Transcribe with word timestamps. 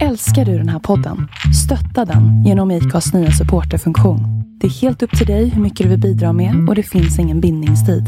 Älskar 0.00 0.44
du 0.44 0.58
den 0.58 0.68
här 0.68 0.78
podden? 0.78 1.28
Stötta 1.64 2.04
den 2.12 2.44
genom 2.44 2.70
IKAs 2.70 3.14
nya 3.14 3.30
supporterfunktion. 3.30 4.20
Det 4.60 4.66
är 4.66 4.70
helt 4.70 5.02
upp 5.02 5.18
till 5.18 5.26
dig 5.26 5.48
hur 5.48 5.62
mycket 5.62 5.84
du 5.84 5.90
vill 5.90 6.00
bidra 6.00 6.32
med 6.32 6.68
och 6.68 6.74
det 6.74 6.82
finns 6.82 7.18
ingen 7.18 7.40
bindningstid. 7.40 8.04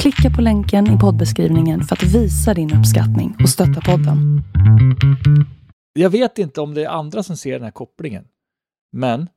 Klicka 0.00 0.30
på 0.36 0.42
länken 0.42 0.86
i 0.96 0.98
poddbeskrivningen 0.98 1.82
för 1.82 1.96
att 1.96 2.02
visa 2.02 2.54
din 2.54 2.74
uppskattning 2.78 3.36
och 3.42 3.48
stötta 3.48 3.80
podden. 3.80 4.42
Jag 5.92 6.10
vet 6.10 6.38
inte 6.38 6.60
om 6.60 6.74
det 6.74 6.84
är 6.84 6.88
andra 6.88 7.22
som 7.22 7.36
ser 7.36 7.52
den 7.52 7.62
här 7.62 7.70
kopplingen, 7.70 8.24
men 8.92 9.28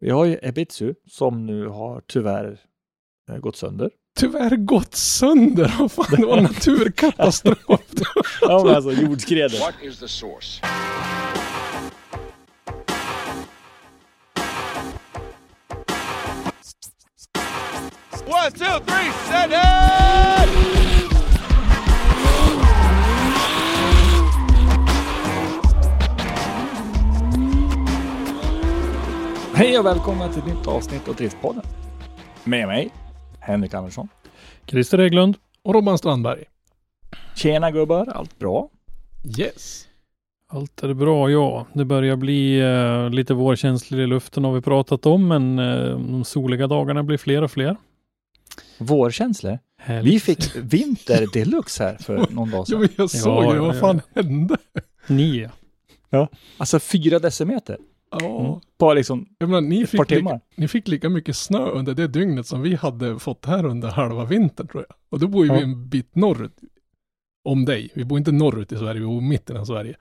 vi 0.00 0.10
har 0.10 0.24
ju 0.24 0.38
Ebitsu 0.42 0.94
som 1.06 1.46
nu 1.46 1.66
har 1.66 2.02
tyvärr 2.06 2.58
eh, 3.30 3.36
gått 3.36 3.56
sönder. 3.56 3.90
Tyvärr 4.18 4.56
gått 4.56 4.94
sönder. 4.94 5.74
Vad 5.78 5.92
fan, 5.92 6.06
det 6.16 6.26
var 6.26 6.40
naturkatastrof. 6.40 7.56
Ja, 8.42 8.64
men 8.64 8.74
alltså 8.74 8.92
jordskredet. 8.92 9.60
What 9.60 9.74
is 9.82 9.98
the 9.98 10.08
source? 10.08 10.62
One, 18.30 18.52
two, 18.52 18.64
three, 18.64 19.10
set 19.28 19.50
it! 19.50 20.50
Hej 29.54 29.78
och 29.78 29.86
välkomna 29.86 30.28
till 30.28 30.38
ett 30.38 30.46
nytt 30.46 30.66
avsnitt 30.66 31.08
av 31.08 31.14
Driftpodden. 31.14 31.62
Med 32.44 32.66
mig, 32.66 32.90
Henrik 33.40 33.74
Andersson. 33.74 34.08
Christer 34.66 34.98
Hägglund. 34.98 35.36
Och 35.62 35.74
Robban 35.74 35.98
Strandberg. 35.98 36.44
Tjena 37.36 37.70
gubbar, 37.70 38.08
allt 38.14 38.38
bra? 38.38 38.68
Yes. 39.38 39.88
Allt 40.48 40.82
är 40.82 40.94
bra, 40.94 41.30
ja. 41.30 41.66
Det 41.72 41.84
börjar 41.84 42.16
bli 42.16 42.60
eh, 42.60 43.10
lite 43.10 43.34
vårkänslig 43.34 44.02
i 44.02 44.06
luften 44.06 44.44
har 44.44 44.52
vi 44.52 44.60
pratat 44.60 45.06
om, 45.06 45.28
men 45.28 45.58
eh, 45.58 45.98
de 45.98 46.24
soliga 46.24 46.66
dagarna 46.66 47.02
blir 47.02 47.18
fler 47.18 47.42
och 47.42 47.50
fler. 47.50 47.76
Vårkänslor? 48.80 49.58
Härligt. 49.78 50.14
Vi 50.14 50.20
fick 50.20 50.56
vinter 50.56 51.26
deluxe 51.32 51.84
här 51.84 51.96
för 51.96 52.26
någon 52.30 52.50
dag 52.50 52.64
Jo, 52.68 52.78
sedan. 52.78 52.80
men 52.80 52.88
jag 52.96 53.10
såg 53.10 53.44
Ja, 53.44 53.52
det. 53.52 53.60
Vad 53.60 53.76
ja, 53.76 53.80
fan 53.80 54.00
hände? 54.14 54.56
Nio. 55.06 55.50
Alltså 56.58 56.80
fyra 56.80 57.18
decimeter 57.18 57.78
Ja. 58.10 58.60
på 58.78 58.94
liksom 58.94 59.26
Jag 59.38 59.48
menar, 59.48 59.60
ni, 59.60 59.82
ett 59.82 59.90
par 59.90 59.98
fick 60.04 60.10
lika, 60.10 60.18
timmar. 60.20 60.40
ni 60.56 60.68
fick 60.68 60.88
lika 60.88 61.08
mycket 61.08 61.36
snö 61.36 61.58
under 61.70 61.94
det 61.94 62.06
dygnet 62.06 62.46
som 62.46 62.62
vi 62.62 62.74
hade 62.74 63.18
fått 63.18 63.46
här 63.46 63.66
under 63.66 63.88
halva 63.88 64.24
vintern 64.24 64.66
tror 64.66 64.84
jag. 64.88 64.96
Och 65.10 65.18
då 65.18 65.28
bor 65.28 65.44
ju 65.46 65.52
Ja. 65.52 65.56
vi 65.58 65.62
en 65.62 65.88
bit 65.88 66.14
norrut 66.14 66.56
om 67.44 67.64
dig. 67.64 67.90
Vi 67.94 68.04
bor 68.04 68.18
inte 68.18 68.32
norrut 68.32 68.72
i 68.72 68.76
Sverige, 68.76 69.00
vi 69.00 69.06
bor 69.06 69.22
i 69.22 69.26
mitten 69.26 69.56
av 69.56 69.64
Sverige. 69.64 69.96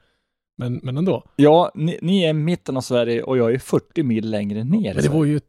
Men, 0.58 0.80
men 0.84 0.98
ändå. 0.98 1.24
Ja, 1.36 1.72
ni, 1.76 2.00
ni 2.02 2.24
är 2.24 2.30
i 2.30 2.34
mitten 2.34 2.78
av 2.78 2.82
Sverige 2.82 3.24
och 3.24 3.38
jag 3.38 3.54
är 3.54 3.60
40 3.60 4.04
mil 4.04 4.30
längre 4.30 4.64
ner. 4.64 4.94
Men 4.94 5.04
det 5.04 5.10
var 5.10 5.26
ju 5.26 5.40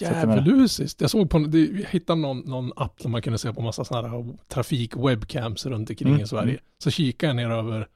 djävulusiskt. 0.00 1.00
Jag 1.00 1.10
såg 1.10 1.30
på, 1.30 1.38
jag 1.38 1.88
hittade 1.90 2.20
någon, 2.20 2.38
någon 2.40 2.72
app 2.76 3.00
som 3.00 3.12
man 3.12 3.22
kunde 3.22 3.38
se 3.38 3.52
på 3.52 3.60
massa 3.62 3.84
sådana 3.84 4.08
här 4.08 4.24
trafik-webcams 4.48 5.68
runt 5.68 5.90
omkring 5.90 6.08
Mm, 6.08 6.20
i 6.20 6.26
Sverige. 6.26 6.50
mm. 6.50 6.62
Så 6.78 6.90
kikade 6.90 7.28
jag 7.30 7.36
ner 7.36 7.50
över 7.56 7.88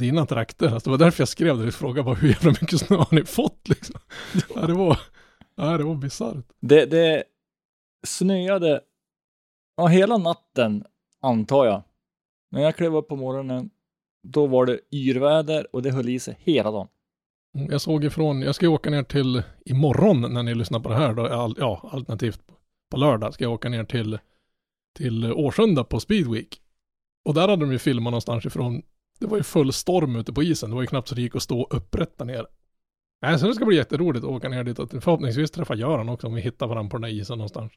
dina 0.00 0.26
trakter. 0.26 0.68
Alltså, 0.68 0.90
det 0.90 0.96
var 0.98 1.04
därför 1.04 1.20
jag 1.20 1.28
skrev 1.28 1.58
det. 1.58 1.64
Jag 1.64 1.74
frågade 1.74 2.02
bara 2.04 2.14
hur 2.14 2.28
jävla 2.28 2.50
mycket 2.50 2.80
snö 2.80 2.96
har 2.96 3.08
ni 3.14 3.24
fått 3.24 3.68
liksom? 3.68 3.96
ja, 4.54 4.66
det 4.66 4.72
var, 4.74 5.00
ja, 5.54 5.78
det 5.78 5.84
var 5.84 5.94
bisarrt. 5.94 6.44
Det, 6.60 6.86
det 6.86 7.24
snöade 8.06 8.80
ja, 9.76 9.86
hela 9.86 10.16
natten, 10.16 10.84
antar 11.22 11.66
jag. 11.66 11.82
När 12.50 12.60
jag 12.62 12.76
klev 12.76 12.96
upp 12.96 13.08
på 13.08 13.16
morgonen, 13.16 13.70
då 14.22 14.46
var 14.46 14.66
det 14.66 14.80
yrväder 14.92 15.66
och 15.76 15.82
det 15.82 15.90
höll 15.90 16.08
i 16.08 16.18
sig 16.20 16.36
hela 16.40 16.70
dagen. 16.70 16.88
Mm, 17.54 17.70
jag 17.70 17.80
såg 17.80 18.04
ifrån, 18.04 18.42
jag 18.42 18.54
ska 18.54 18.66
ju 18.66 18.72
åka 18.72 18.90
ner 18.90 19.02
till 19.02 19.42
imorgon 19.64 20.20
när 20.20 20.42
ni 20.42 20.54
lyssnar 20.54 20.80
på 20.80 20.88
det 20.88 20.96
här 20.96 21.14
då, 21.14 21.26
all, 21.26 21.54
ja, 21.58 21.88
alternativt 21.92 22.46
på, 22.46 22.54
på 22.90 22.96
lördag 22.96 23.34
ska 23.34 23.44
jag 23.44 23.52
åka 23.52 23.68
ner 23.68 23.84
till, 23.84 24.18
till 24.96 25.32
Årsunda 25.32 25.84
på 25.84 26.00
Speedweek. 26.00 26.60
Och 27.24 27.34
där 27.34 27.48
hade 27.48 27.64
de 27.64 27.72
ju 27.72 27.78
filmat 27.78 28.10
någonstans 28.10 28.46
ifrån, 28.46 28.82
det 29.20 29.26
var 29.26 29.36
ju 29.36 29.42
full 29.42 29.72
storm 29.72 30.16
ute 30.16 30.32
på 30.32 30.42
isen, 30.42 30.70
det 30.70 30.74
var 30.74 30.82
ju 30.82 30.86
knappt 30.86 31.08
så 31.08 31.14
det 31.14 31.22
gick 31.22 31.36
att 31.36 31.42
stå 31.42 31.64
upprätt 31.70 32.18
där 32.18 32.24
nere. 32.24 32.46
Nej, 33.22 33.38
så 33.38 33.46
det 33.46 33.54
ska 33.54 33.64
bli 33.64 33.76
jätteroligt 33.76 34.24
att 34.24 34.30
åka 34.30 34.48
ner 34.48 34.64
dit 34.64 34.78
och 34.78 34.90
förhoppningsvis 34.90 35.50
träffa 35.50 35.74
Göran 35.74 36.08
också 36.08 36.26
om 36.26 36.34
vi 36.34 36.40
hittar 36.40 36.66
varandra 36.66 36.90
på 36.90 36.96
den 36.96 37.10
där 37.10 37.20
isen 37.20 37.38
någonstans. 37.38 37.72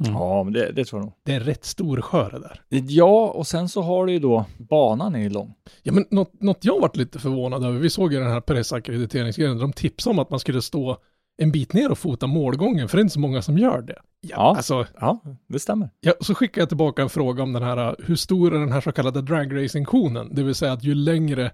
Mm. 0.00 0.12
Ja, 0.12 0.44
men 0.44 0.52
det, 0.52 0.72
det 0.72 0.84
tror 0.84 1.00
jag 1.00 1.04
nog. 1.06 1.14
Det 1.24 1.32
är 1.32 1.36
en 1.36 1.46
rätt 1.46 1.64
stor 1.64 2.00
sjö 2.00 2.28
det 2.30 2.38
där. 2.38 2.62
Ja, 2.68 3.28
och 3.34 3.46
sen 3.46 3.68
så 3.68 3.82
har 3.82 4.06
du 4.06 4.12
ju 4.12 4.18
då, 4.18 4.44
banan 4.58 5.14
är 5.14 5.18
ju 5.20 5.28
lång. 5.28 5.54
Ja 5.82 5.92
men 5.92 6.04
något, 6.10 6.40
något 6.40 6.64
jag 6.64 6.80
varit 6.80 6.96
lite 6.96 7.18
förvånad 7.18 7.64
över, 7.64 7.78
vi 7.78 7.90
såg 7.90 8.12
ju 8.12 8.18
den 8.20 8.30
här 8.30 8.40
pressackrediteringsgrejen, 8.40 9.58
de 9.58 9.72
tipsade 9.72 10.14
om 10.14 10.18
att 10.18 10.30
man 10.30 10.40
skulle 10.40 10.62
stå 10.62 10.96
en 11.42 11.52
bit 11.52 11.72
ner 11.72 11.90
och 11.90 11.98
fota 11.98 12.26
målgången, 12.26 12.88
för 12.88 12.96
det 12.96 13.00
är 13.00 13.02
inte 13.02 13.12
så 13.14 13.20
många 13.20 13.42
som 13.42 13.58
gör 13.58 13.82
det. 13.82 13.98
Ja. 14.20 14.54
Alltså, 14.56 14.86
Ja, 15.00 15.20
det 15.48 15.58
stämmer. 15.58 15.90
ja, 16.00 16.12
så 16.20 16.34
skickade 16.34 16.60
jag 16.62 16.68
tillbaka 16.68 17.02
en 17.02 17.08
fråga 17.08 17.42
om 17.42 17.52
den 17.52 17.62
här, 17.62 17.96
hur 17.98 18.16
stor 18.16 18.54
är 18.54 18.58
den 18.60 18.72
här 18.72 18.80
så 18.80 18.92
kallade 18.92 19.22
dragracing-konen? 19.22 20.34
Det 20.34 20.42
vill 20.42 20.54
säga 20.54 20.72
att 20.72 20.84
ju 20.84 20.94
längre 20.94 21.50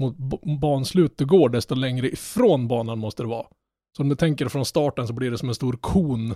mot 0.00 0.16
banslut 0.60 1.18
du 1.18 1.26
går, 1.26 1.48
desto 1.48 1.74
längre 1.74 2.08
ifrån 2.10 2.68
banan 2.68 2.98
måste 2.98 3.22
det 3.22 3.28
vara. 3.28 3.46
Så 3.96 4.02
om 4.02 4.08
du 4.08 4.14
tänker 4.16 4.48
från 4.48 4.64
starten 4.64 5.06
så 5.06 5.12
blir 5.12 5.30
det 5.30 5.38
som 5.38 5.48
en 5.48 5.54
stor 5.54 5.72
kon 5.80 6.34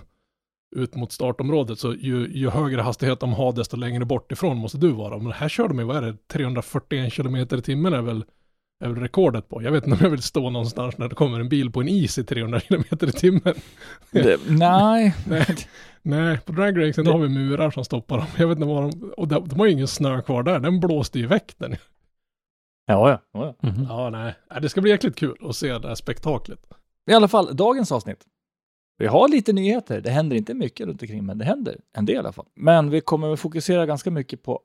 ut 0.75 0.95
mot 0.95 1.11
startområdet, 1.11 1.79
så 1.79 1.93
ju, 1.93 2.27
ju 2.27 2.49
högre 2.49 2.81
hastighet 2.81 3.19
de 3.19 3.33
har, 3.33 3.53
desto 3.53 3.77
längre 3.77 4.05
bort 4.05 4.31
ifrån 4.31 4.57
måste 4.57 4.77
du 4.77 4.91
vara. 4.91 5.17
Men 5.17 5.31
här 5.31 5.49
kör 5.49 5.67
de 5.67 5.79
ju, 5.79 5.85
vad 5.85 5.97
är 5.97 6.01
det, 6.01 6.27
341 6.27 7.13
kilometer 7.13 7.57
i 7.57 7.61
timmen 7.61 7.93
är 7.93 8.01
väl, 8.01 8.25
är 8.83 8.89
väl 8.89 9.01
rekordet 9.01 9.49
på. 9.49 9.63
Jag 9.63 9.71
vet 9.71 9.83
inte 9.83 9.97
om 9.97 10.03
jag 10.03 10.09
vill 10.09 10.21
stå 10.21 10.49
någonstans 10.49 10.97
när 10.97 11.09
det 11.09 11.15
kommer 11.15 11.39
en 11.39 11.49
bil 11.49 11.71
på 11.71 11.81
en 11.81 11.87
is 11.87 12.17
i 12.17 12.23
300 12.23 12.59
kilometer 12.59 13.07
i 13.07 13.11
timmen. 13.11 13.53
Det, 14.11 14.39
nej, 14.49 15.15
Nej, 15.27 15.57
nej, 16.01 16.39
på 16.45 16.51
dragracing 16.51 17.05
då 17.05 17.11
har 17.11 17.19
vi 17.19 17.29
murar 17.29 17.71
som 17.71 17.85
stoppar 17.85 18.17
dem. 18.17 18.27
Jag 18.37 18.47
vet 18.47 18.57
inte 18.57 18.67
vad 18.67 18.83
de, 18.83 19.11
och 19.17 19.27
de, 19.27 19.47
de 19.47 19.59
har 19.59 19.65
ju 19.65 19.71
ingen 19.71 19.87
snö 19.87 20.21
kvar 20.21 20.43
där, 20.43 20.59
den 20.59 20.79
blåste 20.79 21.19
ju 21.19 21.27
väck 21.27 21.53
den. 21.57 21.75
ja, 22.85 23.09
ja, 23.09 23.21
ja. 23.33 23.55
ja. 23.61 23.69
Mhm. 23.69 23.85
Ja, 23.89 24.09
nej, 24.09 24.33
Nej, 24.51 24.61
det 24.61 24.69
ska 24.69 24.81
bli 24.81 24.91
jäkligt 24.91 25.15
kul 25.15 25.37
att 25.41 25.55
se 25.55 25.77
det 25.77 25.87
här 25.87 25.95
spektaklet. 25.95 26.59
I 27.11 27.13
alla 27.13 27.27
fall, 27.27 27.55
dagens 27.55 27.91
avsnitt. 27.91 28.25
Vi 28.97 29.07
har 29.07 29.27
lite 29.27 29.53
nyheter. 29.53 30.01
Det 30.01 30.09
händer 30.09 30.35
inte 30.35 30.53
mycket 30.53 30.87
runt 30.87 31.01
omkring, 31.01 31.25
men 31.25 31.37
det 31.37 31.45
händer 31.45 31.77
en 31.93 32.05
del 32.05 32.15
i 32.15 32.19
alla 32.19 32.31
fall. 32.31 32.45
Men 32.55 32.89
vi 32.89 33.01
kommer 33.01 33.33
att 33.33 33.39
fokusera 33.39 33.85
ganska 33.85 34.11
mycket 34.11 34.43
på 34.43 34.59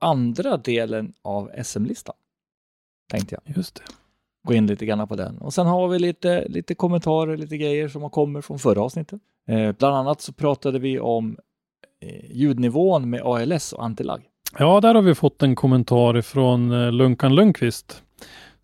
andra 0.00 0.56
delen 0.56 1.12
av 1.22 1.50
SM-listan. 1.64 2.14
Tänkte 3.10 3.34
jag. 3.34 3.56
Just 3.56 3.74
det. 3.74 3.82
Gå 4.46 4.54
in 4.54 4.66
lite 4.66 4.86
grann 4.86 5.08
på 5.08 5.16
den. 5.16 5.38
Och 5.38 5.54
sen 5.54 5.66
har 5.66 5.88
vi 5.88 5.98
lite, 5.98 6.48
lite 6.48 6.74
kommentarer, 6.74 7.36
lite 7.36 7.56
grejer 7.56 7.88
som 7.88 8.02
har 8.02 8.10
kommit 8.10 8.44
från 8.44 8.58
förra 8.58 8.82
avsnittet. 8.82 9.20
Eh, 9.48 9.72
bland 9.72 9.96
annat 9.96 10.20
så 10.20 10.32
pratade 10.32 10.78
vi 10.78 11.00
om 11.00 11.36
eh, 12.00 12.36
ljudnivån 12.36 13.10
med 13.10 13.22
ALS 13.22 13.72
och 13.72 13.84
antilag. 13.84 14.22
Ja, 14.58 14.80
där 14.80 14.94
har 14.94 15.02
vi 15.02 15.14
fått 15.14 15.42
en 15.42 15.54
kommentar 15.56 16.20
från 16.20 16.72
eh, 16.72 16.92
Lunkan 16.92 17.34
Lundqvist 17.34 18.02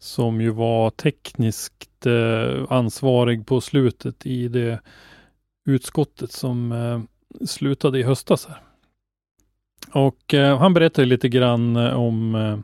som 0.03 0.41
ju 0.41 0.51
var 0.51 0.91
tekniskt 0.91 2.07
eh, 2.07 2.65
ansvarig 2.69 3.47
på 3.47 3.61
slutet 3.61 4.27
i 4.27 4.49
det 4.49 4.81
utskottet 5.67 6.33
som 6.33 6.73
eh, 6.73 7.01
slutade 7.47 7.99
i 7.99 8.03
höstas. 8.03 8.47
Här. 8.47 8.63
Och 9.93 10.35
eh, 10.35 10.59
han 10.59 10.75
berättade 10.75 11.07
lite 11.07 11.29
grann 11.29 11.77
eh, 11.77 11.93
om 11.93 12.35
eh, 12.35 12.59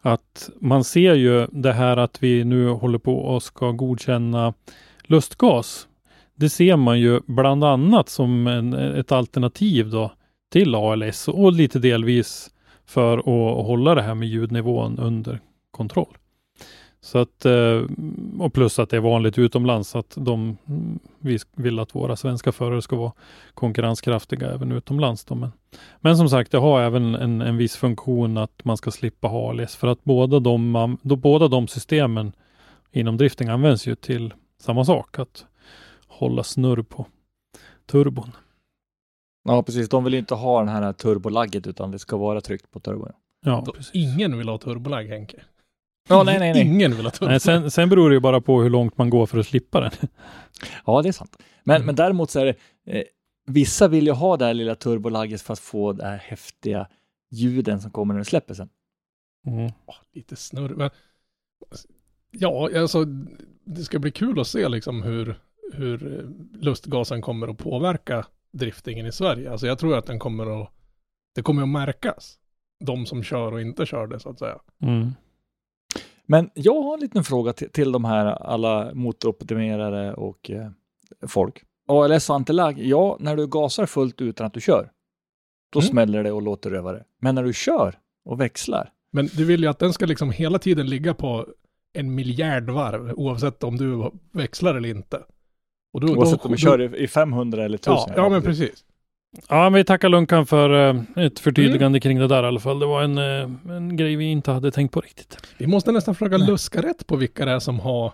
att 0.00 0.50
man 0.60 0.84
ser 0.84 1.14
ju 1.14 1.46
det 1.52 1.72
här 1.72 1.96
att 1.96 2.22
vi 2.22 2.44
nu 2.44 2.68
håller 2.68 2.98
på 2.98 3.18
och 3.18 3.42
ska 3.42 3.70
godkänna 3.70 4.54
lustgas. 5.02 5.88
Det 6.34 6.48
ser 6.48 6.76
man 6.76 7.00
ju 7.00 7.20
bland 7.26 7.64
annat 7.64 8.08
som 8.08 8.46
en, 8.46 8.72
ett 8.74 9.12
alternativ 9.12 9.90
då 9.90 10.12
till 10.52 10.74
ALS 10.74 11.28
och 11.28 11.52
lite 11.52 11.78
delvis 11.78 12.50
för 12.86 13.18
att 13.18 13.66
hålla 13.66 13.94
det 13.94 14.02
här 14.02 14.14
med 14.14 14.28
ljudnivån 14.28 14.98
under 14.98 15.40
kontroll. 15.70 16.16
Så 17.00 17.18
att, 17.18 17.44
eh, 17.44 17.82
och 18.38 18.52
plus 18.52 18.78
att 18.78 18.90
det 18.90 18.96
är 18.96 19.00
vanligt 19.00 19.38
utomlands 19.38 19.96
att 19.96 20.14
de, 20.16 20.56
vi 21.18 21.38
vill 21.54 21.78
att 21.78 21.94
våra 21.94 22.16
svenska 22.16 22.52
förare 22.52 22.82
ska 22.82 22.96
vara 22.96 23.12
konkurrenskraftiga 23.54 24.50
även 24.50 24.72
utomlands. 24.72 25.24
Då. 25.24 25.34
Men, 25.34 25.52
men 26.00 26.16
som 26.16 26.28
sagt, 26.28 26.52
det 26.52 26.58
har 26.58 26.80
även 26.80 27.14
en, 27.14 27.40
en 27.42 27.56
viss 27.56 27.76
funktion 27.76 28.36
att 28.36 28.64
man 28.64 28.76
ska 28.76 28.90
slippa 28.90 29.28
ha 29.28 29.50
ALS 29.50 29.76
för 29.76 29.88
att 29.88 30.04
båda 30.04 30.40
de, 30.40 30.98
då, 31.02 31.16
båda 31.16 31.48
de 31.48 31.68
systemen 31.68 32.32
inom 32.92 33.16
drifting 33.16 33.48
används 33.48 33.86
ju 33.86 33.94
till 33.94 34.34
samma 34.58 34.84
sak, 34.84 35.18
att 35.18 35.44
hålla 36.06 36.42
snurr 36.42 36.82
på 36.82 37.06
turbon. 37.86 38.32
Ja, 39.44 39.62
precis. 39.62 39.88
De 39.88 40.04
vill 40.04 40.12
ju 40.12 40.18
inte 40.18 40.34
ha 40.34 40.58
den 40.58 40.68
här 40.68 40.92
turbolagget 40.92 41.66
utan 41.66 41.90
det 41.90 41.98
ska 41.98 42.16
vara 42.16 42.40
tryckt 42.40 42.70
på 42.70 42.80
turbon. 42.80 43.12
Ja, 43.44 43.64
precis. 43.74 43.90
ingen 43.94 44.38
vill 44.38 44.48
ha 44.48 44.58
turbolag 44.58 45.04
Henke. 45.04 45.42
Ja, 46.08 46.22
nej, 46.22 46.38
nej, 46.38 46.52
nej. 46.52 46.62
Ingen 46.62 46.96
vill 46.96 47.04
ha 47.06 47.10
turbolag. 47.10 47.30
Nej, 47.30 47.40
sen, 47.40 47.70
sen 47.70 47.88
beror 47.88 48.08
det 48.10 48.14
ju 48.14 48.20
bara 48.20 48.40
på 48.40 48.62
hur 48.62 48.70
långt 48.70 48.98
man 48.98 49.10
går 49.10 49.26
för 49.26 49.38
att 49.38 49.46
slippa 49.46 49.80
den. 49.80 49.90
Ja, 50.86 51.02
det 51.02 51.08
är 51.08 51.12
sant. 51.12 51.36
Men, 51.64 51.76
Mm. 51.76 51.86
men 51.86 51.94
däremot 51.94 52.30
så 52.30 52.40
är 52.40 52.44
det, 52.44 52.54
eh, 52.98 53.04
vissa 53.46 53.88
vill 53.88 54.06
ju 54.06 54.12
ha 54.12 54.36
det 54.36 54.44
här 54.44 54.54
lilla 54.54 54.74
turbolagget 54.74 55.42
för 55.42 55.52
att 55.52 55.58
få 55.58 55.92
det 55.92 56.04
här 56.04 56.16
häftiga 56.18 56.88
ljuden 57.30 57.80
som 57.80 57.90
kommer 57.90 58.14
när 58.14 58.18
du 58.18 58.24
släpper 58.24 58.54
sen. 58.54 58.68
Mm. 59.46 59.70
Åh, 59.86 59.94
lite 60.12 60.36
snurr. 60.36 60.74
Men, 60.74 60.90
Ja, 62.30 62.70
alltså 62.80 63.04
det 63.64 63.82
ska 63.84 63.98
bli 63.98 64.10
kul 64.10 64.40
att 64.40 64.46
se 64.46 64.68
liksom 64.68 65.02
hur, 65.02 65.38
hur 65.72 66.18
eh, 66.18 66.60
lustgasen 66.62 67.22
kommer 67.22 67.48
att 67.48 67.58
påverka 67.58 68.26
driftingen 68.52 69.06
i 69.06 69.12
Sverige. 69.12 69.50
Alltså 69.50 69.66
jag 69.66 69.78
tror 69.78 69.98
att 69.98 70.06
den 70.06 70.18
kommer 70.18 70.62
att, 70.62 70.70
det 71.34 71.42
kommer 71.42 71.62
att 71.62 71.68
märkas. 71.68 72.38
De 72.84 73.06
som 73.06 73.22
kör 73.22 73.52
och 73.52 73.60
inte 73.60 73.86
kör 73.86 74.06
det 74.06 74.20
så 74.20 74.30
att 74.30 74.38
säga. 74.38 74.58
Mm. 74.82 75.10
Men 76.26 76.50
jag 76.54 76.82
har 76.82 76.94
en 76.94 77.00
liten 77.00 77.24
fråga 77.24 77.52
till, 77.52 77.70
till 77.70 77.92
de 77.92 78.04
här 78.04 78.26
alla 78.26 78.94
motoroptimerare 78.94 80.14
och 80.14 80.50
eh, 80.50 80.70
folk. 81.26 81.62
ALS 81.88 82.30
och 82.30 82.36
antilag, 82.36 82.78
ja, 82.78 83.16
när 83.20 83.36
du 83.36 83.46
gasar 83.46 83.86
fullt 83.86 84.20
utan 84.20 84.46
att 84.46 84.52
du 84.54 84.60
kör, 84.60 84.90
då 85.72 85.78
Mm. 85.78 85.88
smäller 85.90 86.24
det 86.24 86.32
och 86.32 86.42
låter 86.42 86.70
rövare. 86.70 87.04
Men 87.20 87.34
när 87.34 87.42
du 87.44 87.52
kör 87.52 87.98
och 88.24 88.40
växlar, 88.40 88.90
Men 89.12 89.26
du 89.26 89.44
vill 89.44 89.60
ju 89.62 89.66
att 89.68 89.78
den 89.78 89.92
ska 89.92 90.06
liksom 90.06 90.30
hela 90.30 90.58
tiden 90.58 90.86
ligga 90.86 91.14
på 91.14 91.46
en 91.92 92.14
miljard 92.14 92.70
varv 92.70 93.12
oavsett 93.16 93.64
om 93.64 93.76
du 93.76 94.10
växlar 94.32 94.74
eller 94.74 94.88
inte. 94.88 95.22
Och 95.92 96.00
då, 96.00 96.14
oavsett 96.16 96.42
då, 96.42 96.46
om 96.46 96.52
du 96.52 96.58
kör 96.58 96.94
i, 96.96 97.02
i 97.04 97.08
500 97.08 97.64
eller 97.64 97.78
1000. 97.78 97.94
Ja, 97.94 98.12
ja 98.16 98.28
men 98.28 98.42
precis. 98.42 98.84
Ja, 99.48 99.68
vi 99.70 99.84
tackar 99.84 100.08
Lunkan 100.08 100.46
för 100.46 100.88
eh, 101.16 101.24
ett 101.24 101.38
förtydligande 101.38 101.86
Mm. 101.86 102.00
kring 102.00 102.18
det 102.18 102.26
där 102.28 102.42
i 102.42 102.46
alla 102.46 102.60
fall. 102.60 102.78
Det 102.78 102.86
var 102.86 103.02
en, 103.02 103.18
eh, 103.18 103.74
en 103.76 103.96
grej 103.96 104.16
vi 104.16 104.24
inte 104.24 104.50
hade 104.50 104.70
tänkt 104.70 104.92
på 104.92 105.00
riktigt. 105.00 105.36
Vi 105.58 105.66
måste 105.66 105.92
nästan 105.92 106.14
försöka 106.14 106.38
Nej. 106.38 106.46
luska 106.48 106.82
rätt 106.82 107.06
på 107.06 107.16
vilka 107.16 107.44
det 107.44 107.50
är 107.52 107.58
som 107.58 107.80
har... 107.80 108.12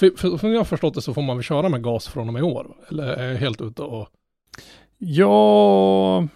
För, 0.00 0.10
för, 0.16 0.36
för 0.38 0.48
jag 0.48 0.58
har 0.60 0.64
förstått 0.64 0.94
det 0.94 1.02
så 1.02 1.14
får 1.14 1.22
man 1.22 1.36
väl 1.36 1.44
köra 1.44 1.68
med 1.68 1.82
gas 1.82 2.08
från 2.08 2.26
och 2.28 2.32
med 2.34 2.40
i 2.40 2.42
år? 2.42 2.66
Eller 2.90 3.04
är 3.04 3.28
jag 3.32 3.38
helt 3.38 3.60
ute 3.60 3.82
och... 3.82 4.08
Ja, 4.98 6.28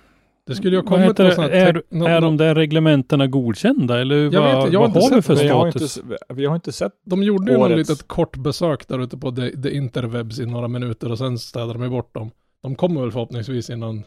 Det 0.47 0.55
skulle 0.55 0.77
ju 0.77 0.83
ha 0.83 0.89
kommit 0.89 1.09
heter 1.11 1.23
någon 1.25 1.31
det? 1.31 1.35
sån 1.35 1.45
här... 1.45 1.51
är, 1.51 1.83
nå- 1.89 2.07
är 2.07 2.21
de 2.21 2.37
där 2.37 2.55
reglementena 2.55 3.27
godkända 3.27 4.01
eller 4.01 4.17
Jag 4.17 4.31
vad, 4.41 4.43
vet 4.51 4.57
inte, 4.65 4.73
jag 4.73 4.81
har 4.81 4.89
vad 4.89 4.97
inte 4.97 4.99
har 4.99 5.11
vi 5.17 5.23
sett 5.23 5.25
för 5.27 5.35
det. 5.35 5.43
Vi 5.43 5.49
har, 5.49 5.71
status? 5.71 5.97
inte, 5.99 6.17
vi 6.35 6.47
har 6.47 6.55
inte 6.55 6.73
sett 6.73 6.93
De 7.05 7.23
gjorde 7.23 7.53
ju 7.53 7.59
något 7.59 7.71
årets- 7.71 7.77
litet 7.77 8.09
kort 8.09 8.37
besök 8.37 8.89
där 8.89 8.99
ute 9.03 9.17
på 9.19 9.33
The, 9.33 9.63
the 9.63 9.71
Interwebs 9.77 10.39
i 10.41 10.47
några 10.47 10.69
minuter 10.69 11.13
och 11.13 11.19
sen 11.19 11.39
städade 11.39 11.73
de 11.73 11.89
bort 11.91 12.15
dem. 12.15 12.31
De 12.65 12.75
kommer 12.75 13.01
väl 13.01 13.13
förhoppningsvis 13.13 13.71
innan... 13.71 13.97
Jag 13.97 14.05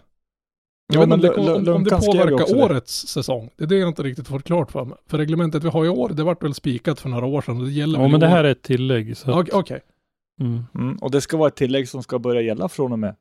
Jo, 0.95 0.99
vet 1.01 1.13
inte 1.13 1.29
om 1.33 1.45
det, 1.63 1.71
om, 1.71 1.77
om 1.77 1.83
det 1.83 1.89
påverkar 1.89 2.33
också 2.33 2.55
det. 2.55 2.63
årets 2.63 3.07
säsong. 3.07 3.49
Det 3.57 3.63
är 3.63 3.67
det 3.67 3.77
jag 3.77 3.87
inte 3.89 4.03
riktigt 4.03 4.27
fått 4.27 4.43
klart 4.43 4.71
för 4.71 4.85
mig. 4.85 4.97
För 5.07 5.17
reglementet 5.17 5.63
vi 5.63 5.67
har 5.69 5.85
i 5.85 5.89
år, 5.89 6.09
det 6.09 6.23
vart 6.23 6.43
väl 6.43 6.53
spikat 6.53 6.99
för 6.99 7.09
några 7.09 7.25
år 7.25 7.41
sedan 7.41 7.57
och 7.59 7.65
det 7.65 7.71
gäller 7.71 7.99
Ja, 7.99 8.07
men 8.07 8.19
det 8.19 8.25
år. 8.25 8.29
här 8.29 8.43
är 8.43 8.51
ett 8.51 8.61
tillägg. 8.61 9.17
Så 9.17 9.39
Okej, 9.39 9.53
okej. 9.53 9.81
mm. 10.41 10.63
Mm, 10.75 10.97
och 10.97 11.11
det 11.11 11.21
ska 11.21 11.37
vara 11.37 11.47
ett 11.47 11.55
tillägg 11.55 11.89
som 11.89 12.03
ska 12.03 12.19
börja 12.19 12.41
gälla 12.41 12.69
från 12.69 12.91
och 12.91 12.99
med 12.99 13.15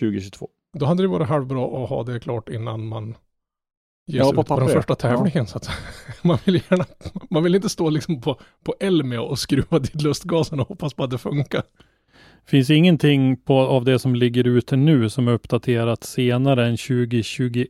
2022. 0.00 0.48
Då 0.78 0.86
hade 0.86 1.02
det 1.02 1.08
varit 1.08 1.28
halvbra 1.28 1.82
att 1.84 1.88
ha 1.88 2.02
det 2.02 2.20
klart 2.20 2.48
innan 2.48 2.86
man 2.88 3.14
ger 4.06 4.18
Ja, 4.18 4.24
sig 4.24 4.34
på 4.34 4.40
ut 4.40 4.46
på 4.46 4.60
den 4.60 4.68
första 4.68 4.94
tävlingen. 4.94 5.46
Så 5.46 5.56
att 5.56 5.70
man, 6.22 6.38
vill 6.44 6.54
gärna, 6.70 6.84
man 7.30 7.42
vill 7.42 7.54
inte 7.54 7.68
stå 7.68 7.90
liksom 7.90 8.20
på, 8.20 8.40
på 8.64 8.74
Elmia 8.80 9.22
och 9.22 9.38
skruva 9.38 9.78
dit 9.78 10.02
lustgasen 10.02 10.60
och 10.60 10.68
hoppas 10.68 10.94
på 10.94 11.04
att 11.04 11.10
det 11.10 11.18
funkar. 11.18 11.62
Finns 12.48 12.70
ingenting 12.70 13.36
på, 13.36 13.58
av 13.60 13.84
det 13.84 13.98
som 13.98 14.14
ligger 14.14 14.46
ute 14.46 14.76
nu 14.76 15.10
som 15.10 15.28
är 15.28 15.32
uppdaterat 15.32 16.04
senare 16.04 16.66
än 16.66 16.76
2021 16.76 17.68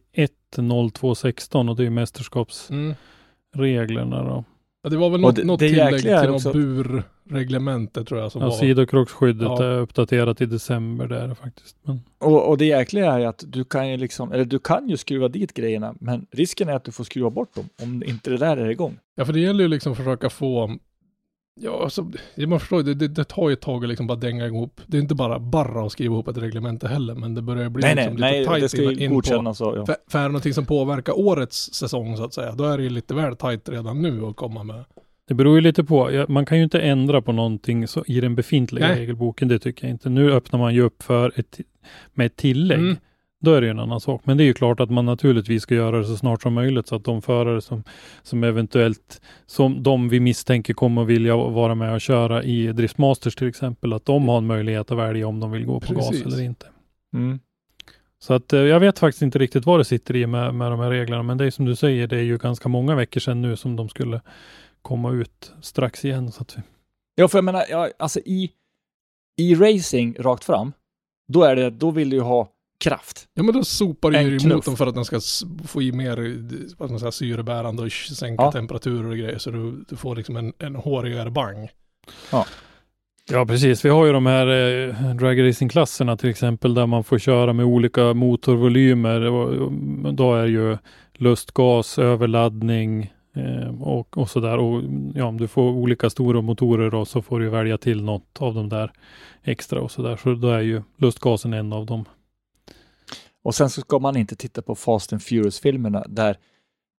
0216 0.93 1.69
och 1.69 1.77
det 1.77 1.83
är 1.83 1.85
ju 1.85 1.91
mästerskapsreglerna 1.91 4.25
då. 4.25 4.45
Ja, 4.83 4.91
det 4.91 4.97
var 4.97 5.11
väl 5.11 5.21
något, 5.21 5.37
det- 5.37 5.45
något 5.45 5.61
det 5.61 5.69
tillägg 5.69 6.01
till 6.03 6.31
också 6.31 6.49
att- 6.49 6.55
burreglemente 6.55 8.05
tror 8.05 8.21
jag 8.21 8.33
som 8.33 8.43
Ja, 8.43 8.49
var. 8.49 8.57
sidokrocksskyddet 8.57 9.43
Ja. 9.49 9.65
är 9.65 9.79
uppdaterat 9.79 10.41
i 10.41 10.47
december 10.47 11.07
där 11.09 11.35
faktiskt. 11.35 11.77
Men, 11.83 12.01
Och, 12.19 12.49
och 12.49 12.59
det 12.59 12.65
jäkliga 12.67 13.13
är 13.13 13.27
att 13.27 13.45
du 13.47 13.65
kan 13.65 13.89
ju 13.91 13.97
liksom, 13.97 14.33
eller 14.33 14.45
du 14.45 14.59
kan 14.59 14.89
ju 14.89 14.97
skruva 14.97 15.29
dit 15.29 15.55
grejerna, 15.55 15.95
men 16.01 16.27
risken 16.31 16.69
är 16.69 16.73
att 16.73 16.85
du 16.85 16.93
får 16.93 17.05
skruva 17.05 17.31
bort 17.31 17.55
dem 17.55 17.69
om 17.83 18.03
inte 18.07 18.31
det 18.31 18.37
där 18.37 18.57
är 18.57 18.71
igång. 18.71 18.99
Ja, 19.17 19.25
för 19.25 19.33
det 19.33 19.41
gäller 19.41 19.63
ju 19.65 19.69
liksom 19.69 19.93
att 19.93 19.99
försöka 19.99 20.31
få 20.31 20.77
Ja, 21.61 21.83
alltså, 21.83 22.11
man 22.47 22.61
förstår 22.61 22.83
det, 22.83 22.95
det, 22.95 23.09
det 23.09 23.25
tar 23.25 23.49
ju 23.49 23.53
ett 23.53 23.61
tag 23.61 23.85
att 23.85 23.89
liksom 23.89 24.07
bara 24.07 24.19
dänga 24.19 24.47
ihop. 24.47 24.81
Det 24.87 24.97
är 24.97 25.01
inte 25.01 25.15
bara 25.15 25.39
bara 25.39 25.87
att 25.87 25.93
skriva 25.93 26.15
ihop 26.15 26.29
ett 26.29 26.37
reglemente 26.37 26.89
heller, 26.89 27.15
men 27.15 27.35
det 27.35 27.43
börjar 27.43 27.69
bli 27.69 27.83
nej, 27.83 27.95
nej, 27.95 28.05
liksom 28.05 28.21
nej, 28.21 28.41
lite 28.41 28.53
det 28.53 28.61
tajt 28.61 28.71
ska 28.71 28.83
in, 28.83 28.99
in 28.99 29.09
på, 29.09 29.15
godkännas 29.15 29.61
ja. 29.61 29.87
för, 29.87 29.97
för 30.09 30.19
är 30.19 30.23
det 30.23 30.29
någonting 30.29 30.55
som 30.55 30.67
påverkar 30.67 31.19
årets 31.19 31.75
säsong 31.75 32.17
så 32.17 32.25
att 32.25 32.35
säga, 32.35 32.53
då 32.53 32.65
är 32.65 32.77
det 32.77 32.83
ju 32.83 32.91
lite 32.91 33.15
väl 33.15 33.37
tajt 33.37 33.69
redan 33.69 34.03
nu 34.03 34.25
att 34.25 34.37
komma 34.37 34.65
med. 34.65 34.85
det 35.29 35.35
beror 35.35 35.55
ju 35.55 35.61
lite 35.61 35.85
på. 35.85 36.13
Ja, 36.13 36.27
Man 36.29 36.47
kan 36.47 36.59
ju 36.59 36.65
inte 36.65 36.81
ändra 36.81 37.23
på 37.23 37.33
någonting 37.33 37.89
så, 37.89 38.05
i 38.07 38.21
den 38.21 38.35
befintliga 38.35 38.89
Nej. 38.89 38.99
regelboken. 38.99 39.49
Det 39.49 39.59
tycker 39.59 39.87
jag 39.87 39.91
inte. 39.91 40.09
Nu 40.09 40.33
öppnar 40.33 40.59
man 40.59 40.75
ju 40.75 40.83
upp 40.83 41.03
för 41.03 41.33
ett, 41.37 41.61
med 42.15 42.27
ett 42.27 42.37
tillägg. 42.37 42.79
Mm. 42.79 42.97
Då 43.41 43.55
är 43.55 43.61
det 43.61 43.67
ju 43.67 43.71
en 43.71 43.79
annan 43.79 44.01
sak. 44.01 44.21
Men 44.25 44.37
det 44.37 44.45
är 44.45 44.47
ju 44.47 44.55
klart 44.55 44.81
att 44.81 44.91
man 44.91 45.07
naturligtvis 45.07 45.63
ska 45.63 45.75
göra 45.75 45.99
det 45.99 46.05
så 46.05 46.17
snart 46.17 46.43
som 46.43 46.55
möjligt 46.55 46.87
så 46.87 46.97
att 46.97 47.05
de 47.05 47.23
förare 47.23 47.61
som, 47.61 47.85
som 48.23 48.45
eventuellt, 48.45 49.21
som 49.47 49.83
de 49.83 50.09
vi 50.09 50.21
misstänker 50.21 50.75
kommer 50.75 51.03
att 51.03 51.09
vilja 51.09 51.37
vara 51.37 51.75
med 51.75 51.95
och 51.95 52.01
köra 52.01 52.43
i 52.43 52.73
Driftmasters 52.73 53.35
till 53.35 53.49
exempel, 53.49 53.93
att 53.93 54.05
de 54.05 54.29
har 54.29 54.39
en 54.39 54.47
möjlighet 54.47 54.91
att 54.91 54.99
välja 54.99 55.27
om 55.27 55.41
de 55.41 55.51
vill 55.51 55.67
gå 55.67 55.81
på 55.81 55.95
Precis. 55.95 56.25
gas 56.25 56.35
eller 56.35 56.45
inte. 56.45 56.67
Mm. 57.15 57.41
Så 58.19 58.35
att 58.35 58.53
eh, 58.53 58.61
jag 58.61 58.81
vet 58.81 58.99
faktiskt 58.99 59.23
inte 59.23 59.39
riktigt 59.39 59.67
vad 59.67 59.81
det 59.81 59.85
sitter 59.85 60.17
i 60.17 60.27
med, 60.27 60.55
med 60.55 60.71
de 60.71 60.81
här 60.81 60.91
reglerna, 60.91 61.23
men 61.23 61.39
det 61.39 61.47
är 61.47 61.51
som 61.51 61.65
du 61.65 61.77
säger, 61.77 62.07
det 62.07 62.17
är 62.17 62.23
ju 62.23 62.39
ganska 62.39 62.69
många 62.69 62.95
veckor 62.95 63.21
sedan 63.21 63.43
nu 63.43 63.57
som 63.57 63.77
de 63.77 63.89
skulle 63.89 64.21
komma 64.83 65.13
ut 65.13 65.53
strax 65.61 66.05
igen. 66.05 66.33
Så 66.33 66.43
att 66.43 66.59
vi, 66.59 66.63
Ja, 67.15 67.29
för 67.29 67.39
jag 67.39 67.45
menar, 67.45 67.65
ja, 67.71 67.89
alltså 67.99 68.21
i, 68.21 68.51
i 69.37 69.55
racing 69.55 70.17
rakt 70.19 70.45
fram, 70.45 70.73
då 71.29 71.43
är 71.43 71.57
det, 71.57 71.71
då 71.71 71.91
vill 71.91 72.11
du 72.11 72.17
ju 72.17 72.23
ha 72.23 72.49
kraft. 72.85 73.29
Ja 73.35 73.43
men 73.43 73.55
då 73.55 73.65
sopar 73.65 74.11
du 74.11 74.21
ju 74.21 74.39
knuff. 74.39 74.55
motorn 74.55 74.77
för 74.77 74.87
att 74.87 74.95
den 74.95 75.05
ska 75.05 75.21
få 75.67 75.83
i 75.83 75.93
mer, 75.93 76.17
vad 76.79 76.91
man 76.91 77.01
säga, 77.01 77.13
syrebärande 77.13 77.83
och 77.83 77.93
sänka 77.93 78.43
Ja. 78.43 78.53
temperaturer 78.53 79.11
och 79.11 79.17
grejer 79.17 79.39
så 79.39 79.51
du, 79.51 79.85
du 79.89 79.97
får 79.97 80.17
liksom 80.17 80.37
en, 80.37 80.53
en 80.59 80.77
hårigare 80.77 81.31
bang. 81.31 81.69
Ja, 83.31 83.47
precis. 83.47 83.85
Vi 83.85 83.89
har 83.89 84.07
ju 84.07 84.13
de 84.13 84.27
här 84.27 84.47
eh, 84.47 85.15
dragracing-klasserna 85.15 86.17
till 86.17 86.31
exempel 86.31 86.75
där 86.75 86.87
man 86.87 87.05
får 87.05 87.19
köra 87.19 87.53
med 87.53 87.67
olika 87.67 88.15
motorvolymer. 88.15 89.21
Då 90.13 90.35
är 90.35 90.47
ju 90.47 90.79
lustgas, 91.15 91.99
överladdning 91.99 93.13
eh, 93.37 93.83
och, 93.83 94.19
och 94.19 94.31
sådär. 94.31 94.59
Och 94.59 94.83
ja, 95.15 95.25
om 95.25 95.37
du 95.37 95.49
får 95.49 95.63
olika 95.71 96.11
stora 96.11 96.41
motorer 96.41 96.91
då 96.91 97.05
så 97.05 97.23
får 97.23 97.41
du 97.41 97.49
välja 97.49 97.79
till 97.79 98.03
något 98.05 98.37
av 98.39 98.55
de 98.55 98.69
där 98.69 98.93
extra 99.43 99.81
och 99.81 99.91
sådär. 99.91 100.17
Så 100.23 100.35
då 100.35 100.49
är 100.49 100.61
ju 100.61 100.83
lustgasen 100.97 101.53
en 101.53 101.73
av 101.73 101.87
dem. 101.87 102.05
Och 103.45 103.55
sen 103.55 103.71
så 103.71 103.81
ska 103.81 103.99
man 103.99 104.17
inte 104.17 104.37
titta 104.37 104.63
på 104.63 104.75
Fast 104.75 105.13
and 105.13 105.23
Furious-filmerna 105.23 106.05
där 106.09 106.37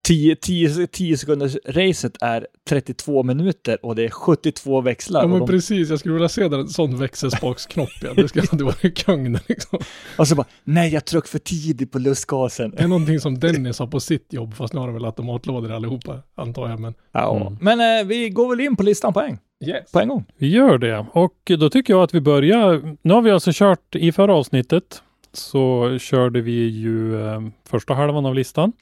10, 0.07 0.35
10, 0.35 0.87
10 0.87 1.17
sekunders 1.17 1.57
racet 1.67 2.17
är 2.21 2.47
32 2.69 3.23
minuter 3.23 3.85
och 3.85 3.95
det 3.95 4.05
är 4.05 4.09
72 4.09 4.81
växlar. 4.81 5.21
Ja 5.21 5.27
men 5.27 5.39
de, 5.39 5.47
precis, 5.47 5.89
jag 5.89 5.99
skulle 5.99 6.13
vilja 6.13 6.29
se 6.29 6.47
där, 6.47 6.59
en 6.59 6.67
sån 6.67 6.97
växelspaksknopp 6.97 7.89
ja. 8.01 8.13
Det 8.13 8.27
ska 8.27 8.41
det 8.51 8.63
vara 8.63 8.75
kung 8.95 9.33
det 9.33 9.41
liksom. 9.47 9.79
och 10.17 10.27
så 10.27 10.35
bara, 10.35 10.47
nej 10.63 10.93
jag 10.93 11.05
tryckte 11.05 11.29
för 11.29 11.39
tidigt 11.39 11.91
på 11.91 11.99
lustgasen. 11.99 12.71
Det 12.71 12.83
är 12.83 12.87
någonting 12.87 13.19
som 13.19 13.39
Dennis 13.39 13.79
har 13.79 13.87
på 13.87 13.99
sitt 13.99 14.33
jobb, 14.33 14.53
fast 14.53 14.73
nu 14.73 14.79
har 14.79 14.87
de 14.87 14.93
väl 14.93 15.05
automatlådor 15.05 15.71
allihopa, 15.71 16.19
antar 16.35 16.69
jag. 16.69 16.79
Men 16.79 16.93
Ja, 17.11 17.39
Mm. 17.39 17.57
Men 17.61 17.99
eh, 17.99 18.07
vi 18.07 18.29
går 18.29 18.49
väl 18.49 18.59
in 18.59 18.75
på 18.75 18.83
listan 18.83 19.13
på 19.13 19.21
en, 19.21 19.37
yes. 19.65 19.91
på 19.91 19.99
en 19.99 20.07
gång. 20.07 20.25
Vi 20.37 20.47
gör 20.47 20.77
det 20.77 21.05
och 21.13 21.51
då 21.59 21.69
tycker 21.69 21.93
jag 21.93 22.03
att 22.03 22.13
vi 22.13 22.21
börjar. 22.21 22.97
Nu 23.01 23.13
har 23.13 23.21
vi 23.21 23.31
alltså 23.31 23.51
kört 23.53 23.95
i 23.95 24.11
förra 24.11 24.33
avsnittet 24.33 25.03
så 25.33 25.97
körde 25.99 26.41
vi 26.41 26.67
ju 26.67 27.25
eh, 27.27 27.41
första 27.65 27.93
halvan 27.93 28.25
av 28.25 28.35
listan. 28.35 28.73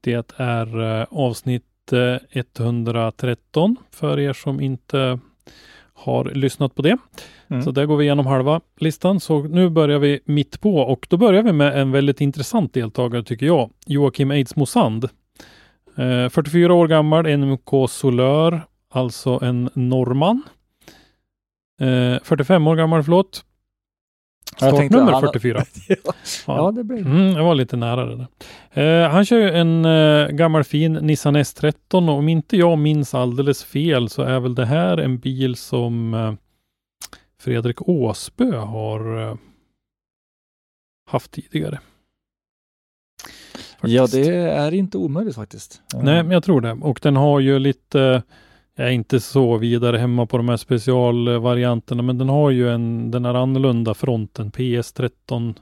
Det 0.00 0.32
är 0.36 1.00
eh, 1.00 1.06
avsnitt 1.10 1.92
eh, 1.92 2.42
113 2.62 3.76
för 3.90 4.20
er 4.20 4.32
som 4.32 4.60
inte 4.60 5.18
har 5.94 6.24
lyssnat 6.24 6.74
på 6.74 6.82
det. 6.82 6.96
Mm. 7.48 7.62
Så 7.62 7.70
där 7.70 7.86
går 7.86 7.96
vi 7.96 8.04
igenom 8.04 8.26
halva 8.26 8.60
listan. 8.80 9.20
Så 9.20 9.42
nu 9.42 9.70
börjar 9.70 9.98
vi 9.98 10.20
mitt 10.24 10.60
på 10.60 10.76
och 10.76 11.06
då 11.10 11.16
börjar 11.16 11.42
vi 11.42 11.52
med 11.52 11.80
en 11.80 11.92
väldigt 11.92 12.20
intressant 12.20 12.74
deltagare 12.74 13.22
tycker 13.22 13.46
jag. 13.46 13.70
Joakim 13.86 14.30
Eidsmo 14.30 14.66
Sand. 14.66 15.04
Eh, 15.96 16.28
44 16.28 16.74
år 16.74 16.88
gammal, 16.88 17.38
NMK 17.38 17.90
Solör, 17.90 18.62
alltså 18.90 19.38
en 19.42 19.70
norrman. 19.74 20.42
Eh, 21.80 22.16
45 22.22 22.66
år 22.66 22.76
gammal, 22.76 23.02
förlåt. 23.02 23.44
Startnummer 24.56 25.12
han- 25.12 25.20
44. 25.20 25.64
ja, 26.46 26.70
det 26.70 26.84
blir 26.84 26.98
Mm, 26.98 27.26
jag 27.36 27.44
var 27.44 27.54
lite 27.54 27.76
nära 27.76 28.06
det 28.06 28.16
där. 28.72 29.02
Eh, 29.04 29.10
han 29.10 29.24
kör 29.24 29.38
ju 29.38 29.50
en 29.50 29.84
eh, 29.84 30.28
gammal 30.28 30.64
fin 30.64 30.92
Nissan 30.92 31.36
S13 31.36 31.74
och 32.08 32.14
om 32.18 32.28
inte 32.28 32.56
jag 32.56 32.78
minns 32.78 33.14
alldeles 33.14 33.64
fel 33.64 34.08
så 34.08 34.22
är 34.22 34.40
väl 34.40 34.54
det 34.54 34.66
här 34.66 34.96
en 34.98 35.18
bil 35.18 35.56
som 35.56 36.14
eh, 36.14 36.32
Fredrik 37.40 37.88
Åsbö 37.88 38.56
har 38.56 39.22
eh, 39.30 39.34
haft 41.10 41.30
tidigare. 41.30 41.80
Ja, 43.86 44.02
Faktiskt. 44.02 44.28
det 44.28 44.34
är 44.36 44.74
inte 44.74 44.98
omöjligt 44.98 45.34
faktiskt. 45.34 45.82
Nej, 45.94 46.22
men 46.22 46.30
jag 46.30 46.44
tror 46.44 46.60
det. 46.60 46.72
Och 46.72 47.00
den 47.02 47.16
har 47.16 47.40
ju 47.40 47.58
lite, 47.58 48.22
jag 48.76 48.86
är 48.86 48.90
inte 48.92 49.20
så 49.20 49.56
vidare 49.56 49.98
hemma 49.98 50.26
på 50.26 50.36
de 50.36 50.48
här 50.48 50.56
specialvarianterna, 50.56 52.02
men 52.02 52.18
den 52.18 52.28
har 52.28 52.50
ju 52.50 52.70
en, 52.70 53.10
den 53.10 53.24
här 53.24 53.34
annorlunda 53.34 53.94
fronten, 53.94 54.50
PS13 54.50 55.54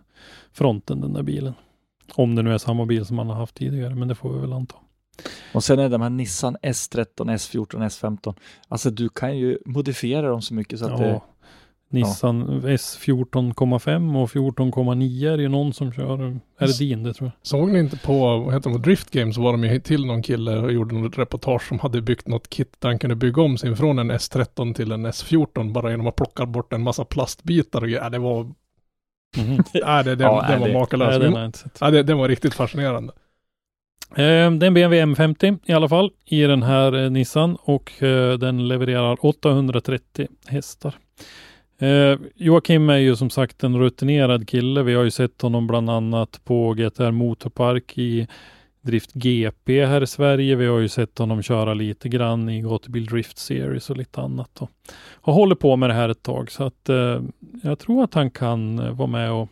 fronten, 0.52 1.00
den 1.00 1.12
där 1.12 1.22
bilen. 1.22 1.54
Om 2.14 2.34
det 2.34 2.42
nu 2.42 2.54
är 2.54 2.58
samma 2.58 2.86
bil 2.86 3.04
som 3.04 3.16
man 3.16 3.26
har 3.28 3.34
haft 3.36 3.54
tidigare, 3.54 3.94
men 3.94 4.08
det 4.08 4.14
får 4.14 4.32
vi 4.32 4.40
väl 4.40 4.52
anta. 4.52 4.76
Och 5.54 5.64
sen 5.64 5.78
är 5.78 5.82
det 5.82 5.88
de 5.88 6.02
här 6.02 6.10
Nissan 6.10 6.56
S13, 6.56 7.06
S14, 7.16 7.66
S15. 7.66 8.34
Alltså 8.68 8.90
du 8.90 9.08
kan 9.08 9.38
ju 9.38 9.58
modifiera 9.66 10.28
dem 10.28 10.42
så 10.42 10.54
mycket 10.54 10.78
så 10.78 10.84
att 10.84 11.00
Ja. 11.00 11.06
det... 11.06 11.20
Nissan 11.92 12.62
S14,5 12.62 14.22
och 14.22 14.30
14,9 14.30 15.32
är 15.32 15.36
det 15.36 15.42
ju 15.42 15.48
någon 15.48 15.72
som 15.72 15.92
kör. 15.92 16.22
Är 16.58 16.66
det 16.66 16.78
din 16.78 17.02
det 17.02 17.14
tror 17.14 17.26
jag? 17.26 17.46
Såg 17.46 17.70
ni 17.70 17.78
inte 17.78 17.96
på, 17.98 18.38
vad 18.38 18.54
heter 18.54 18.70
de, 18.70 18.82
Drift 18.82 19.10
Games 19.10 19.34
så 19.34 19.42
var 19.42 19.52
de 19.52 19.64
ju 19.64 19.80
till 19.80 20.06
någon 20.06 20.22
kille 20.22 20.56
och 20.58 20.72
gjorde 20.72 20.94
något 20.94 21.18
reportage 21.18 21.68
som 21.68 21.78
hade 21.78 22.02
byggt 22.02 22.28
något 22.28 22.50
kit 22.50 22.76
där 22.78 22.88
han 22.88 22.98
kunde 22.98 23.16
bygga 23.16 23.42
om 23.42 23.58
sin 23.58 23.76
från 23.76 23.98
en 23.98 24.12
S13 24.12 24.74
till 24.74 24.92
en 24.92 25.06
S14 25.06 25.72
bara 25.72 25.90
genom 25.90 26.06
att 26.06 26.16
plocka 26.16 26.46
bort 26.46 26.72
en 26.72 26.82
massa 26.82 27.04
plastbitar 27.04 27.82
och. 27.82 27.90
Ja, 27.90 28.10
det 28.10 28.18
var, 28.18 28.52
ja, 29.72 30.02
det, 30.02 30.14
det, 30.16 30.24
Ja, 30.24 30.42
det 30.42 30.48
nej, 30.48 30.60
var 30.60 30.68
det- 30.68 30.74
makalöst. 30.74 31.56
Sett. 31.56 31.78
Ja, 31.80 31.90
det, 31.90 32.02
det 32.02 32.14
var 32.14 32.28
riktigt 32.28 32.54
fascinerande. 32.54 33.12
Eh, 34.10 34.16
det 34.16 34.22
är 34.24 34.46
en 34.46 34.58
BMW 34.74 35.04
M50 35.04 35.58
i 35.64 35.72
alla 35.72 35.88
fall 35.88 36.10
i 36.24 36.42
den 36.42 36.62
här 36.62 37.04
eh, 37.04 37.10
Nissan 37.10 37.56
och 37.62 38.02
eh, 38.02 38.38
den 38.38 38.68
levererar 38.68 39.16
830 39.26 40.28
hästar. 40.46 40.94
Eh, 41.82 42.18
Joakim 42.34 42.90
är 42.90 42.96
ju 42.96 43.16
som 43.16 43.30
sagt 43.30 43.64
en 43.64 43.78
rutinerad 43.78 44.48
kille. 44.48 44.82
Vi 44.82 44.94
har 44.94 45.04
ju 45.04 45.10
sett 45.10 45.42
honom 45.42 45.66
bland 45.66 45.90
annat 45.90 46.40
på 46.44 46.74
GTR 46.74 47.10
Motorpark 47.10 47.98
i 47.98 48.26
Drift 48.80 49.12
GP 49.12 49.84
här 49.84 50.02
i 50.02 50.06
Sverige. 50.06 50.56
Vi 50.56 50.66
har 50.66 50.78
ju 50.78 50.88
sett 50.88 51.18
honom 51.18 51.42
köra 51.42 51.74
lite 51.74 52.08
grann 52.08 52.48
i 52.48 52.60
Gatubil 52.60 53.06
Drift 53.06 53.38
Series 53.38 53.90
och 53.90 53.96
lite 53.96 54.20
annat. 54.20 54.62
Och 54.62 54.70
har 55.22 55.32
hållit 55.32 55.58
på 55.58 55.76
med 55.76 55.90
det 55.90 55.94
här 55.94 56.08
ett 56.08 56.22
tag 56.22 56.50
så 56.50 56.64
att 56.64 56.88
eh, 56.88 57.20
jag 57.62 57.78
tror 57.78 58.04
att 58.04 58.14
han 58.14 58.30
kan 58.30 58.78
eh, 58.78 58.90
vara 58.90 59.08
med 59.08 59.32
och 59.32 59.48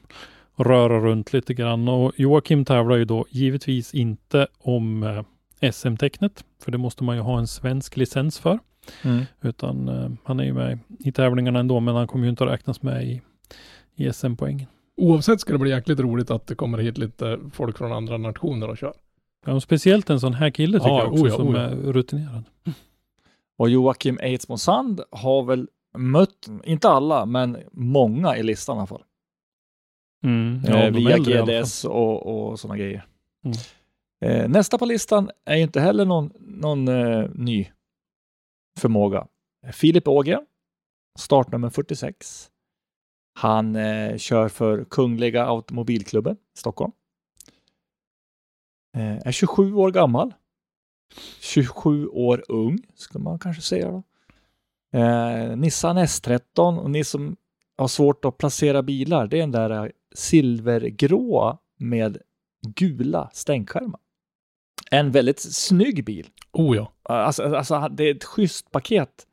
och 0.61 0.67
röra 0.67 1.01
runt 1.01 1.33
lite 1.33 1.55
grann. 1.55 1.89
Och 1.89 2.13
Joakim 2.17 2.65
tävlar 2.65 2.97
ju 2.97 3.05
då 3.05 3.27
givetvis 3.31 3.95
inte 3.95 4.47
om 4.59 5.03
eh, 5.61 5.71
SM-tecknet, 5.73 6.45
för 6.65 6.73
det 6.73 6.79
måste 6.79 7.05
man 7.05 7.17
ju 7.17 7.23
ha 7.23 7.39
en 7.39 7.47
svensk 7.47 7.97
licens 7.97 8.39
för. 8.39 8.59
Mm. 9.05 9.25
Utan 9.41 9.89
eh, 9.89 10.11
han 10.25 10.41
är 10.41 10.45
ju 10.45 10.53
med 10.53 10.79
i 10.99 11.13
tävlingarna 11.13 11.59
ändå, 11.59 11.81
men 11.81 11.95
han 11.95 12.07
kommer 12.07 12.25
ju 12.25 12.31
inte 12.31 12.45
att 12.45 12.51
räknas 12.51 12.83
med 12.83 13.05
i, 13.05 13.23
i 13.95 14.13
SM-poängen. 14.13 14.67
Oavsett 14.97 15.41
ska 15.41 15.53
det 15.53 15.59
bli 15.59 15.71
jäkligt 15.71 16.01
roligt 16.01 16.31
att 16.31 16.47
det 16.47 16.55
kommer 16.55 16.79
hit 16.79 16.99
lite 16.99 17.39
folk 17.53 17.79
från 17.79 17.93
andra 17.93 18.19
nationer 18.19 18.69
och 18.69 18.79
kör. 18.79 18.95
Ja, 19.47 19.53
och 19.53 19.63
speciellt 19.63 20.11
en 20.11 20.21
sån 20.21 20.35
här 20.35 20.51
kille 20.51 20.79
tycker 20.79 20.91
Ja, 20.91 21.03
jag 21.03 21.13
också, 21.13 21.25
oh 21.25 21.29
ja, 21.29 21.37
som 21.37 21.49
oh 21.49 21.57
ja. 21.57 21.61
är 21.61 21.77
rutinerad. 21.77 22.45
Och 23.57 23.71
Joakim 23.71 24.19
Eidsmo 24.23 24.59
Sand 24.59 25.01
har 25.11 25.43
väl 25.43 25.69
mött, 25.99 26.49
inte 26.65 26.89
alla, 26.89 27.27
men 27.27 27.57
många 27.73 28.37
i 28.37 28.43
listan 28.43 28.77
i 28.77 28.79
alla 28.79 28.87
fall. 28.87 29.03
Mm. 30.25 30.65
eh, 30.65 30.91
via 30.91 31.11
i 31.11 31.13
alla 31.13 31.47
fall. 31.47 31.63
GDS 31.63 31.85
och, 31.85 32.51
och 32.51 32.61
sådana 32.61 32.79
grejer. 32.79 33.07
Mm. 33.45 33.57
Eh, 34.21 34.49
nästa 34.49 34.79
på 34.79 34.87
listan 34.87 35.31
är 35.45 35.57
ju 35.57 35.63
inte 35.63 35.81
heller 35.81 36.05
någon, 36.05 36.33
någon 36.41 36.89
eh, 36.89 37.31
ny 37.35 37.69
förmåga. 38.81 39.27
Filip 39.73 40.09
Åge, 40.09 40.41
startnummer 41.19 41.71
46. 41.71 42.51
Han 43.35 43.77
eh, 43.77 44.17
kör 44.17 44.49
för 44.49 44.85
Kungliga 44.85 45.47
Automobilklubben 45.47 46.35
i 46.35 46.59
Stockholm. 46.59 46.93
Eh, 48.97 49.27
är 49.27 49.33
27 49.33 49.75
år 49.75 49.91
gammal. 49.91 50.35
27 51.41 52.09
år 52.09 52.45
ung, 52.49 52.79
skulle 52.95 53.25
man 53.25 53.39
kanske 53.39 53.63
säga 53.63 53.91
då. 53.91 54.03
Eh, 54.99 55.57
Nissan 55.57 55.99
S13 55.99 56.79
och 56.79 56.91
ni 56.91 57.05
som 57.05 57.37
har 57.77 57.89
svårt 57.89 58.25
att 58.25 58.39
placera 58.39 58.83
bilar, 58.83 59.27
det 59.27 59.37
är 59.37 59.41
den 59.41 59.53
där 59.53 59.71
eh, 59.71 59.91
silvergråa 60.15 61.59
med 61.79 62.19
gula 62.67 63.31
stänkskärmar. 63.33 64.01
En 64.91 65.11
väldigt 65.11 65.41
snygg 65.41 66.05
bil. 66.05 66.29
Oh 66.53 66.77
ja. 66.77 66.93
Alltså, 67.03 67.43
alltså 67.43 67.89
det 67.89 68.05
är 68.05 68.15
ett 68.15 68.25
schysst 68.25 68.71
paket 68.71 69.27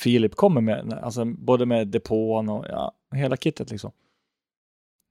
Filip 0.00 0.34
kommer 0.34 0.60
med, 0.60 0.92
alltså 0.92 1.24
både 1.24 1.66
med 1.66 1.88
depån 1.88 2.48
och 2.48 2.66
ja, 2.68 2.92
hela 3.14 3.36
kittet 3.36 3.70
liksom. 3.70 3.92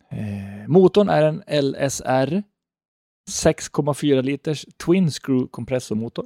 Eh, 0.09 0.67
motorn 0.67 1.09
är 1.09 1.23
en 1.23 1.43
LSR 1.65 2.43
6,4 3.31 4.21
liters 4.21 4.65
Twin 4.85 5.11
Screw 5.11 5.47
kompressormotor. 5.47 6.25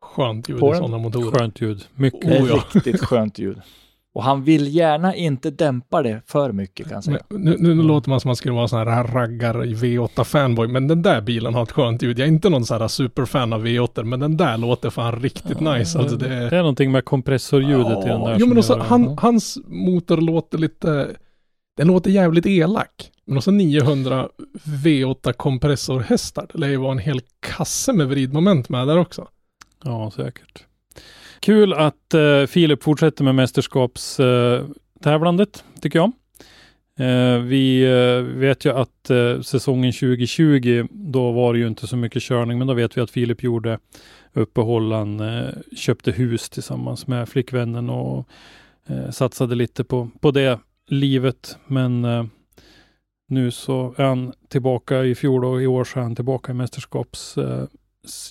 Skönt 0.00 0.48
ljud 0.48 0.56
i 0.56 0.60
sådana 0.60 0.98
motorer. 0.98 1.38
Skönt 1.38 1.60
ljud. 1.60 1.88
Mycket. 1.94 2.40
Oh, 2.40 2.48
ja. 2.48 2.64
riktigt 2.74 3.00
skönt 3.00 3.38
ljud. 3.38 3.62
Och 4.18 4.24
han 4.24 4.44
vill 4.44 4.74
gärna 4.74 5.14
inte 5.14 5.50
dämpa 5.50 6.02
det 6.02 6.22
för 6.26 6.52
mycket 6.52 6.86
kan 6.86 6.94
jag 6.94 7.04
säga. 7.04 7.18
Men 7.28 7.40
Nu, 7.40 7.56
nu, 7.58 7.74
nu 7.74 7.82
låter 7.82 8.10
man 8.10 8.20
som 8.20 8.28
man 8.28 8.36
skulle 8.36 8.54
vara 8.54 8.68
sån 8.68 8.78
här 8.78 9.04
raggar 9.04 9.54
V8-fanboy, 9.54 10.68
men 10.68 10.88
den 10.88 11.02
där 11.02 11.20
bilen 11.20 11.54
har 11.54 11.62
ett 11.62 11.72
skönt 11.72 12.02
ljud. 12.02 12.18
Jag 12.18 12.24
är 12.24 12.32
inte 12.32 12.48
någon 12.48 12.64
sån 12.66 12.80
här 12.80 12.88
superfan 12.88 13.52
av 13.52 13.66
V8, 13.66 14.04
men 14.04 14.20
den 14.20 14.36
där 14.36 14.58
låter 14.58 14.90
fan 14.90 15.22
riktigt 15.22 15.60
nice. 15.60 15.98
Alltså 15.98 16.16
det, 16.16 16.28
Det 16.28 16.56
är 16.56 16.60
någonting 16.60 16.92
med 16.92 17.04
kompressorljudet 17.04 18.04
i 18.04 18.08
den 18.08 18.20
där. 18.20 18.36
Jo 18.40 18.46
men 18.46 18.58
också, 18.58 18.78
han, 18.78 19.18
hans 19.18 19.58
motor 19.66 20.16
låter 20.16 20.58
lite, 20.58 21.08
den 21.76 21.86
låter 21.86 22.10
jävligt 22.10 22.46
elak. 22.46 23.10
Men 23.26 23.36
också 23.36 23.50
900 23.50 24.28
V8 24.84 25.32
kompressorhästar. 25.32 26.46
Det 26.52 26.58
lär 26.58 26.68
ju 26.68 26.76
vara 26.76 26.92
en 26.92 26.98
hel 26.98 27.20
kasse 27.40 27.92
med 27.92 28.08
vridmoment 28.08 28.68
med 28.68 28.88
där 28.88 28.98
också. 28.98 29.28
Ja, 29.84 30.10
säkert. 30.16 30.64
Kul 31.40 31.72
att 31.72 32.14
eh, 32.14 32.46
Filip 32.46 32.82
fortsätter 32.82 33.24
med 33.24 33.34
mästerskapstävlandet, 33.34 35.56
eh, 35.56 35.62
tycker 35.80 35.98
jag. 35.98 36.12
Eh, 36.98 37.38
vi 37.38 37.84
eh, 37.84 38.20
vet 38.38 38.64
ju 38.64 38.72
att 38.72 39.10
eh, 39.10 39.40
säsongen 39.40 39.92
2020, 39.92 40.86
då 40.90 41.32
var 41.32 41.52
det 41.52 41.58
ju 41.58 41.66
inte 41.66 41.86
så 41.86 41.96
mycket 41.96 42.22
körning, 42.22 42.58
men 42.58 42.66
då 42.66 42.74
vet 42.74 42.96
vi 42.96 43.00
att 43.00 43.10
Filip 43.10 43.42
gjorde 43.42 43.78
uppehåll. 44.32 44.92
Han 44.92 45.20
eh, 45.20 45.48
köpte 45.76 46.12
hus 46.12 46.50
tillsammans 46.50 47.06
med 47.06 47.28
flickvännen 47.28 47.90
och 47.90 48.28
eh, 48.86 49.10
satsade 49.10 49.54
lite 49.54 49.84
på, 49.84 50.10
på 50.20 50.30
det 50.30 50.58
livet. 50.88 51.58
Men 51.66 52.04
eh, 52.04 52.24
nu 53.28 53.50
så 53.50 53.94
är 53.96 54.04
han 54.04 54.32
tillbaka 54.48 55.04
i 55.04 55.14
fjol 55.14 55.44
och 55.44 55.62
i 55.62 55.66
år 55.66 55.84
så 55.84 55.98
är 55.98 56.02
han 56.02 56.16
tillbaka 56.16 56.52
i 56.52 56.54
mästerskaps 56.54 57.38
eh, 57.38 57.64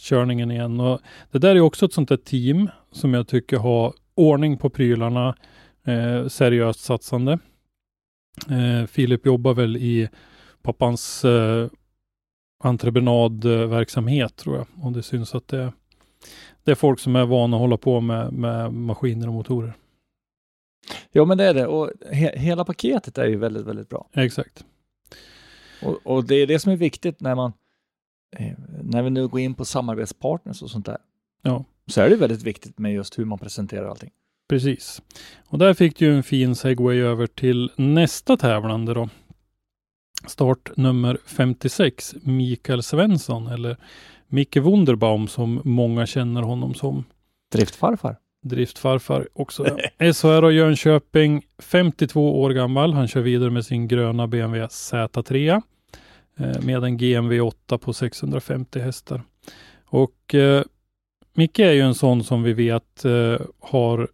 körningen 0.02 0.52
igen. 0.52 0.80
Och 0.80 1.02
det 1.32 1.40
där 1.40 1.56
är 1.56 1.60
också 1.60 1.86
ett 1.86 1.94
sånt 1.94 2.10
där 2.10 2.18
team 2.18 2.70
som 2.92 3.14
jag 3.14 3.28
tycker 3.28 3.58
har 3.58 3.94
ordning 4.16 4.58
på 4.58 4.70
prylarna, 4.70 5.36
eh, 5.84 6.28
seriöst 6.28 6.80
satsande. 6.80 7.40
Eh, 8.50 8.88
Filip 8.88 9.26
jobbar 9.26 9.54
väl 9.54 9.78
i 9.78 10.10
pappans 10.62 11.26
eh, 11.26 11.68
entreprenadverksamhet 12.64 14.36
tror 14.36 14.56
jag. 14.56 14.68
Och 14.82 14.92
det 14.92 15.04
syns 15.04 15.36
att 15.36 15.48
det, 15.48 15.74
det 16.64 16.72
är 16.72 16.76
folk 16.76 17.00
som 17.00 17.16
är 17.16 17.26
vana 17.26 17.58
att 17.58 17.62
hålla 17.62 17.78
på 17.78 18.02
med, 18.02 18.34
med 18.34 18.74
maskiner 18.74 19.28
och 19.28 19.34
motorer. 19.34 19.74
Jo, 21.12 21.26
men 21.26 21.38
det 21.38 21.44
är 21.44 21.54
det. 21.54 21.68
Och 21.68 21.92
he 22.12 22.40
hela 22.40 22.66
paketet 22.66 23.18
är 23.18 23.28
ju 23.28 23.38
väldigt, 23.38 23.66
väldigt 23.66 23.90
bra. 23.90 24.10
Exakt. 24.14 24.66
Och, 25.82 26.00
och 26.04 26.24
det 26.24 26.36
är 26.36 26.48
det 26.48 26.60
som 26.60 26.72
är 26.72 26.78
viktigt 26.78 27.22
när 27.22 27.36
man 27.36 27.54
när 28.84 29.04
vi 29.04 29.10
nu 29.10 29.28
går 29.28 29.40
in 29.40 29.54
på 29.54 29.66
samarbetspartners 29.66 30.62
och 30.62 30.70
sånt 30.70 30.86
där. 30.86 30.98
Ja. 31.42 31.66
Så 31.88 32.02
är 32.02 32.10
det 32.10 32.16
väldigt 32.16 32.44
viktigt 32.44 32.80
med 32.80 32.94
just 32.94 33.20
hur 33.20 33.26
man 33.26 33.40
presenterar 33.40 33.90
allting. 33.90 34.12
Precis. 34.50 35.02
Och 35.48 35.58
där 35.58 35.74
fick 35.74 36.00
du 36.00 36.16
en 36.16 36.24
fin 36.24 36.56
segway 36.56 37.02
över 37.02 37.28
till 37.28 37.72
nästa 37.76 38.38
tävlande 38.38 38.94
då. 38.94 39.10
Start 40.28 40.70
nummer 40.78 41.18
56, 41.26 42.16
Mikael 42.22 42.84
Svensson 42.84 43.48
eller 43.48 43.78
Micke 44.28 44.58
Wunderbaum 44.58 45.28
som 45.28 45.62
många 45.64 46.06
känner 46.06 46.42
honom 46.42 46.74
som. 46.74 47.04
Driftfarfar. 47.52 48.18
Driftfarfar 48.44 49.28
också. 49.34 49.68
Ja. 49.98 50.14
SHR 50.14 50.44
och 50.44 50.54
Jönköping, 50.54 51.46
52 51.60 52.42
år 52.42 52.50
gammal. 52.50 52.94
Han 52.94 53.08
kör 53.08 53.22
vidare 53.22 53.50
med 53.50 53.66
sin 53.66 53.88
gröna 53.88 54.28
BMW 54.28 54.68
Z3 54.68 55.54
eh, 55.54 55.60
med 56.38 56.84
en 56.84 56.98
GMV 56.98 57.42
8 57.42 57.78
på 57.78 57.94
650 57.94 58.80
hästar. 58.80 59.24
Och 59.86 60.36
eh, 60.36 60.64
Micke 61.34 61.60
är 61.60 61.72
ju 61.72 61.82
en 61.82 61.96
sån 61.96 62.24
som 62.24 62.44
vi 62.44 62.54
vet 62.54 63.06
eh, 63.06 63.38
har 63.60 64.10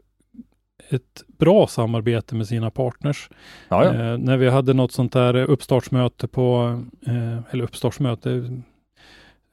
ett 0.89 1.23
bra 1.27 1.67
samarbete 1.67 2.35
med 2.35 2.47
sina 2.47 2.71
partners. 2.71 3.29
Eh, 3.69 4.17
när 4.17 4.37
vi 4.37 4.49
hade 4.49 4.73
något 4.73 4.91
sånt 4.91 5.13
där 5.13 5.35
uppstartsmöte 5.35 6.27
på, 6.27 6.79
eh, 7.07 7.39
eller 7.51 7.63
uppstartsmöte, 7.63 8.61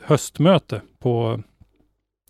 höstmöte 0.03 0.81
på 0.99 1.43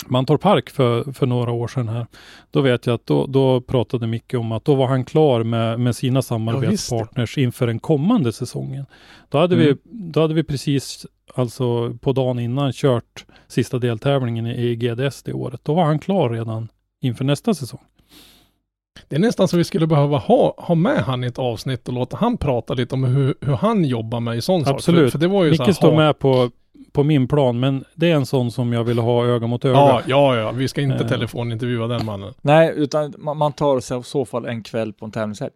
Mantorp 0.08 0.40
Park 0.40 0.70
för, 0.70 1.12
för 1.12 1.26
några 1.26 1.50
år 1.52 1.68
sedan 1.68 1.88
här. 1.88 2.06
Då 2.50 2.60
vet 2.60 2.86
jag 2.86 2.94
att 2.94 3.06
då, 3.06 3.26
då 3.26 3.60
pratade 3.60 4.06
Micke 4.06 4.34
om 4.34 4.52
att 4.52 4.64
då 4.64 4.74
var 4.74 4.86
han 4.86 5.04
klar 5.04 5.42
med, 5.44 5.80
med 5.80 5.96
sina 5.96 6.22
samarbetspartners 6.22 7.38
inför 7.38 7.66
den 7.66 7.78
kommande 7.78 8.32
säsongen. 8.32 8.86
Då 9.28 9.38
hade, 9.38 9.54
Mm. 9.54 9.66
vi, 9.66 9.76
då 10.12 10.20
hade 10.20 10.34
vi 10.34 10.44
precis, 10.44 11.06
alltså 11.34 11.94
på 12.00 12.12
dagen 12.12 12.38
innan, 12.38 12.72
kört 12.72 13.24
sista 13.48 13.78
deltävlingen 13.78 14.46
i, 14.46 14.76
GDS 14.76 15.22
det 15.22 15.32
året. 15.32 15.60
Då 15.64 15.74
var 15.74 15.84
han 15.84 15.98
klar 15.98 16.30
redan 16.30 16.68
inför 17.02 17.24
nästa 17.24 17.54
säsong. 17.54 17.80
Det 19.08 19.16
är 19.16 19.20
nästan 19.20 19.48
så 19.48 19.56
vi 19.56 19.64
skulle 19.64 19.86
behöva 19.86 20.18
ha, 20.18 20.54
ha 20.58 20.74
med 20.74 20.98
han 20.98 21.24
i 21.24 21.26
ett 21.26 21.38
avsnitt 21.38 21.88
och 21.88 21.94
låta 21.94 22.16
han 22.16 22.36
prata 22.36 22.74
lite 22.74 22.94
om 22.94 23.04
hur, 23.04 23.34
hur 23.40 23.52
han 23.52 23.84
jobbar 23.84 24.20
med 24.20 24.36
i 24.36 24.40
sån 24.40 24.64
sak. 24.64 24.74
Absolut. 24.74 25.14
Ju 25.14 25.30
så 25.56 25.62
Micke 25.64 25.76
står 25.76 25.96
med 25.96 26.18
på 26.18 26.50
på 26.92 27.02
min 27.02 27.28
plan, 27.28 27.60
men 27.60 27.84
det 27.94 28.10
är 28.10 28.14
en 28.14 28.26
sån 28.26 28.50
som 28.50 28.72
jag 28.72 28.84
vill 28.84 28.98
ha 28.98 29.26
öga 29.26 29.46
mot 29.46 29.64
öga. 29.64 29.74
Ja, 29.76 30.02
ja, 30.06 30.36
ja. 30.36 30.50
Vi 30.52 30.68
ska 30.68 30.80
inte 30.80 31.04
Eh. 31.04 31.08
telefonintervjua 31.08 31.86
den 31.86 32.06
mannen. 32.06 32.34
Nej, 32.42 32.72
utan 32.76 33.14
man, 33.18 33.36
man 33.36 33.52
tar 33.52 33.80
sig 33.80 33.98
i 33.98 34.02
så 34.02 34.24
fall 34.24 34.46
en 34.46 34.62
kväll 34.62 34.92
på 34.92 35.04
en 35.04 35.10
tävlingshelg. 35.10 35.50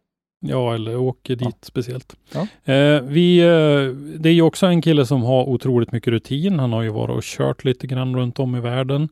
Ja, 0.47 0.75
eller 0.75 0.97
åker 0.97 1.37
dit 1.37 1.57
speciellt. 1.63 2.17
Ja. 2.35 2.73
Eh, 2.73 3.01
vi, 3.03 3.39
eh, 3.39 3.97
det 4.21 4.29
är 4.29 4.33
ju 4.33 4.43
också 4.43 4.67
en 4.67 4.83
kille 4.83 5.07
som 5.07 5.23
har 5.23 5.45
otroligt 5.49 5.93
mycket 5.93 6.11
rutin. 6.11 6.59
Han 6.59 6.73
har 6.73 6.83
ju 6.83 6.91
varit 6.91 7.17
och 7.17 7.23
kört 7.23 7.65
lite 7.65 7.87
grann 7.87 8.17
runt 8.17 8.39
om 8.39 8.57
i 8.57 8.61
världen. 8.61 9.09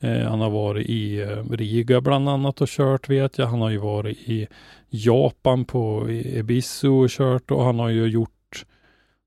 Eh, 0.00 0.28
han 0.28 0.40
har 0.40 0.50
varit 0.50 0.86
i 0.86 1.20
eh, 1.20 1.28
Riga 1.50 2.00
bland 2.00 2.28
annat 2.28 2.60
och 2.60 2.68
kört 2.68 3.08
vet 3.08 3.38
jag. 3.38 3.46
Han 3.46 3.60
har 3.60 3.70
ju 3.70 3.78
varit 3.78 4.18
i 4.18 4.46
Japan 4.90 5.64
på 5.64 6.06
Ebisu 6.24 6.88
och 6.88 7.08
kört 7.10 7.50
och 7.50 7.64
han 7.64 7.78
har 7.78 7.88
ju 7.88 8.06
gjort 8.06 8.30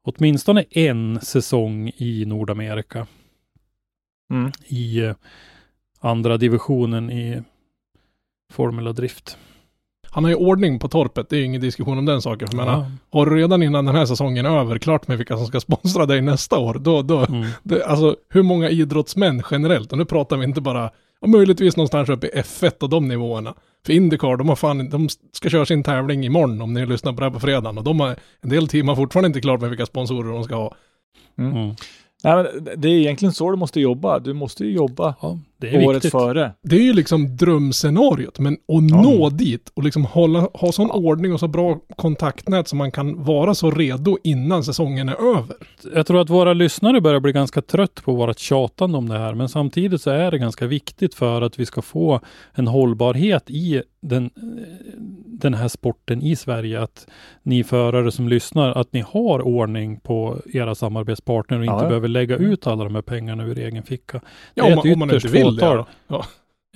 åtminstone 0.06 0.64
en 0.72 1.20
säsong 1.22 1.92
i 1.98 2.26
Nordamerika 2.26 3.08
Mm. 4.32 4.52
i 4.68 5.00
eh, 5.00 5.16
andra 6.00 6.38
divisionen 6.38 7.12
i 7.12 7.42
Formula 8.54 8.94
Drift. 8.94 9.38
Han 10.10 10.24
har 10.24 10.32
ju 10.32 10.36
ordning 10.38 10.80
på 10.80 10.88
torpet, 10.88 11.30
det 11.30 11.36
är 11.36 11.40
ju 11.40 11.46
ingen 11.46 11.62
diskussion 11.62 11.98
om 11.98 12.06
den 12.06 12.22
saken. 12.22 12.48
För 12.48 12.58
menar, 12.58 12.74
Ja. 12.74 12.92
har 13.20 13.26
du 13.26 13.36
redan 13.36 13.64
innan 13.64 13.86
den 13.86 13.96
här 13.96 14.06
säsongen 14.06 14.46
är 14.46 14.60
över 14.60 14.78
klart 14.78 15.08
med 15.08 15.18
vilka 15.18 15.38
som 15.38 15.48
ska 15.48 15.60
sponsra 15.60 16.06
dig 16.06 16.22
nästa 16.22 16.58
år, 16.58 16.74
då, 16.74 17.02
då, 17.02 17.26
Mm. 17.26 17.48
det, 17.64 17.86
alltså 17.86 18.16
hur 18.30 18.44
många 18.44 18.70
idrottsmän 18.70 19.44
generellt, 19.52 19.92
och 19.92 19.98
nu 19.98 20.06
pratar 20.06 20.38
vi 20.38 20.44
inte 20.44 20.62
bara, 20.62 20.92
och 21.26 21.30
möjligtvis 21.30 21.78
någonstans 21.78 22.10
uppe 22.10 22.28
i 22.28 22.30
F1 22.30 22.84
och 22.84 22.90
de 22.90 23.08
nivåerna. 23.08 23.54
För 23.86 23.94
Indycar, 23.94 24.38
de 24.38 24.50
har 24.50 24.56
fan, 24.56 24.90
de 24.90 25.10
ska 25.32 25.50
köra 25.50 25.66
sin 25.66 25.84
tävling 25.84 26.26
imorgon 26.26 26.62
om 26.62 26.74
ni 26.74 26.86
lyssnar 26.86 27.14
på 27.14 27.20
det 27.20 27.26
här 27.26 27.34
på 27.34 27.40
fredagen, 27.40 27.78
och 27.78 27.84
de 27.84 28.00
har, 28.00 28.16
en 28.42 28.50
del 28.50 28.68
team 28.68 28.88
har 28.88 28.96
fortfarande 28.96 29.28
inte 29.28 29.42
klart 29.42 29.62
med 29.62 29.70
vilka 29.70 29.86
sponsorer 29.86 30.34
de 30.34 30.44
ska 30.44 30.56
ha. 30.56 30.76
Mm. 31.38 31.76
Nej, 32.24 32.36
men 32.36 32.68
det 32.82 32.88
är 32.88 32.92
egentligen 32.92 33.34
så 33.34 33.52
du 33.52 33.58
måste 33.58 33.82
jobba. 33.82 34.20
Du 34.20 34.34
måste 34.34 34.66
ju 34.66 34.72
jobba 34.72 35.16
Ja, 35.22 35.40
året 35.64 35.96
viktigt. 35.96 36.12
före. 36.12 36.52
Det 36.62 36.76
är 36.76 36.82
ju 36.82 36.94
liksom 36.94 37.38
drömscenariot, 37.38 38.40
men 38.40 38.54
att 38.54 38.84
nå 38.84 39.30
dit 39.30 39.72
och 39.74 39.84
liksom 39.84 40.06
hålla, 40.06 40.40
ha 40.54 40.72
sån 40.72 40.92
ordning 40.92 41.34
och 41.34 41.40
så 41.40 41.48
bra 41.48 41.80
kontaktnät 41.96 42.68
så 42.68 42.76
man 42.76 42.92
kan 42.92 43.24
vara 43.24 43.56
så 43.56 43.72
redo 43.72 44.18
innan 44.24 44.64
säsongen 44.64 45.10
är 45.10 45.38
över. 45.38 45.56
Jag 45.96 46.08
tror 46.08 46.22
att 46.22 46.30
våra 46.30 46.54
lyssnare 46.54 47.02
börjar 47.02 47.20
bli 47.20 47.32
ganska 47.32 47.62
trött 47.62 48.02
på 48.06 48.14
vårt 48.16 48.40
tjatande 48.40 48.98
om 48.98 49.10
det 49.10 49.18
här, 49.18 49.34
men 49.34 49.50
samtidigt 49.50 50.02
så 50.02 50.10
är 50.10 50.32
det 50.32 50.38
ganska 50.38 50.68
viktigt 50.68 51.16
för 51.16 51.42
att 51.42 51.60
vi 51.60 51.66
ska 51.66 51.82
få 51.82 52.20
en 52.54 52.68
hållbarhet 52.68 53.44
i 53.50 53.82
den, 54.02 54.30
den 55.26 55.54
här 55.54 55.68
sporten 55.68 56.22
i 56.22 56.36
Sverige, 56.36 56.82
att 56.82 57.08
ni 57.44 57.64
förare 57.64 58.12
som 58.12 58.28
lyssnar, 58.30 58.70
att 58.72 58.94
ni 58.94 59.04
har 59.08 59.42
ordning 59.42 60.00
på 60.00 60.38
era 60.54 60.76
samarbetspartner 60.76 61.60
och 61.60 61.66
Ja, 61.66 61.74
inte 61.74 61.84
ja. 61.86 61.90
behöver 61.90 62.08
lägga 62.08 62.36
ut 62.38 62.68
alla 62.68 62.84
de 62.84 62.96
här 62.96 63.02
pengarna 63.02 63.44
ur 63.46 63.60
egen 63.60 63.84
ficka. 63.84 64.22
Ja, 64.54 64.64
Det 64.64 64.70
är 64.70 64.72
om, 64.72 64.76
man- 64.76 64.88
ett 64.88 64.94
om 64.94 65.00
man 65.00 65.10
inte 65.16 65.28
vill. 65.28 65.45
Fåtal. 65.52 65.86
Ja. 66.08 66.26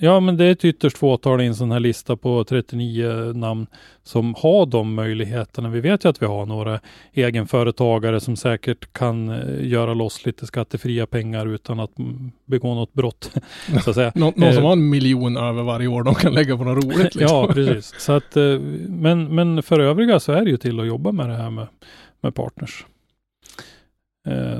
Ja, 0.02 0.20
men 0.20 0.36
det 0.36 0.44
är 0.44 0.50
ett 0.52 0.64
ytterst 0.64 0.98
fåtal 0.98 1.40
i 1.40 1.46
en 1.46 1.54
sån 1.54 1.70
här 1.72 1.80
lista 1.80 2.16
på 2.16 2.44
39 2.44 3.32
namn 3.32 3.66
som 4.02 4.34
har 4.38 4.66
de 4.66 4.94
möjligheterna. 4.94 5.68
Vi 5.68 5.80
vet 5.80 6.04
ju 6.04 6.08
att 6.08 6.22
vi 6.22 6.26
har 6.26 6.46
några 6.46 6.80
egenföretagare 7.12 8.20
som 8.20 8.36
säkert 8.36 8.92
kan 8.92 9.28
eh, 9.28 9.66
göra 9.68 9.94
loss 9.94 10.26
lite 10.26 10.46
skattefria 10.46 11.06
pengar 11.06 11.46
utan 11.46 11.80
att 11.80 11.90
begå 12.46 12.74
något 12.74 12.92
brott, 12.92 13.30
så 13.84 13.90
att 13.90 13.96
säga. 13.96 14.12
Nå, 14.14 14.32
någon 14.36 14.52
som 14.52 14.62
Eh. 14.62 14.66
har 14.66 14.72
en 14.72 14.88
miljon 14.88 15.36
över 15.36 15.62
varje 15.62 15.86
år 15.88 16.02
de 16.02 16.14
kan 16.14 16.34
lägga 16.34 16.56
på 16.56 16.64
något 16.64 16.84
roligt 16.84 17.14
liksom. 17.14 17.36
Ja, 17.36 17.48
precis. 17.54 17.94
Så 18.00 18.12
att, 18.12 18.36
eh, 18.36 18.58
men, 18.88 19.34
men 19.34 19.62
för 19.62 19.80
övriga 19.80 20.20
så 20.20 20.32
är 20.32 20.44
det 20.44 20.50
ju 20.50 20.56
till 20.56 20.80
att 20.80 20.86
jobba 20.86 21.12
med 21.12 21.28
det 21.28 21.36
här 21.36 21.50
med, 21.50 21.66
med 22.20 22.34
partners. 22.34 22.86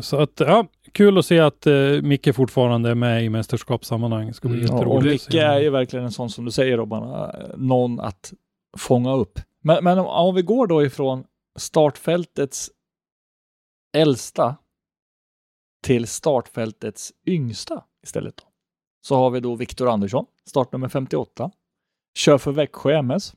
Så 0.00 0.16
att, 0.16 0.30
ja, 0.36 0.66
kul 0.92 1.18
att 1.18 1.26
se 1.26 1.38
att 1.38 1.66
eh, 1.66 2.02
Micke 2.02 2.34
fortfarande 2.34 2.90
är 2.90 2.94
med 2.94 3.24
i 3.24 3.28
mästerskapssammanhang. 3.28 4.26
Det 4.26 4.34
ska 4.34 4.48
bli 4.48 4.64
Mm. 4.64 4.88
Och 4.88 5.02
Micke 5.02 5.34
är 5.34 5.60
ju 5.60 5.70
verkligen 5.70 6.04
en 6.04 6.12
sån 6.12 6.30
som 6.30 6.44
du 6.44 6.50
säger 6.50 6.76
Robban, 6.76 7.02
eh, 7.02 7.56
någon 7.56 8.00
att 8.00 8.32
fånga 8.78 9.14
upp. 9.14 9.40
Men, 9.62 9.84
men 9.84 9.98
om, 9.98 10.06
om 10.06 10.34
vi 10.34 10.42
går 10.42 10.66
då 10.66 10.84
ifrån 10.84 11.24
startfältets 11.58 12.70
äldsta 13.96 14.56
till 15.82 16.06
startfältets 16.06 17.12
yngsta 17.26 17.84
istället 18.02 18.36
då. 18.36 18.44
Så 19.02 19.14
har 19.14 19.30
vi 19.30 19.40
då 19.40 19.54
Viktor 19.54 19.88
Andersson, 19.88 20.26
startnummer 20.44 20.88
58. 20.88 21.50
Kör 22.14 22.38
för 22.38 22.52
Växjö 22.52 22.98
MS. 22.98 23.34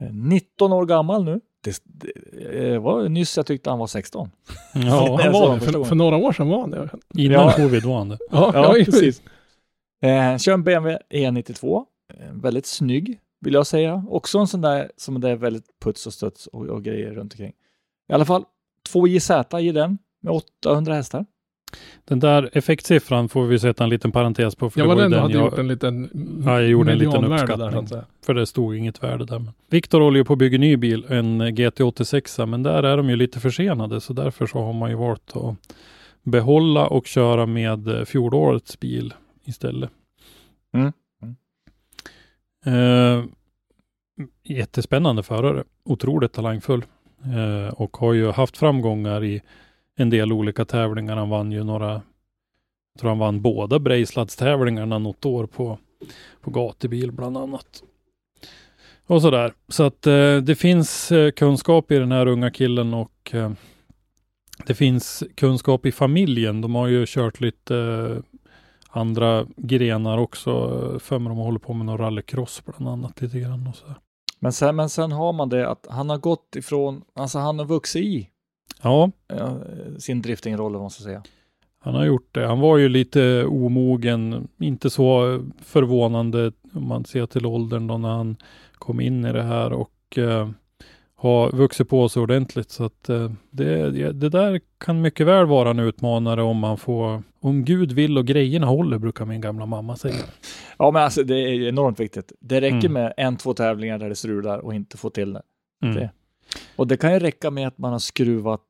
Eh, 0.00 0.12
19 0.12 0.72
år 0.72 0.86
gammal 0.86 1.24
nu. 1.24 1.40
Det, 1.64 1.82
det 1.84 2.72
eh, 2.72 2.80
var 2.82 3.08
nyss 3.08 3.36
jag 3.36 3.46
tyckte 3.46 3.70
han 3.70 3.78
var 3.78 3.86
16. 3.86 4.30
Ja, 4.74 4.80
Det 5.16 5.22
Han 5.22 5.32
var 5.32 5.54
det. 5.54 5.60
För, 5.60 5.84
för 5.84 5.94
några 5.94 6.16
år 6.16 6.32
sedan 6.32 6.48
var 6.48 6.60
han 6.60 6.70
det. 6.70 6.90
innan 7.14 7.32
Ja. 7.46 7.52
covid 7.56 7.84
var 7.84 7.98
han 7.98 8.08
det. 8.08 8.18
Ja, 8.30 8.50
Ja, 8.54 8.78
ja, 8.78 8.84
precis. 8.84 9.22
Eh, 10.02 10.38
kör 10.38 10.52
en 10.54 10.64
BMW 10.64 10.98
E92. 11.10 11.84
Eh, 12.14 12.32
väldigt 12.32 12.66
snygg, 12.66 13.20
vill 13.40 13.54
jag 13.54 13.66
säga. 13.66 14.04
Också 14.08 14.38
en 14.38 14.46
sån 14.46 14.60
där 14.60 14.90
som 14.96 15.20
det 15.20 15.30
är 15.30 15.36
väldigt 15.36 15.66
puts 15.84 16.06
och 16.06 16.12
studs 16.12 16.46
och, 16.46 16.66
och 16.66 16.84
grejer 16.84 17.10
runt 17.10 17.32
omkring. 17.32 17.52
I 18.08 18.12
alla 18.12 18.24
fall 18.24 18.44
2 18.88 19.06
JZ 19.06 19.30
i 19.60 19.72
den 19.72 19.98
med 20.22 20.32
800 20.32 20.94
hästar. 20.94 21.26
Den 22.04 22.20
där 22.20 22.50
effektsiffran 22.52 23.28
får 23.28 23.46
vi 23.46 23.58
sätta 23.58 23.84
en 23.84 23.90
liten 23.90 24.12
parentes 24.12 24.54
på. 24.54 24.70
För 24.70 24.80
Jag 24.80 24.88
det 24.88 24.94
var 24.94 25.02
den 25.02 25.10
du 25.10 25.18
hade 25.18 25.34
jag, 25.34 25.44
gjort 25.44 25.58
en 25.58 25.68
liten 25.68 26.10
Ja, 26.44 26.60
jag 26.60 26.68
gjorde 26.68 26.92
en 26.92 26.98
liten 26.98 27.24
uppskattning. 27.24 27.84
Där. 27.84 28.04
För 28.26 28.34
det 28.34 28.46
stod 28.46 28.76
inget 28.76 29.02
värde 29.02 29.24
där. 29.24 29.38
Men 29.38 29.52
Viktor 29.70 30.00
håller 30.00 30.18
ju 30.18 30.24
på 30.24 30.32
att 30.32 30.38
bygga 30.38 30.58
ny 30.58 30.76
bil, 30.76 31.06
en 31.08 31.42
GT86, 31.42 32.46
men 32.46 32.62
där 32.62 32.82
är 32.82 32.96
de 32.96 33.10
ju 33.10 33.16
lite 33.16 33.40
försenade, 33.40 34.00
så 34.00 34.12
därför 34.12 34.46
så 34.46 34.58
har 34.58 34.72
man 34.72 34.90
ju 34.90 34.96
valt 34.96 35.36
att 35.36 35.56
behålla 36.22 36.86
och 36.86 37.06
köra 37.06 37.46
med 37.46 37.88
eh, 37.88 38.04
fjolårets 38.04 38.80
bil 38.80 39.14
istället. 39.44 39.90
Mm. 40.74 40.92
Eh, 42.66 43.24
jättespännande 44.44 45.22
förare, 45.22 45.64
otroligt 45.84 46.32
talangfull 46.32 46.84
eh, 47.24 47.74
och 47.74 47.96
har 47.96 48.12
ju 48.12 48.30
haft 48.30 48.56
framgångar 48.56 49.24
i 49.24 49.42
en 49.96 50.10
del 50.10 50.32
olika 50.32 50.64
tävlingar. 50.64 51.16
Han 51.16 51.30
vann 51.30 51.52
ju 51.52 51.64
några, 51.64 51.90
jag 52.92 53.00
tror 53.00 53.08
han 53.08 53.18
vann 53.18 53.42
båda 53.42 53.78
Brejsladstävlingarna 53.78 54.98
något 54.98 55.24
år 55.24 55.46
på, 55.46 55.78
på 56.40 56.50
gatubil 56.50 57.12
bland 57.12 57.36
annat. 57.36 57.82
Och 59.06 59.22
sådär. 59.22 59.52
Så 59.68 59.82
att 59.82 60.06
eh, 60.06 60.36
det 60.36 60.54
finns 60.54 61.12
eh, 61.12 61.30
kunskap 61.30 61.90
i 61.90 61.98
den 61.98 62.12
här 62.12 62.26
unga 62.26 62.50
killen 62.50 62.94
och 62.94 63.30
eh, 63.34 63.52
det 64.66 64.74
finns 64.74 65.24
kunskap 65.34 65.86
i 65.86 65.92
familjen. 65.92 66.60
De 66.60 66.74
har 66.74 66.86
ju 66.86 67.04
kört 67.06 67.40
lite 67.40 67.76
eh, 67.76 68.40
andra 68.88 69.46
grenar 69.56 70.18
också. 70.18 70.50
För 70.98 71.18
mig 71.18 71.28
de 71.28 71.38
håller 71.38 71.58
på 71.58 71.72
med 71.72 71.86
någon 71.86 71.98
rallycross 71.98 72.62
bland 72.64 72.88
annat 72.88 73.20
lite 73.20 73.40
grann 73.40 73.66
och 73.66 73.76
så. 73.76 73.86
Men 74.38 74.52
sen, 74.52 74.76
men 74.76 74.88
sen 74.88 75.12
har 75.12 75.32
man 75.32 75.48
det 75.48 75.68
att 75.68 75.86
han 75.90 76.10
har 76.10 76.18
gått 76.18 76.56
ifrån, 76.56 77.02
alltså 77.14 77.38
han 77.38 77.58
har 77.58 77.66
vuxit 77.66 78.04
i 78.04 78.28
Ja, 78.82 79.10
sin 79.98 80.22
driftingroll, 80.22 80.72
vad 80.72 80.80
man 80.80 80.90
ska 80.90 81.02
säga. 81.04 81.22
han 81.80 81.94
har 81.94 82.04
gjort 82.04 82.28
det. 82.34 82.46
Han 82.46 82.60
var 82.60 82.76
ju 82.78 82.88
lite 82.88 83.44
omogen, 83.44 84.48
inte 84.60 84.90
så 84.90 85.38
förvånande 85.62 86.52
om 86.74 86.88
man 86.88 87.04
ser 87.04 87.26
till 87.26 87.46
åldern 87.46 87.86
då 87.86 87.98
när 87.98 88.08
han 88.08 88.36
kom 88.74 89.00
in 89.00 89.24
i 89.24 89.32
det 89.32 89.42
här 89.42 89.72
och 89.72 90.18
eh, 90.18 90.48
har 91.14 91.50
vuxit 91.52 91.88
på 91.88 92.08
sig 92.08 92.22
ordentligt. 92.22 92.70
Så 92.70 92.84
att 92.84 93.08
eh, 93.08 93.30
det, 93.50 93.90
det 94.12 94.28
där 94.28 94.60
kan 94.78 95.00
mycket 95.00 95.26
väl 95.26 95.46
vara 95.46 95.70
en 95.70 95.78
utmanare 95.78 96.42
om 96.42 96.56
man 96.58 96.76
får, 96.78 97.22
om 97.40 97.64
Gud 97.64 97.92
vill 97.92 98.18
och 98.18 98.26
grejerna 98.26 98.66
håller, 98.66 98.98
brukar 98.98 99.24
min 99.24 99.40
gamla 99.40 99.66
mamma 99.66 99.96
säga. 99.96 100.14
Ja, 100.78 100.90
men 100.90 101.02
alltså 101.02 101.22
det 101.22 101.34
är 101.34 101.52
ju 101.54 101.68
enormt 101.68 102.00
viktigt. 102.00 102.32
Det 102.40 102.60
räcker 102.60 102.76
Mm. 102.88 102.92
med 102.92 103.14
en, 103.16 103.36
två 103.36 103.54
tävlingar 103.54 103.98
där 103.98 104.08
det 104.08 104.14
strular 104.16 104.58
och 104.58 104.74
inte 104.74 104.96
få 104.96 105.10
till 105.10 105.32
det. 105.32 105.42
Mm. 105.82 105.94
Det. 105.96 106.10
Och 106.76 106.86
det 106.86 106.96
kan 106.96 107.12
ju 107.12 107.18
räcka 107.18 107.50
med 107.50 107.68
att 107.68 107.78
man 107.78 107.92
har 107.92 107.98
skruvat 107.98 108.60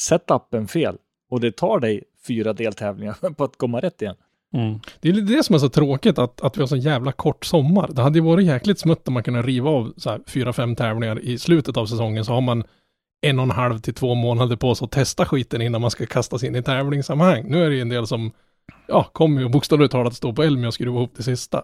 setupen 0.00 0.68
fel 0.68 0.96
och 1.30 1.40
det 1.40 1.56
tar 1.56 1.80
dig 1.80 2.04
fyra 2.26 2.52
deltävlingar 2.52 3.34
på 3.34 3.44
att 3.44 3.56
komma 3.56 3.80
rätt 3.80 4.02
igen. 4.02 4.16
Mm. 4.54 4.80
Det 5.00 5.08
är 5.08 5.12
lite 5.12 5.32
det 5.32 5.42
som 5.42 5.54
är 5.54 5.58
så 5.58 5.68
tråkigt 5.68 6.18
att, 6.18 6.40
att 6.40 6.56
vi 6.56 6.60
har 6.60 6.66
så 6.66 6.76
jävla 6.76 7.12
kort 7.12 7.44
sommar. 7.44 7.90
Det 7.92 8.02
hade 8.02 8.18
ju 8.18 8.24
varit 8.24 8.46
jäkligt 8.46 8.78
smutt 8.78 9.08
om 9.08 9.14
man 9.14 9.22
kunde 9.22 9.42
riva 9.42 9.70
av 9.70 9.92
så 9.96 10.10
här 10.10 10.20
fyra, 10.26 10.52
fem 10.52 10.76
tävlingar 10.76 11.18
i 11.20 11.38
slutet 11.38 11.76
av 11.76 11.86
säsongen 11.86 12.24
så 12.24 12.32
har 12.32 12.40
man 12.40 12.64
en 13.20 13.38
och 13.38 13.42
en 13.42 13.50
halv 13.50 13.78
till 13.78 13.94
två 13.94 14.14
månader 14.14 14.56
på 14.56 14.74
sig 14.74 14.84
att 14.84 14.90
testa 14.90 15.24
skiten 15.24 15.62
innan 15.62 15.80
man 15.80 15.90
ska 15.90 16.06
kastas 16.06 16.44
in 16.44 16.56
i 16.56 16.62
tävlingssammanhang. 16.62 17.44
Nu 17.50 17.64
är 17.64 17.70
det 17.70 17.74
ju 17.74 17.82
en 17.82 17.88
del 17.88 18.06
som, 18.06 18.32
ja, 18.86 19.10
kommer 19.12 19.40
ju 19.40 19.48
bokstavligt 19.48 19.92
talat 19.92 20.14
stå 20.14 20.32
på 20.32 20.42
Elmia 20.42 20.68
och 20.68 20.74
skruva 20.74 20.98
ihop 20.98 21.12
det 21.16 21.22
sista. 21.22 21.62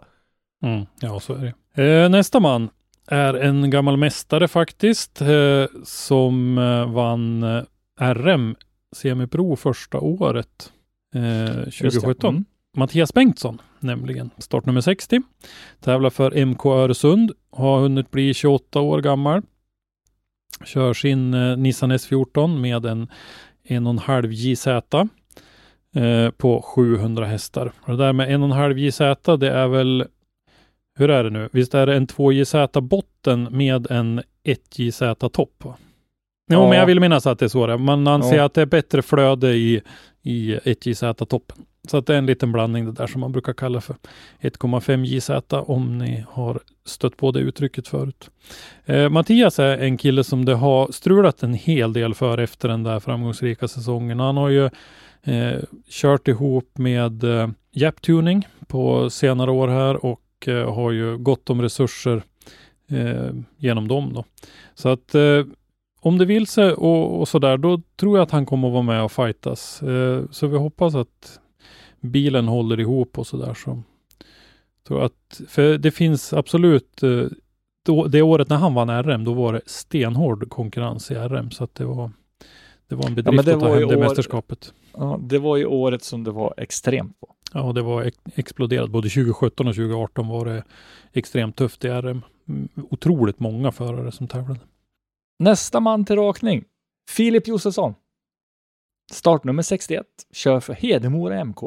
Mm, 0.64 0.86
ja, 1.00 1.20
så 1.20 1.34
är 1.34 1.54
det. 1.74 2.02
Eh, 2.02 2.08
nästa 2.08 2.40
man 2.40 2.70
är 3.08 3.34
en 3.34 3.70
gammal 3.70 3.96
mästare 3.96 4.48
faktiskt, 4.48 5.20
eh, 5.20 5.66
som 5.84 6.58
eh, 6.58 6.92
vann 6.92 7.42
eh, 7.42 7.62
RM 8.00 8.56
Semipro 8.96 9.56
första 9.56 9.98
året, 10.00 10.72
eh, 11.14 11.58
Just 11.64 11.78
det. 11.78 11.90
2017. 11.90 12.34
Mm. 12.34 12.44
Mattias 12.76 13.14
Bengtsson, 13.14 13.60
nämligen 13.80 14.30
startnummer 14.38 14.80
60. 14.80 15.22
Tävlar 15.80 16.10
för 16.10 16.44
MK 16.46 16.66
Öresund, 16.66 17.32
har 17.52 17.80
hunnit 17.80 18.10
bli 18.10 18.34
28 18.34 18.80
år 18.80 19.00
gammal. 19.00 19.42
Kör 20.64 20.94
sin 20.94 21.34
eh, 21.34 21.56
Nissan 21.56 21.92
S14 21.92 22.58
med 22.60 22.86
en 22.86 23.08
1,5 23.68 24.26
JZ. 24.30 24.66
eh, 25.96 26.30
på 26.30 26.62
700 26.62 27.26
hästar. 27.26 27.72
Och 27.80 27.96
det 27.96 28.04
där 28.04 28.12
med 28.12 28.28
1,5 28.28 28.78
JZ, 28.78 28.98
det 29.40 29.50
är 29.50 29.68
väl, 29.68 30.04
hur 30.98 31.10
är 31.10 31.24
det 31.24 31.30
nu? 31.30 31.48
Visst 31.52 31.74
är 31.74 31.86
det 31.86 31.96
en 31.96 32.06
2 32.06 32.32
JZ 32.32 32.54
botten 32.82 33.48
med 33.50 33.90
en 33.90 34.22
1 34.44 34.78
JZ 34.78 34.98
topp? 35.32 35.64
Va? 35.64 35.76
Jo, 36.52 36.58
Ja. 36.62 36.68
men 36.68 36.78
jag 36.78 36.86
vill 36.86 37.00
minnas 37.00 37.26
att 37.26 37.38
det 37.38 37.44
är 37.44 37.48
så 37.48 37.66
det. 37.66 37.78
Man 37.78 38.06
anser 38.06 38.36
Ja. 38.36 38.44
att 38.44 38.54
det 38.54 38.62
är 38.62 38.66
bättre 38.66 39.02
flöde 39.02 39.52
i, 39.54 39.82
i 40.22 40.54
1 40.64 40.86
JZ 40.86 41.00
toppen. 41.28 41.56
Så 41.88 41.96
att 41.96 42.06
det 42.06 42.14
är 42.14 42.18
en 42.18 42.26
liten 42.26 42.52
blandning 42.52 42.84
det 42.84 42.92
där 42.92 43.06
som 43.06 43.20
man 43.20 43.32
brukar 43.32 43.52
kalla 43.52 43.80
för 43.80 43.96
1,5 44.40 45.04
JZ 45.04 45.30
om 45.68 45.98
ni 45.98 46.24
har 46.28 46.60
stött 46.84 47.16
på 47.16 47.30
det 47.32 47.40
uttrycket 47.40 47.88
förut. 47.88 48.30
Eh, 48.84 49.08
Mattias 49.08 49.58
är 49.58 49.78
en 49.78 49.96
kille 49.96 50.24
som 50.24 50.44
det 50.44 50.54
har 50.54 50.92
strulat 50.92 51.42
en 51.42 51.54
hel 51.54 51.92
del 51.92 52.14
för 52.14 52.38
efter 52.38 52.68
den 52.68 52.82
där 52.82 53.00
framgångsrika 53.00 53.68
säsongen. 53.68 54.20
Han 54.20 54.36
har 54.36 54.48
ju 54.48 54.64
eh, 55.22 55.58
kört 55.90 56.28
ihop 56.28 56.78
med 56.78 57.24
eh, 57.24 57.48
Jap 57.72 58.00
Tuning 58.02 58.48
på 58.66 59.10
senare 59.10 59.50
år 59.50 59.68
här 59.68 60.04
och 60.04 60.20
eh, 60.48 60.74
har 60.74 60.90
ju 60.90 61.18
gott 61.18 61.50
om 61.50 61.62
resurser 61.62 62.22
eh, 62.90 63.30
genom 63.56 63.88
dem 63.88 64.12
då. 64.12 64.24
Så 64.74 64.88
att 64.88 65.14
eh, 65.14 65.44
om 66.00 66.18
det 66.18 66.24
vill 66.24 66.46
sig 66.46 66.72
och, 66.72 67.20
och 67.20 67.28
sådär, 67.28 67.56
då 67.56 67.80
tror 67.96 68.18
jag 68.18 68.22
att 68.22 68.30
han 68.30 68.46
kommer 68.46 68.68
att 68.68 68.72
vara 68.72 68.82
med 68.82 69.02
och 69.02 69.12
fightas. 69.12 69.82
Så 70.30 70.46
vi 70.46 70.56
hoppas 70.56 70.94
att 70.94 71.40
bilen 72.00 72.48
håller 72.48 72.80
ihop 72.80 73.18
och 73.18 73.26
sådär. 73.26 73.54
Så. 73.54 73.82
Tror 74.88 75.04
att, 75.04 75.40
för 75.48 75.78
det 75.78 75.90
finns 75.90 76.32
absolut, 76.32 77.00
då, 77.86 78.06
det 78.06 78.22
året 78.22 78.48
när 78.48 78.56
han 78.56 78.74
vann 78.74 79.02
RM, 79.02 79.24
då 79.24 79.32
var 79.32 79.52
det 79.52 79.60
stenhård 79.66 80.50
konkurrens 80.50 81.10
i 81.10 81.14
RM. 81.14 81.50
Så 81.50 81.64
att 81.64 81.74
det 81.74 81.84
var, 81.84 82.10
det 82.88 82.94
var 82.94 83.06
en 83.06 83.14
bedrift 83.14 83.44
det 83.44 83.54
att 83.54 83.60
ta 83.60 83.74
hem 83.74 83.88
det 83.88 83.96
år- 83.96 84.00
mästerskapet. 84.00 84.74
Ja, 84.92 85.20
det 85.22 85.38
var 85.38 85.56
ju 85.56 85.66
året 85.66 86.02
som 86.02 86.24
det 86.24 86.30
var 86.30 86.54
extremt 86.56 87.20
på. 87.20 87.33
Ja, 87.54 87.72
det 87.72 87.82
var 87.82 88.02
ex- 88.02 88.18
exploderat. 88.34 88.90
Både 88.90 89.08
2017 89.08 89.68
och 89.68 89.74
2018 89.74 90.28
var 90.28 90.44
det 90.44 90.64
extremt 91.12 91.56
tufft 91.56 91.84
i 91.84 91.88
RM. 91.88 92.22
Mm, 92.48 92.68
otroligt 92.90 93.40
många 93.40 93.72
förare 93.72 94.12
som 94.12 94.28
tävlade. 94.28 94.60
Nästa 95.38 95.80
man 95.80 96.04
till 96.04 96.16
rakning. 96.16 96.64
Filip 97.10 97.48
Josefsson. 97.48 97.94
Startnummer 99.12 99.62
61. 99.62 100.06
Kör 100.32 100.60
för 100.60 100.72
Hedemora 100.72 101.44
MK. 101.44 101.58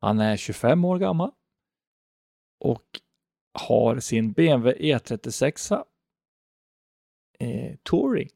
Han 0.00 0.20
är 0.20 0.36
25 0.36 0.84
år 0.84 0.98
gammal. 0.98 1.30
Och 2.64 2.84
har 3.58 4.00
sin 4.00 4.32
BMW 4.32 4.94
E36 4.94 5.84
eh, 7.38 7.76
Touring. 7.82 8.28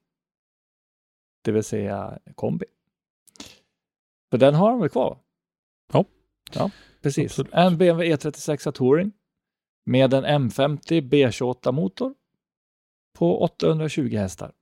Det 1.44 1.52
vill 1.52 1.64
säga 1.64 2.18
kombi. 2.34 2.66
För 4.30 4.38
den 4.38 4.54
har 4.54 4.70
han 4.70 4.80
väl 4.80 4.88
kvar? 4.90 5.18
Ja. 6.54 6.70
Precis. 7.02 7.32
Absolut. 7.32 7.52
En 7.54 7.78
BMW 7.78 8.14
E36 8.14 8.72
Touring 8.72 9.12
med 9.86 10.14
en 10.14 10.50
M50 10.50 11.00
B28 11.10 11.72
motor 11.72 12.14
på 13.18 13.42
820 13.42 14.16
hästar. 14.16 14.52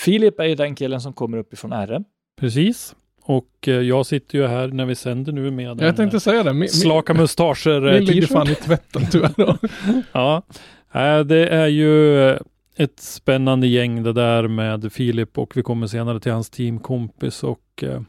Filip 0.00 0.40
är 0.40 0.44
ju 0.44 0.54
den 0.54 0.74
killen 0.74 1.00
som 1.00 1.12
kommer 1.12 1.38
uppifrån 1.38 1.86
RM. 1.86 2.04
Precis. 2.40 2.94
Och 3.22 3.68
eh, 3.68 3.74
jag 3.74 4.06
sitter 4.06 4.38
ju 4.38 4.46
här 4.46 4.68
när 4.68 4.86
vi 4.86 4.94
sänder 4.94 5.32
nu 5.32 5.50
med 5.50 5.80
Jag 5.82 5.96
tänkte 5.96 6.20
säga 6.20 6.42
det. 6.42 6.52
Min, 6.52 6.68
slaka 6.68 7.14
mustascher 7.14 7.86
eh, 7.86 7.94
min 7.94 8.04
ligger 8.04 8.22
t-shirt. 8.22 8.32
fan 8.32 8.48
i 8.48 8.54
tvätten 8.54 9.02
tyvärr. 9.10 9.58
Ja, 10.12 10.42
Eh, 10.92 11.20
det 11.20 11.48
är 11.48 11.66
ju 11.66 12.22
eh, 12.30 12.38
ett 12.76 13.00
spännande 13.00 13.66
gäng 13.66 14.02
det 14.02 14.12
där 14.12 14.48
med 14.48 14.92
Filip 14.92 15.38
och 15.38 15.56
vi 15.56 15.62
kommer 15.62 15.86
senare 15.86 16.20
till 16.20 16.32
hans 16.32 16.50
teamkompis 16.50 17.42
och 17.42 17.60
eh, 17.82 17.90
eh, 17.90 18.00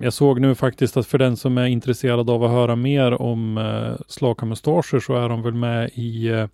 jag 0.00 0.12
såg 0.12 0.40
nu 0.40 0.54
faktiskt 0.54 0.96
att 0.96 1.06
för 1.06 1.18
den 1.18 1.36
som 1.36 1.58
är 1.58 1.66
intresserad 1.66 2.30
av 2.30 2.44
att 2.44 2.50
höra 2.50 2.76
mer 2.76 3.22
om 3.22 3.58
eh, 3.58 4.04
slaka 4.08 4.54
så 5.00 5.14
är 5.16 5.28
de 5.28 5.42
väl 5.42 5.54
med 5.54 5.90
i 5.94 6.28
eh, 6.28 6.46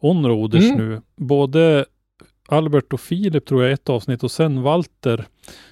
Onroaders 0.00 0.64
Mm. 0.64 0.88
nu. 0.88 1.00
Både 1.16 1.84
Albert 2.48 2.92
och 2.92 3.00
Filip 3.00 3.46
tror 3.46 3.62
jag 3.62 3.72
ett 3.72 3.88
avsnitt 3.88 4.22
och 4.22 4.30
sen 4.30 4.62
Walter 4.62 5.24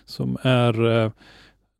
som 0.07 0.37
är 0.43 1.05
eh, 1.05 1.11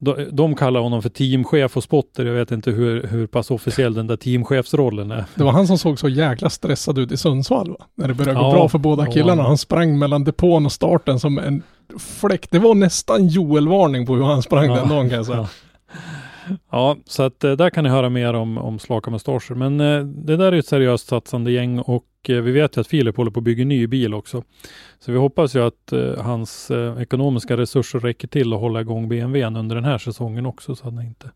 de, 0.01 0.29
de 0.33 0.55
kallar 0.55 0.81
honom 0.81 1.03
för 1.03 1.09
teamchef 1.09 1.77
och 1.77 1.83
spotter. 1.83 2.27
Jag 2.27 2.35
vet 2.35 2.51
inte 2.51 2.71
hur, 2.71 3.07
hur 3.07 3.27
pass 3.27 3.51
officiell 3.51 3.95
den 3.95 4.07
där 4.07 4.17
teamchefsrollen 4.17 5.11
är. 5.11 5.25
Det 5.35 5.45
var 5.45 5.53
han 5.53 5.67
som 5.67 5.79
såg 5.79 5.99
så 5.99 6.09
jäkla 6.09 6.51
stressad 6.51 6.99
ut 6.99 7.13
i 7.13 7.17
Sundsvall 7.17 7.71
va? 7.71 7.87
När 7.95 8.09
det 8.09 8.15
började 8.15 8.41
gå 8.41 8.47
Ja, 8.47 8.53
bra 8.53 8.69
för 8.69 8.79
båda 8.79 9.07
ja. 9.07 9.13
killarna. 9.13 9.43
Han 9.43 9.59
sprang 9.59 9.99
mellan 9.99 10.25
depån 10.25 10.67
och 10.67 10.73
starten 10.73 11.21
som 11.21 11.39
en 11.39 11.63
fläkt. 11.99 12.51
Det 12.51 12.59
var 12.59 12.75
nästan 12.75 13.29
Joel-varning 13.29 14.07
på 14.07 14.15
hur 14.15 14.23
han 14.25 14.43
sprang 14.43 14.67
Ja. 14.67 14.75
den 14.77 14.89
dagen 14.89 15.09
kan 15.09 15.17
jag 15.17 15.27
säga. 15.27 15.39
Ja. 15.39 15.49
Ja, 16.71 16.97
så 17.07 17.23
att 17.23 17.45
eh, 17.45 17.53
där 17.53 17.71
kan 17.71 17.85
ni 17.85 17.91
höra 17.91 18.09
mer 18.09 18.35
om, 18.35 18.59
om 18.59 18.79
slaka 18.79 19.11
mustascher. 19.11 19.55
Men 19.55 19.81
eh, 19.81 20.05
det 20.05 20.37
där 20.37 20.53
är 20.53 20.57
ett 20.59 20.67
seriöst 20.67 21.07
satsande 21.09 21.51
gäng 21.53 21.79
och 21.79 22.05
eh, 22.29 22.37
vi 22.37 22.53
vet 22.53 22.77
ju 22.77 22.81
att 22.81 22.87
Filip 22.87 23.17
håller 23.17 23.31
på 23.31 23.41
att 23.41 23.45
bygga 23.45 23.65
ny 23.65 23.87
bil 23.87 24.15
också. 24.15 24.43
Så 25.01 25.13
vi 25.13 25.19
hoppas 25.19 25.57
ju 25.57 25.67
att 25.67 25.93
eh, 25.93 26.19
hans 26.25 26.71
eh, 26.71 27.03
ekonomiska 27.03 27.57
resurser 27.57 28.01
räcker 28.01 28.29
till 28.29 28.53
att 28.53 28.61
hålla 28.61 28.81
igång 28.81 29.09
BMWn 29.09 29.57
under 29.57 29.75
den 29.77 29.85
här 29.85 29.99
säsongen 29.99 30.47
också 30.47 30.75
så 30.75 30.89
att 30.89 30.95
han 30.95 31.05
inte 31.07 31.31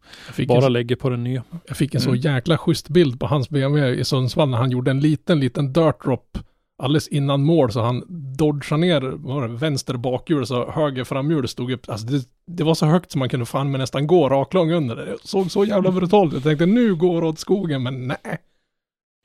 bara 0.48 0.66
en, 0.66 0.72
lägger 0.72 0.96
på 0.96 1.10
den 1.10 1.24
nya. 1.24 1.42
jag 1.68 1.76
fick 1.76 1.94
en 1.94 2.00
så 2.00 2.08
Mm. 2.10 2.20
jäkla 2.20 2.58
schysst 2.58 2.88
bild 2.88 3.20
på 3.20 3.26
hans 3.26 3.48
BMW 3.50 4.00
i 4.00 4.04
Sundsvall 4.04 4.48
när 4.48 4.58
han 4.58 4.70
gjorde 4.70 4.90
en 4.90 5.00
liten, 5.00 5.40
liten 5.40 5.72
dirt 5.72 6.04
drop 6.04 6.38
alldeles 6.78 7.08
innan 7.08 7.44
mål 7.44 7.72
så 7.72 7.80
han 7.80 8.04
dodgade 8.38 8.76
ner 8.76 9.00
det, 9.00 9.48
vänster 9.48 9.96
bakhjul 9.96 10.46
så 10.46 10.70
höger 10.70 11.04
framhjul 11.04 11.48
stod 11.48 11.72
upp. 11.72 11.88
Alltså 11.88 12.06
det, 12.06 12.28
det 12.46 12.64
var 12.64 12.74
så 12.74 12.86
högt 12.86 13.10
som 13.12 13.18
man 13.18 13.28
kunde 13.28 13.46
fan 13.46 13.70
med 13.70 13.80
nästan 13.80 14.06
gå 14.06 14.28
raklång 14.28 14.72
under 14.72 14.96
det. 14.96 15.04
Det 15.04 15.16
såg 15.22 15.50
så 15.50 15.64
jävla 15.64 15.90
brutalt 15.90 16.32
ut. 16.32 16.34
Jag 16.34 16.42
tänkte 16.42 16.66
nu 16.66 16.94
går 16.94 17.24
åt 17.24 17.38
skogen 17.38 17.82
men 17.82 18.06
nej. 18.06 18.38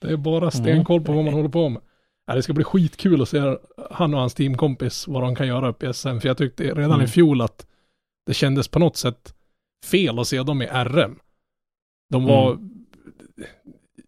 Det 0.02 0.12
är 0.12 0.18
bara 0.18 0.52
stenkoll 0.52 1.02
på 1.02 1.12
vad 1.14 1.26
man 1.26 1.34
håller 1.34 1.50
på 1.50 1.70
med. 1.70 1.82
Ja, 2.28 2.36
det 2.36 2.44
ska 2.44 2.54
bli 2.54 2.64
skitkul 2.64 3.22
att 3.22 3.30
se 3.30 3.56
han 3.92 4.14
och 4.14 4.20
hans 4.20 4.34
teamkompis 4.34 5.08
vad 5.08 5.22
de 5.24 5.36
kan 5.36 5.48
göra 5.48 5.70
upp 5.70 5.84
i 5.84 5.94
SM. 5.94 6.20
För 6.20 6.28
jag 6.28 6.38
tyckte 6.38 6.64
redan 6.64 6.92
Mm. 6.92 7.02
i 7.02 7.08
fjol 7.08 7.42
att 7.42 7.66
det 8.26 8.34
kändes 8.34 8.68
på 8.68 8.80
något 8.80 8.98
sätt 8.98 9.34
fel 9.86 10.20
att 10.20 10.28
se 10.28 10.44
dem 10.44 10.62
i 10.62 10.66
RM. 10.66 11.20
De 12.10 12.26
var... 12.26 12.58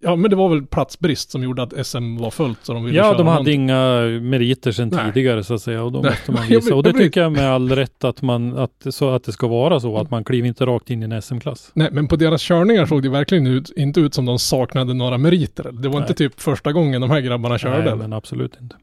Ja, 0.04 0.16
men 0.16 0.30
det 0.30 0.36
var 0.36 0.50
väl 0.50 0.66
platsbrist 0.66 1.32
som 1.32 1.44
gjorde 1.44 1.63
att 1.63 1.86
SM 1.88 2.18
var 2.18 2.32
fullt 2.32 2.60
så 2.62 2.74
de 2.74 2.86
ville 2.86 2.98
Ja, 2.98 3.04
köra 3.04 3.18
de 3.18 3.28
hade 3.28 3.36
någonting. 3.36 3.62
inga 3.63 4.02
meriter 4.22 4.72
sedan 4.72 4.89
Nej. 4.94 5.13
tidigare 5.13 5.44
så 5.44 5.54
att 5.54 5.62
säga 5.62 5.84
och 5.84 5.92
då 5.92 6.00
Nej. 6.00 6.12
måste 6.12 6.32
man 6.32 6.48
visa. 6.50 6.76
Och 6.76 6.84
det 6.84 6.94
tycker 6.94 7.22
jag 7.22 7.32
med 7.32 7.52
all 7.52 7.72
rätt 7.72 8.04
att 8.04 8.22
man, 8.22 8.58
att, 8.58 8.86
så 8.89 9.10
att 9.10 9.24
det 9.24 9.32
ska 9.32 9.48
vara 9.48 9.80
så, 9.80 9.98
att 9.98 10.12
man 10.12 10.24
kliver 10.24 10.48
inte 10.48 10.66
rakt 10.66 10.89
in 10.89 11.02
i 11.04 11.06
en 11.06 11.22
SM-klass. 11.22 11.72
Nej, 11.74 11.89
men 11.92 12.08
på 12.08 12.16
deras 12.16 12.42
körningar 12.42 12.86
såg 12.86 13.04
det 13.04 13.10
verkligen 13.10 13.48
ut, 13.48 13.70
inte 13.76 14.00
ut 14.00 14.13
som 14.13 14.26
de 14.26 14.39
saknade 14.39 14.94
några 14.94 15.18
meriter. 15.18 15.63
Det 15.72 15.88
var 15.88 16.00
Nej. 16.00 16.02
inte 16.04 16.13
typ 16.13 16.42
första 16.42 16.72
gången 16.72 17.02
de 17.02 17.10
här 17.10 17.20
grabbarna 17.22 17.58
körde. 17.58 17.78
Nej, 17.78 17.82
eller? 17.88 17.96
men 17.96 18.13
absolut 18.13 18.58
inte. 18.62 18.76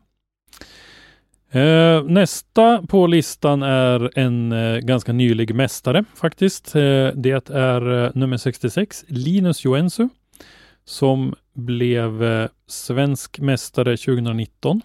Eh, 1.52 2.02
nästa 2.04 2.82
på 2.88 3.06
listan 3.06 3.62
är 3.62 4.18
en 4.18 4.52
eh, 4.52 4.78
ganska 4.78 5.12
nylig 5.12 5.54
mästare 5.54 6.04
faktiskt. 6.14 6.74
Eh, 6.76 6.80
det 7.14 7.50
är 7.50 8.04
eh, 8.04 8.10
nummer 8.14 8.36
66, 8.36 9.04
Linus 9.08 9.64
Joensuu, 9.64 10.08
som 10.84 11.34
blev 11.54 12.22
eh, 12.22 12.48
svensk 12.66 13.38
mästare 13.40 13.96
2019. 13.96 14.82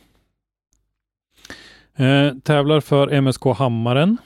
Eh, 1.95 2.33
tävlar 2.43 2.79
för 2.79 3.21
MSK 3.21 3.43
Hammaren 3.45 4.17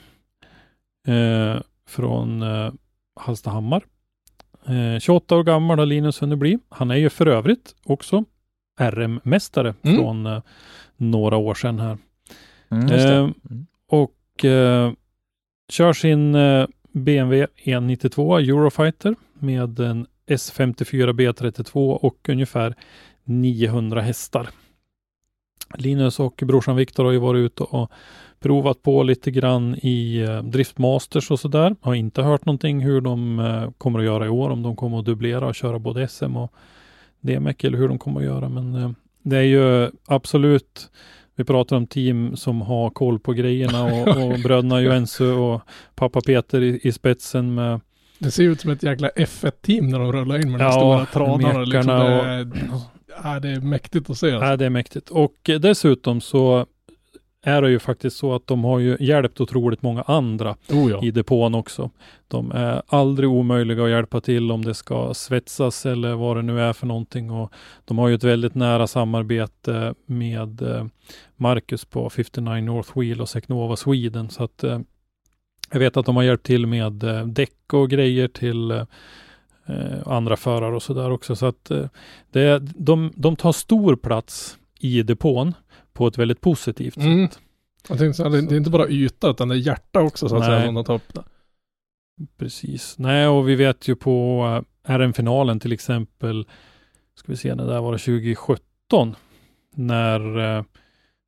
eh, 1.06 1.60
från 1.86 2.42
eh, 2.42 2.72
Hallstahammar. 3.20 3.82
Eh, 4.66 4.98
28 5.00 5.36
år 5.36 5.44
gammal 5.44 5.78
har 5.78 5.86
Linus 5.86 6.22
hunnit 6.22 6.38
bli. 6.38 6.58
Han 6.68 6.90
är 6.90 6.94
ju 6.96 7.10
för 7.10 7.26
övrigt 7.26 7.74
också 7.84 8.24
RM-mästare 8.80 9.74
Mm. 9.82 9.96
från 9.96 10.26
eh, 10.26 10.42
några 10.96 11.36
år 11.36 11.54
sedan 11.54 11.78
här. 11.78 11.98
Mm. 12.68 12.86
Eh, 12.88 13.18
Mm. 13.18 13.34
och 13.86 14.14
kör 15.72 15.92
sin 15.92 16.32
BMW 16.92 17.46
E92 17.64 18.38
Eurofighter 18.38 19.14
med 19.34 19.80
en 19.80 20.06
S54 20.30 21.12
B32 21.12 21.90
och 21.90 22.28
ungefär 22.28 22.74
900 23.24 24.00
hästar. 24.00 24.48
Linus 25.74 26.20
och 26.20 26.42
brorsan 26.46 26.76
Viktor 26.76 27.04
har 27.04 27.12
ju 27.12 27.18
varit 27.18 27.38
ute 27.38 27.62
och 27.62 27.90
provat 28.40 28.82
på 28.82 29.02
lite 29.02 29.30
grann 29.30 29.76
i 29.82 30.20
eh, 30.20 30.42
Driftmasters 30.42 31.30
och 31.30 31.40
sådär. 31.40 31.76
Har 31.80 31.94
inte 31.94 32.22
hört 32.22 32.46
någonting 32.46 32.80
hur 32.80 33.00
de 33.00 33.38
eh, 33.38 33.70
kommer 33.78 33.98
att 33.98 34.04
göra 34.04 34.26
i 34.26 34.28
år, 34.28 34.50
om 34.50 34.62
de 34.62 34.76
kommer 34.76 34.98
att 34.98 35.04
dubblera 35.04 35.46
och 35.46 35.54
köra 35.54 35.78
både 35.78 36.08
SM 36.08 36.36
och 36.36 36.52
DMEC 37.20 37.56
eller 37.64 37.78
hur 37.78 37.88
de 37.88 37.98
kommer 37.98 38.20
att 38.20 38.26
göra. 38.26 38.48
Men 38.48 38.74
eh, 38.74 38.90
det 39.22 39.36
är 39.36 39.42
ju 39.42 39.90
absolut 40.06 40.90
vi 41.34 41.44
pratar 41.44 41.76
om 41.76 41.86
team 41.86 42.36
som 42.36 42.62
har 42.62 42.90
koll 42.90 43.18
på 43.18 43.32
grejerna 43.32 43.84
och, 43.84 44.08
och 44.08 44.38
bröderna 44.44 44.80
Joensuu 44.80 45.32
och 45.32 45.60
pappa 45.94 46.20
Peter 46.20 46.62
i, 46.62 46.80
i 46.82 46.92
spetsen 46.92 47.54
med 47.54 47.80
Det 48.20 48.30
ser 48.30 48.42
ut 48.42 48.60
som 48.60 48.70
ett 48.70 48.82
jäkla 48.82 49.08
F1-team 49.08 49.86
när 49.86 49.98
de 49.98 50.12
rullar 50.12 50.38
in 50.38 50.50
med 50.50 50.60
de 50.60 50.64
Ja, 50.64 50.72
stora 50.72 51.06
tradarna. 51.06 51.64
Liksom 51.64 51.86
det, 51.86 52.04
är, 52.04 52.48
ja, 53.24 53.40
det 53.40 53.48
är 53.48 53.60
mäktigt 53.60 54.10
att 54.10 54.18
se. 54.18 54.32
Alltså. 54.32 54.48
Ja, 54.48 54.56
det 54.56 54.66
är 54.66 54.70
mäktigt. 54.70 55.10
Och 55.10 55.50
dessutom 55.60 56.20
så 56.20 56.66
är 57.42 57.62
det 57.62 57.70
ju 57.70 57.78
faktiskt 57.78 58.16
så 58.16 58.34
att 58.34 58.46
de 58.46 58.64
har 58.64 58.78
ju 58.78 58.96
hjälpt 59.00 59.40
otroligt 59.40 59.82
många 59.82 60.02
andra 60.02 60.56
Oh 60.70 60.90
ja. 60.90 61.00
i 61.02 61.10
depån 61.10 61.54
också. 61.54 61.90
De 62.28 62.52
är 62.52 62.82
aldrig 62.86 63.28
omöjliga 63.28 63.84
att 63.84 63.90
hjälpa 63.90 64.20
till 64.20 64.52
om 64.52 64.64
det 64.64 64.74
ska 64.74 65.14
svetsas 65.14 65.86
eller 65.86 66.14
vad 66.14 66.36
det 66.36 66.42
nu 66.42 66.60
är 66.60 66.72
för 66.72 66.86
någonting. 66.86 67.30
Och 67.30 67.52
de 67.84 67.98
har 67.98 68.08
ju 68.08 68.14
ett 68.14 68.24
väldigt 68.24 68.54
nära 68.54 68.86
samarbete 68.86 69.94
med 70.06 70.62
eh, 70.62 70.86
Marcus 71.36 71.84
på 71.84 72.10
59 72.10 72.62
North 72.62 72.98
Wheel 72.98 73.20
och 73.20 73.28
Secnova 73.28 73.76
Sweden. 73.76 74.30
Så 74.30 74.44
att 74.44 74.64
eh, 74.64 74.80
jag 75.72 75.78
vet 75.78 75.96
att 75.96 76.06
de 76.06 76.16
har 76.16 76.22
hjälpt 76.22 76.46
till 76.46 76.66
med 76.66 77.04
eh, 77.04 77.26
däck 77.26 77.72
och 77.72 77.90
grejer 77.90 78.28
till 78.28 78.70
eh, 78.70 78.84
eh, 79.66 80.08
andra 80.08 80.36
förare 80.36 80.74
och 80.76 80.82
sådär 80.82 81.10
också. 81.10 81.36
Så 81.36 81.46
att 81.46 81.70
eh, 81.70 81.86
det, 82.30 82.58
de, 82.58 83.12
de 83.16 83.36
tar 83.36 83.52
stor 83.52 83.96
plats 83.96 84.58
i 84.80 85.02
depån 85.02 85.54
på 85.92 86.06
ett 86.06 86.18
väldigt 86.18 86.40
positivt 86.40 86.96
Mm. 86.96 87.28
sätt. 87.28 87.38
Jag 87.88 87.98
tänkte 87.98 88.22
här, 88.22 88.30
det 88.30 88.40
det 88.40 88.54
är 88.54 88.56
inte 88.56 88.70
bara 88.70 88.88
yta 88.88 89.30
utan 89.30 89.48
det 89.48 89.54
är 89.54 89.58
hjärta 89.58 90.00
också 90.00 90.28
så 90.28 90.36
att 90.36 90.40
Nej. 90.40 90.50
säga 90.50 90.66
som 90.66 90.74
de 90.74 90.84
tar 90.84 90.94
upp 90.94 91.14
det. 91.14 91.24
Precis. 92.38 92.98
Nej, 92.98 93.26
och 93.26 93.48
vi 93.48 93.54
vet 93.54 93.88
ju 93.88 93.96
på 93.96 94.44
uh, 94.88 94.96
RM-finalen 94.98 95.60
till 95.60 95.72
exempel, 95.72 96.46
ska 97.14 97.32
vi 97.32 97.36
se, 97.36 97.54
när 97.54 97.64
det 97.64 97.72
där 97.72 97.80
var 97.80 97.92
det 97.92 97.98
2017, 97.98 99.16
när 99.74 100.56
eh, 100.56 100.64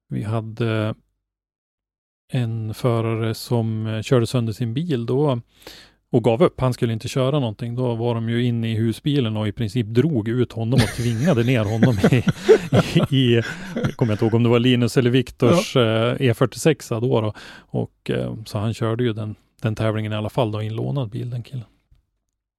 vi 0.08 0.22
hade 0.22 0.94
en 2.34 2.74
förare 2.74 3.34
som 3.34 3.86
eh, 3.86 4.02
körde 4.02 4.26
sönder 4.26 4.52
sin 4.52 4.74
bil 4.74 5.06
då 5.06 5.40
och 6.12 6.24
gav 6.24 6.42
upp. 6.42 6.60
Han 6.60 6.72
skulle 6.72 6.92
inte 6.92 7.08
köra 7.08 7.40
någonting. 7.40 7.74
Då 7.74 7.94
var 7.94 8.14
de 8.14 8.28
ju 8.28 8.44
inne 8.44 8.72
i 8.72 8.74
husbilen 8.74 9.36
och 9.36 9.48
i 9.48 9.52
princip 9.52 9.86
drog 9.86 10.28
ut 10.28 10.52
honom 10.52 10.80
och 10.82 10.96
tvingade 10.96 11.44
ner 11.44 11.64
honom 11.64 11.98
i, 12.12 12.16
i, 13.10 13.16
i 13.16 13.42
jag 13.74 13.96
kommer 13.96 14.12
inte 14.12 14.24
ihåg 14.24 14.34
om 14.34 14.42
det 14.42 14.48
var 14.48 14.58
Linus 14.58 14.96
eller 14.96 15.10
Viktors 15.10 15.76
eh, 15.76 16.14
E46 16.14 17.00
då, 17.00 17.20
då. 17.20 17.32
Och 17.56 18.10
eh, 18.10 18.34
så 18.44 18.58
han 18.58 18.74
körde 18.74 19.04
ju 19.04 19.12
den, 19.12 19.34
den 19.62 19.74
tävlingen 19.74 20.12
i 20.12 20.16
alla 20.16 20.30
fall 20.30 20.52
då, 20.52 20.62
i 20.62 20.66
en 20.66 20.76
lånad 20.76 21.10
bil 21.10 21.30
den 21.30 21.42
killen. 21.42 21.64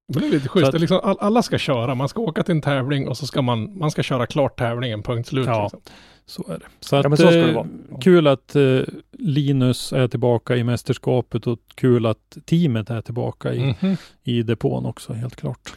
Men 0.08 0.22
det 0.22 0.28
är 0.28 0.32
lite 0.32 0.48
schysst. 0.50 0.66
Så 0.72 0.76
att- 0.76 0.82
liksom, 0.82 1.00
all, 1.04 1.18
alla 1.20 1.44
ska 1.44 1.58
köra. 1.58 1.96
Man 1.96 2.10
ska 2.10 2.22
åka 2.22 2.44
till 2.44 2.56
en 2.56 2.62
tävling 2.62 3.08
och 3.08 3.18
så 3.18 3.28
ska 3.28 3.42
man, 3.42 3.78
man 3.78 3.92
ska 3.92 4.04
köra 4.04 4.26
klart 4.26 4.60
tävlingen, 4.60 5.04
punkt 5.04 5.28
slut. 5.28 5.46
Ja. 5.48 5.64
Liksom. 5.64 5.82
Så 6.26 6.44
är 6.52 6.60
det. 6.60 6.66
Så 6.80 6.96
Ja, 6.96 7.00
att, 7.00 7.06
men 7.10 7.18
så 7.18 7.24
ska 7.28 7.32
det 7.36 7.50
eh, 7.50 7.56
vara. 7.56 7.68
kul 8.02 8.28
att 8.28 8.56
eh, 8.56 8.80
Linus 9.12 9.94
är 9.94 10.08
tillbaka 10.08 10.56
i 10.56 10.64
mästerskapet 10.64 11.48
och 11.48 11.60
kul 11.76 12.06
att 12.06 12.38
teamet 12.46 12.90
är 12.90 13.02
tillbaka 13.02 13.54
i, 13.54 13.76
Mhm. 13.82 13.98
i 14.24 14.44
depån 14.44 14.86
också, 14.86 15.14
helt 15.14 15.36
klart. 15.36 15.74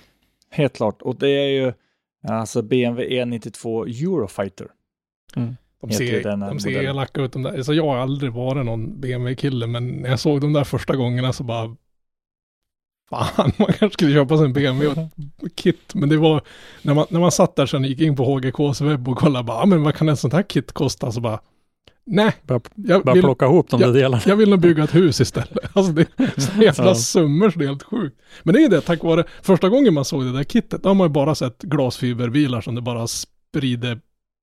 Helt 0.50 0.76
klart. 0.76 1.02
Och 1.02 1.16
det 1.16 1.28
är 1.28 1.48
ju 1.48 1.72
alltså 2.28 2.62
BMW 2.62 3.24
E92 3.24 3.82
Eurofighter. 4.04 4.66
De 5.34 5.56
Heter 5.90 6.06
ser, 6.22 6.28
här 6.30 6.48
de 6.48 6.60
ser 6.60 6.82
elaka 6.82 7.20
ut 7.22 7.32
de 7.32 7.42
där. 7.42 7.56
Alltså 7.56 7.74
jag 7.74 7.86
har 7.86 7.96
aldrig 7.96 8.32
varit 8.32 8.64
någon 8.66 9.00
BMW-kille 9.00 9.66
men 9.66 9.88
när 9.88 10.10
jag 10.10 10.20
såg 10.20 10.40
de 10.40 10.52
där 10.52 10.64
första 10.64 10.96
gångerna 10.96 11.32
så 11.32 11.44
bara 11.44 11.76
Fan, 13.10 13.52
man 13.58 13.66
kanske 13.66 13.90
skulle 13.90 14.12
köpa 14.12 14.36
sig 14.36 14.46
en 14.46 14.52
BMW 14.52 14.86
och 14.86 15.46
ett 15.46 15.56
kit. 15.56 15.94
Men 15.94 16.08
det 16.08 16.16
var, 16.16 16.40
när 16.82 16.94
man, 16.94 17.06
när 17.10 17.20
man 17.20 17.32
satt 17.32 17.56
där 17.56 17.66
sen 17.66 17.84
gick 17.84 18.00
in 18.00 18.16
på 18.16 18.24
HGKs 18.24 18.80
webb 18.80 19.08
och 19.08 19.18
kollade 19.18 19.44
bara, 19.44 19.56
"Ah, 19.62 19.66
men 19.66 19.82
vad 19.82 19.94
kan 19.94 20.08
ett 20.08 20.18
sånt 20.18 20.32
här 20.34 20.42
kit 20.42 20.72
kosta? 20.72 21.12
Så 21.12 21.20
bara, 21.20 21.40
nej, 22.06 22.32
Bara, 22.42 22.60
jag 22.74 23.02
bara 23.04 23.14
vill, 23.14 23.22
plocka 23.22 23.44
ihop 23.46 23.70
de 23.70 23.80
där 23.80 23.92
delarna. 23.92 24.22
jag 24.26 24.36
vill 24.36 24.50
nog 24.50 24.60
bygga 24.60 24.84
ett 24.84 24.94
hus 24.94 25.20
istället. 25.20 25.58
Alltså 25.72 25.92
det 25.92 26.06
är 26.16 26.40
så 26.40 26.62
jävla 26.62 26.84
Ja. 26.86 26.94
summor 26.94 27.50
så 27.50 27.58
det 27.58 27.64
är 27.64 27.68
helt 27.68 27.82
sjukt. 27.82 28.16
Men 28.42 28.54
det 28.54 28.64
är 28.64 28.68
det, 28.68 28.80
tack 28.80 29.02
vare, 29.02 29.24
första 29.42 29.68
gången 29.68 29.94
man 29.94 30.04
såg 30.04 30.24
det 30.24 30.32
där 30.32 30.44
kittet, 30.44 30.82
då 30.82 30.88
har 30.88 30.94
man 30.94 31.04
ju 31.06 31.12
bara 31.12 31.34
sett 31.34 31.62
glasfiberbilar 31.62 32.60
som 32.60 32.74
det 32.74 32.80
bara 32.80 33.06
sprider 33.06 34.00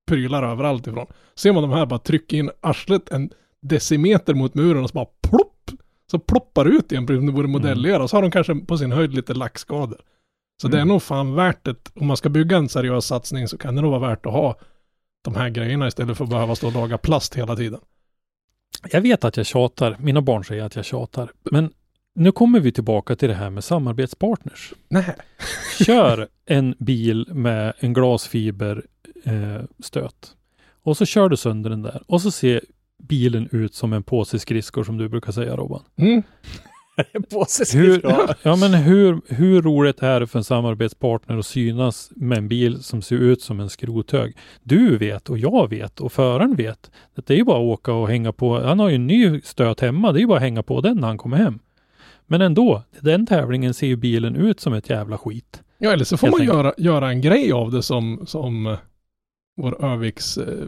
prylar 0.08 0.44
överallt 0.44 0.88
ifrån. 0.88 1.06
Ser 1.36 1.52
man 1.54 1.64
de 1.64 1.72
här 1.72 1.86
bara 1.86 2.00
trycka 2.00 2.36
in 2.36 2.50
arslet 2.62 3.12
en 3.12 3.30
decimeter 3.62 4.34
mot 4.34 4.54
muren 4.56 4.84
och 4.84 4.90
så 4.90 4.94
bara! 4.94 5.06
Så 6.14 6.20
ploppar 6.20 6.66
ut 6.66 6.92
igen, 6.92 7.06
precis 7.06 7.20
som 7.20 7.26
det 7.26 7.32
vore 7.32 7.48
modellera. 7.48 8.04
Och 8.04 8.10
så 8.10 8.18
har 8.18 8.22
de 8.22 8.32
kanske 8.32 8.56
på 8.56 8.78
sin 8.78 8.92
höjd 8.92 9.14
lite 9.14 9.34
lackskador. 9.34 10.02
Så 10.62 10.68
det 10.68 10.78
är 10.78 10.82
Mm. 10.82 10.88
nog 10.88 11.04
fan 11.04 11.36
värt 11.36 11.66
det. 11.66 11.76
Om 11.96 12.08
man 12.08 12.18
ska 12.18 12.30
bygga 12.30 12.58
en 12.58 12.70
seriös 12.70 13.06
satsning 13.06 13.48
så 13.48 13.58
kan 13.58 13.76
det 13.76 13.82
nog 13.82 13.92
vara 13.92 14.10
värt 14.10 14.26
att 14.26 14.32
ha 14.34 14.56
de 15.24 15.36
här 15.36 15.50
grejerna 15.50 15.88
istället 15.88 16.18
för 16.18 16.24
att 16.24 16.30
behöva 16.30 16.56
stå 16.56 16.68
och 16.68 16.74
laga 16.74 16.98
plast 16.98 17.36
hela 17.36 17.56
tiden. 17.56 17.80
Jag 18.92 19.02
vet 19.02 19.24
att 19.24 19.38
jag 19.38 19.46
tjatar, 19.46 19.98
mina 20.00 20.22
barn 20.22 20.44
säger 20.44 20.64
att 20.64 20.76
jag 20.76 20.86
tjatar, 20.86 21.32
men 21.52 21.74
nu 22.16 22.32
kommer 22.32 22.60
vi 22.60 22.72
tillbaka 22.72 23.16
till 23.16 23.30
det 23.30 23.36
här 23.36 23.50
med 23.50 23.64
samarbetspartners. 23.64 24.74
Nej. 24.88 25.16
Kör 25.86 26.28
en 26.46 26.76
bil 26.80 27.28
med 27.34 27.74
en 27.80 27.94
glasfiber 27.94 28.86
eh, 29.24 29.62
och 30.84 30.98
så 30.98 31.06
kör 31.06 31.30
du 31.30 31.38
sönder 31.38 31.70
den 31.70 31.82
där 31.82 32.02
och 32.08 32.22
så 32.22 32.32
ser 32.32 32.62
bilen 33.08 33.50
ut 33.52 33.74
som 33.76 33.94
en 33.94 34.04
påse 34.04 34.40
skridskor 34.40 34.84
som 34.84 34.98
du 34.98 35.10
brukar 35.10 35.32
säga 35.32 35.56
Robban. 35.56 35.82
Mm. 35.96 36.24
På 37.32 37.46
sig 37.46 37.80
Hur, 37.82 38.02
ja. 38.44 38.56
men 38.56 38.74
hur, 38.74 39.22
hur 39.28 39.62
roligt 39.62 40.04
är 40.04 40.20
det 40.20 40.28
för 40.28 40.40
en 40.40 40.44
samarbetspartner 40.44 41.38
att 41.38 41.46
synas 41.46 42.12
med 42.16 42.38
en 42.38 42.48
bil 42.48 42.84
som 42.84 43.02
ser 43.02 43.16
ut 43.16 43.42
som 43.42 43.60
en 43.60 43.70
skrothög? 43.70 44.38
Du 44.64 44.98
vet 44.98 45.30
och 45.30 45.38
jag 45.38 45.70
vet 45.70 46.00
och 46.02 46.12
föraren 46.14 46.56
vet. 46.56 46.92
att 47.18 47.26
Det 47.26 47.34
är 47.34 47.38
ju 47.38 47.44
bara 47.44 47.58
att 47.58 47.80
åka 47.80 47.94
och 47.94 48.08
hänga 48.10 48.32
på. 48.32 48.60
Han 48.62 48.80
har 48.80 48.90
ju 48.90 48.96
en 48.96 49.08
ny 49.08 49.42
stöt 49.42 49.80
hemma. 49.80 50.12
Det 50.12 50.18
är 50.20 50.22
ju 50.22 50.28
bara 50.28 50.38
att 50.38 50.44
hänga 50.44 50.64
på 50.64 50.82
den 50.82 50.98
när 50.98 51.08
han 51.08 51.18
kommer 51.18 51.38
hem. 51.38 51.60
Men 52.28 52.42
ändå, 52.42 52.84
den 53.00 53.26
tävlingen 53.26 53.74
ser 53.74 53.88
ju 53.88 53.96
bilen 53.96 54.36
ut 54.36 54.60
som 54.60 54.74
ett 54.74 54.90
jävla 54.90 55.18
skit. 55.18 55.62
Ja, 55.78 55.92
eller 55.92 56.06
så 56.06 56.18
får 56.18 56.28
Helt 56.28 56.38
man 56.38 56.42
enkelt. 56.42 56.58
göra, 56.58 56.74
göra 56.78 57.10
en 57.10 57.22
grej 57.22 57.52
av 57.52 57.72
det 57.72 57.84
som, 57.84 58.24
som 58.28 58.78
vår 59.56 59.86
Öviks 59.86 60.38
eh, 60.38 60.66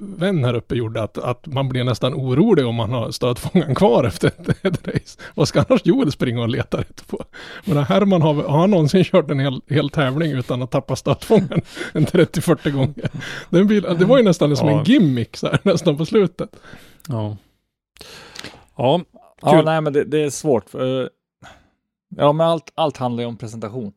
vän 0.00 0.44
här 0.44 0.54
uppe 0.54 0.74
gjorde, 0.74 1.02
att, 1.02 1.18
att 1.18 1.46
man 1.46 1.68
blir 1.68 1.84
nästan 1.84 2.14
orolig 2.14 2.66
om 2.66 2.74
man 2.74 2.90
har 2.92 3.10
stötfångaren 3.10 3.74
kvar 3.74 4.04
efter 4.04 4.28
ett, 4.28 4.48
ett 4.64 4.88
race. 4.88 5.20
Vad 5.34 5.48
ska 5.48 5.64
annars 5.68 5.80
Joel 5.86 6.12
springa 6.12 6.40
och 6.42 6.48
leta 6.48 6.78
rätt 6.80 7.08
på? 7.08 7.24
Men 7.64 7.76
Herman 7.78 8.22
har, 8.22 8.34
har 8.34 8.58
han 8.58 8.70
någonsin 8.70 9.04
kört 9.04 9.30
en 9.30 9.38
hel, 9.40 9.60
hel 9.68 9.90
tävling 9.90 10.32
utan 10.32 10.62
att 10.62 10.70
tappa 10.70 10.96
stötfångaren 10.96 11.60
en 11.92 12.06
30-40 12.06 12.70
gånger? 12.70 13.10
Den 13.50 13.66
bil, 13.66 13.82
det 13.98 14.04
var 14.04 14.18
ju 14.18 14.24
nästan 14.24 14.56
som 14.56 14.68
Ja. 14.68 14.78
en 14.78 14.84
gimmick 14.84 15.36
så 15.36 15.46
här, 15.46 15.58
nästan 15.64 15.96
på 15.96 16.06
slutet. 16.06 16.56
Ja. 17.08 17.36
Ja, 18.76 19.00
Ja, 19.42 19.62
nej, 19.62 19.80
men 19.80 19.92
det, 19.92 20.04
det 20.04 20.20
är 20.22 20.30
svårt. 20.30 20.70
För, 20.70 21.10
ja, 22.16 22.32
men 22.32 22.46
allt, 22.46 22.72
allt 22.74 22.96
handlar 22.96 23.22
ju 23.22 23.26
om 23.28 23.36
presentation. 23.36 23.92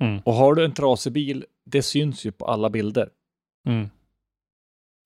Mm. 0.00 0.18
Och 0.24 0.34
har 0.34 0.54
du 0.54 0.64
en 0.64 0.74
trasig 0.74 1.12
bil, 1.12 1.44
det 1.66 1.82
syns 1.82 2.24
ju 2.26 2.32
på 2.32 2.44
alla 2.44 2.70
bilder 2.70 3.08
mm. 3.66 3.88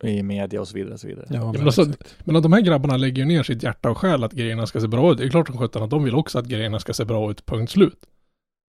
i 0.04 0.22
media 0.22 0.60
och 0.60 0.68
så 0.68 0.74
vidare. 0.74 0.94
Och 0.94 1.00
så 1.00 1.06
vidare. 1.06 1.26
ja, 1.30 1.52
men 1.52 1.62
alltså-. 1.62 1.92
Men 2.24 2.36
att 2.36 2.42
de 2.42 2.52
här 2.52 2.60
grabbarna 2.60 2.96
lägger 2.96 3.22
ju 3.22 3.24
ner 3.28 3.42
sitt 3.42 3.62
hjärta 3.62 3.90
och 3.90 3.98
själ 3.98 4.24
att 4.24 4.32
grejerna 4.32 4.66
ska 4.66 4.80
se 4.80 4.88
bra 4.88 5.12
ut. 5.12 5.18
Det 5.18 5.24
är 5.24 5.28
klart 5.28 5.46
som 5.46 5.58
sjutton 5.58 5.82
att 5.82 5.90
de 5.90 6.04
vill 6.04 6.14
också 6.14 6.38
att 6.38 6.46
grejerna 6.46 6.80
ska 6.80 6.92
se 6.92 7.04
bra 7.04 7.30
ut, 7.30 7.46
punkt 7.46 7.70
slut. 7.72 8.06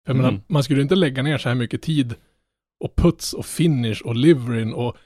Jag 0.06 0.16
Mm. 0.16 0.26
menar, 0.26 0.40
man 0.46 0.64
skulle 0.64 0.82
inte 0.82 0.94
lägga 0.94 1.22
ner 1.22 1.38
så 1.38 1.48
här 1.48 1.56
mycket 1.56 1.82
tid 1.82 2.14
och 2.84 2.96
puts 2.96 3.32
och 3.32 3.46
finish 3.46 4.02
och 4.04 4.16
liverin 4.16 4.72
och 4.72 4.96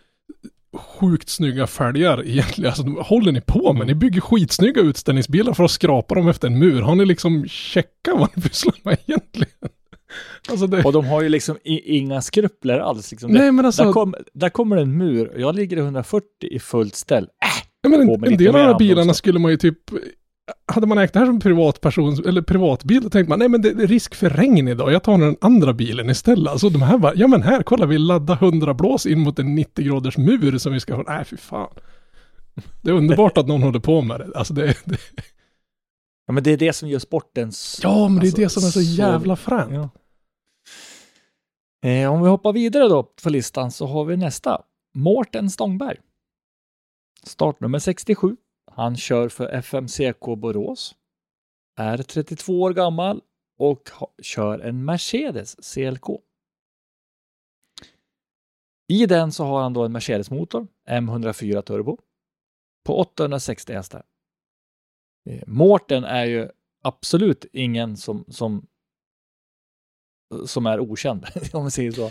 sjukt 0.76 1.28
snygga 1.28 1.66
fälgar 1.66 2.26
egentligen. 2.26 2.68
Alltså, 2.70 2.82
håller 3.02 3.32
ni 3.32 3.40
på 3.40 3.72
med? 3.72 3.82
Mm. 3.82 3.86
Ni 3.86 3.94
bygger 3.94 4.20
skitsnygga 4.20 4.80
utställningsbilar 4.80 5.52
för 5.54 5.64
att 5.64 5.70
skrapa 5.70 6.14
dem 6.14 6.28
efter 6.28 6.48
en 6.48 6.58
mur. 6.58 6.82
Har 6.82 6.94
ni 6.94 7.04
liksom 7.06 7.48
checkat 7.48 8.18
vad 8.18 8.28
ni 8.34 8.42
pysslar 8.42 8.74
med 8.82 8.98
egentligen? 9.06 9.68
Alltså 10.50 10.66
det... 10.66 10.84
Och 10.84 10.92
de 10.92 11.06
har 11.06 11.22
ju 11.22 11.28
liksom 11.28 11.58
inga 11.64 12.22
skrupler 12.22 12.78
alls. 12.78 13.10
Liksom. 13.10 13.30
Nej 13.30 13.52
men 13.52 13.66
alltså, 13.66 13.84
där, 13.84 13.92
kom, 13.92 14.14
där 14.34 14.48
kommer 14.48 14.76
en 14.76 14.96
mur 14.98 15.32
och 15.34 15.40
jag 15.40 15.54
ligger 15.54 15.76
i 15.76 15.80
140 15.80 16.26
i 16.40 16.58
fullt 16.58 16.94
ställ. 16.94 17.28
Ja, 17.82 17.88
men 17.88 18.00
en, 18.00 18.08
en 18.24 18.36
del 18.36 18.48
av 18.48 18.52
de 18.54 18.58
här 18.58 18.78
bilarna 18.78 19.14
skulle 19.14 19.38
man 19.38 19.50
ju 19.50 19.56
typ 19.56 19.78
hade 20.66 20.86
man 20.86 20.98
ägt 20.98 21.12
det 21.12 21.18
här 21.18 21.26
som 21.26 21.40
privatperson 21.40 22.28
eller 22.28 22.42
privatbil 22.42 23.02
då 23.02 23.10
tänkte 23.10 23.28
man 23.28 23.38
nej 23.38 23.48
men 23.48 23.62
det 23.62 23.68
är 23.68 23.86
risk 23.86 24.14
för 24.14 24.30
regn 24.30 24.68
idag, 24.68 24.92
jag 24.92 25.02
tar 25.02 25.18
den 25.18 25.36
andra 25.40 25.72
bilen 25.72 26.10
istället. 26.10 26.48
Alltså 26.52 26.68
de 26.68 26.82
här 26.82 26.98
bara, 26.98 27.14
ja 27.14 27.26
men 27.28 27.42
här 27.42 27.62
kolla 27.62 27.86
vi 27.86 27.98
laddar 27.98 28.34
100 28.34 28.74
blås 28.74 29.06
in 29.06 29.20
mot 29.20 29.38
en 29.38 29.54
90 29.54 29.84
graders 29.84 30.16
mur 30.18 30.58
som 30.58 30.72
vi 30.72 30.80
ska 30.80 30.96
få, 30.96 31.02
nej 31.02 31.24
fy 31.24 31.36
fan. 31.36 31.68
Det 32.82 32.90
är 32.90 32.94
underbart 32.94 33.38
att 33.38 33.46
någon 33.48 33.62
håller 33.62 33.80
på 33.80 34.02
med 34.02 34.20
det. 34.20 34.38
Alltså 34.38 34.54
det, 34.54 34.76
det 34.84 34.98
Ja, 36.26 36.32
men 36.32 36.42
det 36.42 36.50
är 36.50 36.56
det 36.56 36.72
som 36.72 36.88
gör 36.88 36.98
sportens... 36.98 37.80
ja 37.82 38.08
men 38.08 38.20
det 38.20 38.26
är 38.26 38.26
Alltså, 38.26 38.40
det 38.40 38.50
som 38.50 38.62
är 38.66 38.70
så 38.70 38.72
så- 38.72 39.02
jävla 39.02 39.36
fränt. 39.36 39.72
Ja. 39.72 39.88
Eh, 41.84 42.12
om 42.12 42.22
vi 42.22 42.28
hoppar 42.28 42.52
vidare 42.52 42.88
då 42.88 43.02
på 43.02 43.30
listan 43.30 43.70
så 43.70 43.86
har 43.86 44.04
vi 44.04 44.16
nästa. 44.16 44.64
Mårten 44.94 45.50
Stångberg. 45.50 46.00
Startnummer 47.22 47.78
67. 47.78 48.36
Han 48.72 48.96
kör 48.96 49.28
för 49.28 49.48
FMCK 49.48 50.20
Borås. 50.38 50.94
Är 51.76 51.98
32 51.98 52.62
år 52.62 52.72
gammal 52.72 53.22
och 53.58 53.90
kör 54.22 54.58
en 54.58 54.84
Mercedes 54.84 55.74
CLK. 55.74 56.20
I 58.88 59.06
den 59.06 59.32
så 59.32 59.44
har 59.44 59.62
han 59.62 59.72
då 59.72 59.84
en 59.84 59.92
Mercedes-motor, 59.92 60.68
M104 60.88 61.62
Turbo, 61.62 61.98
på 62.84 62.98
860 62.98 63.72
hästar. 63.72 64.02
Eh, 65.30 65.42
Mårten 65.46 66.04
är 66.04 66.24
ju 66.24 66.48
absolut 66.82 67.46
ingen 67.52 67.96
som, 67.96 68.24
som 68.28 68.66
som 70.46 70.66
är 70.66 70.80
okänd, 70.80 71.26
om 71.52 71.64
vi 71.64 71.70
säger 71.70 71.92
så. 71.92 72.10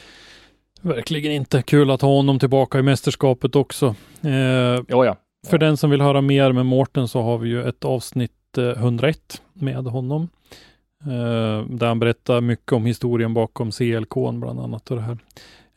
Verkligen 0.82 1.32
inte. 1.32 1.62
Kul 1.62 1.92
att 1.92 2.02
ha 2.02 2.10
honom 2.10 2.40
tillbaka 2.40 2.80
i 2.80 2.82
mästerskapet 2.82 3.56
också. 3.56 3.96
Eh, 4.22 4.32
Ja, 4.32 5.06
ja. 5.06 5.16
För 5.48 5.58
den 5.58 5.78
som 5.78 5.90
vill 5.90 6.02
höra 6.02 6.22
mer 6.22 6.52
med 6.52 6.66
Mårten 6.66 7.08
så 7.08 7.22
har 7.22 7.38
vi 7.38 7.50
ju 7.50 7.68
ett 7.68 7.86
avsnitt 7.86 8.58
eh, 8.58 8.70
101 8.70 9.42
med 9.54 9.86
honom. 9.86 10.30
Eh, 11.06 11.66
där 11.70 11.88
han 11.88 12.00
berättar 12.00 12.42
mycket 12.42 12.72
om 12.72 12.86
historien 12.86 13.34
bakom 13.34 13.72
CLK 13.72 14.14
bland 14.14 14.60
annat. 14.60 14.92
Och 14.92 14.98
det 14.98 15.04
här. 15.04 15.18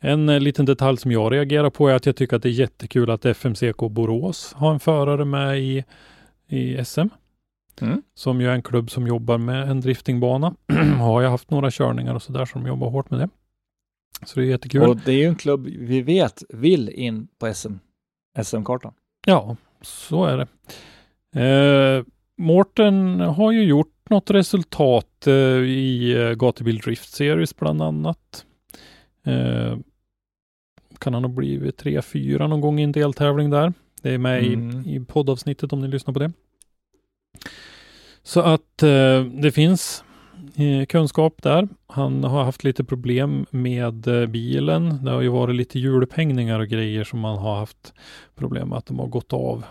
En 0.01 0.29
eh, 0.29 0.41
liten 0.41 0.67
detalj 0.67 0.99
som 0.99 1.13
jag 1.13 1.33
reagerar 1.33 1.71
på 1.71 1.89
är 1.89 1.95
att 1.95 2.07
jag 2.07 2.17
tycker 2.17 2.37
att 2.37 2.43
det 2.43 2.49
är 2.49 2.51
jättekul 2.51 3.11
att 3.11 3.25
FMCK 3.25 3.77
Borås 3.91 4.53
har 4.57 4.73
en 4.73 4.81
förare 4.81 5.25
med 5.25 5.61
i, 5.61 5.85
i 6.49 6.85
SM. 6.85 7.09
Mm. 7.81 8.03
Som 8.15 8.41
ju 8.41 8.47
är 8.49 8.53
en 8.53 8.63
klubb 8.63 8.91
som 8.91 9.07
jobbar 9.07 9.39
med 9.39 9.71
en 9.71 9.81
driftingbana. 9.81 10.55
har 10.99 11.23
jag 11.23 11.31
haft 11.31 11.51
några 11.51 11.71
körningar 11.71 12.15
och 12.15 12.23
sådär 12.23 12.45
som 12.45 12.67
jobbar 12.67 12.91
hårt 12.91 13.11
med 13.11 13.21
det. 13.21 13.29
Så 14.27 14.41
det 14.41 14.47
är 14.47 14.51
jättekul. 14.51 14.83
Och 14.83 14.97
det 14.97 15.13
är 15.13 15.17
ju 15.17 15.25
en 15.25 15.37
klubb 15.37 15.67
vi 15.67 16.03
vet 16.03 16.43
vill 16.49 16.89
in 16.89 17.29
på 17.39 17.55
SM, 17.55 17.73
SM-kartan. 18.43 18.93
Ja, 19.27 19.57
så 19.83 20.25
är 20.25 20.37
det. 20.37 20.47
Eh, 21.45 22.05
Mårten 22.39 23.21
har 23.21 23.53
ju 23.53 23.65
gjort 23.65 23.93
något 24.11 24.31
resultat 24.31 25.27
eh, 25.27 25.33
i 25.35 26.13
eh, 26.19 26.31
Gatubil 26.35 26.79
Drift 26.79 27.13
Series 27.15 27.57
bland 27.57 27.83
annat. 27.83 28.45
Eh, 29.25 29.77
kan 30.99 31.15
han 31.15 31.25
ha 31.25 31.29
blivit 31.29 31.83
3-4 31.83 32.49
någon 32.49 32.61
gång 32.61 32.81
i 32.81 32.83
en 32.83 32.93
deltävling 32.93 33.51
där. 33.51 33.73
Det 34.03 34.11
är 34.11 34.19
med 34.19 34.45
Mm. 34.45 34.87
i, 34.87 34.95
i 34.97 35.01
poddavsnittet 35.01 35.73
om 35.73 35.81
ni 35.81 35.89
lyssnar 35.89 36.15
på 36.15 36.21
det. 36.21 36.33
Så 38.23 38.41
att 38.41 38.83
eh, 38.83 39.25
det 39.25 39.53
finns 39.55 40.05
eh, 40.57 40.87
kunskap 40.87 41.43
där. 41.43 41.69
Han 41.87 42.25
har 42.25 42.45
haft 42.45 42.65
lite 42.65 42.85
problem 42.85 43.47
med 43.51 44.07
eh, 44.07 44.27
bilen. 44.27 45.05
Det 45.05 45.11
har 45.11 45.21
ju 45.21 45.29
varit 45.29 45.57
lite 45.57 45.79
hjulupphängningar 45.79 46.61
och 46.61 46.69
grejer 46.69 47.05
som 47.05 47.21
man 47.21 47.39
har 47.39 47.57
haft 47.57 47.95
problem 48.37 48.69
med 48.69 48.79
att 48.79 48.87
de 48.87 48.99
har 48.99 49.07
gått 49.07 49.33
av. 49.33 49.65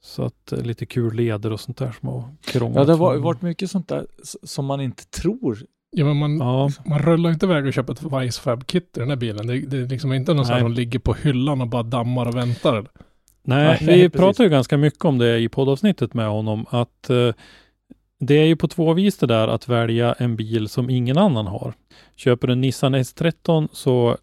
Så 0.00 0.24
att 0.24 0.52
eh, 0.52 0.60
lite 0.60 0.86
kul 0.86 1.14
leder 1.14 1.52
och 1.52 1.60
sånt 1.60 1.78
där 1.78 1.92
som 2.00 2.08
har 2.08 2.24
krånglat. 2.40 2.88
Ja, 2.88 2.94
det 2.94 2.98
har 2.98 3.16
varit 3.16 3.42
mycket 3.42 3.70
sånt 3.70 3.88
där 3.88 4.06
som 4.42 4.64
man 4.64 4.80
inte 4.80 5.04
tror. 5.04 5.58
Ja, 5.90 6.04
men 6.04 6.16
man, 6.16 6.38
Ja, 6.38 6.70
man 6.86 6.98
rullar 6.98 7.30
inte 7.30 7.46
iväg 7.46 7.66
och 7.66 7.72
köper 7.72 7.92
ett 7.92 8.02
Vicefab-kit 8.02 8.96
i 8.96 9.00
den 9.00 9.08
här 9.08 9.16
bilen. 9.16 9.46
Det, 9.46 9.60
det 9.60 9.76
är 9.76 9.86
liksom 9.86 10.12
inte 10.12 10.34
någon 10.34 10.44
sån 10.44 10.54
här 10.54 10.62
Nej. 10.62 10.70
som 10.70 10.74
ligger 10.74 10.98
på 10.98 11.14
hyllan 11.14 11.60
och 11.60 11.68
bara 11.68 11.82
dammar 11.82 12.26
och 12.26 12.36
väntar. 12.36 12.86
Nej, 13.48 13.78
Nej, 13.80 14.02
vi 14.02 14.08
pratar 14.08 14.44
ju 14.44 14.50
ganska 14.50 14.76
mycket 14.76 15.04
om 15.04 15.18
det 15.18 15.38
i 15.38 15.48
poddavsnittet 15.48 16.14
med 16.14 16.28
honom, 16.28 16.66
att 16.70 17.10
eh, 17.10 17.32
det 18.20 18.34
är 18.34 18.44
ju 18.44 18.56
på 18.56 18.68
två 18.68 18.92
vis 18.92 19.18
det 19.18 19.26
där 19.26 19.48
att 19.48 19.68
välja 19.68 20.12
en 20.12 20.36
bil 20.36 20.68
som 20.68 20.90
ingen 20.90 21.18
annan 21.18 21.46
har. 21.46 21.74
Köper 22.16 22.46
du 22.46 22.52
en 22.52 22.60
Nissan 22.60 22.94
S13 22.94 23.68
så 23.72 24.16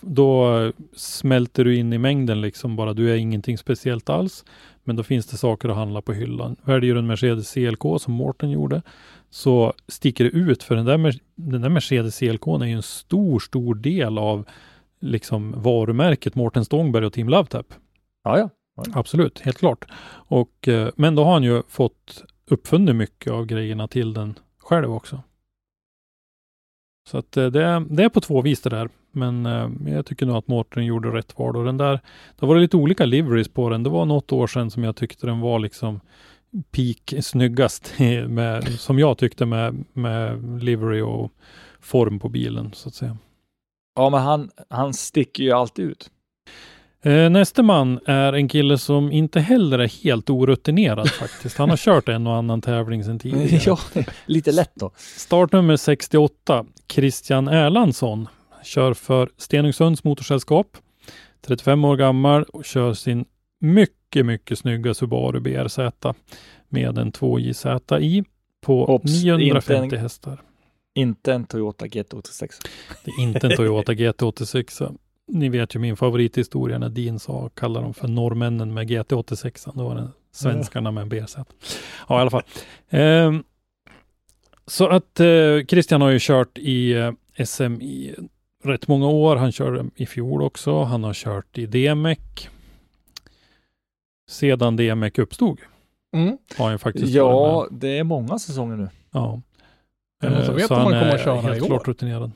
då 0.00 0.72
smälter 0.96 1.64
du 1.64 1.76
in 1.76 1.92
i 1.92 1.98
mängden 1.98 2.40
liksom 2.40 2.76
bara. 2.76 2.92
Du 2.92 3.10
är 3.12 3.16
ingenting 3.16 3.58
speciellt 3.58 4.10
alls. 4.10 4.44
Men 4.84 4.96
då 4.96 5.02
finns 5.02 5.26
det 5.26 5.36
saker 5.36 5.68
att 5.68 5.76
handla 5.76 6.02
på 6.02 6.12
hyllan. 6.12 6.56
Väljer 6.62 6.94
du 6.94 6.98
en 6.98 7.06
Mercedes 7.06 7.52
CLK 7.52 8.00
som 8.00 8.14
Mårten 8.14 8.50
gjorde 8.50 8.82
så 9.30 9.72
sticker 9.88 10.24
det 10.24 10.30
ut 10.30 10.62
för 10.62 10.76
den 10.76 10.84
där, 10.84 11.14
den 11.34 11.62
där 11.62 11.68
Mercedes 11.68 12.18
CLK 12.18 12.46
är 12.46 12.64
ju 12.64 12.72
en 12.72 12.82
stor, 12.82 13.40
stor 13.40 13.74
del 13.74 14.18
av 14.18 14.44
liksom 15.00 15.54
varumärket 15.56 16.34
Mårten 16.34 16.64
Stångberg 16.64 17.06
och 17.06 17.12
Team 17.12 17.28
LoveTap. 17.28 17.66
Ja, 18.24 18.38
ja. 18.38 18.50
Absolut, 18.94 19.40
helt 19.40 19.58
klart. 19.58 19.84
Och, 20.28 20.68
eh, 20.68 20.88
men 20.96 21.14
då 21.14 21.24
har 21.24 21.32
han 21.32 21.42
ju 21.42 21.62
fått 21.68 22.24
uppfunnit 22.50 22.96
mycket 22.96 23.32
av 23.32 23.46
grejerna 23.46 23.88
till 23.88 24.12
den 24.14 24.38
själv 24.58 24.92
också. 24.92 25.22
Så 27.10 27.18
att 27.18 27.36
eh, 27.36 27.46
det, 27.46 27.64
är- 27.64 27.80
det 27.80 28.04
är 28.04 28.08
på 28.08 28.20
två 28.20 28.42
vis 28.42 28.60
det 28.62 28.70
där. 28.70 28.88
Men 29.12 29.46
eh, 29.46 29.70
jag 29.94 30.06
tycker 30.06 30.26
nog 30.26 30.36
att 30.36 30.48
Mårten 30.48 30.84
gjorde 30.86 31.08
rätt 31.08 31.38
val. 31.38 31.56
Och 31.56 31.64
den 31.64 31.76
där, 31.76 32.00
det 32.38 32.46
var 32.46 32.56
lite 32.56 32.76
olika 32.76 33.04
liveries 33.06 33.48
på 33.48 33.68
den. 33.70 33.82
Det 33.82 33.90
var 33.90 34.04
något 34.04 34.32
år 34.32 34.46
sedan 34.46 34.70
som 34.70 34.84
jag 34.84 34.96
tyckte 34.96 35.26
den 35.26 35.40
var 35.40 35.58
liksom 35.58 36.00
peak 36.70 37.24
snyggast 37.24 37.94
med, 38.28 38.64
som 38.80 38.98
jag 38.98 39.18
tyckte 39.18 39.46
med, 39.46 39.84
med 39.92 40.42
livery 40.64 41.00
och 41.00 41.32
form 41.80 42.18
på 42.18 42.28
bilen 42.28 42.72
så 42.72 42.88
att 42.88 42.94
säga. 42.94 43.16
Ja, 43.96 44.10
men 44.10 44.20
han, 44.22 44.50
han 44.70 44.94
sticker 44.94 45.42
ju 45.44 45.52
alltid 45.52 45.84
ut. 45.84 46.10
Eh, 47.04 47.30
nästa 47.30 47.62
man 47.62 48.00
är 48.06 48.32
en 48.32 48.48
kille 48.48 48.78
som 48.78 49.12
inte 49.12 49.40
heller 49.40 49.78
är 49.78 50.04
helt 50.04 50.30
orutinerad 50.30 51.08
faktiskt. 51.20 51.58
Han 51.58 51.70
har 51.70 51.76
kört 51.76 52.08
en 52.08 52.26
och 52.26 52.34
annan 52.36 52.60
tävling 52.60 53.04
sedan 53.04 53.18
tidigare. 53.18 53.60
ja, 53.66 53.78
lite 54.26 54.52
lätt 54.52 54.72
då. 54.74 54.90
Startnummer 54.96 55.76
68, 55.76 56.64
Christian 56.92 57.48
Erlandsson, 57.48 58.28
kör 58.64 58.94
för 58.94 59.28
Stenungsunds 59.36 60.04
motorsällskap. 60.04 60.66
35 61.46 61.84
år 61.84 61.96
gammal 61.96 62.42
och 62.42 62.64
kör 62.64 62.94
sin 62.94 63.24
mycket, 63.60 64.26
mycket 64.26 64.58
snygga 64.58 64.94
Subaru 64.94 65.40
BRZ 65.40 65.78
med 66.68 66.98
en 66.98 67.12
2JZ 67.12 67.98
i 68.00 68.24
på 68.66 68.84
Obs, 68.94 69.24
950 69.24 69.84
inte 69.84 69.96
en- 69.96 70.02
hästar. 70.02 70.40
Inte 70.94 71.32
en 71.32 71.44
Toyota 71.44 71.86
GT86. 71.86 72.48
Det 73.04 73.10
är 73.10 73.22
inte 73.22 73.46
en 73.46 73.56
Toyota 73.56 73.92
GT86. 73.92 74.96
Ni 75.26 75.48
vet 75.48 75.74
ju 75.74 75.78
min 75.78 75.96
favorithistoria 75.96 76.78
när 76.78 76.88
Dean 76.88 77.18
sa, 77.18 77.48
kallar 77.48 77.82
dem 77.82 77.94
för 77.94 78.08
norrmännen 78.08 78.74
med 78.74 78.90
GT86. 78.90 79.70
Då 79.74 79.84
var 79.88 79.94
det 79.94 80.08
svenskarna 80.32 80.90
med 80.90 81.02
en 81.02 81.08
BRZ. 81.08 81.36
Ja, 82.08 82.18
i 82.18 82.20
alla 82.20 82.30
fall. 82.30 82.42
Ehm, 82.90 83.44
så 84.66 84.88
att 84.88 85.20
eh, 85.20 85.26
Christian 85.68 86.00
har 86.00 86.10
ju 86.10 86.18
kört 86.20 86.58
i 86.58 86.92
eh, 86.92 87.12
SM 87.44 87.80
i 87.82 88.14
rätt 88.64 88.88
många 88.88 89.08
år. 89.08 89.36
Han 89.36 89.52
körde 89.52 89.84
i 89.96 90.06
fjol 90.06 90.42
också. 90.42 90.82
Han 90.82 91.04
har 91.04 91.14
kört 91.14 91.58
i 91.58 91.66
DMEC. 91.66 92.18
Sedan 94.30 94.76
DMEC 94.76 95.18
uppstod 95.18 95.60
Mm. 96.14 96.38
har 96.58 96.68
han 96.70 96.78
faktiskt 96.78 97.06
Ja, 97.12 97.68
det 97.70 97.98
är 97.98 98.04
många 98.04 98.38
säsonger 98.38 98.76
nu. 98.76 98.88
Ja. 99.12 99.40
Eh, 100.22 100.30
vet 100.54 100.66
så 100.66 100.74
han 100.74 100.82
han 100.82 100.92
kommer 101.00 101.14
att 101.14 101.24
köra 101.24 101.40
helt 101.40 101.58
i 101.58 101.60
år? 101.60 101.66
klart 101.66 101.88
rutinerad. 101.88 102.30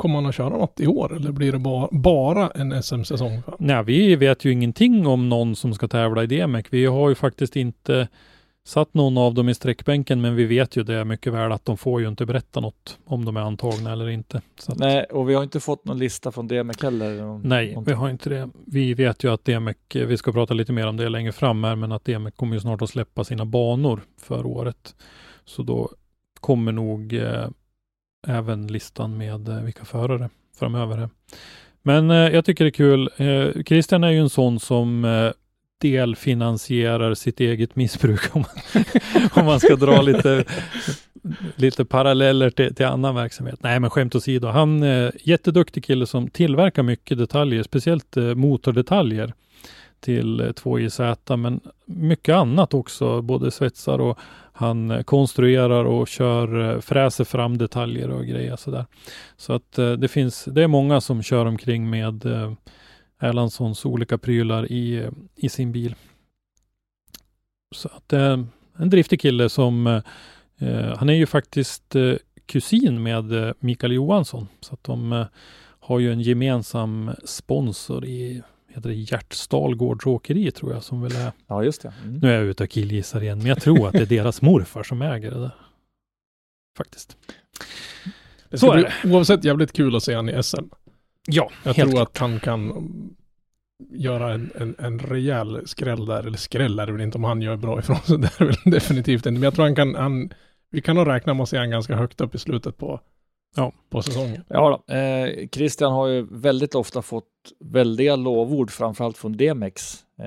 Kommer 0.00 0.14
han 0.14 0.26
att 0.26 0.34
köra 0.34 0.48
något 0.48 0.80
i 0.80 0.86
år 0.86 1.16
eller 1.16 1.32
blir 1.32 1.52
det 1.52 1.58
bara, 1.58 1.88
bara 1.92 2.50
en 2.50 2.82
SM-säsong? 2.82 3.42
Nej, 3.58 3.84
vi 3.84 4.16
vet 4.16 4.44
ju 4.44 4.52
ingenting 4.52 5.06
om 5.06 5.28
någon 5.28 5.56
som 5.56 5.74
ska 5.74 5.88
tävla 5.88 6.22
i 6.22 6.26
DMEC. 6.26 6.66
Vi 6.70 6.86
har 6.86 7.08
ju 7.08 7.14
faktiskt 7.14 7.56
inte 7.56 8.08
satt 8.66 8.94
någon 8.94 9.18
av 9.18 9.34
dem 9.34 9.48
i 9.48 9.54
sträckbänken, 9.54 10.20
men 10.20 10.34
vi 10.36 10.44
vet 10.44 10.76
ju 10.76 10.82
det 10.82 11.04
mycket 11.04 11.32
väl 11.32 11.52
att 11.52 11.64
de 11.64 11.76
får 11.76 12.00
ju 12.00 12.08
inte 12.08 12.26
berätta 12.26 12.60
något 12.60 12.98
om 13.04 13.24
de 13.24 13.36
är 13.36 13.40
antagna 13.40 13.92
eller 13.92 14.08
inte. 14.08 14.42
Så 14.58 14.72
att, 14.72 14.78
Nej, 14.78 15.04
och 15.04 15.28
vi 15.30 15.34
har 15.34 15.42
inte 15.42 15.60
fått 15.60 15.84
någon 15.84 15.98
lista 15.98 16.32
från 16.32 16.48
DMEC 16.48 16.82
heller. 16.82 17.22
om- 17.24 17.40
nej, 17.44 17.76
om- 17.76 17.84
vi 17.84 17.92
har 17.92 18.10
inte 18.10 18.28
det. 18.30 18.48
Vi 18.66 18.94
vet 18.94 19.24
ju 19.24 19.32
att 19.32 19.44
DMEC, 19.44 19.76
vi 19.94 20.16
ska 20.16 20.32
prata 20.32 20.54
lite 20.54 20.72
mer 20.72 20.86
om 20.86 20.96
det 20.96 21.08
längre 21.08 21.32
fram 21.32 21.64
här, 21.64 21.76
men 21.76 21.92
att 21.92 22.04
DMEC 22.04 22.34
kommer 22.36 22.54
ju 22.54 22.60
snart 22.60 22.82
att 22.82 22.90
släppa 22.90 23.24
sina 23.24 23.44
banor 23.44 24.00
för 24.20 24.46
året. 24.46 24.94
Så 25.44 25.62
då 25.62 25.90
kommer 26.40 26.72
nog 26.72 27.12
eh, 27.14 27.48
även 28.26 28.66
listan 28.66 29.16
med 29.16 29.48
eh, 29.48 29.62
vilka 29.62 29.84
förare 29.84 30.28
framöver. 30.58 31.08
Men 31.82 32.10
eh, 32.10 32.16
jag 32.16 32.44
tycker 32.44 32.64
det 32.64 32.68
är 32.68 32.72
kul. 32.72 33.10
Eh, 33.16 33.62
Christian 33.62 34.04
är 34.04 34.10
ju 34.10 34.18
en 34.20 34.30
sån 34.30 34.60
som 34.60 35.04
eh, 35.04 35.30
delfinansierar 35.80 37.14
sitt 37.14 37.40
eget 37.40 37.76
missbruk 37.76 38.36
om 38.36 38.40
man, 38.40 38.84
om 39.34 39.46
man 39.46 39.60
ska 39.60 39.76
dra 39.76 40.02
lite, 40.02 40.44
lite 41.56 41.84
paralleller 41.84 42.50
till, 42.50 42.74
till 42.74 42.86
annan 42.86 43.14
verksamhet. 43.14 43.62
Nej, 43.62 43.80
men 43.80 43.90
skämt 43.90 44.14
åsido. 44.14 44.48
Han 44.48 44.82
är 44.82 45.12
jätteduktig 45.20 45.84
kille 45.84 46.06
som 46.06 46.28
tillverkar 46.30 46.82
mycket 46.82 47.18
detaljer, 47.18 47.62
speciellt 47.62 48.16
motordetaljer 48.16 49.32
till 50.00 50.40
2JZ, 50.40 51.36
men 51.36 51.60
mycket 51.84 52.34
annat 52.34 52.74
också, 52.74 53.22
både 53.22 53.50
svetsar 53.50 53.98
och 53.98 54.18
han 54.60 54.90
eh, 54.90 55.02
konstruerar 55.02 55.84
och 55.84 56.08
kör, 56.08 56.70
eh, 56.70 56.80
fräser 56.80 57.24
fram 57.24 57.58
detaljer 57.58 58.10
och 58.10 58.26
grejer 58.26 58.56
sådär. 58.56 58.86
Så 59.36 59.52
att 59.52 59.78
eh, 59.78 59.92
det 59.92 60.08
finns, 60.08 60.44
det 60.44 60.62
är 60.62 60.68
många 60.68 61.00
som 61.00 61.22
kör 61.22 61.46
omkring 61.46 61.90
med 61.90 62.24
Erlandssons 63.18 63.84
olika 63.84 64.18
prylar 64.18 64.72
i, 64.72 65.08
i 65.36 65.48
sin 65.48 65.72
bil. 65.72 65.94
Så 67.74 67.88
att 67.88 68.08
det 68.08 68.18
är 68.18 68.46
en 68.76 68.90
driftig 68.90 69.20
kille 69.20 69.48
som, 69.48 70.02
han 70.96 71.08
är 71.08 71.14
ju 71.14 71.26
faktiskt 71.26 71.96
kusin 72.46 73.02
med 73.02 73.54
Mikael 73.58 73.92
Johansson. 73.92 74.48
Så 74.60 74.74
att 74.74 74.84
de 74.84 75.24
har 75.80 75.98
ju 75.98 76.12
en 76.12 76.20
gemensam 76.20 77.10
sponsor 77.24 78.04
i 78.04 78.42
heter 78.74 78.88
det 78.88 78.94
Hjärtsdal 78.94 79.74
Gårdsåkeri 79.76 80.50
tror 80.50 80.72
jag 80.72 80.82
som 80.82 81.02
väl 81.02 81.16
är 81.16 81.32
Ja, 81.46 81.64
just 81.64 81.82
det. 81.82 81.92
Mm. 82.04 82.18
nu 82.18 82.28
är 82.30 82.34
jag 82.34 82.44
ute 82.44 82.62
och 82.62 82.70
killgissar 82.70 83.22
igen, 83.22 83.38
men 83.38 83.46
jag 83.46 83.60
tror 83.62 83.86
att 83.86 83.92
det 83.92 84.02
är 84.02 84.06
deras 84.06 84.42
morfar 84.42 84.82
som 84.82 85.02
äger 85.02 85.30
det 85.30 85.40
där. 85.40 85.54
Faktiskt. 86.78 87.16
Det 88.50 88.58
Så 88.58 88.72
är 88.72 88.76
bli 89.02 89.12
oavsett 89.12 89.44
jävligt 89.44 89.72
kul 89.72 89.96
att 89.96 90.02
se 90.02 90.14
han 90.14 90.28
i 90.28 90.42
SM. 90.42 90.56
Ja, 91.28 91.50
Jag 91.64 91.74
helt 91.74 91.90
tror 91.90 91.96
klart. 91.98 92.08
att 92.08 92.18
han 92.18 92.40
kan 92.40 92.72
göra 93.92 94.32
en, 94.34 94.50
en, 94.54 94.74
en 94.78 94.98
rejäl 94.98 95.68
skräll 95.68 96.06
där, 96.06 96.26
eller 96.26 96.38
skräll 96.38 96.78
är 96.78 96.86
det 96.86 96.92
väl 96.92 97.00
inte 97.00 97.18
om 97.18 97.24
han 97.24 97.42
gör 97.42 97.56
bra 97.56 97.78
ifrån 97.78 97.96
sig, 97.96 98.18
det 98.38 98.40
är 98.40 98.44
väl 98.44 98.56
definitivt 98.64 99.16
inte. 99.26 99.30
Men 99.30 99.42
jag 99.42 99.54
tror 99.54 99.64
han 99.64 99.74
kan, 99.74 99.94
han, 99.94 100.30
vi 100.70 100.80
kan 100.80 100.96
nog 100.96 101.08
räkna 101.08 101.34
med 101.34 101.42
att 101.42 101.48
se 101.48 101.56
han 101.58 101.70
ganska 101.70 101.96
högt 101.96 102.20
upp 102.20 102.34
i 102.34 102.38
slutet 102.38 102.76
på 102.76 103.00
på 103.90 104.02
säsongen. 104.02 104.44
Ja, 104.48 104.82
då. 104.86 104.94
Eh, 104.94 105.48
Christian 105.52 105.92
har 105.92 106.06
ju 106.06 106.26
väldigt 106.30 106.74
ofta 106.74 107.02
fått 107.02 107.24
väldiga 107.64 108.16
lovord, 108.16 108.70
framförallt 108.70 109.18
från 109.18 109.36
Demex 109.36 109.94
eh, 110.22 110.26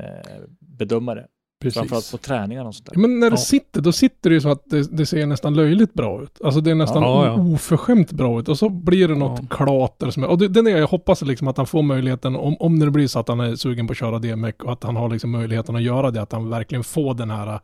bedömare. 0.60 1.26
Framförallt 1.64 1.90
Precis. 1.92 2.12
på 2.12 2.18
träningar 2.18 2.66
och 2.66 2.76
sånt 2.76 2.86
där. 2.86 2.94
Ja, 2.96 3.00
Men 3.00 3.20
när 3.20 3.30
det 3.30 3.34
Ja. 3.34 3.38
sitter, 3.38 3.82
då 3.82 3.92
sitter 3.92 4.30
det 4.30 4.34
ju 4.34 4.42
så 4.42 4.50
att 4.50 4.64
det, 4.66 4.98
det 4.98 5.06
ser 5.06 5.26
nästan 5.26 5.54
löjligt 5.54 5.94
bra 5.94 6.24
ut. 6.24 6.42
Alltså 6.44 6.62
det 6.62 6.72
är 6.72 6.76
nästan 6.76 7.04
Ja, 7.04 7.26
ja. 7.26 7.34
oförskämt 7.54 8.12
bra 8.12 8.40
ut. 8.40 8.50
Och 8.50 8.58
så 8.58 8.70
blir 8.70 9.08
det 9.08 9.16
något 9.16 9.40
Ja. 9.50 9.56
klater 9.56 10.10
som 10.10 10.24
är, 10.24 10.28
och 10.28 10.38
det, 10.38 10.48
den 10.48 10.68
är 10.68 10.78
jag 10.78 10.88
hoppas 10.88 11.22
liksom 11.22 11.48
att 11.48 11.58
han 11.58 11.66
får 11.68 11.82
möjligheten, 11.82 12.36
om, 12.36 12.56
om 12.60 12.80
det 12.80 12.92
blir 12.92 13.08
så 13.08 13.20
att 13.20 13.28
han 13.28 13.40
är 13.40 13.56
sugen 13.56 13.88
på 13.88 13.92
att 13.92 13.98
köra 13.98 14.20
DMX 14.20 14.58
och 14.64 14.72
att 14.74 14.84
han 14.84 14.96
har 14.96 15.10
liksom 15.10 15.32
möjligheten 15.32 15.76
att 15.76 15.82
göra 15.84 16.12
det, 16.12 16.22
att 16.22 16.32
han 16.32 16.50
verkligen 16.50 16.84
får 16.84 17.14
den 17.14 17.30
här, 17.30 17.60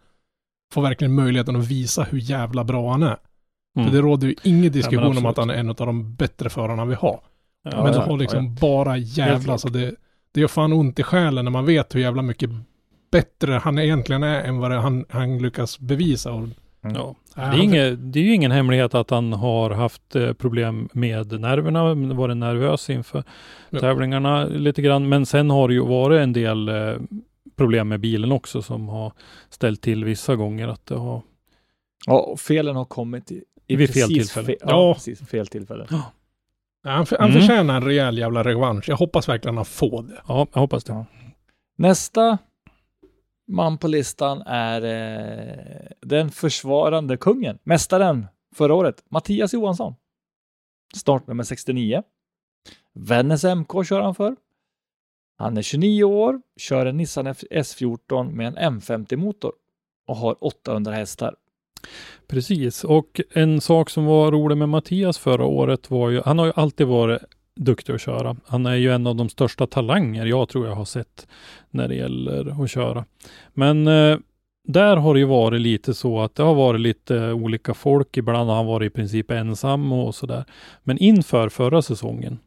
får 0.74 0.82
verkligen 0.82 1.14
möjligheten 1.16 1.56
att 1.56 1.68
visa 1.68 2.04
hur 2.04 2.20
jävla 2.20 2.64
bra 2.64 2.92
han 2.92 3.04
är. 3.04 3.18
Mm. 3.76 3.88
För 3.90 3.96
det 3.96 4.02
råder 4.02 4.28
ju 4.28 4.36
ingen 4.44 4.72
diskussion 4.72 5.04
om 5.04 5.10
absolut. 5.10 5.30
att 5.30 5.38
han 5.38 5.50
är 5.50 5.54
en 5.54 5.70
av 5.70 5.76
de 5.76 6.16
bättre 6.16 6.50
förarna 6.50 6.86
vi 6.86 6.96
har. 6.96 7.20
Ja, 7.64 7.84
men 7.84 7.92
det 7.92 7.98
ja, 7.98 8.06
har 8.06 8.18
liksom 8.18 8.46
ja, 8.46 8.56
bara 8.62 8.98
jävla, 8.98 9.58
så 9.58 9.70
det, 9.70 9.96
det 10.32 10.42
gör 10.42 10.48
fan 10.48 10.74
ont 10.74 11.00
i 11.00 11.04
själen 11.04 11.46
när 11.46 11.52
man 11.52 11.66
vet 11.66 11.96
hur 11.96 12.00
jävla 12.00 12.22
mycket 12.22 12.50
bättre 13.12 13.54
han 13.54 13.80
egentligen 13.80 14.24
är 14.24 14.44
än 14.44 14.58
vad 14.58 14.72
han, 14.72 15.06
han 15.10 15.38
lyckas 15.38 15.80
bevisa. 15.80 16.32
Och, 16.34 16.48
Ja. 16.82 17.16
Det, 17.36 17.42
Ja, 17.42 17.54
är 17.54 17.64
inget, 17.64 18.14
det 18.14 18.20
är 18.20 18.24
ju 18.24 18.34
ingen 18.34 18.52
hemlighet 18.52 18.96
att 18.96 19.10
han 19.10 19.34
har 19.34 19.70
haft 19.70 20.16
eh, 20.16 20.34
problem 20.34 20.90
med 20.94 21.40
nerverna, 21.40 21.94
varit 22.14 22.38
nervös 22.38 22.90
inför 22.90 23.24
Ja. 23.70 23.80
tävlingarna 23.80 24.46
lite 24.46 24.82
grann. 24.82 25.10
Men 25.10 25.26
sen 25.26 25.50
har 25.50 25.68
det 25.68 25.74
ju 25.74 25.86
varit 25.86 26.20
en 26.20 26.34
del 26.34 26.70
eh, 26.70 26.96
problem 27.58 27.88
med 27.88 28.00
bilen 28.00 28.32
också 28.32 28.62
som 28.62 28.90
har 28.90 29.14
ställt 29.50 29.82
till 29.82 30.06
vissa 30.06 30.36
gånger 30.36 30.68
att 30.68 30.86
det 30.86 30.96
har 30.96 31.22
Ja, 32.06 32.36
felen 32.38 32.76
har 32.76 32.86
kommit 32.86 33.32
i, 33.32 33.44
i 33.70 33.76
Vid 33.76 33.94
fel 33.94 34.02
precis 34.04 34.18
tillfälle. 34.34 34.46
Fe, 34.48 34.56
ja, 34.62 34.68
Ja. 34.70 34.94
precis. 34.94 35.20
Fel 35.30 35.48
tillfälle. 35.48 35.88
Ja, 35.90 36.02
han, 36.84 37.06
för, 37.06 37.18
han 37.18 37.30
Mm. 37.30 37.42
förtjänar 37.42 37.76
en 37.76 37.84
rejäl 37.84 38.18
jävla 38.18 38.44
revansch. 38.44 38.90
Jag 38.90 38.98
hoppas 38.98 39.30
verkligen 39.30 39.56
han 39.56 39.66
får 39.66 40.04
det. 40.04 40.22
Ja, 40.28 40.48
jag 40.54 40.62
hoppas 40.62 40.84
det. 40.84 40.94
Ja. 40.94 41.06
Nästa 41.78 42.38
man 43.48 43.78
på 43.78 43.88
listan 43.88 44.42
är 44.46 44.82
eh, 44.82 45.88
den 46.02 46.32
försvarande 46.32 47.18
kungen, 47.18 47.58
mästaren 47.64 48.28
förra 48.56 48.74
året, 48.74 49.04
Mattias 49.10 49.54
Johansson. 49.54 49.96
Startnummer 50.96 51.44
69. 51.44 52.04
Vännäs 52.94 53.44
MK 53.44 53.86
kör 53.86 54.02
han 54.02 54.16
för. 54.16 54.36
Han 55.38 55.58
är 55.58 55.62
29 55.62 56.04
år, 56.04 56.42
kör 56.58 56.86
en 56.86 56.98
Nissan 56.98 57.28
F- 57.28 57.44
S14 57.52 58.32
med 58.32 58.48
en 58.58 58.58
M50-motor 58.82 59.52
och 60.08 60.16
har 60.16 60.44
800 60.44 60.92
hästar. 60.92 61.36
Precis, 62.28 62.84
och 62.84 63.22
en 63.34 63.62
sak 63.62 63.90
som 63.90 64.06
var 64.06 64.32
rolig 64.32 64.58
med 64.58 64.70
Mattias 64.70 65.18
förra 65.18 65.46
året 65.46 65.92
var 65.92 66.10
ju, 66.10 66.22
han 66.26 66.40
har 66.40 66.46
ju 66.46 66.54
alltid 66.56 66.88
varit 66.88 67.22
duktig 67.56 67.94
att 67.94 68.02
köra. 68.02 68.36
Han 68.46 68.66
är 68.66 68.76
ju 68.76 68.92
en 68.92 69.08
av 69.08 69.16
de 69.16 69.30
största 69.30 69.68
talanger 69.68 70.26
jag 70.26 70.50
tror 70.50 70.68
jag 70.68 70.76
har 70.76 70.86
sett 70.86 71.28
när 71.70 71.88
det 71.88 71.96
gäller 71.96 72.64
att 72.64 72.70
köra. 72.70 73.06
Men 73.54 73.88
eh, 73.88 74.18
där 74.68 74.98
har 74.98 75.14
det 75.14 75.20
ju 75.20 75.26
varit 75.26 75.62
lite 75.62 75.94
så 75.94 76.22
att 76.22 76.36
det 76.36 76.44
har 76.44 76.56
varit 76.56 76.82
lite 76.82 77.32
olika 77.32 77.74
folk. 77.74 78.18
Ibland 78.18 78.50
har 78.50 78.56
han 78.56 78.66
varit 78.66 78.92
i 78.92 78.96
princip 78.96 79.32
ensam 79.32 79.92
och 79.92 80.16
sådär. 80.16 80.46
Men 80.84 80.98
inför 80.98 81.50
förra 81.50 81.82
säsongen 81.82 82.40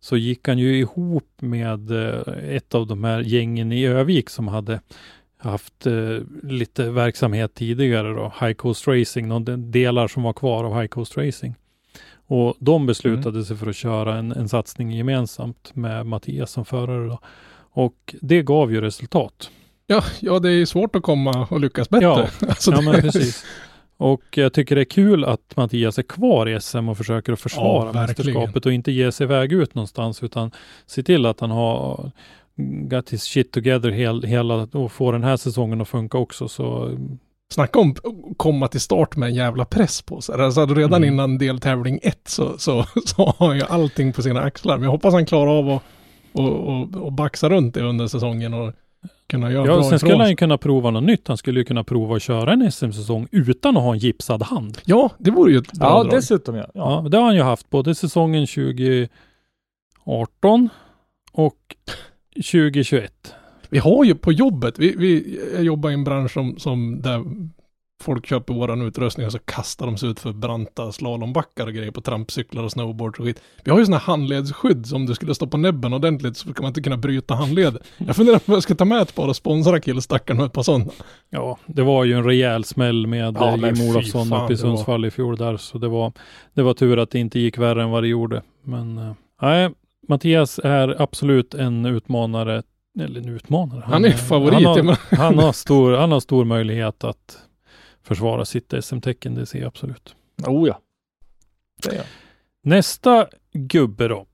så 0.00 0.16
gick 0.16 0.48
han 0.48 0.58
ju 0.58 0.78
ihop 0.78 1.30
med 1.38 1.90
eh, 1.90 2.56
ett 2.56 2.74
av 2.74 2.86
de 2.86 3.04
här 3.04 3.20
gängen 3.20 3.72
i 3.72 3.84
Övik 3.84 4.30
som 4.30 4.48
hade 4.48 4.80
haft 5.44 5.86
eh, 5.86 6.18
lite 6.42 6.90
verksamhet 6.90 7.54
tidigare 7.54 8.08
då, 8.08 8.32
High 8.40 8.54
Coast 8.54 8.88
Racing, 8.88 9.44
de 9.44 9.70
delar 9.70 10.08
som 10.08 10.22
var 10.22 10.32
kvar 10.32 10.64
av 10.64 10.80
High 10.80 10.88
Coast 10.88 11.16
Racing. 11.16 11.54
Och 12.26 12.54
de 12.58 12.86
beslutade 12.86 13.44
sig 13.44 13.56
för 13.56 13.66
att 13.66 13.76
köra 13.76 14.16
en, 14.16 14.32
en 14.32 14.48
satsning 14.48 14.90
gemensamt 14.90 15.70
med 15.74 16.06
Mattias 16.06 16.50
som 16.50 16.64
förare 16.64 17.08
då. 17.08 17.18
Och 17.70 18.14
det 18.20 18.42
gav 18.42 18.72
ju 18.72 18.80
resultat. 18.80 19.50
Ja, 19.86 20.02
ja, 20.20 20.38
det 20.38 20.50
är 20.50 20.66
svårt 20.66 20.96
att 20.96 21.02
komma 21.02 21.46
och 21.50 21.60
lyckas 21.60 21.90
bättre. 21.90 22.06
Ja. 22.06 22.28
Alltså, 22.48 22.70
Ja 22.70 22.80
men 22.80 23.00
precis. 23.00 23.44
Och 23.96 24.22
jag 24.30 24.52
tycker 24.52 24.74
det 24.74 24.82
är 24.82 24.84
kul 24.84 25.24
att 25.24 25.56
Mattias 25.56 25.98
är 25.98 26.02
kvar 26.02 26.48
i 26.48 26.60
SM 26.60 26.88
och 26.88 26.96
försöker 26.96 27.32
att 27.32 27.40
försvara 27.40 27.90
Ja, 27.94 28.00
mästerskapet 28.00 28.66
och 28.66 28.72
inte 28.72 28.92
ge 28.92 29.12
sig 29.12 29.24
iväg 29.24 29.52
ut 29.52 29.74
någonstans 29.74 30.22
utan 30.22 30.50
se 30.86 31.02
till 31.02 31.26
att 31.26 31.40
han 31.40 31.50
har 31.50 32.10
got 32.88 33.10
his 33.10 33.22
shit 33.22 33.52
together 33.52 33.90
hel, 33.90 34.22
hela 34.22 34.54
och 34.54 34.92
får 34.92 35.12
den 35.12 35.24
här 35.24 35.36
säsongen 35.36 35.80
att 35.80 35.88
funka 35.88 36.18
också. 36.18 36.48
Så 36.48 36.90
Snacka 37.52 37.78
om 37.78 37.90
att 37.90 37.98
komma 38.36 38.68
till 38.68 38.80
start 38.80 39.16
med 39.16 39.28
en 39.28 39.34
jävla 39.34 39.64
press 39.64 40.02
på 40.02 40.20
sig. 40.20 40.34
Alltså 40.40 40.66
redan 40.66 41.02
Mm. 41.02 41.14
innan 41.14 41.38
deltävling 41.38 41.98
ett 42.02 42.28
så, 42.28 42.58
så, 42.58 42.84
så 43.06 43.34
har 43.38 43.46
han 43.46 43.56
ju 43.56 43.62
allting 43.68 44.12
på 44.12 44.22
sina 44.22 44.40
axlar. 44.40 44.76
Men 44.76 44.84
jag 44.84 44.90
hoppas 44.90 45.14
han 45.14 45.26
klarar 45.26 45.58
av 45.58 45.68
att 45.70 45.82
och, 46.32 46.50
och, 46.50 46.94
och 46.96 47.12
baxa 47.12 47.48
runt 47.48 47.74
det 47.74 47.82
under 47.82 48.06
säsongen 48.06 48.54
och 48.54 48.72
kunna 49.26 49.52
göra 49.52 49.66
Ja, 49.66 49.74
bra 49.74 49.82
sen 49.90 49.98
skulle 49.98 50.16
han 50.16 50.30
ju 50.30 50.36
kunna 50.36 50.58
prova 50.58 50.90
något 50.90 51.02
nytt. 51.04 51.28
Han 51.28 51.36
skulle 51.36 51.60
ju 51.60 51.64
kunna 51.64 51.84
prova 51.84 52.16
att 52.16 52.22
köra 52.22 52.52
en 52.52 52.72
SM-säsong 52.72 53.28
utan 53.30 53.76
att 53.76 53.82
ha 53.82 53.92
en 53.92 53.98
gipsad 53.98 54.42
hand. 54.42 54.78
Ja, 54.84 55.10
det 55.18 55.30
vore 55.30 55.52
ju 55.52 55.58
ett 55.58 55.72
bra 55.72 55.88
Ja, 55.88 56.02
drag. 56.02 56.12
dessutom 56.12 56.54
ja. 56.54 56.66
ja. 56.74 57.00
Ja, 57.04 57.08
det 57.08 57.16
har 57.16 57.24
han 57.24 57.34
ju 57.36 57.42
haft 57.42 57.70
både 57.70 57.94
säsongen 57.94 58.46
2018 58.46 59.08
och 61.32 61.56
2021. 62.34 63.34
Vi 63.68 63.78
har 63.78 64.04
ju 64.04 64.14
på 64.14 64.32
jobbet, 64.32 64.78
vi, 64.78 64.94
vi 64.96 65.38
jag 65.54 65.64
jobbar 65.64 65.90
i 65.90 65.94
en 65.94 66.04
bransch 66.04 66.30
som, 66.32 66.58
som 66.58 67.02
där 67.02 67.22
folk 68.02 68.26
köper 68.26 68.54
våran 68.54 68.82
utrustning 68.82 69.26
och 69.26 69.32
så 69.32 69.38
kastar 69.38 69.86
de 69.86 69.96
sig 69.96 70.08
ut 70.10 70.20
för 70.20 70.32
branta 70.32 70.92
slalombackar 70.92 71.66
och 71.66 71.72
grejer 71.72 71.90
på 71.90 72.00
trampcyklar 72.00 72.62
och 72.64 72.72
snowboards 72.72 73.18
och 73.18 73.24
skit. 73.24 73.40
Vi 73.64 73.70
har 73.70 73.78
ju 73.78 73.84
sådana 73.84 73.98
handledsskydd 74.00 74.86
som 74.86 75.06
du 75.06 75.14
skulle 75.14 75.34
stå 75.34 75.46
på 75.46 75.56
näbben 75.56 75.92
ordentligt 75.92 76.36
så 76.36 76.54
kan 76.54 76.62
man 76.62 76.70
inte 76.70 76.82
kunna 76.82 76.96
bryta 76.96 77.34
handleden. 77.34 77.78
Jag 77.98 78.16
funderar 78.16 78.38
på 78.38 78.44
om 78.46 78.54
jag 78.54 78.62
ska 78.62 78.74
ta 78.74 78.84
med 78.84 79.02
ett 79.02 79.14
par 79.14 79.28
och 79.28 79.36
sponsra 79.36 79.80
killstackaren 79.80 80.36
med 80.38 80.46
ett 80.46 80.52
par 80.52 80.62
sådana. 80.62 80.84
Ja, 81.30 81.58
det 81.66 81.82
var 81.82 82.04
ju 82.04 82.12
en 82.12 82.24
rejäl 82.24 82.64
smäll 82.64 83.06
med 83.06 83.36
Ja, 83.40 83.56
men 83.56 83.74
Jim 83.74 83.90
Olofsson 83.90 84.26
uppe 84.32 84.34
i 84.52 84.56
det 84.56 84.62
var- 84.62 84.76
Sundsvall 84.76 85.04
i 85.04 85.10
fjol 85.10 85.36
där. 85.36 85.56
Så 85.56 85.78
det 85.78 85.88
var, 85.88 86.12
det 86.54 86.62
var 86.62 86.74
tur 86.74 86.98
att 86.98 87.10
det 87.10 87.18
inte 87.18 87.38
gick 87.40 87.58
värre 87.58 87.82
än 87.82 87.90
vad 87.90 88.02
det 88.02 88.08
gjorde. 88.08 88.42
Men 88.64 88.98
eh, 88.98 89.12
nej, 89.42 89.70
Mattias 90.08 90.60
är 90.64 91.02
absolut 91.02 91.54
en 91.54 91.86
utmanare. 91.86 92.62
Eller 93.00 93.20
en 93.20 93.28
utmanare. 93.28 93.82
Han 93.86 94.04
är 94.04 94.10
favorit. 94.10 94.66
Han 94.66 94.88
har, 94.88 94.98
han, 95.16 95.38
har 95.38 95.52
stor, 95.52 95.92
han 95.92 96.12
har 96.12 96.20
stor 96.20 96.44
möjlighet 96.44 97.04
att 97.04 97.38
försvara 98.02 98.44
sitt 98.44 98.74
SM-tecken. 98.80 99.34
Det 99.34 99.46
ser 99.46 99.58
jag 99.58 99.66
absolut. 99.66 100.14
Oh 100.46 100.68
ja. 100.68 100.80
Det 101.82 101.90
är 101.90 101.96
jag. 101.96 102.04
Nästa 102.62 103.26
gubbe 103.52 104.08
då. 104.08 104.26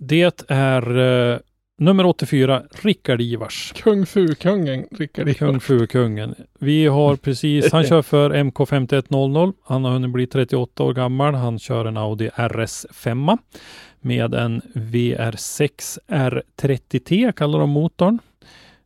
Det 0.00 0.44
är 0.48 0.96
eh, 1.32 1.38
nummer 1.78 2.06
84, 2.06 2.62
Rickard 2.82 3.20
Ivars. 3.20 3.72
Kung 3.76 4.06
Fu-kungen, 4.06 4.86
Rickard 4.90 5.36
Kung 5.36 5.48
Ivar. 5.48 5.58
Fu-kungen. 5.58 6.34
Vi 6.58 6.86
har 6.86 7.16
precis, 7.22 7.72
han 7.72 7.84
kör 7.84 8.02
för 8.02 8.30
MK5100. 8.30 9.52
Han 9.64 9.84
har 9.84 9.92
hunnit 9.92 10.10
bli 10.10 10.26
38 10.26 10.82
år 10.82 10.94
gammal. 10.94 11.34
Han 11.34 11.58
kör 11.58 11.84
en 11.84 11.96
Audi 11.96 12.28
RS5 12.28 13.38
med 14.06 14.34
en 14.34 14.62
VR6 14.74 15.98
R30T 16.06 17.32
kallar 17.32 17.58
de 17.58 17.70
motorn. 17.70 18.18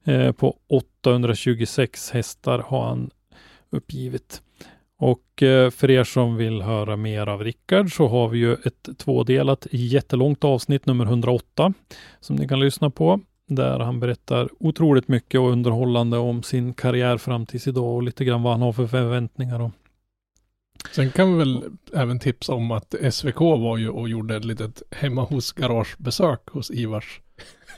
Eh, 0.04 0.32
på 0.32 0.56
826 0.68 2.10
hästar 2.10 2.58
har 2.58 2.84
han 2.84 3.10
uppgivit. 3.70 4.42
Och 4.98 5.42
eh, 5.42 5.70
för 5.70 5.90
er 5.90 6.04
som 6.04 6.36
vill 6.36 6.62
höra 6.62 6.96
mer 6.96 7.26
av 7.26 7.44
Rickard 7.44 7.96
så 7.96 8.08
har 8.08 8.28
vi 8.28 8.38
ju 8.38 8.52
ett 8.52 8.88
tvådelat 8.98 9.66
jättelångt 9.70 10.44
avsnitt 10.44 10.86
nummer 10.86 11.04
108 11.04 11.72
som 12.20 12.36
ni 12.36 12.48
kan 12.48 12.60
lyssna 12.60 12.90
på 12.90 13.20
där 13.46 13.78
han 13.78 14.00
berättar 14.00 14.48
otroligt 14.58 15.08
mycket 15.08 15.40
och 15.40 15.50
underhållande 15.50 16.18
om 16.18 16.42
sin 16.42 16.74
karriär 16.74 17.18
fram 17.18 17.46
tills 17.46 17.66
idag 17.66 17.94
och 17.94 18.02
lite 18.02 18.24
grann 18.24 18.42
vad 18.42 18.52
han 18.52 18.62
har 18.62 18.72
för 18.72 18.86
förväntningar. 18.86 19.60
Och, 19.60 19.70
Sen 20.92 21.10
kan 21.10 21.32
vi 21.32 21.38
väl 21.38 21.62
även 21.94 22.18
tipsa 22.18 22.54
om 22.54 22.70
att 22.70 22.94
SVK 23.10 23.40
var 23.40 23.76
ju 23.76 23.88
och 23.88 24.08
gjorde 24.08 24.36
ett 24.36 24.44
litet 24.44 24.82
hemma 24.90 25.22
hos 25.22 25.52
garagebesök 25.52 26.40
hos 26.50 26.70
Ivars. 26.70 27.20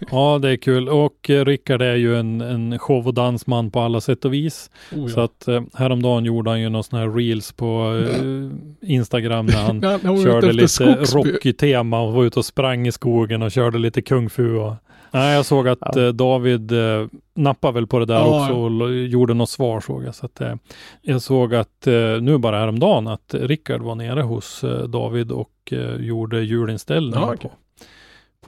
ja, 0.11 0.39
det 0.43 0.51
är 0.51 0.57
kul. 0.57 0.89
Och 0.89 1.31
eh, 1.31 1.45
Rickard 1.45 1.83
är 1.83 1.95
ju 1.95 2.17
en, 2.17 2.41
en 2.41 2.79
show 2.79 3.07
och 3.07 3.15
dansman 3.15 3.71
på 3.71 3.81
alla 3.81 4.01
sätt 4.01 4.25
och 4.25 4.35
vis. 4.35 4.71
Oh, 4.93 5.07
Så 5.07 5.21
att 5.21 5.49
eh, 5.49 5.63
häromdagen 5.75 6.25
gjorde 6.25 6.51
han 6.51 6.61
ju 6.61 6.69
någon 6.69 6.85
sån 6.85 6.99
här 6.99 7.11
reels 7.11 7.53
på 7.53 8.03
eh, 8.07 8.91
Instagram 8.91 9.47
när 9.47 9.63
han 9.63 9.81
Ja, 10.03 10.23
körde 10.23 10.53
lite 10.53 10.69
Skogsby. 10.69 11.19
Rocky-tema 11.19 12.01
och 12.01 12.13
var 12.13 12.25
ute 12.25 12.39
och 12.39 12.45
sprang 12.45 12.87
i 12.87 12.93
skogen 12.93 13.43
och 13.43 13.53
körde 13.53 13.79
lite 13.79 14.03
kung 14.03 14.31
fu. 14.31 14.57
Och... 14.57 14.75
Nej, 15.13 15.35
jag 15.35 15.47
såg 15.47 15.69
att 15.69 15.79
Ja. 15.81 16.01
eh, 16.03 16.09
David 16.09 16.73
eh, 16.73 17.07
nappade 17.35 17.75
väl 17.75 17.87
på 17.87 17.99
det 17.99 18.05
där 18.07 18.15
Ja, 18.15 18.43
också 18.43 18.55
och 18.57 18.95
gjorde 18.95 19.35
något 19.35 19.51
svar 19.51 19.81
såg 19.81 20.05
jag. 20.05 20.15
Så 20.15 20.27
att, 20.27 20.41
eh, 20.41 20.55
jag 21.03 21.23
såg 21.23 21.55
att 21.55 21.87
eh, 21.87 22.21
nu 22.21 22.39
bara 22.39 22.59
häromdagen 22.59 23.09
att 23.09 23.35
Rickard 23.35 23.81
var 23.83 23.95
nere 23.95 24.21
hos 24.23 24.65
eh, 24.65 24.83
David 24.89 25.33
och 25.33 25.53
eh, 25.73 25.95
gjorde 25.97 26.41
julinställning 26.43 27.21
Ja, 27.21 27.35
på, 27.43 27.51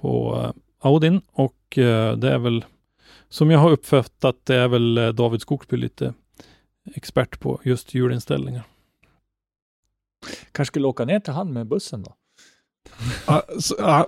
på 0.01 0.53
Audin 0.81 1.21
och 1.33 1.57
det 2.17 2.29
är 2.33 2.39
väl 2.39 2.65
som 3.29 3.51
jag 3.51 3.59
har 3.59 3.71
uppfattat 3.71 4.37
det 4.45 4.55
är 4.57 4.69
väl 4.69 5.17
David 5.17 5.41
Skogsby 5.41 5.77
lite 5.77 6.15
expert 6.95 7.41
på 7.41 7.61
just 7.65 7.95
julinställningar. 7.95 8.63
Kanske 10.53 10.71
skulle 10.73 10.87
åka 10.87 11.05
ner 11.05 11.21
till 11.21 11.33
han 11.33 11.53
med 11.53 11.67
bussen 11.67 12.03
då? 12.03 12.15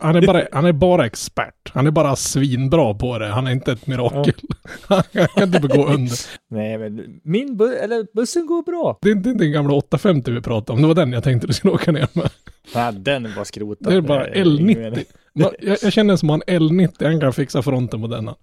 Han 0.01 0.16
är, 0.16 0.26
bara, 0.26 0.43
han 0.53 0.64
är 0.64 0.72
bara 0.72 1.07
expert. 1.07 1.70
Han 1.74 1.87
är 1.87 1.91
bara 1.91 2.16
svinbra 2.16 2.95
på 2.95 3.18
det. 3.18 3.26
Han 3.28 3.47
är 3.47 3.51
inte 3.51 3.72
ett 3.72 3.87
mirakel. 3.87 4.34
Han 4.87 5.03
kan 5.37 5.53
typ 5.53 5.62
gå 5.62 5.87
under. 5.87 6.16
Nej, 6.51 6.78
men 6.78 7.20
min 7.24 7.57
bu 7.57 7.74
eller 7.76 8.07
bussen 8.14 8.47
går 8.47 8.62
bra. 8.62 8.99
Det 9.03 9.09
är 9.09 9.12
inte 9.12 9.32
den 9.32 9.53
gamla 9.53 9.74
850 9.74 10.30
vi 10.30 10.41
pratade 10.41 10.76
om. 10.76 10.82
Det 10.82 10.89
var 10.89 10.95
den 10.95 11.12
jag 11.12 11.24
tänkte 11.24 11.47
du 11.47 11.53
skulle 11.53 11.72
åka 11.74 11.93
ner 11.93 12.09
med. 12.12 12.30
Nej, 12.74 12.93
den 12.93 13.34
var 13.34 13.45
skrotad. 13.45 13.91
Det 13.91 13.97
är 13.97 14.01
bara 14.01 14.34
ingen 14.34 14.47
L90. 14.47 14.76
mening. 14.76 15.05
Ma- 15.39 15.55
Jag, 15.59 15.78
jag 15.82 15.93
känner 15.93 16.16
som 16.16 16.28
han 16.28 16.43
L90, 16.43 17.05
han 17.05 17.20
kan 17.20 17.32
fixa 17.32 17.62
fronten 17.62 18.01
på 18.03 18.07
denna. 18.09 18.34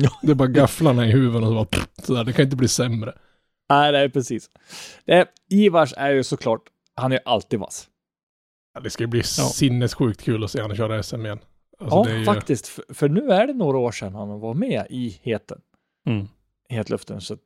Ja. 0.00 0.10
Det 0.22 0.30
är 0.30 0.34
bara 0.34 0.48
gafflarna 0.48 1.06
i 1.06 1.10
huven 1.10 1.42
och 1.44 1.48
så 1.48 1.54
bara 1.54 1.84
sådär. 2.02 2.24
Det 2.24 2.32
kan 2.32 2.44
inte 2.44 2.56
bli 2.56 2.68
sämre. 2.68 3.12
Nej, 3.70 3.92
nej, 3.92 4.10
precis. 4.10 4.50
Det, 5.06 5.26
Ivars 5.50 5.94
är 5.96 6.10
ju 6.10 6.24
såklart, 6.24 6.60
han 6.94 7.12
är 7.12 7.20
alltid 7.24 7.58
vass. 7.60 7.86
Ja, 8.78 8.82
det 8.84 8.90
ska 8.90 9.06
bli 9.06 9.22
sinnessjukt 9.22 10.22
kul 10.22 10.44
att 10.44 10.50
se 10.50 10.60
han 10.60 10.76
köra 10.76 11.02
SM 11.02 11.24
igen. 11.26 11.38
Alltså, 11.80 12.10
ja, 12.10 12.18
ju- 12.18 12.24
faktiskt. 12.24 12.66
För, 12.68 12.84
för 12.94 13.08
nu 13.08 13.30
är 13.32 13.46
det 13.46 13.52
några 13.52 13.78
år 13.78 13.92
sedan 13.92 14.14
han 14.14 14.40
var 14.40 14.54
med 14.54 14.86
i 14.90 15.18
heten, 15.22 15.58
Mm. 16.06 16.26
hetluften. 16.68 17.20
Så, 17.20 17.36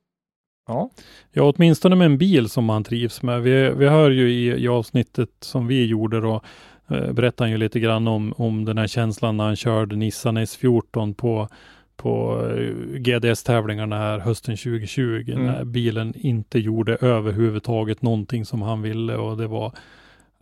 ja. 0.68 0.90
Ja, 1.32 1.52
åtminstone 1.56 1.96
med 1.96 2.04
en 2.04 2.18
bil 2.18 2.48
som 2.48 2.68
han 2.68 2.84
trivs 2.84 3.22
med. 3.22 3.42
Vi, 3.42 3.70
vi 3.70 3.88
hör 3.88 4.10
ju 4.10 4.30
i, 4.30 4.46
i 4.64 4.68
avsnittet 4.68 5.30
som 5.40 5.66
vi 5.66 5.86
gjorde 5.86 6.20
då, 6.20 6.42
eh, 6.88 7.12
berättar 7.12 7.44
han 7.44 7.52
ju 7.52 7.58
lite 7.58 7.80
grann 7.80 8.08
om, 8.08 8.34
om 8.36 8.64
den 8.64 8.78
här 8.78 8.86
känslan 8.86 9.36
när 9.36 9.44
han 9.44 9.56
körde 9.56 9.96
Nissan 9.96 10.38
S14 10.38 11.14
på, 11.14 11.48
på 11.96 12.42
eh, 12.56 12.74
GDS-tävlingarna 12.98 13.98
här 13.98 14.18
hösten 14.18 14.56
2020, 14.56 15.24
Mm. 15.32 15.46
när 15.46 15.64
bilen 15.64 16.14
inte 16.16 16.58
gjorde 16.58 16.96
överhuvudtaget 16.96 18.02
någonting 18.02 18.44
som 18.44 18.62
han 18.62 18.82
ville 18.82 19.16
och 19.16 19.36
det 19.36 19.46
var 19.46 19.72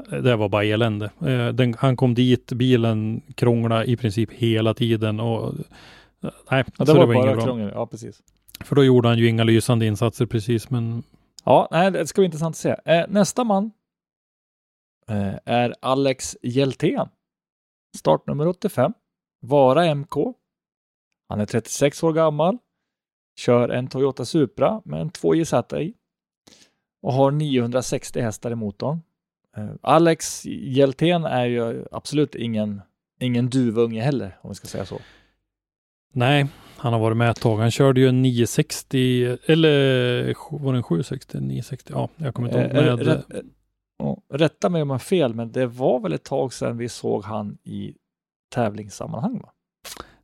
det 0.08 0.36
var 0.36 0.48
bara 0.48 0.64
elände. 0.64 1.10
Eh, 1.20 1.48
den, 1.48 1.74
han 1.78 1.96
kom 1.96 2.14
dit, 2.14 2.52
bilen 2.52 3.22
krånglade 3.34 3.84
i 3.84 3.96
princip 3.96 4.32
hela 4.32 4.74
tiden 4.74 5.20
och 5.20 5.54
nej, 6.50 6.64
Ja, 6.78 6.84
det 6.84 6.92
var, 6.92 7.12
inget 7.14 7.26
bara 7.26 7.34
bra. 7.34 7.44
krångel. 7.44 7.70
Ja, 7.74 7.86
precis. 7.86 8.22
För 8.60 8.76
då 8.76 8.84
gjorde 8.84 9.08
han 9.08 9.18
ju 9.18 9.28
inga 9.28 9.44
lysande 9.44 9.86
insatser 9.86 10.26
precis, 10.26 10.70
men 10.70 11.02
Ja, 11.44 11.68
nej, 11.70 11.90
det 11.90 12.06
ska 12.06 12.20
bli 12.20 12.24
intressant 12.26 12.52
att 12.52 12.56
se. 12.58 12.76
Eh, 12.84 13.04
nästa 13.08 13.44
man 13.44 13.70
eh, 15.08 15.34
är 15.44 15.74
Alex 15.80 16.36
Hjeltén. 16.42 17.08
Startnummer 17.96 18.46
85. 18.46 18.92
Vara 19.40 19.94
MK. 19.94 20.14
Han 21.28 21.40
är 21.40 21.46
36 21.46 22.02
år 22.02 22.12
gammal. 22.12 22.58
Kör 23.40 23.68
en 23.68 23.88
Toyota 23.88 24.24
Supra 24.24 24.82
med 24.84 25.00
en 25.00 25.10
2JZ 25.10 25.78
i. 25.78 25.94
Och 27.02 27.12
har 27.12 27.30
960 27.30 28.20
hästar 28.20 28.50
i 28.50 28.54
motorn. 28.54 29.00
Eh, 29.56 29.70
Alex 29.82 30.46
Hjeltén 30.46 31.24
är 31.24 31.46
ju 31.46 31.84
absolut 31.92 32.34
ingen, 32.34 32.82
ingen 33.20 33.48
duvunge 33.50 34.02
heller, 34.02 34.38
om 34.42 34.50
vi 34.50 34.54
ska 34.54 34.66
säga 34.66 34.84
så. 34.84 34.98
Nej, 36.12 36.46
han 36.76 36.92
har 36.92 37.00
varit 37.00 37.16
med 37.16 37.30
ett 37.30 37.40
tag. 37.40 37.56
Han 37.56 37.70
körde 37.70 38.00
ju 38.00 38.08
en 38.08 38.22
960, 38.22 39.36
eller 39.46 40.34
var 40.50 40.72
det 40.72 40.78
en 40.78 40.82
760? 40.82 41.40
960? 41.40 41.92
Ja, 41.96 42.08
jag 42.16 42.34
kommer 42.34 42.48
inte 42.48 42.60
ihåg. 42.60 42.70
Eh, 42.70 42.96
Med, 42.96 43.06
rätt, 43.06 43.34
eh, 43.34 43.40
ja, 43.98 44.22
rätta 44.32 44.68
mig 44.68 44.82
om 44.82 44.88
jag 44.88 44.94
har 44.94 44.98
fel, 44.98 45.34
men 45.34 45.52
det 45.52 45.66
var 45.66 46.00
väl 46.00 46.12
ett 46.12 46.24
tag 46.24 46.52
sedan 46.52 46.76
vi 46.76 46.88
såg 46.88 47.24
han 47.24 47.58
i 47.64 47.94
tävlingssammanhang? 48.54 49.38
Va? 49.38 49.52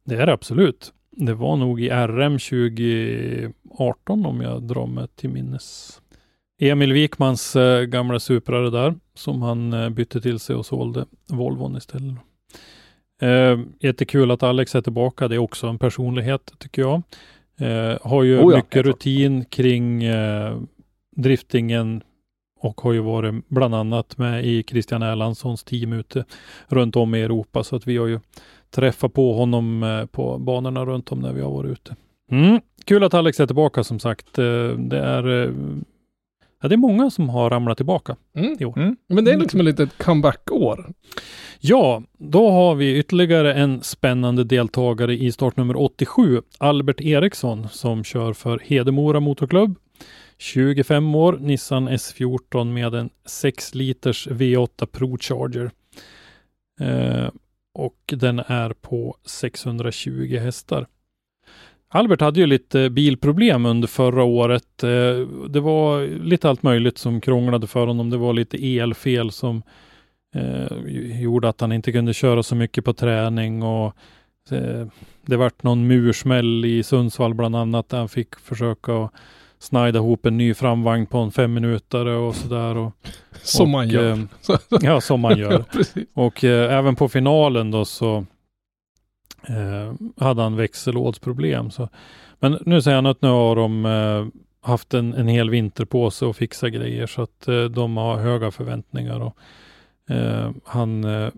det 0.05 0.15
är 0.17 0.27
det 0.27 0.33
absolut. 0.33 0.93
Det 1.11 1.35
var 1.35 1.57
nog 1.57 1.81
i 1.81 1.91
RM 1.91 2.39
2018 2.39 4.27
om 4.27 4.41
jag 4.41 4.63
drar 4.63 4.87
mig 4.87 5.09
till 5.09 5.31
minnes. 5.31 6.01
Emil 6.59 6.93
Wikmans 6.93 7.57
eh, 7.57 7.83
gamla 7.83 8.21
Suprare 8.21 8.71
där, 8.71 8.95
som 9.15 9.43
han 9.43 9.73
eh, 9.73 9.89
bytte 9.89 10.21
till 10.21 10.39
sig 10.39 10.57
och 10.57 10.67
sålde 10.67 11.07
Volvon 11.29 11.77
istället. 11.77 12.17
Eh, 13.23 13.59
jättekul 13.81 14.31
att 14.31 14.43
Alex 14.43 14.75
är 14.75 14.81
tillbaka. 14.81 15.29
Det 15.29 15.35
är 15.35 15.39
också 15.39 15.67
en 15.67 15.79
personlighet 15.79 16.53
tycker 16.59 16.83
jag. 16.83 17.03
Eh, 17.61 17.99
har 18.03 18.23
ju 18.23 18.39
Oh 18.39 18.53
ja, 18.53 18.57
mycket 18.57 18.87
rutin 18.87 19.45
kring 19.45 20.05
eh, 20.05 20.59
driftingen 21.17 22.03
och 22.61 22.81
har 22.81 22.93
ju 22.93 23.01
varit 23.01 23.49
bland 23.49 23.75
annat 23.75 24.19
med 24.19 24.45
i 24.47 24.63
Christian 24.63 25.03
Erlandssons 25.03 25.65
team 25.65 25.93
ute 25.93 26.25
runt 26.69 26.97
om 26.97 27.15
i 27.15 27.23
Europa. 27.23 27.65
Så 27.65 27.77
att 27.77 27.87
vi 27.87 27.97
har 27.97 28.07
ju 28.07 28.21
träffat 28.71 29.13
på 29.13 29.33
honom 29.33 29.83
eh, 29.83 30.07
på 30.07 30.39
banorna 30.39 30.85
runt 30.85 31.13
om 31.13 31.21
när 31.21 31.33
vi 31.33 31.41
har 31.41 31.51
varit 31.51 31.71
ute. 31.71 31.97
Mm. 32.31 32.61
Kul 32.85 33.05
att 33.05 33.15
Alex 33.15 33.41
är 33.41 33.47
tillbaka 33.47 33.85
som 33.85 33.99
sagt. 33.99 34.39
Eh, 34.39 34.69
det 34.69 34.99
är 34.99 35.55
Ja, 36.63 36.69
det 36.69 36.75
är 36.75 36.77
många 36.77 37.11
som 37.11 37.29
har 37.29 37.51
ramlat 37.51 37.77
tillbaka 37.77 38.17
Mm. 38.37 38.57
i 38.61 38.65
år. 38.65 38.79
Mm. 38.79 38.97
Men 39.09 39.25
det 39.25 39.33
är 39.33 39.37
liksom 39.39 39.61
ett 39.61 39.67
litet 39.67 39.99
comeback-år. 39.99 40.93
Ja, 41.61 42.03
då 42.19 42.51
har 42.51 42.75
vi 42.75 42.99
ytterligare 42.99 43.55
en 43.55 43.83
spännande 43.83 44.45
deltagare 44.45 45.15
i 45.17 45.33
startnummer 45.33 45.77
87, 45.77 46.43
Albert 46.59 47.01
Eriksson, 47.01 47.69
som 47.69 48.05
kör 48.05 48.33
för 48.33 48.59
Hedemora 48.65 49.21
Motorklubb. 49.21 49.79
25 50.39 51.15
år, 51.15 51.39
Nissan 51.41 51.89
S14 51.89 52.65
med 52.73 52.95
en 52.95 53.11
6 53.27 53.75
liters 53.75 54.29
V8 54.29 54.87
Pro 54.87 55.19
Charger. 55.21 55.71
Eh, 56.81 57.29
och 57.75 57.99
den 58.07 58.39
är 58.39 58.71
på 58.73 59.17
620 59.25 60.37
hästar. 60.39 60.87
Albert 61.89 62.21
hade 62.21 62.41
ju 62.41 62.47
lite 62.47 62.91
bilproblem 62.91 63.67
under 63.67 63.89
förra 63.89 64.23
året. 64.25 64.83
Eh, 64.83 64.89
Det 65.49 65.61
var 65.61 66.07
lite 66.25 66.49
allt 66.51 66.63
möjligt 66.63 66.99
som 66.99 67.21
krånglade 67.21 67.67
för 67.67 67.87
honom. 67.87 68.11
Det 68.11 68.17
var 68.17 68.33
lite 68.33 68.77
elfel 68.79 69.31
som 69.31 69.63
eh, 70.35 71.21
gjorde 71.23 71.49
att 71.49 71.61
han 71.61 71.73
inte 71.73 71.93
kunde 71.93 72.15
köra 72.15 72.43
så 72.43 72.55
mycket 72.55 72.85
på 72.85 72.93
träning 72.93 73.63
och 73.63 73.93
eh, 74.51 74.87
det 75.27 75.37
vart 75.37 75.63
någon 75.63 75.87
mursmäll 75.87 76.65
i 76.65 76.83
Sundsvall 76.83 77.35
bland 77.35 77.57
annat 77.57 77.89
där 77.89 77.99
han 77.99 78.09
fick 78.09 78.35
försöka 78.39 79.11
snida 79.59 79.99
ihop 79.99 80.27
en 80.27 80.37
ny 80.39 80.55
framvagn 80.55 81.07
på 81.07 81.19
en 81.19 81.33
fem 81.33 81.55
minuter 81.55 82.07
och 82.07 82.35
sådär. 82.35 82.77
Och, 82.77 82.93
Som 83.43 83.63
och, 83.65 83.69
man 83.71 83.89
gör. 83.89 84.13
eh, 84.13 84.19
ja, 84.81 85.01
som 85.01 85.21
man 85.21 85.39
gör. 85.39 85.65
Precis. 85.73 86.05
Och 86.15 86.45
eh, 86.45 86.79
även 86.79 86.97
på 86.97 87.09
finalen 87.09 87.71
då 87.71 87.85
så 87.85 88.25
eh, 89.49 89.95
hade 90.25 90.43
han 90.43 90.57
växellådsproblem. 90.57 91.71
Så. 91.71 91.89
Men 92.39 92.59
nu 92.67 92.83
säger 92.83 92.95
han 92.95 93.07
att 93.07 93.23
nu 93.23 93.29
har 93.29 93.57
de 93.57 93.87
eh, 93.87 94.27
haft 94.61 94.95
en, 94.95 95.15
en 95.15 95.29
hel 95.29 95.51
vinter 95.51 95.85
på 95.85 96.11
sig 96.11 96.29
att 96.29 96.37
fixa 96.37 96.71
grejer 96.71 97.07
så 97.07 97.23
att 97.23 97.49
eh, 97.49 97.65
de 97.65 97.97
har 97.97 98.17
höga 98.17 98.51
förväntningar. 98.51 99.21
Och, 99.21 99.37
eh, 100.15 100.51
han, 100.65 101.05
eh, 101.05 101.31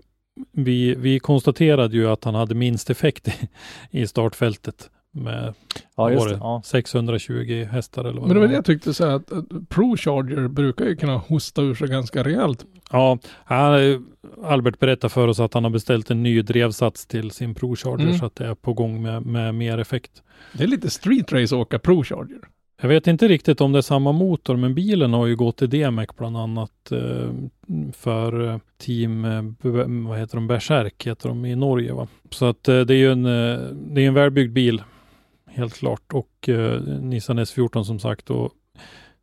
vi, 0.52 0.94
vi 0.94 1.18
konstaterade 1.18 1.96
ju 1.96 2.08
att 2.08 2.24
han 2.24 2.34
hade 2.34 2.54
minst 2.54 2.90
effekt 2.90 3.28
i, 3.28 3.48
i 3.90 4.06
startfältet 4.06 4.90
med 5.18 5.54
Ja, 5.96 6.10
just 6.10 6.24
det. 6.28 6.34
det? 6.34 6.38
Ja. 6.40 6.62
620 6.64 7.68
hästar 7.70 8.04
eller 8.04 8.20
vad 8.20 8.28
Men 8.28 8.34
det 8.34 8.40
var 8.40 8.48
det 8.48 8.54
jag 8.54 8.64
tyckte 8.64 8.94
så 8.94 9.06
här 9.06 9.12
att 9.14 9.32
att 9.32 9.68
Pro 9.68 9.96
Charger 9.96 10.48
brukar 10.48 10.84
ju 10.84 10.96
kunna 10.96 11.16
hosta 11.16 11.62
ur 11.62 11.74
sig 11.74 11.88
ganska 11.88 12.24
rejält. 12.24 12.64
Ja, 12.92 13.18
han, 13.44 13.72
Albert 14.44 14.78
berättar 14.78 15.08
för 15.08 15.28
oss 15.28 15.40
att 15.40 15.54
han 15.54 15.64
har 15.64 15.70
beställt 15.70 16.10
en 16.10 16.22
ny 16.22 16.42
drevsats 16.42 17.06
till 17.06 17.30
sin 17.30 17.54
Pro 17.54 17.76
Charger 17.76 18.04
Mm. 18.04 18.18
så 18.18 18.26
att 18.26 18.36
det 18.36 18.46
är 18.46 18.54
på 18.54 18.72
gång 18.72 19.02
med, 19.02 19.22
med 19.26 19.54
mer 19.54 19.78
effekt. 19.78 20.22
Det 20.52 20.62
är 20.64 20.68
lite 20.68 20.90
street 20.90 21.32
race 21.32 21.54
att 21.54 21.60
åka 21.60 21.78
Pro 21.78 22.04
Charger. 22.04 22.38
Jag 22.80 22.88
vet 22.88 23.06
inte 23.06 23.28
riktigt 23.28 23.60
om 23.60 23.72
det 23.72 23.78
är 23.78 23.82
samma 23.82 24.12
motor, 24.12 24.56
men 24.56 24.74
bilen 24.74 25.12
har 25.12 25.26
ju 25.26 25.36
gått 25.36 25.62
i 25.62 25.66
DMEC 25.66 26.08
bland 26.18 26.36
annat 26.36 26.92
eh, 26.92 27.30
för 27.92 28.48
eh, 28.52 28.58
team, 28.78 29.24
eh, 29.24 29.42
vad 30.08 30.18
heter 30.18 30.36
de, 30.36 30.46
Berserk 30.46 31.06
heter 31.06 31.28
de 31.28 31.44
i 31.44 31.56
Norge 31.56 31.92
va. 31.92 32.08
Så 32.30 32.46
att 32.46 32.64
det 32.64 32.72
är 32.90 32.92
ju 32.92 33.12
en, 33.12 33.22
det 33.94 34.00
är 34.02 34.06
en 34.08 34.14
välbyggd 34.14 34.52
bil, 34.52 34.82
helt 35.58 35.74
klart. 35.74 36.12
Och 36.12 36.48
eh, 36.48 36.80
Nissan 36.82 37.38
S14 37.38 37.82
som 37.82 37.98
sagt 37.98 38.30
och 38.30 38.52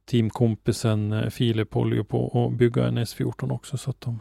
teamkompisen 0.10 1.14
eh, 1.14 1.30
Filip 1.30 1.74
håller 1.74 1.96
ju 1.96 2.04
på 2.04 2.48
att 2.48 2.58
bygga 2.58 2.88
en 2.88 2.98
S14 2.98 3.52
också 3.52 3.78
så 3.78 3.90
att 3.90 4.02
de 4.02 4.20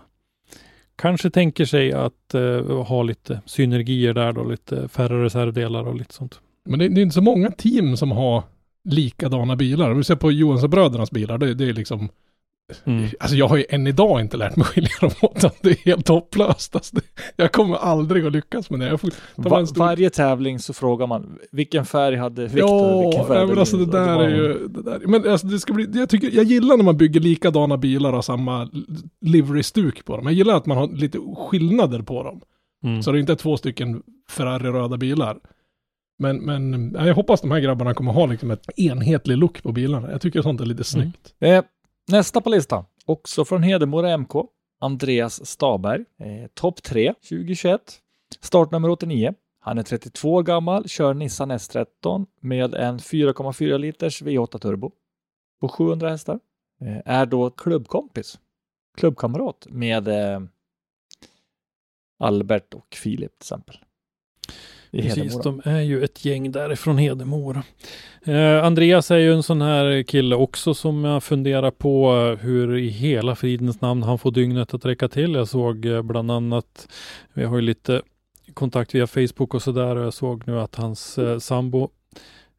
kanske 0.96 1.30
tänker 1.30 1.64
sig 1.64 1.92
att 1.92 2.34
eh, 2.34 2.82
ha 2.82 3.02
lite 3.02 3.40
synergier 3.46 4.14
där 4.14 4.32
då, 4.32 4.44
lite 4.44 4.88
färre 4.88 5.24
reservdelar 5.24 5.84
och 5.84 5.94
lite 5.94 6.14
sånt. 6.14 6.40
Men 6.64 6.78
det, 6.78 6.88
det 6.88 7.00
är 7.00 7.02
inte 7.02 7.14
så 7.14 7.22
många 7.22 7.50
team 7.50 7.96
som 7.96 8.10
har 8.10 8.42
likadana 8.84 9.56
bilar. 9.56 9.90
Om 9.90 9.96
vi 9.96 10.04
ser 10.04 10.16
på 10.16 10.32
Johansson 10.32 10.70
brödernas 10.70 11.10
bilar, 11.10 11.38
det, 11.38 11.54
det 11.54 11.68
är 11.68 11.72
liksom 11.72 12.08
Mm. 12.84 13.08
Alltså 13.20 13.36
jag 13.36 13.48
har 13.48 13.56
ju 13.56 13.64
än 13.68 13.86
idag 13.86 14.20
inte 14.20 14.36
lärt 14.36 14.56
mig 14.56 14.64
skilja 14.66 14.90
dem 15.00 15.10
åt. 15.22 15.40
Det 15.62 15.70
är 15.70 15.76
helt 15.84 16.08
hopplöst. 16.08 16.74
Alltså 16.76 16.96
jag 17.36 17.52
kommer 17.52 17.76
aldrig 17.76 18.26
att 18.26 18.32
lyckas 18.32 18.70
med 18.70 18.80
det. 18.80 18.86
Jag 18.86 19.00
får, 19.00 19.10
Va- 19.36 19.66
stor- 19.66 19.78
Varje 19.78 20.10
tävling 20.10 20.58
så 20.58 20.72
frågar 20.72 21.06
man 21.06 21.38
vilken 21.52 21.84
färg 21.84 22.16
hade 22.16 22.42
Viktor? 22.42 22.60
Ja, 23.14 23.26
nej, 23.28 23.46
men 23.46 23.58
alltså 23.58 23.76
det 23.76 23.86
där 23.92 24.14
var- 24.14 24.24
är 24.24 24.28
ju, 24.36 24.68
det 24.68 24.82
där, 24.82 25.02
men 25.06 25.28
alltså 25.28 25.46
det 25.46 25.58
ska 25.58 25.72
bli, 25.72 25.88
jag 25.94 26.08
tycker, 26.08 26.30
jag 26.34 26.44
gillar 26.44 26.76
när 26.76 26.84
man 26.84 26.96
bygger 26.96 27.20
likadana 27.20 27.76
bilar 27.76 28.12
och 28.12 28.24
samma 28.24 28.68
livery-stuk 29.20 30.04
på 30.04 30.16
dem. 30.16 30.24
Jag 30.26 30.34
gillar 30.34 30.56
att 30.56 30.66
man 30.66 30.76
har 30.76 30.88
lite 30.88 31.18
skillnader 31.36 32.02
på 32.02 32.22
dem. 32.22 32.40
Mm. 32.84 33.02
Så 33.02 33.12
det 33.12 33.18
är 33.18 33.20
inte 33.20 33.36
två 33.36 33.56
stycken 33.56 34.02
Ferrari-röda 34.30 34.96
bilar. 34.96 35.36
Men, 36.18 36.36
men 36.36 36.92
ja, 36.98 37.06
jag 37.06 37.14
hoppas 37.14 37.40
de 37.40 37.50
här 37.50 37.60
grabbarna 37.60 37.94
kommer 37.94 38.12
ha 38.12 38.26
liksom 38.26 38.50
ett 38.50 38.78
enhetlig 38.78 39.38
look 39.38 39.62
på 39.62 39.72
bilarna. 39.72 40.10
Jag 40.10 40.20
tycker 40.20 40.42
sånt 40.42 40.60
är 40.60 40.64
lite 40.64 40.84
snyggt. 40.84 41.34
Eh, 41.40 41.62
nästa 42.08 42.40
på 42.40 42.50
listan, 42.50 42.84
också 43.04 43.44
från 43.44 43.62
Hedemora 43.62 44.16
MK. 44.16 44.32
Andreas 44.80 45.46
Staberg, 45.46 46.04
eh, 46.18 46.46
topp 46.54 46.82
3 46.82 47.14
2021, 47.14 48.00
startnummer 48.40 48.88
89. 48.88 49.34
Han 49.60 49.78
är 49.78 49.82
32 49.82 50.34
år 50.34 50.42
gammal, 50.42 50.88
kör 50.88 51.14
Nissan 51.14 51.52
S13 51.52 52.26
med 52.40 52.74
en 52.74 52.98
4,4 52.98 53.78
liters 53.78 54.22
V8 54.22 54.58
turbo 54.58 54.92
på 55.60 55.68
700 55.68 56.10
hästar. 56.10 56.40
Eh, 56.80 57.00
är 57.04 57.26
då 57.26 57.50
klubbkompis, 57.50 58.38
klubbkamrat 58.96 59.66
med 59.70 60.08
eh, 60.08 60.40
Albert 62.18 62.74
och 62.74 62.94
Filip 62.94 63.30
till 63.38 63.44
exempel. 63.44 63.76
Precis, 65.02 65.42
de 65.42 65.62
är 65.64 65.80
ju 65.80 66.04
ett 66.04 66.24
gäng 66.24 66.52
därifrån 66.52 66.98
Hedemora. 66.98 67.62
Eh, 68.24 68.64
Andreas 68.64 69.10
är 69.10 69.16
ju 69.16 69.32
en 69.32 69.42
sån 69.42 69.62
här 69.62 70.02
kille 70.02 70.36
också 70.36 70.74
som 70.74 71.04
jag 71.04 71.22
funderar 71.22 71.70
på 71.70 72.12
hur 72.40 72.76
i 72.76 72.88
hela 72.88 73.36
fridens 73.36 73.80
namn 73.80 74.02
han 74.02 74.18
får 74.18 74.30
dygnet 74.30 74.74
att 74.74 74.84
räcka 74.84 75.08
till. 75.08 75.34
Jag 75.34 75.48
såg 75.48 75.86
eh, 75.86 76.02
bland 76.02 76.30
annat, 76.30 76.88
vi 77.32 77.44
har 77.44 77.56
ju 77.56 77.62
lite 77.62 78.02
kontakt 78.54 78.94
via 78.94 79.06
Facebook 79.06 79.54
och 79.54 79.62
sådär 79.62 79.96
och 79.96 80.04
jag 80.04 80.14
såg 80.14 80.46
nu 80.46 80.60
att 80.60 80.74
hans 80.74 81.18
eh, 81.18 81.38
sambo 81.38 81.90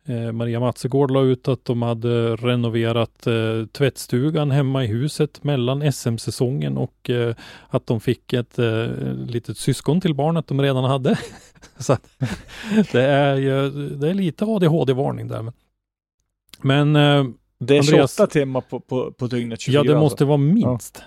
eh, 0.06 0.32
Maria 0.32 0.60
Matsegård 0.60 1.12
la 1.12 1.22
ut 1.22 1.48
att 1.48 1.66
de 1.66 1.82
hade 1.82 2.36
renoverat 2.36 3.28
eh, 3.28 3.66
tvättstugan 3.72 4.52
hemma 4.52 4.84
i 4.84 4.88
huset 4.88 5.44
mellan 5.44 5.92
SM-säsongen 5.94 6.78
och 6.78 7.10
eh, 7.10 7.36
att 7.68 7.88
de 7.88 8.00
fick 8.00 8.34
ett 8.34 8.60
eh, 8.60 8.88
litet 9.28 9.58
syskon 9.58 10.02
till 10.02 10.16
barnet 10.16 10.48
de 10.48 10.62
redan 10.62 10.84
hade. 10.84 11.20
Så 11.78 11.98
det 12.92 13.02
är 13.04 13.36
ju 13.36 13.70
det 13.90 14.10
är 14.10 14.14
lite 14.14 14.46
ADHD-varning 14.46 15.28
där. 15.28 15.42
Men, 15.42 15.54
men 16.62 16.96
eh, 16.96 17.32
Det 17.60 17.78
är 17.78 17.82
Andreas- 17.82 18.16
28 18.18 18.28
timmar 18.28 18.62
på, 18.62 18.80
på, 18.80 19.12
på 19.12 19.28
dygnet 19.28 19.62
24. 19.62 19.80
ja, 19.86 19.94
det 19.94 20.00
måste 20.00 20.14
alltså. 20.14 20.26
vara 20.26 20.38
minst. 20.38 21.02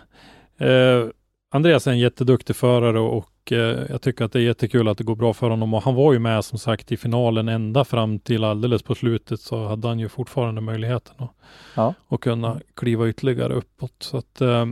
Eh, 0.59 1.07
Andreas 1.51 1.87
är 1.87 1.91
en 1.91 1.99
jätteduktig 1.99 2.57
förare 2.57 3.01
och 3.01 3.53
eh, 3.53 3.87
jag 3.91 4.03
tycker 4.03 4.25
att 4.25 4.33
det 4.33 4.39
är 4.39 4.43
jättekul 4.43 4.89
att 4.89 4.99
det 4.99 5.05
går 5.05 5.17
bra 5.17 5.33
för 5.35 5.51
honom 5.51 5.75
och 5.75 5.83
han 5.83 5.95
var 5.95 6.13
ju 6.13 6.19
med 6.19 6.45
som 6.45 6.59
sagt 6.59 6.93
i 6.93 6.97
finalen 6.97 7.49
ända 7.49 7.85
fram 7.85 8.19
till 8.19 8.45
alldeles 8.45 8.83
på 8.83 8.95
slutet 8.95 9.41
så 9.41 9.67
hade 9.67 9.89
han 9.89 9.99
ju 9.99 10.09
fortfarande 10.09 10.61
möjligheten 10.61 11.15
att, 11.19 11.31
Ja. 11.77 11.95
att 12.09 12.21
kunna 12.21 12.61
kliva 12.75 13.09
ytterligare 13.09 13.55
uppåt. 13.55 13.95
Så 13.99 14.17
att 14.17 14.41
eh, 14.41 14.67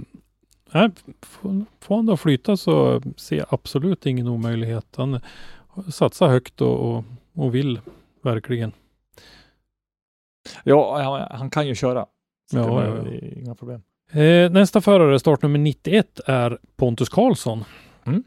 får, 1.23 1.65
han 1.97 2.07
då 2.07 2.17
flyta 2.17 2.57
så 2.57 3.03
ser 3.17 3.37
jag 3.37 3.47
absolut 3.51 4.07
ingen 4.07 4.29
omöjlighet. 4.29 4.87
Han 4.97 5.21
satsar 5.93 6.29
högt 6.29 6.61
och, 6.61 6.91
och, 6.97 7.05
och 7.35 7.55
vill 7.55 7.81
verkligen. 8.23 8.73
Ja, 10.65 11.03
han, 11.03 11.39
han 11.39 11.51
kan 11.51 11.67
ju 11.67 11.75
köra. 11.75 12.07
Så 12.51 12.57
Ja, 12.57 12.63
det, 12.63 12.87
ja, 12.87 12.97
ja. 12.97 13.11
är 13.11 13.39
inga 13.39 13.55
problem. 13.55 13.83
Eh, 14.13 14.51
nästa 14.51 14.81
förare, 14.81 15.19
startnummer 15.19 15.59
91, 15.59 16.21
är 16.27 16.59
Pontus 16.77 17.09
Karlsson. 17.09 17.65
Mm. 18.07 18.23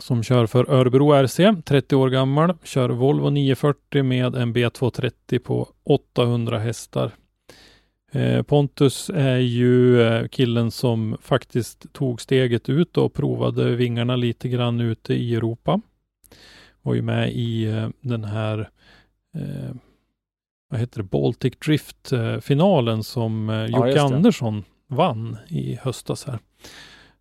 Som 0.00 0.22
kör 0.22 0.46
för 0.46 0.70
Örebro 0.70 1.12
RC, 1.12 1.62
30 1.64 1.96
år 1.96 2.10
gammal, 2.10 2.54
kör 2.64 2.88
Volvo 2.88 3.30
940 3.30 4.02
med 4.02 4.34
en 4.34 4.54
B230 4.54 5.38
på 5.38 5.68
800 5.84 6.58
hästar. 6.58 7.10
Eh, 8.12 8.42
Pontus 8.42 9.10
är 9.14 9.36
ju 9.36 10.02
eh, 10.02 10.28
killen 10.28 10.70
som 10.70 11.16
faktiskt 11.22 11.92
tog 11.92 12.20
steget 12.20 12.68
ut 12.68 12.96
och 12.96 13.12
provade 13.14 13.76
vingarna 13.76 14.16
lite 14.16 14.48
grann 14.48 14.80
ute 14.80 15.14
i 15.14 15.34
Europa. 15.34 15.80
Var 16.82 16.94
ju 16.94 17.02
med 17.02 17.32
i 17.32 17.84
den 18.00 18.24
här 18.24 18.70
eh, 19.34 19.74
vad 20.70 20.80
heter 20.80 21.02
det, 21.02 21.08
Baltic 21.08 21.54
Drift-finalen 21.66 23.04
som 23.04 23.50
eh, 23.50 23.66
Jocke. 23.66 24.00
Andersson 24.00 24.64
vann 24.90 25.36
i 25.48 25.74
höstas 25.74 26.24
här. 26.26 26.38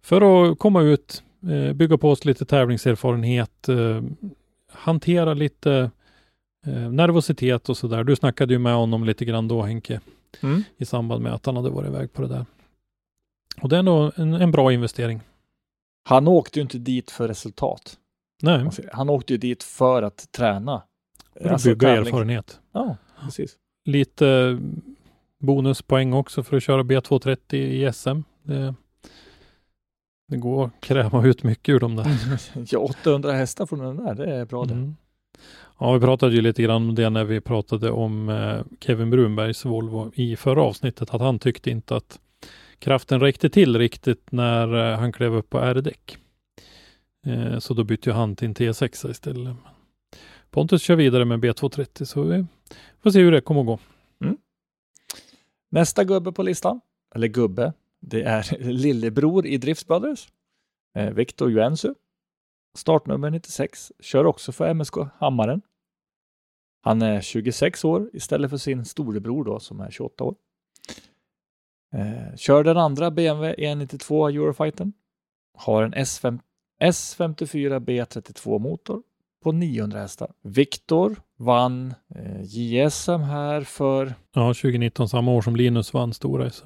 För 0.01 0.51
att 0.51 0.59
komma 0.59 0.81
ut, 0.81 1.23
eh, 1.51 1.73
bygga 1.73 1.97
på 1.97 2.09
oss 2.09 2.25
lite 2.25 2.45
tävlingserfarenhet, 2.45 3.69
eh, 3.69 4.01
hantera 4.71 5.33
lite 5.33 5.91
eh, 6.65 6.91
nervositet 6.91 7.69
och 7.69 7.77
sådär. 7.77 8.03
Du 8.03 8.15
snackade 8.15 8.53
ju 8.53 8.59
med 8.59 8.75
honom 8.75 9.03
lite 9.03 9.25
grann 9.25 9.47
då 9.47 9.61
Henke, 9.61 10.01
Mm. 10.41 10.63
i 10.77 10.85
samband 10.85 11.23
med 11.23 11.33
att 11.33 11.45
han 11.45 11.55
hade 11.55 11.69
varit 11.69 11.87
iväg 11.89 12.13
på 12.13 12.21
det 12.21 12.27
där. 12.27 12.45
Och 13.61 13.69
det 13.69 13.77
är 13.77 13.83
nog 13.83 14.11
en, 14.15 14.33
en 14.33 14.51
bra 14.51 14.73
investering. 14.73 15.21
Han 16.03 16.27
åkte 16.27 16.59
ju 16.59 16.63
inte 16.63 16.77
dit 16.77 17.11
för 17.11 17.27
resultat. 17.27 17.97
Nej, 18.41 18.69
Han 18.93 19.09
åkte 19.09 19.33
ju 19.33 19.37
dit 19.37 19.63
för 19.63 20.03
att 20.03 20.31
träna. 20.31 20.83
för 21.33 21.45
att 21.45 21.51
Alltså, 21.51 21.69
bygga 21.69 21.87
tävling- 21.87 22.07
erfarenhet. 22.07 22.59
Ja, 22.71 22.97
precis. 23.23 23.55
Lite 23.85 24.59
bonuspoäng 25.39 26.13
också 26.13 26.43
för 26.43 26.57
att 26.57 26.63
köra 26.63 26.83
B230 26.83 27.55
i 27.55 27.93
SM. 27.93 28.21
Det, 28.43 28.75
det 30.27 30.37
går 30.37 30.65
att 30.65 30.81
kräma 30.81 31.25
ut 31.25 31.43
mycket 31.43 31.73
ur 31.75 31.79
dem 31.79 31.95
där. 31.95 32.07
Ja, 32.71 32.79
800 32.79 33.31
hästar 33.31 33.65
från 33.65 33.79
den 33.79 33.97
där, 33.97 34.15
det 34.15 34.35
är 34.35 34.45
bra 34.45 34.65
det. 34.65 34.73
Mm. 34.73 34.95
Ja, 35.79 35.93
vi 35.93 35.99
pratade 35.99 36.35
ju 36.35 36.41
lite 36.41 36.63
grann 36.63 36.89
om 36.89 36.95
det 36.95 37.09
när 37.09 37.23
vi 37.23 37.41
pratade 37.41 37.91
om 37.91 38.29
eh, 38.29 38.61
Kevin 38.79 39.09
Brunbergs 39.09 39.65
Volvo 39.65 40.11
i 40.15 40.35
förra 40.35 40.63
avsnittet, 40.63 41.13
att 41.13 41.21
han 41.21 41.39
tyckte 41.39 41.69
inte 41.69 41.95
att 41.95 42.19
kraften 42.79 43.19
räckte 43.19 43.49
till 43.49 43.77
riktigt 43.77 44.31
när 44.31 44.91
eh, 44.91 44.99
han 44.99 45.11
klev 45.11 45.35
upp 45.35 45.49
på 45.49 45.59
R-däck. 45.59 46.17
Eh, 47.25 47.59
så 47.59 47.73
då 47.73 47.83
bytte 47.83 48.11
han 48.11 48.35
till 48.35 48.47
en 48.47 48.55
T6 48.55 49.11
istället. 49.11 49.55
Pontus 50.51 50.81
kör 50.81 50.95
vidare 50.95 51.25
med 51.25 51.39
B230, 51.39 52.05
så 52.05 52.21
vi 52.21 52.45
får 53.03 53.11
se 53.11 53.19
hur 53.19 53.31
det 53.31 53.41
kommer 53.41 53.61
att 53.61 53.67
gå. 53.67 53.79
Nästa 55.69 56.03
gubbe 56.03 56.31
på 56.31 56.43
listan, 56.43 56.81
eller 57.15 57.27
gubbe, 57.27 57.73
det 57.99 58.23
är 58.23 58.57
lillebror 58.59 59.45
i 59.45 59.57
Drift 59.57 59.87
Brothers, 59.87 60.29
eh, 60.95 61.13
Victor 61.13 61.51
Juensu. 61.51 61.93
Startnummer 62.77 63.29
96, 63.29 63.91
kör 63.99 64.25
också 64.25 64.51
för 64.51 64.73
MSK 64.73 64.95
Hammaren. 65.19 65.61
Han 66.81 67.01
är 67.01 67.21
26 67.21 67.85
år 67.85 68.09
istället 68.13 68.49
för 68.49 68.57
sin 68.57 68.85
storebror 68.85 69.43
då 69.43 69.59
som 69.59 69.79
är 69.79 69.91
28 69.91 70.23
år. 70.23 70.35
Eh, 71.93 72.35
kör 72.35 72.63
den 72.63 72.77
andra 72.77 73.11
BMW 73.11 73.55
E92 73.67 74.29
Eurofighten. 74.29 74.93
Har 75.53 75.83
en 75.83 75.93
S5, 75.93 76.39
S54 76.81 77.79
B32 77.79 78.59
motor 78.59 79.03
på 79.43 79.51
900 79.51 79.99
hästar. 79.99 80.31
Viktor 80.43 81.15
vann 81.37 81.93
eh, 82.15 82.41
JSM 82.43 83.21
här 83.21 83.61
för 83.61 84.13
Ja, 84.35 84.47
2019, 84.53 85.09
samma 85.09 85.31
år 85.31 85.41
som 85.41 85.55
Linus 85.55 85.93
vann 85.93 86.13
stora 86.13 86.49
SM. 86.49 86.65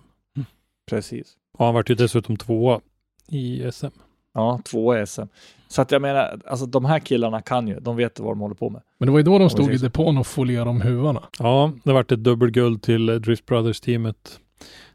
precis 0.90 1.34
Och 1.58 1.66
han 1.66 1.74
vart 1.74 1.90
ju 1.90 1.96
dessutom 1.96 2.38
tvåa 2.38 2.80
i 3.28 3.72
SM. 3.72 3.86
Ja, 4.34 4.62
två 4.66 5.06
SM. 5.06 5.22
Så 5.68 5.82
att 5.82 5.92
jag 5.92 6.02
menar, 6.02 6.42
alltså 6.46 6.66
de 6.66 6.86
här 6.86 7.00
killarna 7.00 7.42
kan 7.42 7.68
ju, 7.68 7.80
de 7.80 7.96
vet 7.96 8.20
vad 8.20 8.32
de 8.32 8.40
håller 8.40 8.56
på 8.56 8.70
med. 8.70 8.82
Men 8.98 9.06
det 9.06 9.12
var 9.12 9.20
ju 9.20 9.24
då 9.24 9.40
de 9.40 9.50
stod 9.50 9.74
i 9.74 9.78
depån 9.78 10.18
och 10.18 10.28
folierade 10.28 10.70
om 10.70 10.82
huvarna. 10.82 11.24
Ja, 11.40 11.72
det 11.84 11.94
vart 11.94 12.12
ett 12.12 12.24
dubbelguld 12.24 12.82
till 12.82 13.06
Drift 13.06 13.46
Brothers-teamet 13.46 14.40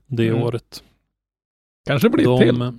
det 0.07 0.29
Mm. 0.29 0.43
året. 0.43 0.83
Kanske 1.87 2.09
blir 2.11 2.25
De, 2.25 2.39
till. 2.41 2.73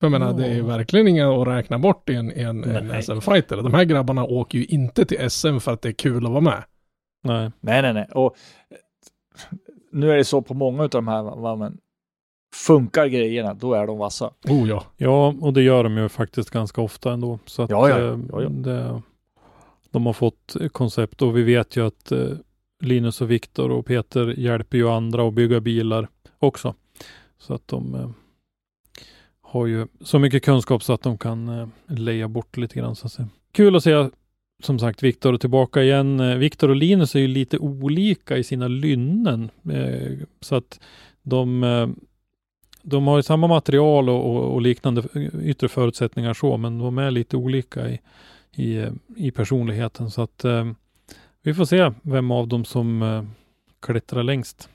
För 0.00 0.06
jag 0.06 0.12
menar, 0.12 0.32
det 0.32 0.46
är 0.46 0.62
verkligen 0.62 1.08
inga 1.08 1.42
att 1.42 1.48
räkna 1.48 1.78
bort 1.78 2.10
i 2.10 2.14
en, 2.14 2.30
en, 2.30 2.64
en. 2.64 3.02
SM-fighter. 3.02 3.56
De 3.56 3.74
här 3.74 3.84
grabbarna 3.84 4.24
åker 4.24 4.58
ju 4.58 4.64
inte 4.64 5.04
till 5.04 5.30
SM 5.30 5.58
för 5.58 5.72
att 5.72 5.82
det 5.82 5.88
är 5.88 5.92
kul 5.92 6.26
att 6.26 6.32
vara 6.32 6.40
med. 6.40 6.64
Nej, 7.24 7.50
Nej, 7.60 7.82
nej, 7.82 7.94
nej. 7.94 8.08
Och 8.12 8.36
eh, 8.70 8.76
nu 9.92 10.12
är 10.12 10.16
det 10.16 10.24
så 10.24 10.42
på 10.42 10.54
många 10.54 10.82
av 10.82 10.88
de 10.88 11.08
här, 11.08 11.22
va, 11.22 11.56
men 11.56 11.78
funkar 12.54 13.06
grejerna, 13.06 13.54
då 13.54 13.74
är 13.74 13.86
de 13.86 13.98
vassa. 13.98 14.30
Oh 14.48 14.68
ja. 14.68 14.84
ja, 14.96 15.34
och 15.40 15.52
det 15.52 15.62
gör 15.62 15.84
de 15.84 15.96
ju 15.96 16.08
faktiskt 16.08 16.50
ganska 16.50 16.80
ofta 16.80 17.12
ändå. 17.12 17.38
Så 17.46 17.62
att, 17.62 17.70
Ja, 17.70 17.88
ja, 17.88 17.98
eh, 17.98 18.18
ja, 18.32 18.42
ja. 18.42 18.48
Det, 18.48 19.02
de 19.90 20.06
har 20.06 20.12
fått 20.12 20.56
koncept 20.72 21.22
och 21.22 21.36
vi 21.36 21.42
vet 21.42 21.76
ju 21.76 21.86
att 21.86 22.12
eh, 22.12 22.28
Linus 22.80 23.20
och 23.20 23.30
Viktor 23.30 23.70
och 23.70 23.86
Peter 23.86 24.38
hjälper 24.38 24.78
ju 24.78 24.88
andra 24.88 25.28
att 25.28 25.34
bygga 25.34 25.60
bilar 25.60 26.08
också. 26.38 26.74
Så 27.38 27.54
att 27.54 27.68
de 27.68 27.94
eh, 27.94 28.10
har 29.56 29.66
ju 29.66 29.86
så 30.00 30.18
mycket 30.18 30.44
kunskap 30.44 30.82
så 30.82 30.92
att 30.92 31.02
de 31.02 31.18
kan 31.18 31.48
eh, 31.48 31.68
leja 31.86 32.28
bort 32.28 32.56
lite 32.56 32.78
grann. 32.78 32.96
Så 32.96 33.06
att 33.06 33.12
säga. 33.12 33.28
Kul 33.52 33.76
att 33.76 33.82
se 33.82 34.08
som 34.62 34.78
sagt 34.78 35.02
Viktor 35.02 35.38
tillbaka 35.38 35.82
igen. 35.82 36.20
Eh, 36.20 36.36
Viktor 36.36 36.68
och 36.68 36.76
Linus 36.76 37.14
är 37.14 37.20
ju 37.20 37.28
lite 37.28 37.58
olika 37.58 38.36
i 38.36 38.44
sina 38.44 38.68
lynnen. 38.68 39.50
Eh, 39.70 40.18
så 40.40 40.56
att 40.56 40.80
de, 41.22 41.64
eh, 41.64 41.88
de 42.82 43.06
har 43.06 43.16
ju 43.16 43.22
samma 43.22 43.46
material 43.46 44.08
och, 44.08 44.30
och, 44.30 44.54
och 44.54 44.62
liknande 44.62 45.02
eh, 45.14 45.48
yttre 45.48 45.68
förutsättningar 45.68 46.34
så, 46.34 46.56
men 46.56 46.78
de 46.78 46.98
är 46.98 47.10
lite 47.10 47.36
olika 47.36 47.90
i, 47.90 48.00
i, 48.52 48.76
eh, 48.76 48.92
i 49.16 49.30
personligheten. 49.30 50.10
Så 50.10 50.22
att 50.22 50.44
eh, 50.44 50.72
vi 51.42 51.54
får 51.54 51.64
se 51.64 51.92
vem 52.02 52.30
av 52.30 52.48
dem 52.48 52.64
som 52.64 53.02
eh, 53.02 53.24
klättrar 53.80 54.22
längst. 54.22 54.68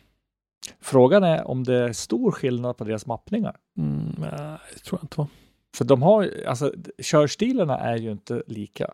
Frågan 0.81 1.23
är 1.23 1.47
om 1.47 1.63
det 1.63 1.75
är 1.75 1.93
stor 1.93 2.31
skillnad 2.31 2.77
på 2.77 2.83
deras 2.83 3.05
mappningar. 3.05 3.55
Mm, 3.77 4.15
nej, 4.17 4.57
det 4.73 4.79
tror 4.79 4.99
jag 4.99 5.03
inte 5.03 5.19
va? 5.19 5.27
För 5.75 5.85
de 5.85 6.01
har 6.01 6.29
alltså 6.47 6.73
körstilarna 7.01 7.77
är 7.77 7.97
ju 7.97 8.11
inte 8.11 8.43
lika. 8.47 8.87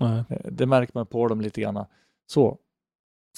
Nej. 0.00 0.24
Eh, 0.30 0.36
Det 0.50 0.66
märker 0.66 0.92
man 0.94 1.06
på 1.06 1.28
dem 1.28 1.40
lite 1.40 1.60
grann. 1.60 1.84
Så. 2.26 2.58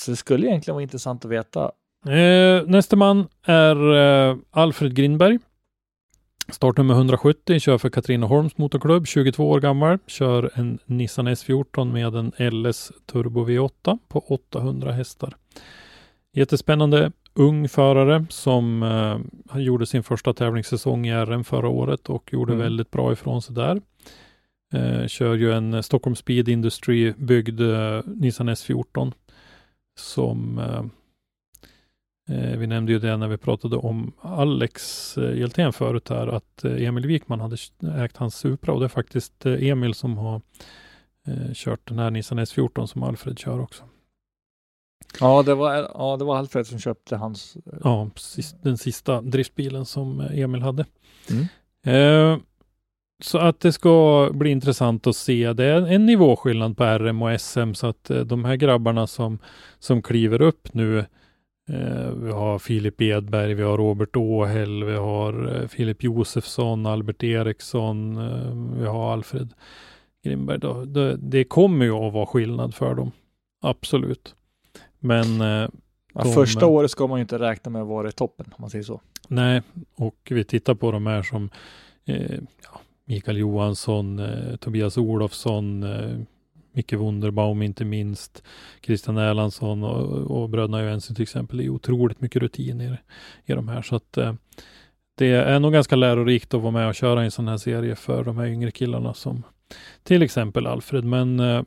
Så 0.00 0.10
det 0.10 0.16
skulle 0.16 0.46
egentligen 0.46 0.74
vara 0.74 0.82
intressant 0.82 1.24
att 1.24 1.30
veta. 1.30 1.72
Eh, 2.06 2.66
nästa 2.66 2.96
man 2.96 3.28
är 3.42 3.94
eh, 4.30 4.36
Alfred 4.50 4.94
Grindberg. 4.94 5.38
Startnummer 6.48 6.94
170 6.94 7.58
kör 7.58 7.78
för 7.78 7.90
Katrineholms 7.90 8.58
Motorklubb, 8.58 9.06
22 9.06 9.50
år 9.50 9.60
gammal. 9.60 9.98
Kör 10.06 10.50
en 10.54 10.78
Nissan 10.84 11.28
S14 11.28 11.92
med 11.92 12.14
en 12.14 12.52
LS 12.62 12.92
Turbo 13.06 13.44
V8 13.46 13.98
på 14.08 14.18
800 14.20 14.92
hästar. 14.92 15.36
Jättespännande 16.32 17.12
ung 17.34 17.68
förare 17.68 18.26
som 18.28 18.82
eh, 18.82 19.18
han 19.50 19.62
gjorde 19.62 19.86
sin 19.86 20.02
första 20.02 20.32
tävlingssäsong 20.34 21.06
i 21.06 21.12
RM 21.14 21.44
förra 21.44 21.68
året 21.68 22.08
och 22.08 22.32
gjorde 22.32 22.52
Mm. 22.52 22.62
väldigt 22.64 22.90
bra 22.90 23.12
ifrån 23.12 23.42
sig 23.42 23.54
där. 23.54 23.80
Eh, 24.72 25.06
kör 25.06 25.34
ju 25.34 25.52
en 25.52 25.82
Stockholm 25.82 26.16
Speed 26.16 26.48
Industry 26.48 27.12
byggd 27.16 27.60
eh, 27.60 28.00
Nissan 28.06 28.48
S14 28.48 29.12
som 29.98 30.58
eh, 30.58 30.84
eh, 32.36 32.58
vi 32.58 32.66
nämnde 32.66 32.92
ju 32.92 32.98
det 32.98 33.16
när 33.16 33.28
vi 33.28 33.36
pratade 33.36 33.76
om 33.76 34.12
Alex 34.20 35.18
eh, 35.18 35.38
Hjeltén 35.38 35.72
förut 35.72 36.08
här 36.08 36.26
att 36.26 36.64
eh, 36.64 36.82
Emil 36.86 37.06
Wikman 37.06 37.40
hade 37.40 37.56
ägt 38.04 38.16
hans 38.16 38.34
Supra 38.34 38.72
och 38.72 38.80
det 38.80 38.86
är 38.86 38.88
faktiskt 38.88 39.46
eh, 39.46 39.68
Emil 39.68 39.94
som 39.94 40.18
har 40.18 40.40
eh, 41.26 41.52
kört 41.54 41.88
den 41.88 41.98
här 41.98 42.10
Nissan 42.10 42.38
S14 42.38 42.86
som 42.86 43.02
Alfred 43.02 43.38
kör 43.38 43.60
också. 43.60 43.84
Ja, 45.20 45.42
det 45.42 45.54
var, 45.54 45.74
ja, 45.74 46.16
det 46.18 46.24
var 46.24 46.36
Alfred 46.36 46.66
som 46.66 46.78
köpte 46.78 47.16
hans. 47.16 47.56
Ja, 47.84 48.10
sis- 48.16 48.56
den 48.62 48.78
sista 48.78 49.20
driftbilen 49.20 49.84
som 49.84 50.20
eh, 50.20 50.38
Emil 50.38 50.62
hade. 50.62 50.84
Mm. 51.30 51.46
Eh, 52.34 52.38
så 53.22 53.38
att 53.38 53.60
det 53.60 53.72
ska 53.72 54.28
bli 54.32 54.50
intressant 54.50 55.06
att 55.06 55.16
se. 55.16 55.52
Det 55.52 55.64
är 55.64 55.86
en 55.86 56.06
nivåskillnad 56.06 56.76
på 56.76 56.84
RM 56.84 57.22
och 57.22 57.40
SM 57.40 57.72
så 57.74 57.86
att 57.86 58.10
eh, 58.10 58.20
de 58.20 58.44
här 58.44 58.56
grabbarna 58.56 59.06
som, 59.06 59.38
som 59.78 60.02
kliver 60.02 60.42
upp 60.42 60.74
nu 60.74 60.98
eh, 61.70 62.10
vi 62.16 62.30
har 62.30 62.58
Filip 62.58 63.00
Edberg, 63.00 63.54
vi 63.54 63.62
har 63.62 63.76
Robert 63.76 64.16
Åhäll, 64.16 64.84
vi 64.84 64.96
har 64.96 65.56
eh, 65.62 65.68
Filip 65.68 66.02
Josefsson, 66.02 66.86
Albert 66.86 67.22
Eriksson, 67.22 68.16
eh, 68.16 68.78
vi 68.80 68.86
har 68.86 69.12
Alfred 69.12 69.52
Grimberg. 70.24 70.58
Då, 70.58 70.84
det, 70.84 71.16
det 71.16 71.44
kommer 71.44 71.84
ju 71.84 71.92
att 71.92 72.12
vara 72.12 72.26
skillnad 72.26 72.74
för 72.74 72.94
dem. 72.94 73.10
Absolut. 73.62 74.34
Men 75.00 75.40
eh, 75.40 75.68
Ja, 76.14 76.22
De- 76.22 76.32
första 76.32 76.66
året 76.66 76.90
ska 76.90 77.06
man 77.06 77.18
ju 77.18 77.22
inte 77.22 77.38
räkna 77.38 77.70
med 77.70 77.82
att 77.82 77.88
vara 77.88 78.08
i 78.08 78.12
toppen 78.12 78.46
om 78.46 78.56
man 78.58 78.70
säger 78.70 78.84
så. 78.84 79.00
Nej, 79.28 79.62
och 79.94 80.16
vi 80.30 80.44
tittar 80.44 80.74
på 80.74 80.92
de 80.92 81.06
här 81.06 81.22
som 81.22 81.50
eh, 82.04 82.38
ja, 82.62 82.80
Mikael 83.04 83.36
Johansson, 83.38 84.18
eh, 84.18 84.56
Tobias 84.56 84.96
Olofsson, 84.96 85.82
eh, 85.82 86.18
Micke 86.72 86.92
Wunderbaum 86.92 87.62
inte 87.62 87.84
minst, 87.84 88.42
Christian 88.82 89.18
Erlandsson 89.18 89.84
och, 89.84 90.42
och 90.42 90.48
bröderna 90.48 90.82
Johansson 90.84 91.16
till 91.16 91.22
exempel. 91.22 91.58
Det 91.58 91.64
är 91.64 91.68
otroligt 91.68 92.20
mycket 92.20 92.42
rutin 92.42 92.80
i, 92.80 92.96
i 93.44 93.52
de 93.52 93.68
här. 93.68 93.82
Så 93.82 93.96
att 93.96 94.16
eh, 94.16 94.34
det 95.14 95.26
är 95.30 95.60
nog 95.60 95.72
ganska 95.72 95.96
lärorikt 95.96 96.54
att 96.54 96.62
vara 96.62 96.72
med 96.72 96.88
och 96.88 96.94
köra 96.94 97.22
i 97.22 97.24
en 97.24 97.30
sån 97.30 97.48
här 97.48 97.56
serie 97.56 97.96
för 97.96 98.24
de 98.24 98.36
här 98.36 98.46
yngre 98.46 98.70
killarna 98.70 99.14
som 99.14 99.42
till 100.02 100.22
exempel 100.22 100.66
Alfred. 100.66 101.04
Men 101.04 101.40
eh, 101.40 101.62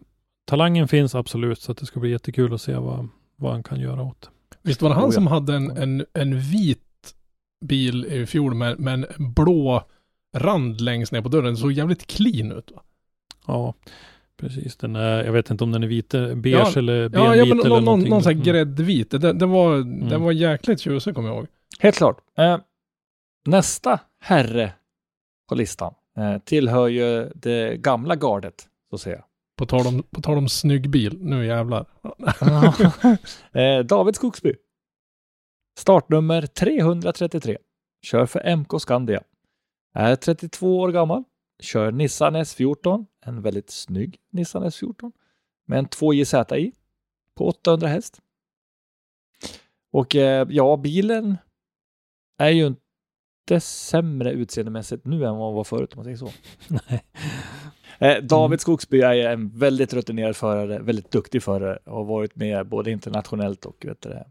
talangen 0.46 0.88
finns 0.88 1.16
absolut 1.16 1.60
så 1.60 1.72
att 1.72 1.78
det 1.78 1.86
ska 1.86 2.00
bli 2.00 2.12
jättekul 2.12 2.54
att 2.54 2.62
se 2.62 2.76
vad, 2.76 3.10
vad 3.44 3.52
han 3.52 3.64
kan 3.64 3.80
göra 3.80 4.04
åt. 4.04 4.30
Visst 4.62 4.82
var 4.82 4.90
det 4.90 4.96
han 4.96 5.04
Oh, 5.04 5.08
ja. 5.08 5.12
som 5.12 5.28
hade 5.28 5.56
en, 5.56 5.72
en, 5.78 6.06
en 6.14 6.40
vit 6.40 6.80
bil 7.66 8.06
i 8.06 8.26
fjol 8.26 8.54
med, 8.54 8.80
med 8.80 8.94
en 8.94 9.34
blå 9.34 9.84
rand 10.36 10.82
längst 10.82 11.12
ner 11.12 11.22
på 11.22 11.30
dörren. 11.30 11.46
Den 11.46 11.58
såg 11.58 11.72
jävligt 11.72 12.08
clean 12.08 12.52
ut 12.52 12.72
va? 12.72 12.82
Ja, 13.48 13.74
precis. 14.38 14.76
Den 14.78 14.96
är, 14.96 15.24
jag 15.24 15.32
vet 15.32 15.50
inte 15.50 15.64
om 15.64 15.72
den 15.72 15.84
är 15.84 15.88
vit, 15.88 16.10
beige 16.36 16.46
Ja, 16.46 16.74
eller 16.76 17.02
Ja, 17.02 17.10
benvit 17.10 17.38
ja 17.38 17.46
men 17.46 17.60
eller 17.60 17.70
någon, 17.70 17.70
någon, 17.70 17.84
någonting. 17.86 18.10
någon 18.10 18.24
sån 18.24 18.30
här 18.30 18.34
Mm. 18.34 18.44
gräddvit. 18.46 19.12
Det, 19.12 19.34
det, 19.34 19.46
var, 19.46 19.76
Mm. 19.76 20.10
det 20.10 20.18
var 20.18 20.32
jäkligt 20.32 20.80
tjusig 20.80 21.16
kommer 21.16 21.30
jag 21.30 21.38
ihåg. 21.38 21.48
Helt 21.80 21.96
klart. 21.98 22.18
Eh, 22.38 22.58
nästa 23.46 24.00
herre 24.20 24.74
på 25.50 25.56
listan 25.56 25.94
eh, 26.18 26.38
tillhör 26.38 26.88
ju 26.88 27.30
det 27.36 27.78
gamla 27.78 28.16
gardet, 28.16 28.68
så 28.90 28.96
att 28.96 29.02
säga. 29.02 29.24
På 29.56 29.66
tal 29.66 29.88
om, 29.88 30.04
på 30.04 30.22
tal 30.22 30.38
om 30.38 30.50
snygg 30.50 30.90
bil. 30.90 31.18
Nu 31.22 31.46
jävlar. 31.46 31.86
eh, 33.52 33.86
David 33.86 34.16
Skogsby. 34.16 34.54
Startnummer 35.80 36.42
333. 36.42 37.58
Kör 38.02 38.26
för 38.26 38.56
MK 38.56 38.82
Skandia. 38.82 39.24
Är 39.94 40.16
32 40.16 40.80
år 40.80 40.92
gammal. 40.92 41.24
Kör 41.60 41.92
Nissan 41.92 42.36
S14. 42.36 43.06
En 43.26 43.42
väldigt 43.42 43.70
snygg 43.70 44.20
Nissan 44.32 44.64
S14. 44.64 45.12
Med 45.66 45.80
en 45.80 45.88
2JZI. 45.88 46.72
På 47.36 47.48
800 47.48 47.88
häst. 47.88 48.22
Och 49.92 50.16
eh, 50.16 50.48
ja, 50.50 50.78
bilen 50.78 51.38
är 52.38 52.50
ju 52.50 52.76
inte 53.44 53.60
sämre 53.60 54.32
utseendemässigt 54.32 55.06
nu 55.06 55.16
än 55.26 55.36
vad 55.36 55.50
den 55.50 55.56
var 55.56 55.64
förut 55.64 55.94
om 55.94 55.98
man 55.98 56.04
säger 56.04 56.18
så. 56.18 56.32
Nej. 56.90 57.04
Eh, 58.00 58.24
David 58.24 58.62
Skogsby 58.62 59.02
är 59.02 59.30
en 59.30 59.50
väldigt 59.58 59.94
rutinerad 59.94 60.36
förare, 60.36 60.80
väldigt 60.80 61.12
duktig 61.12 61.44
förare 61.44 61.78
och 61.86 61.96
har 61.96 62.04
varit 62.04 62.36
med 62.36 62.68
både 62.68 62.92
internationellt 62.92 63.66
och 63.66 63.86
vet 63.86 64.02
det, 64.02 64.26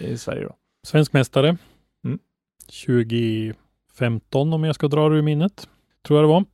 i 0.00 0.18
Sverige. 0.18 0.42
Då. 0.42 0.56
Svensk 0.86 1.12
mästare. 1.12 1.56
Mm. 2.04 2.18
2015 2.86 4.52
om 4.52 4.64
jag 4.64 4.74
ska 4.74 4.88
dra 4.88 5.08
det 5.08 5.16
ur 5.16 5.22
minnet. 5.22 5.68
Tror 6.06 6.18
jag 6.18 6.24
det 6.24 6.32
var. 6.32 6.44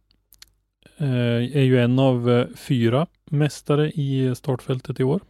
Eh, 0.97 1.57
är 1.57 1.63
ju 1.63 1.81
en 1.81 1.99
av 1.99 2.31
eh, 2.31 2.47
fyra 2.57 3.07
mästare 3.31 3.91
i 3.91 4.35
startfältet 4.35 5.01
i 5.01 5.05
år. 5.05 5.21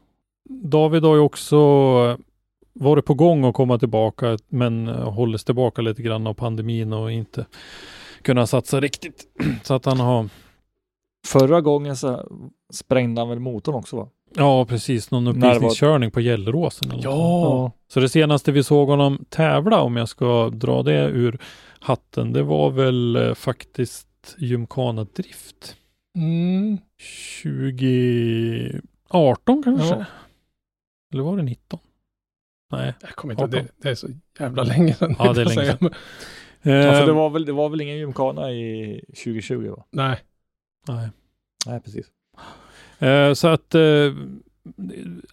David 0.48 1.02
har 1.02 1.14
ju 1.14 1.20
också 1.20 1.56
varit 2.74 3.04
på 3.04 3.14
gång 3.14 3.44
att 3.44 3.54
komma 3.54 3.78
tillbaka 3.78 4.38
men 4.48 4.88
eh, 4.88 5.12
hållits 5.12 5.44
tillbaka 5.44 5.82
lite 5.82 6.02
grann 6.02 6.26
av 6.26 6.34
pandemin 6.34 6.92
och 6.92 7.12
inte 7.12 7.46
kunnat 8.22 8.50
satsa 8.50 8.80
riktigt. 8.80 9.24
Så 9.62 9.74
att 9.74 9.84
han 9.84 10.00
har 10.00 10.28
Förra 11.26 11.60
gången 11.60 11.96
så 11.96 12.28
sprängde 12.72 13.20
han 13.20 13.28
väl 13.28 13.40
motorn 13.40 13.74
också 13.74 13.96
va? 13.96 14.08
Ja, 14.36 14.64
precis. 14.64 15.10
Någon 15.10 15.26
uppvisningskörning 15.26 16.10
på 16.10 16.20
Gelleråsen. 16.20 16.90
Eller 16.90 17.02
något. 17.02 17.04
Ja. 17.04 17.72
Så 17.88 18.00
det 18.00 18.08
senaste 18.08 18.52
vi 18.52 18.62
såg 18.62 18.88
honom 18.88 19.24
tävla, 19.28 19.80
om 19.80 19.96
jag 19.96 20.08
ska 20.08 20.50
dra 20.50 20.82
det 20.82 21.08
ur 21.08 21.38
hatten, 21.80 22.32
det 22.32 22.42
var 22.42 22.70
väl 22.70 23.16
eh, 23.16 23.34
faktiskt 23.34 24.36
Gymkhana 24.38 25.04
Drift. 25.04 25.76
Mm. 26.16 26.78
2018 27.42 29.62
kanske? 29.62 29.94
Ja. 29.94 30.04
Eller 31.12 31.22
var 31.22 31.36
det 31.36 31.42
19? 31.42 31.78
Nej. 32.76 32.94
Jag 33.00 33.10
kommer 33.10 33.34
inte 33.34 33.42
ihåg. 33.42 33.54
18. 33.54 33.64
Det, 33.64 33.82
det 33.82 33.90
är 33.90 33.94
så 33.94 34.08
jävla 34.38 34.62
länge 34.62 34.94
sedan. 34.94 35.16
Ja, 35.18 35.32
det 35.32 35.40
är 35.40 35.44
länge 35.44 35.76
för 35.76 35.90
Eh, 36.66 37.06
det, 37.06 37.12
var 37.12 37.30
väl, 37.30 37.44
det 37.44 37.52
var 37.52 37.68
väl 37.68 37.80
ingen 37.80 37.96
gymkana 37.96 38.52
i 38.52 39.00
2020 39.08 39.74
va? 39.76 39.84
Nej. 39.90 40.18
nej. 40.88 41.08
Nej, 41.66 41.80
precis. 41.80 42.06
Eh, 42.98 43.32
så 43.32 43.48
att 43.48 43.74
eh, 43.74 44.12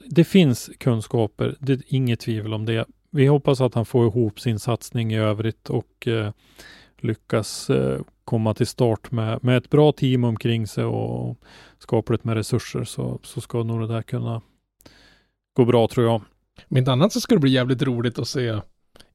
det 0.05 0.23
finns 0.23 0.69
kunskaper, 0.77 1.55
det 1.59 1.73
är 1.73 1.81
inget 1.87 2.19
tvivel 2.19 2.53
om 2.53 2.65
det. 2.65 2.85
Vi 3.09 3.25
hoppas 3.27 3.61
att 3.61 3.73
han 3.73 3.85
får 3.85 4.07
ihop 4.07 4.39
sin 4.39 4.59
satsning 4.59 5.13
i 5.13 5.17
övrigt 5.17 5.69
och 5.69 6.07
eh, 6.07 6.31
lyckas 6.97 7.69
eh, 7.69 8.01
komma 8.25 8.53
till 8.53 8.67
start 8.67 9.11
med, 9.11 9.43
med 9.43 9.57
ett 9.57 9.69
bra 9.69 9.91
team 9.91 10.23
omkring 10.23 10.67
sig 10.67 10.83
och 10.83 11.37
skapligt 11.79 12.23
med 12.23 12.35
resurser 12.35 12.83
så, 12.83 13.19
så 13.23 13.41
ska 13.41 13.63
nog 13.63 13.81
det 13.81 13.87
där 13.87 14.01
kunna 14.01 14.41
gå 15.53 15.65
bra 15.65 15.87
tror 15.87 16.05
jag. 16.05 16.21
Om 16.69 16.77
inte 16.77 16.91
annat 16.91 17.13
så 17.13 17.21
ska 17.21 17.35
det 17.35 17.41
bli 17.41 17.51
jävligt 17.51 17.81
roligt 17.81 18.19
att 18.19 18.27
se 18.27 18.55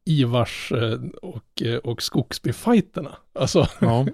Ivars 0.05 0.73
eh, 0.73 0.99
och, 1.23 1.63
eh, 1.63 1.77
och 1.77 2.03
Skogsby-fighterna. 2.03 3.11
Alltså, 3.39 3.67
Ja, 3.81 4.07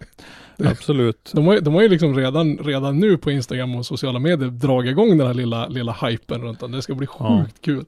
absolut. 0.64 1.30
de 1.34 1.46
har, 1.46 1.60
de 1.60 1.74
har 1.74 1.82
ju 1.82 1.88
liksom 1.88 2.16
redan, 2.16 2.58
redan 2.58 2.98
nu 2.98 3.16
på 3.18 3.30
Instagram 3.30 3.74
och 3.74 3.86
sociala 3.86 4.18
medier 4.18 4.50
dragit 4.50 4.90
igång 4.90 5.18
den 5.18 5.26
här 5.26 5.34
lilla, 5.34 5.68
lilla 5.68 5.92
hypen 5.92 6.42
runt 6.42 6.62
om. 6.62 6.72
Det 6.72 6.82
ska 6.82 6.94
bli 6.94 7.06
sjukt 7.06 7.20
Ja. 7.20 7.46
kul. 7.60 7.84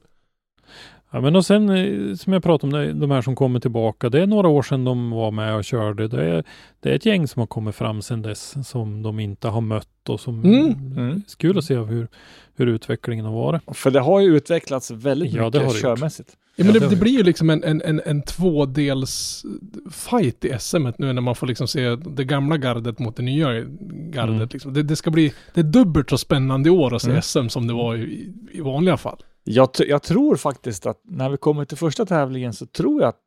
Ja, 1.11 1.21
men 1.21 1.35
och 1.35 1.45
sen 1.45 1.69
eh, 1.69 2.15
som 2.15 2.33
jag 2.33 2.43
pratade 2.43 2.91
om, 2.91 2.99
de 2.99 3.11
här 3.11 3.21
som 3.21 3.35
kommer 3.35 3.59
tillbaka. 3.59 4.09
Det 4.09 4.21
är 4.21 4.27
några 4.27 4.47
år 4.47 4.61
sedan 4.63 4.83
de 4.85 5.11
var 5.11 5.31
med 5.31 5.55
och 5.55 5.63
körde. 5.63 6.07
Det 6.07 6.23
är, 6.25 6.43
det 6.79 6.91
är 6.91 6.95
ett 6.95 7.05
gäng 7.05 7.27
som 7.27 7.39
har 7.39 7.47
kommit 7.47 7.75
fram 7.75 8.01
sedan 8.01 8.21
dess 8.21 8.67
som 8.69 9.01
de 9.03 9.19
inte 9.19 9.47
har 9.47 9.61
mött 9.61 10.09
och 10.09 10.19
som 10.19 10.43
Mm. 10.43 10.73
Mm. 10.97 11.21
kul 11.37 11.57
att 11.57 11.63
se 11.65 11.75
hur, 11.77 12.07
hur 12.55 12.67
utvecklingen 12.67 13.25
har 13.25 13.33
varit. 13.33 13.61
För 13.77 13.91
det 13.91 13.99
har 13.99 14.19
ju 14.19 14.35
utvecklats 14.37 14.91
väldigt 14.91 15.33
Ja, 15.33 15.49
det 15.49 15.57
har 15.59 15.65
mycket 15.65 15.81
det 15.81 15.87
gjort. 15.89 15.97
körmässigt. 15.99 16.37
Ja, 16.55 16.65
men 16.65 16.73
det, 16.73 16.89
det 16.89 16.95
blir 16.95 17.11
ju 17.11 17.23
liksom 17.23 17.49
en, 17.49 17.63
en, 17.63 17.81
en, 17.81 18.01
en 18.05 18.21
tvådels 18.21 19.45
fight 19.91 20.45
i 20.45 20.55
SM 20.59 20.87
nu 20.97 21.13
när 21.13 21.21
man 21.21 21.35
får 21.35 21.47
liksom 21.47 21.67
se 21.67 21.95
det 21.95 22.23
gamla 22.23 22.57
gardet 22.57 22.99
mot 22.99 23.15
det 23.15 23.23
nya 23.23 23.53
gardet. 23.89 24.35
Mm. 24.35 24.49
Liksom. 24.51 24.73
Det, 24.73 24.83
det 24.83 24.95
ska 24.95 25.11
bli, 25.11 25.33
det 25.53 25.59
är 25.59 25.63
dubbelt 25.63 26.09
så 26.09 26.17
spännande 26.17 26.69
i 26.69 26.71
år 26.71 26.93
att 26.95 27.01
se 27.01 27.09
Mm. 27.09 27.21
SM 27.21 27.47
som 27.47 27.67
det 27.67 27.73
var 27.73 27.95
i, 27.95 28.33
i 28.51 28.61
vanliga 28.61 28.97
fall. 28.97 29.23
Jag, 29.43 29.69
jag 29.87 30.03
tror 30.03 30.35
faktiskt 30.35 30.85
att 30.85 31.01
när 31.03 31.29
vi 31.29 31.37
kommer 31.37 31.65
till 31.65 31.77
första 31.77 32.05
tävlingen 32.05 32.53
så 32.53 32.65
tror 32.65 33.01
jag 33.01 33.09
att 33.09 33.21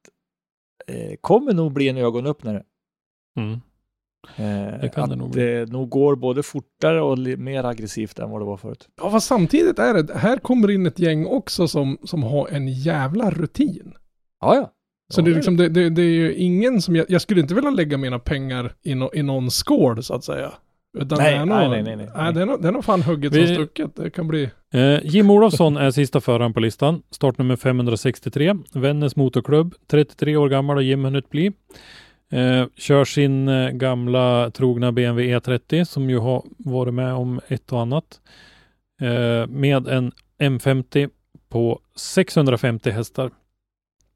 eh, 0.87 1.15
kommer 1.21 1.53
nog 1.53 1.73
bli 1.73 1.89
en 1.89 1.97
ögonöppnare. 1.97 2.63
Mm. 3.37 3.61
Eh, 4.37 4.81
Det 4.81 4.91
kan 4.95 5.05
att 5.05 5.11
det 5.11 5.17
nog 5.17 5.31
bli. 5.31 5.43
det 5.45 5.73
nog 5.73 5.89
går 5.89 6.17
både 6.17 6.43
fortare 6.43 7.01
och 7.03 7.19
mer 7.19 7.65
aggressivt 7.65 8.19
än 8.19 8.31
vad 8.31 8.41
det 8.41 8.45
var 8.45 8.57
förut. 8.57 8.89
Ja, 9.03 9.11
fast 9.11 9.27
samtidigt 9.27 9.79
är 9.79 9.95
det, 10.03 10.15
här 10.15 10.37
kommer 10.37 10.71
in 10.71 10.87
ett 10.87 10.99
gäng 10.99 11.27
också 11.27 11.69
som, 11.69 11.99
som 12.05 12.23
har 12.23 12.49
en 12.49 12.69
jävla 12.69 13.31
rutin. 13.31 13.93
Ja, 14.41 14.55
ja. 14.57 14.73
Så 15.15 15.21
Ja, 15.21 15.25
det, 15.25 15.31
är 15.31 15.33
det 15.33 15.35
är 15.35 15.37
liksom, 15.37 15.57
det, 15.57 15.69
det, 15.69 15.91
det 15.91 16.03
är 16.03 16.07
ju 16.07 16.35
ingen 16.35 16.83
som, 16.83 16.97
jag, 16.97 17.07
jag 17.09 17.21
skulle 17.23 17.41
inte 17.41 17.55
vilja 17.55 17.71
lägga 17.71 17.97
mina 17.99 18.19
pengar 18.19 18.73
i, 18.83 18.95
no, 18.95 19.11
i 19.15 19.23
någon 19.23 19.51
skål 19.51 20.03
så 20.03 20.15
att 20.15 20.25
säga. 20.25 20.53
Utan 20.99 21.19
Nej, 21.19 21.33
det 21.35 21.41
är 21.41 21.47
nog, 21.47 21.57
nej, 21.57 21.69
nej, 21.69 21.83
nej, 21.83 21.97
nej. 21.97 22.09
nej. 22.17 22.33
det, 22.35 22.41
är 22.43 22.47
nog, 22.47 22.63
det 22.63 22.69
är 22.69 22.73
nog 22.73 22.85
fan 22.85 23.03
hugget 23.03 23.33
Vi- 23.35 23.47
som 23.47 23.55
stucket. 23.55 23.97
Det 23.97 24.11
kan 24.11 24.29
bli, 24.29 24.51
Eh, 24.75 24.99
Jim 25.07 25.31
Olofsson 25.31 25.77
är 25.77 25.91
sista 25.91 26.21
föraren 26.21 26.53
på 26.55 26.61
listan. 26.61 27.03
Startnummer 27.11 27.57
563. 27.57 28.55
Vännäs 28.75 29.17
Motorklubb. 29.17 29.75
33 29.91 30.37
år 30.37 30.49
gammal 30.49 30.77
har 30.77 30.83
Jim 30.83 31.05
hunnit 31.05 31.31
bli. 31.31 31.53
Eh, 32.33 32.67
kör 32.77 33.05
sin 33.05 33.49
eh, 33.49 33.71
gamla 33.71 34.51
trogna 34.51 34.93
BMW 34.93 35.39
E30 35.39 35.85
som 35.85 36.11
ju 36.11 36.19
har 36.19 36.45
varit 36.59 36.95
med 36.95 37.15
om 37.15 37.41
ett 37.49 37.73
och 37.73 37.81
annat. 37.81 38.21
Eh, 39.01 39.47
med 39.47 39.89
en 39.89 40.13
M50 40.43 41.11
på 41.49 41.81
650 41.97 42.91
hästar. 42.91 43.31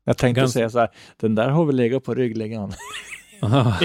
Jag 0.05 0.19
tänkte 0.19 0.41
Ganska- 0.41 0.59
säga 0.59 0.71
så 0.71 0.79
här, 0.79 0.89
den 1.21 1.35
där 1.35 1.49
har 1.49 1.65
väl 1.65 1.77
legat 1.77 2.05
på 2.05 2.15
ryggläggaren. 2.15 2.73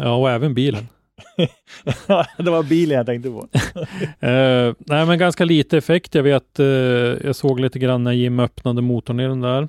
ja, 0.00 0.14
och 0.16 0.30
även 0.30 0.54
bilen. 0.54 0.88
det 2.38 2.50
var 2.50 2.62
bilen 2.62 2.96
jag 2.96 3.06
tänkte 3.06 3.30
på. 3.30 3.48
Eh, 4.26 4.74
nej, 4.78 5.06
men 5.06 5.18
ganska 5.18 5.44
lite 5.44 5.78
effekt. 5.78 6.14
Jag 6.14 6.22
vet, 6.22 6.58
eh, 6.58 6.66
jag 6.66 7.36
såg 7.36 7.60
lite 7.60 7.78
grann 7.78 8.04
när 8.04 8.12
Jim 8.12 8.40
öppnade 8.40 8.82
motorn 8.82 9.20
i 9.20 9.26
den 9.26 9.40
där. 9.40 9.68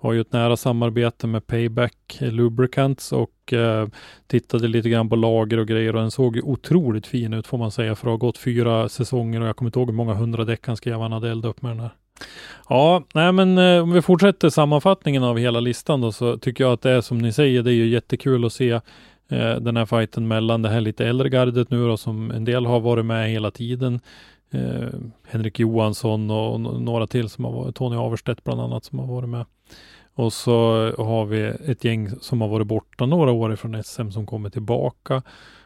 Har 0.00 0.12
ju 0.12 0.20
ett 0.20 0.32
nära 0.32 0.56
samarbete 0.56 1.26
med 1.26 1.46
Payback 1.46 2.18
Lubricants 2.20 3.12
och 3.12 3.52
eh, 3.52 3.88
tittade 4.26 4.68
lite 4.68 4.88
grann 4.88 5.08
på 5.08 5.16
lager 5.16 5.58
och 5.58 5.68
grejer 5.68 5.96
och 5.96 6.00
den 6.00 6.10
såg 6.10 6.36
ju 6.36 6.42
otroligt 6.42 7.06
fin 7.06 7.32
ut 7.32 7.46
får 7.46 7.58
man 7.58 7.70
säga 7.70 7.94
för 7.94 8.06
det 8.06 8.10
har 8.10 8.18
gått 8.18 8.38
fyra 8.38 8.88
säsonger 8.88 9.40
och 9.40 9.48
jag 9.48 9.56
kommer 9.56 9.68
inte 9.68 9.78
ihåg 9.78 9.88
hur 9.88 9.96
många 9.96 10.14
hundra 10.14 10.44
däck 10.44 10.66
han 10.66 10.76
skrev 10.76 11.00
han 11.00 11.12
hade 11.12 11.30
eldat 11.30 11.50
upp 11.50 11.62
med 11.62 11.70
den 11.70 11.80
här. 11.80 11.90
Ja, 12.68 13.04
nej 13.14 13.32
men 13.32 13.58
eh, 13.58 13.82
om 13.82 13.92
vi 13.92 14.02
fortsätter 14.02 14.50
sammanfattningen 14.50 15.24
av 15.24 15.38
hela 15.38 15.60
listan 15.60 16.00
då 16.00 16.12
så 16.12 16.36
tycker 16.38 16.64
jag 16.64 16.72
att 16.72 16.82
det 16.82 16.90
är 16.90 17.00
som 17.00 17.18
ni 17.18 17.32
säger, 17.32 17.62
det 17.62 17.70
är 17.70 17.74
ju 17.74 17.88
jättekul 17.88 18.44
att 18.44 18.52
se 18.52 18.70
eh, 19.28 19.56
den 19.60 19.76
här 19.76 19.86
fighten 19.86 20.28
mellan 20.28 20.62
det 20.62 20.68
här 20.68 20.80
lite 20.80 21.06
äldre 21.06 21.28
gardet 21.28 21.70
nu 21.70 21.88
då 21.88 21.96
som 21.96 22.30
en 22.30 22.44
del 22.44 22.66
har 22.66 22.80
varit 22.80 23.04
med 23.04 23.30
hela 23.30 23.50
tiden. 23.50 24.00
Eh, 24.50 24.88
Henrik 25.28 25.58
Johansson 25.58 26.30
och, 26.30 26.52
och 26.54 26.60
några 26.60 27.06
till 27.06 27.28
som 27.28 27.44
har 27.44 27.52
varit, 27.52 27.76
Tony 27.76 27.96
Averstedt 27.96 28.44
bland 28.44 28.60
annat 28.60 28.84
som 28.84 28.98
har 28.98 29.06
varit 29.06 29.28
med. 29.28 29.44
Och 30.18 30.32
så 30.32 30.90
har 30.98 31.26
vi 31.26 31.42
ett 31.42 31.84
gäng 31.84 32.10
som 32.20 32.40
har 32.40 32.48
varit 32.48 32.66
borta 32.66 33.06
några 33.06 33.30
år 33.30 33.52
ifrån 33.52 33.82
SM 33.82 34.10
som 34.10 34.26
kommer 34.26 34.50
tillbaka. 34.50 35.22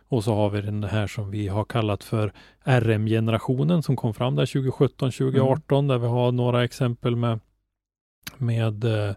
Och 0.08 0.24
så 0.24 0.34
har 0.34 0.50
vi 0.50 0.60
den 0.60 0.84
här 0.84 1.06
som 1.06 1.30
vi 1.30 1.48
har 1.48 1.64
kallat 1.64 2.04
för 2.04 2.32
RM-generationen 2.64 3.82
som 3.82 3.96
kom 3.96 4.14
fram 4.14 4.36
där 4.36 4.46
2017-2018 4.46 5.88
där 5.88 5.98
vi 5.98 6.06
har 6.06 6.32
några 6.32 6.64
exempel 6.64 7.16
med 7.16 7.40
med 8.38 8.84
eh, 8.84 9.14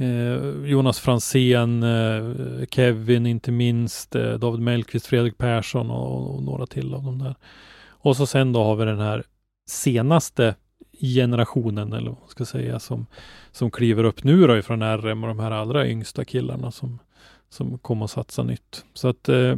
eh, 0.00 0.70
Jonas 0.70 1.00
Fransén, 1.00 1.82
eh, 1.82 2.66
Kevin 2.70 3.26
inte 3.26 3.50
minst, 3.52 4.14
eh, 4.14 4.32
David 4.32 4.60
Mellqvist, 4.60 5.06
Fredrik 5.06 5.38
Persson 5.38 5.90
och, 5.90 6.34
och 6.34 6.42
några 6.42 6.66
till 6.66 6.94
av 6.94 7.02
de 7.02 7.18
där. 7.18 7.34
Och 7.88 8.16
så 8.16 8.26
sen 8.26 8.52
då 8.52 8.64
har 8.64 8.76
vi 8.76 8.84
den 8.84 9.00
här 9.00 9.24
senaste 9.68 10.54
generationen 11.06 11.92
eller 11.92 12.10
vad 12.10 12.20
man 12.20 12.28
ska 12.28 12.44
säga 12.44 12.78
som, 12.78 13.06
som 13.52 13.70
kliver 13.70 14.04
upp 14.04 14.24
nu 14.24 14.46
då 14.46 14.56
ifrån 14.58 14.82
RM 14.82 15.22
och 15.24 15.28
de 15.28 15.38
här 15.38 15.50
allra 15.50 15.88
yngsta 15.88 16.24
killarna 16.24 16.70
som, 16.70 16.98
som 17.48 17.78
kommer 17.78 18.04
att 18.04 18.10
satsa 18.10 18.42
nytt. 18.42 18.84
Så 18.94 19.08
att 19.08 19.28
eh, 19.28 19.56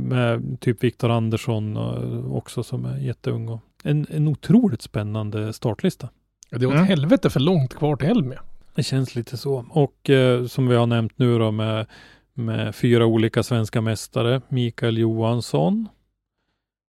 med 0.00 0.60
typ 0.60 0.84
Viktor 0.84 1.10
Andersson 1.10 1.76
och, 1.76 2.36
också 2.36 2.62
som 2.62 2.84
är 2.84 2.98
jätteung 2.98 3.48
och 3.48 3.60
en, 3.82 4.06
en 4.10 4.28
otroligt 4.28 4.82
spännande 4.82 5.52
startlista. 5.52 6.08
det 6.50 6.56
är 6.56 6.66
åt 6.66 6.72
Mm. 6.72 6.86
helvete 6.86 7.30
för 7.30 7.40
långt 7.40 7.74
kvar 7.74 7.96
till 7.96 8.08
Elmia. 8.08 8.42
Det 8.74 8.82
känns 8.82 9.14
lite 9.14 9.36
så. 9.36 9.66
Och 9.70 10.10
eh, 10.10 10.46
som 10.46 10.68
vi 10.68 10.76
har 10.76 10.86
nämnt 10.86 11.18
nu 11.18 11.38
då 11.38 11.50
med, 11.50 11.86
med 12.34 12.74
fyra 12.74 13.06
olika 13.06 13.42
svenska 13.42 13.80
mästare. 13.80 14.40
Mikael 14.48 14.98
Johansson. 14.98 15.88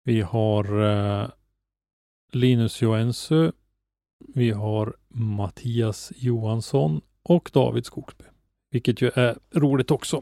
Vi 0.04 0.22
har 0.22 0.84
eh, 1.22 1.28
Linus 2.32 2.82
Joensuu. 2.82 3.52
Vi 4.28 4.52
har 4.52 4.96
Mattias 5.10 6.12
Johansson 6.16 7.02
och 7.24 7.50
David 7.54 7.86
Skogsby. 7.86 8.24
Vilket 8.72 9.02
ju 9.02 9.12
är 9.16 9.38
roligt 9.56 9.92
också. 9.92 10.22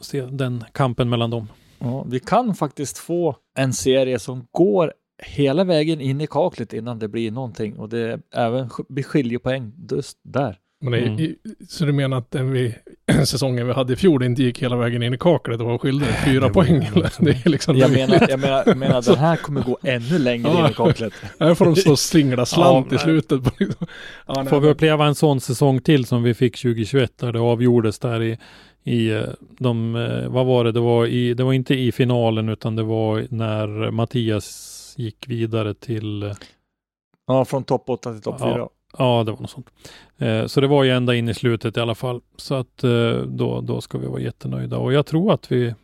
Se 0.00 0.20
den 0.22 0.64
kampen 0.72 1.08
mellan 1.08 1.30
dem. 1.30 1.48
Ja, 1.78 2.04
vi 2.08 2.20
kan 2.20 2.54
faktiskt 2.54 2.98
få 2.98 3.36
en 3.58 3.72
serie 3.72 4.18
som 4.18 4.46
går 4.50 4.92
hela 5.22 5.64
vägen 5.64 6.00
in 6.00 6.20
i 6.20 6.26
kaklet 6.26 6.72
innan 6.72 6.98
det 6.98 7.08
blir 7.08 7.30
någonting 7.30 7.78
och 7.78 7.88
det 7.88 7.98
är 7.98 8.20
även 8.32 8.68
sk- 8.68 8.86
blir 8.88 9.04
skiljepoäng 9.04 9.72
just 9.90 10.18
där. 10.22 10.58
Men 10.80 10.92
det, 10.92 10.98
Mm. 11.24 11.36
så 11.68 11.84
du 11.84 11.92
menar 11.92 12.18
att 12.18 12.30
den 12.30 12.50
vi, 12.52 12.74
säsongen 13.24 13.66
vi 13.66 13.72
hade 13.72 13.92
i 13.92 13.96
fjol 13.96 14.22
inte 14.22 14.42
gick 14.42 14.62
hela 14.62 14.76
vägen 14.76 15.02
in 15.02 15.14
i 15.14 15.18
kaklet 15.18 15.60
och 15.60 15.66
var 15.66 15.78
skyldig 15.78 16.08
fyra 16.24 16.46
Det 16.46 16.52
poäng? 16.52 16.84
Eller? 16.84 17.12
Det 17.24 17.30
är 17.30 17.48
liksom 17.48 17.76
Jag 17.76 17.92
menar, 17.92 18.26
jag 18.28 18.40
menar, 18.40 18.74
menar 18.74 19.02
den 19.02 19.18
här 19.18 19.36
kommer 19.36 19.62
gå 19.62 19.78
ännu 19.82 20.18
längre 20.18 20.58
in 20.58 20.66
i 20.66 20.74
kaklet. 20.74 21.12
Här 21.40 21.54
får 21.54 21.64
de 21.64 21.76
stå 21.76 21.90
och 21.90 21.98
singla 21.98 22.46
slant 22.46 22.86
Ja, 22.90 22.96
i 22.96 22.98
slutet. 22.98 23.44
På, 23.44 23.50
liksom. 23.58 23.86
ja, 24.26 24.34
nej, 24.36 24.46
Får 24.46 24.60
vi 24.60 24.68
uppleva 24.68 25.06
en 25.06 25.14
sån 25.14 25.40
säsong 25.40 25.80
till 25.80 26.06
som 26.06 26.22
vi 26.22 26.34
fick 26.34 26.62
2021 26.62 27.18
där 27.18 27.32
det 27.32 27.40
avgjordes 27.40 27.98
där 27.98 28.22
i, 28.22 28.38
i 28.84 29.10
eh, 29.10 29.22
de, 29.58 29.96
eh, 29.96 30.28
vad 30.28 30.46
var 30.46 30.64
det, 30.64 30.72
det 30.72 30.80
var, 30.80 31.06
i, 31.06 31.34
det 31.34 31.44
var 31.44 31.52
inte 31.52 31.74
i 31.74 31.92
finalen 31.92 32.48
utan 32.48 32.76
det 32.76 32.82
var 32.82 33.26
när 33.30 33.90
Mattias 33.90 34.94
gick 34.96 35.28
vidare 35.28 35.74
till, 35.74 36.34
Ja, 37.26 37.44
från 37.44 37.64
topp 37.64 37.84
8 37.86 38.12
till 38.12 38.22
topp 38.22 38.36
Ja. 38.38 38.46
4. 38.46 38.58
ja 38.58 38.70
det 38.96 39.04
var 39.32 39.40
något 39.40 39.50
sånt. 39.50 39.70
Eh, 40.18 40.46
så 40.46 40.60
det 40.60 40.66
var 40.66 40.84
ju 40.84 40.90
ända 40.90 41.14
in 41.14 41.28
i 41.28 41.34
slutet 41.34 41.76
i 41.76 41.80
alla 41.80 41.94
fall. 41.94 42.20
Så 42.36 42.54
att 42.54 42.84
eh, 42.84 43.16
då, 43.26 43.60
då 43.60 43.80
ska 43.80 43.98
vi 43.98 44.06
vara 44.06 44.20
jättenöjda 44.20 44.78
och 44.78 44.92
jag 44.92 45.06
tror 45.06 45.32
att 45.32 45.52
vi, 45.52 45.74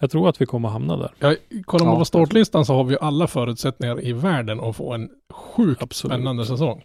jag 0.00 0.10
tror 0.10 0.28
att 0.28 0.40
vi 0.40 0.46
kommer 0.46 0.68
hamna 0.68 0.96
där. 0.96 1.10
Ja, 1.18 1.34
kollar 1.64 1.84
man 1.84 1.94
Ja. 1.94 1.98
på 1.98 2.04
startlistan 2.04 2.64
så 2.66 2.74
har 2.74 2.84
vi 2.84 2.96
alla 3.00 3.26
förutsättningar 3.26 4.04
i 4.06 4.12
världen 4.12 4.60
att 4.60 4.76
få 4.76 4.92
en 4.92 5.10
sjukt 5.32 5.82
Absolut. 5.82 6.12
spännande 6.14 6.46
säsong. 6.46 6.84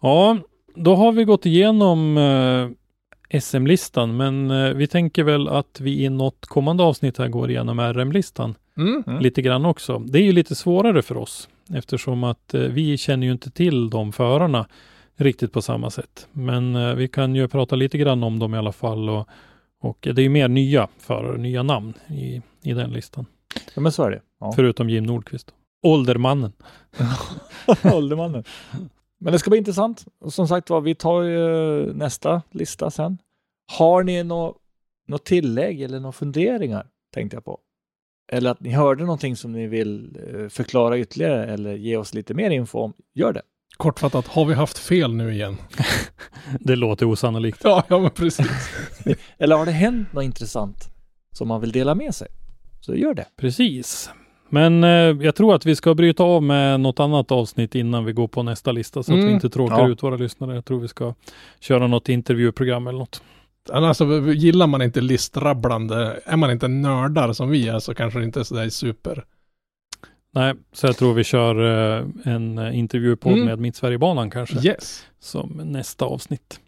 Ja, 0.00 0.38
då 0.74 0.94
har 0.94 1.12
vi 1.12 1.24
gått 1.24 1.46
igenom 1.46 2.18
eh, 2.18 2.68
SM-listan, 3.40 4.16
men 4.16 4.48
vi 4.78 4.86
tänker 4.86 5.24
väl 5.24 5.48
att 5.48 5.80
vi 5.80 6.04
i 6.04 6.08
något 6.08 6.46
kommande 6.46 6.82
avsnitt 6.82 7.18
här 7.18 7.28
går 7.28 7.50
igenom 7.50 7.80
RM-listan. 7.80 8.54
Mm. 8.76 9.04
Mm. 9.06 9.22
lite 9.22 9.42
grann 9.42 9.64
också. 9.64 9.98
Det 9.98 10.18
är 10.18 10.22
ju 10.22 10.32
lite 10.32 10.54
svårare 10.54 11.02
för 11.02 11.16
oss 11.16 11.48
eftersom 11.70 12.24
att 12.24 12.54
eh, 12.54 12.60
vi 12.60 12.96
känner 12.96 13.26
ju 13.26 13.32
inte 13.32 13.50
till 13.50 13.90
de 13.90 14.12
förarna 14.12 14.66
riktigt 15.16 15.52
på 15.52 15.62
samma 15.62 15.90
sätt. 15.90 16.28
Men 16.32 16.76
eh, 16.76 16.94
vi 16.94 17.08
kan 17.08 17.34
ju 17.34 17.48
prata 17.48 17.76
lite 17.76 17.98
grann 17.98 18.22
om 18.22 18.38
dem 18.38 18.54
i 18.54 18.58
alla 18.58 18.72
fall 18.72 19.08
och, 19.08 19.28
och 19.80 19.98
det 20.00 20.20
är 20.20 20.22
ju 20.22 20.28
mer 20.28 20.48
nya 20.48 20.88
förare, 20.98 21.38
nya 21.38 21.62
namn 21.62 21.94
i, 22.08 22.42
i 22.62 22.72
den 22.72 22.90
listan. 22.90 23.26
Ja, 23.74 23.80
men 23.80 23.92
så 23.92 24.02
är 24.02 24.10
det. 24.10 24.20
Ja. 24.40 24.52
Förutom 24.56 24.90
Jim 24.90 25.04
Nordqvist. 25.04 25.54
Åldermannen. 25.82 26.52
Åldermannen. 27.92 28.44
Men 29.20 29.32
det 29.32 29.38
ska 29.38 29.50
bli 29.50 29.58
intressant. 29.58 30.04
Som 30.28 30.48
sagt 30.48 30.70
var, 30.70 30.80
vi 30.80 30.94
tar 30.94 31.22
ju 31.22 31.92
nästa 31.92 32.42
lista 32.50 32.90
sen. 32.90 33.18
Har 33.78 34.02
ni 34.02 34.24
något 34.24 34.56
nå 35.06 35.18
tillägg 35.18 35.82
eller 35.82 36.00
några 36.00 36.12
funderingar, 36.12 36.86
tänkte 37.14 37.36
jag 37.36 37.44
på? 37.44 37.58
Eller 38.32 38.50
att 38.50 38.60
ni 38.60 38.70
hörde 38.70 39.04
någonting 39.04 39.36
som 39.36 39.52
ni 39.52 39.66
vill 39.66 40.16
eh, 40.34 40.48
förklara 40.48 40.98
ytterligare 40.98 41.46
eller 41.46 41.74
ge 41.74 41.96
oss 41.96 42.14
lite 42.14 42.34
mer 42.34 42.50
info 42.50 42.78
om, 42.78 42.92
gör 43.14 43.32
det. 43.32 43.42
Kortfattat, 43.76 44.26
har 44.26 44.44
vi 44.44 44.54
haft 44.54 44.78
fel 44.78 45.14
nu 45.14 45.32
igen? 45.32 45.56
Det 46.60 46.76
låter 46.76 47.06
osannolikt. 47.06 47.60
Ja, 47.64 47.84
ja 47.88 47.98
men 47.98 48.10
precis. 48.10 48.46
Eller 49.38 49.56
har 49.56 49.66
det 49.66 49.72
hänt 49.72 50.12
något 50.12 50.24
intressant 50.24 50.76
som 51.32 51.48
man 51.48 51.60
vill 51.60 51.72
dela 51.72 51.94
med 51.94 52.14
sig? 52.14 52.28
Så 52.80 52.94
gör 52.96 53.14
det. 53.14 53.26
Precis. 53.36 54.10
Men 54.48 54.84
eh, 54.84 54.90
jag 54.90 55.34
tror 55.34 55.54
att 55.54 55.66
vi 55.66 55.76
ska 55.76 55.94
bryta 55.94 56.22
av 56.22 56.42
med 56.42 56.80
något 56.80 57.00
annat 57.00 57.30
avsnitt 57.32 57.74
innan 57.74 58.04
vi 58.04 58.12
går 58.12 58.28
på 58.28 58.42
nästa 58.42 58.72
lista 58.72 59.02
så 59.02 59.12
att 59.12 59.16
Mm. 59.16 59.26
vi 59.26 59.32
inte 59.32 59.50
tråkar 59.50 59.78
Ja. 59.78 59.88
ut 59.88 60.02
våra 60.02 60.16
lyssnare. 60.16 60.54
Jag 60.54 60.64
tror 60.64 60.80
vi 60.80 60.88
ska 60.88 61.14
köra 61.60 61.86
något 61.86 62.08
intervjuprogram 62.08 62.86
eller 62.86 62.98
något. 62.98 63.22
Alltså, 63.72 64.04
gillar 64.32 64.66
man 64.66 64.82
inte 64.82 65.00
listrabblande, 65.00 66.20
är 66.24 66.36
man 66.36 66.50
inte 66.50 66.68
nördar 66.68 67.32
som 67.32 67.50
vi 67.50 67.68
är 67.68 67.78
så 67.78 67.94
kanske 67.94 68.18
det 68.18 68.24
inte 68.24 68.40
är 68.40 68.44
sådär 68.44 68.68
super. 68.68 69.24
Nej, 70.30 70.54
så 70.72 70.86
jag 70.86 70.96
tror 70.96 71.14
vi 71.14 71.24
kör 71.24 71.54
eh, 71.98 72.06
en 72.24 72.58
eh, 72.58 72.78
intervjupodd 72.78 73.32
Mm. 73.32 73.44
med 73.44 73.58
Mitt 73.58 73.76
Sverigebanan 73.76 74.30
kanske 74.30 74.58
Yes. 74.68 75.06
som 75.18 75.60
nästa 75.64 76.04
avsnitt. 76.04 76.60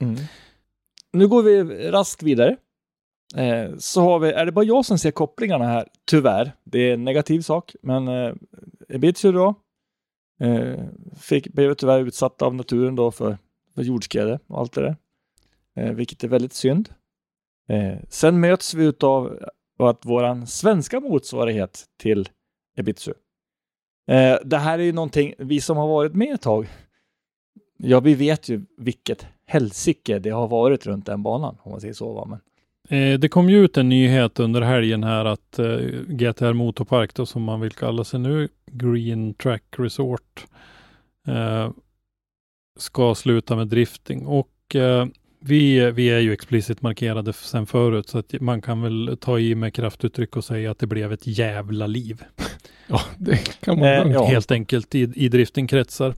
Nu 1.13 1.29
går 1.29 1.43
vi 1.43 1.63
raskt 1.91 2.23
vidare. 2.23 2.57
Eh, 3.37 3.71
så 3.79 4.01
har 4.01 4.19
vi, 4.19 4.29
är 4.33 4.47
det 4.47 4.53
bara 4.53 4.65
jag 4.65 4.85
som 4.85 4.99
ser 4.99 5.11
kopplingarna 5.11 5.65
här? 5.65 5.89
Tyvärr. 6.05 6.53
Det 6.65 6.79
är 6.79 6.95
en 6.95 7.05
negativ 7.05 7.41
sak, 7.41 7.75
men 7.83 8.09
eh, 8.09 8.35
då 9.23 9.55
eh, 10.41 10.81
fick, 11.21 11.49
blev 11.53 11.75
tyvärr 11.75 12.01
utsatta 12.01 12.45
av 12.45 12.55
naturen 12.55 12.95
då 12.97 13.11
för, 13.11 13.39
för 13.75 13.83
jordskred 13.83 14.39
och 14.47 14.59
allt 14.61 14.73
det 14.73 14.81
där. 14.81 14.97
Eh, 15.77 15.93
vilket 15.93 16.25
är 16.25 16.29
väldigt 16.29 16.53
synd. 16.53 16.89
Eh, 17.69 17.99
sen 18.09 18.41
möts 18.41 18.75
vi 18.75 18.85
utav 18.85 19.39
att 19.79 20.01
vår 20.05 20.47
svenska 20.47 21.01
motsvarighet 21.01 21.85
till 21.99 22.29
Ebitsu. 22.77 23.13
Eh, 24.09 24.37
det 24.45 24.59
här 24.59 24.79
är 24.79 24.83
ju 24.83 24.93
någonting, 24.93 25.35
vi 25.39 25.61
som 25.61 25.77
har 25.77 25.89
varit 25.89 26.15
med 26.15 26.35
ett 26.35 26.43
tag, 26.43 26.69
Ja, 27.79 28.01
vi 28.01 28.15
vet 28.15 28.49
ju 28.49 28.63
vilket 28.77 29.27
helsike 29.47 30.19
det 30.19 30.31
har 30.31 30.49
varit 30.49 30.87
runt 30.87 31.07
den 31.07 31.23
banan, 31.23 31.57
om 31.63 31.71
man 31.71 31.81
säger 31.81 31.95
så. 31.95 32.13
Va? 32.13 32.25
Men, 32.25 32.41
Eh, 32.89 33.19
det 33.19 33.29
kom 33.29 33.51
ju 33.51 33.65
ut 33.65 33.77
en 33.77 33.89
nyhet 33.89 34.41
under 34.41 34.61
helgen 34.61 35.05
här 35.05 35.25
att 35.25 35.59
eh, 35.59 35.77
GTR 36.09 36.53
Motorpark, 36.53 37.15
då, 37.15 37.27
som 37.27 37.43
man 37.43 37.61
vill 37.61 37.73
kalla 37.73 38.05
sig 38.05 38.21
nu, 38.21 38.49
Green 38.67 39.35
Track 39.35 39.63
Resort, 39.79 40.47
eh, 41.27 41.71
ska 42.79 43.15
sluta 43.15 43.57
med 43.57 43.69
drifting. 43.69 44.27
Och 44.27 44.77
eh, 44.77 45.07
vi, 45.47 45.91
vi 45.91 46.11
är 46.11 46.19
ju 46.19 46.33
explicit 46.33 46.83
markerade 46.83 47.33
sedan 47.33 47.67
förut, 47.67 48.09
så 48.09 48.19
att 48.19 48.41
man 48.41 48.63
kan 48.63 48.83
väl 48.83 49.17
ta 49.21 49.39
i 49.39 49.55
med 49.55 49.75
kraftuttryck 49.75 50.37
och 50.37 50.45
säga 50.45 50.71
att 50.71 50.79
det 50.79 50.87
blev 50.87 51.13
ett 51.13 51.27
jävla 51.27 51.87
liv. 51.87 52.25
Ja, 52.89 53.01
det 53.19 53.61
kan 53.61 53.79
man 53.79 53.89
Eh, 53.89 54.13
ja. 54.13 54.25
Helt 54.25 54.51
enkelt 54.51 54.95
i, 54.95 55.13
i 55.15 55.29
driftingkretsar. 55.29 56.15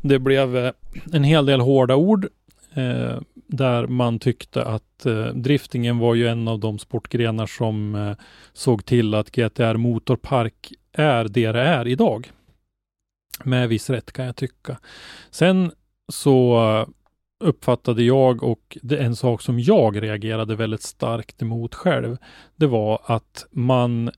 Det 0.00 0.18
blev 0.18 0.56
eh, 0.56 0.72
en 1.12 1.24
hel 1.24 1.46
del 1.46 1.60
hårda 1.60 1.96
ord 1.96 2.28
eh, 2.74 3.20
där 3.46 3.86
man 3.86 4.18
tyckte 4.18 4.64
att 4.64 5.06
eh, 5.06 5.26
driftingen 5.26 5.98
var 5.98 6.14
ju 6.14 6.28
en 6.28 6.48
av 6.48 6.60
de 6.60 6.78
sportgrenar 6.78 7.46
som 7.46 7.94
eh, 7.94 8.16
såg 8.52 8.84
till 8.84 9.14
att 9.14 9.30
GTR 9.30 9.76
Motorpark 9.76 10.72
är 10.92 11.24
det 11.24 11.52
det 11.52 11.60
är 11.60 11.88
idag. 11.88 12.30
Med 13.44 13.68
viss 13.68 13.90
rätt 13.90 14.12
kan 14.12 14.24
jag 14.24 14.36
tycka. 14.36 14.78
Sen 15.30 15.72
så 16.08 16.86
uppfattade 17.42 18.02
jag 18.02 18.42
och 18.42 18.78
det 18.82 18.98
är 18.98 19.02
en 19.04 19.16
sak 19.16 19.42
som 19.42 19.60
jag 19.60 20.02
reagerade 20.02 20.56
väldigt 20.56 20.82
starkt 20.82 21.42
emot 21.42 21.74
själv. 21.74 22.16
Det 22.56 22.66
var 22.66 23.00
att 23.04 23.46
man 23.50 24.10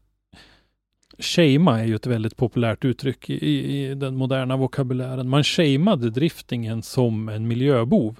Shama 1.18 1.80
är 1.80 1.84
ju 1.84 1.94
ett 1.94 2.06
väldigt 2.06 2.36
populärt 2.36 2.84
uttryck 2.84 3.30
i, 3.30 3.34
i, 3.80 3.94
den 3.94 4.16
moderna 4.16 4.56
vokabulären. 4.56 5.28
Man 5.28 5.44
shameade 5.44 6.10
driftingen 6.10 6.82
som 6.82 7.28
en 7.28 7.48
miljöbov 7.48 8.16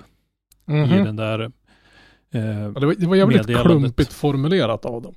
i 0.69 0.73
Mhm. 0.73 1.05
den 1.05 1.17
där 1.17 1.41
eh, 1.41 1.51
det, 2.31 2.87
var, 2.87 2.95
det 2.99 3.07
var 3.07 3.17
jävligt 3.17 3.47
klumpigt 3.47 4.13
formulerat 4.13 4.85
av 4.85 5.03
dem. 5.03 5.15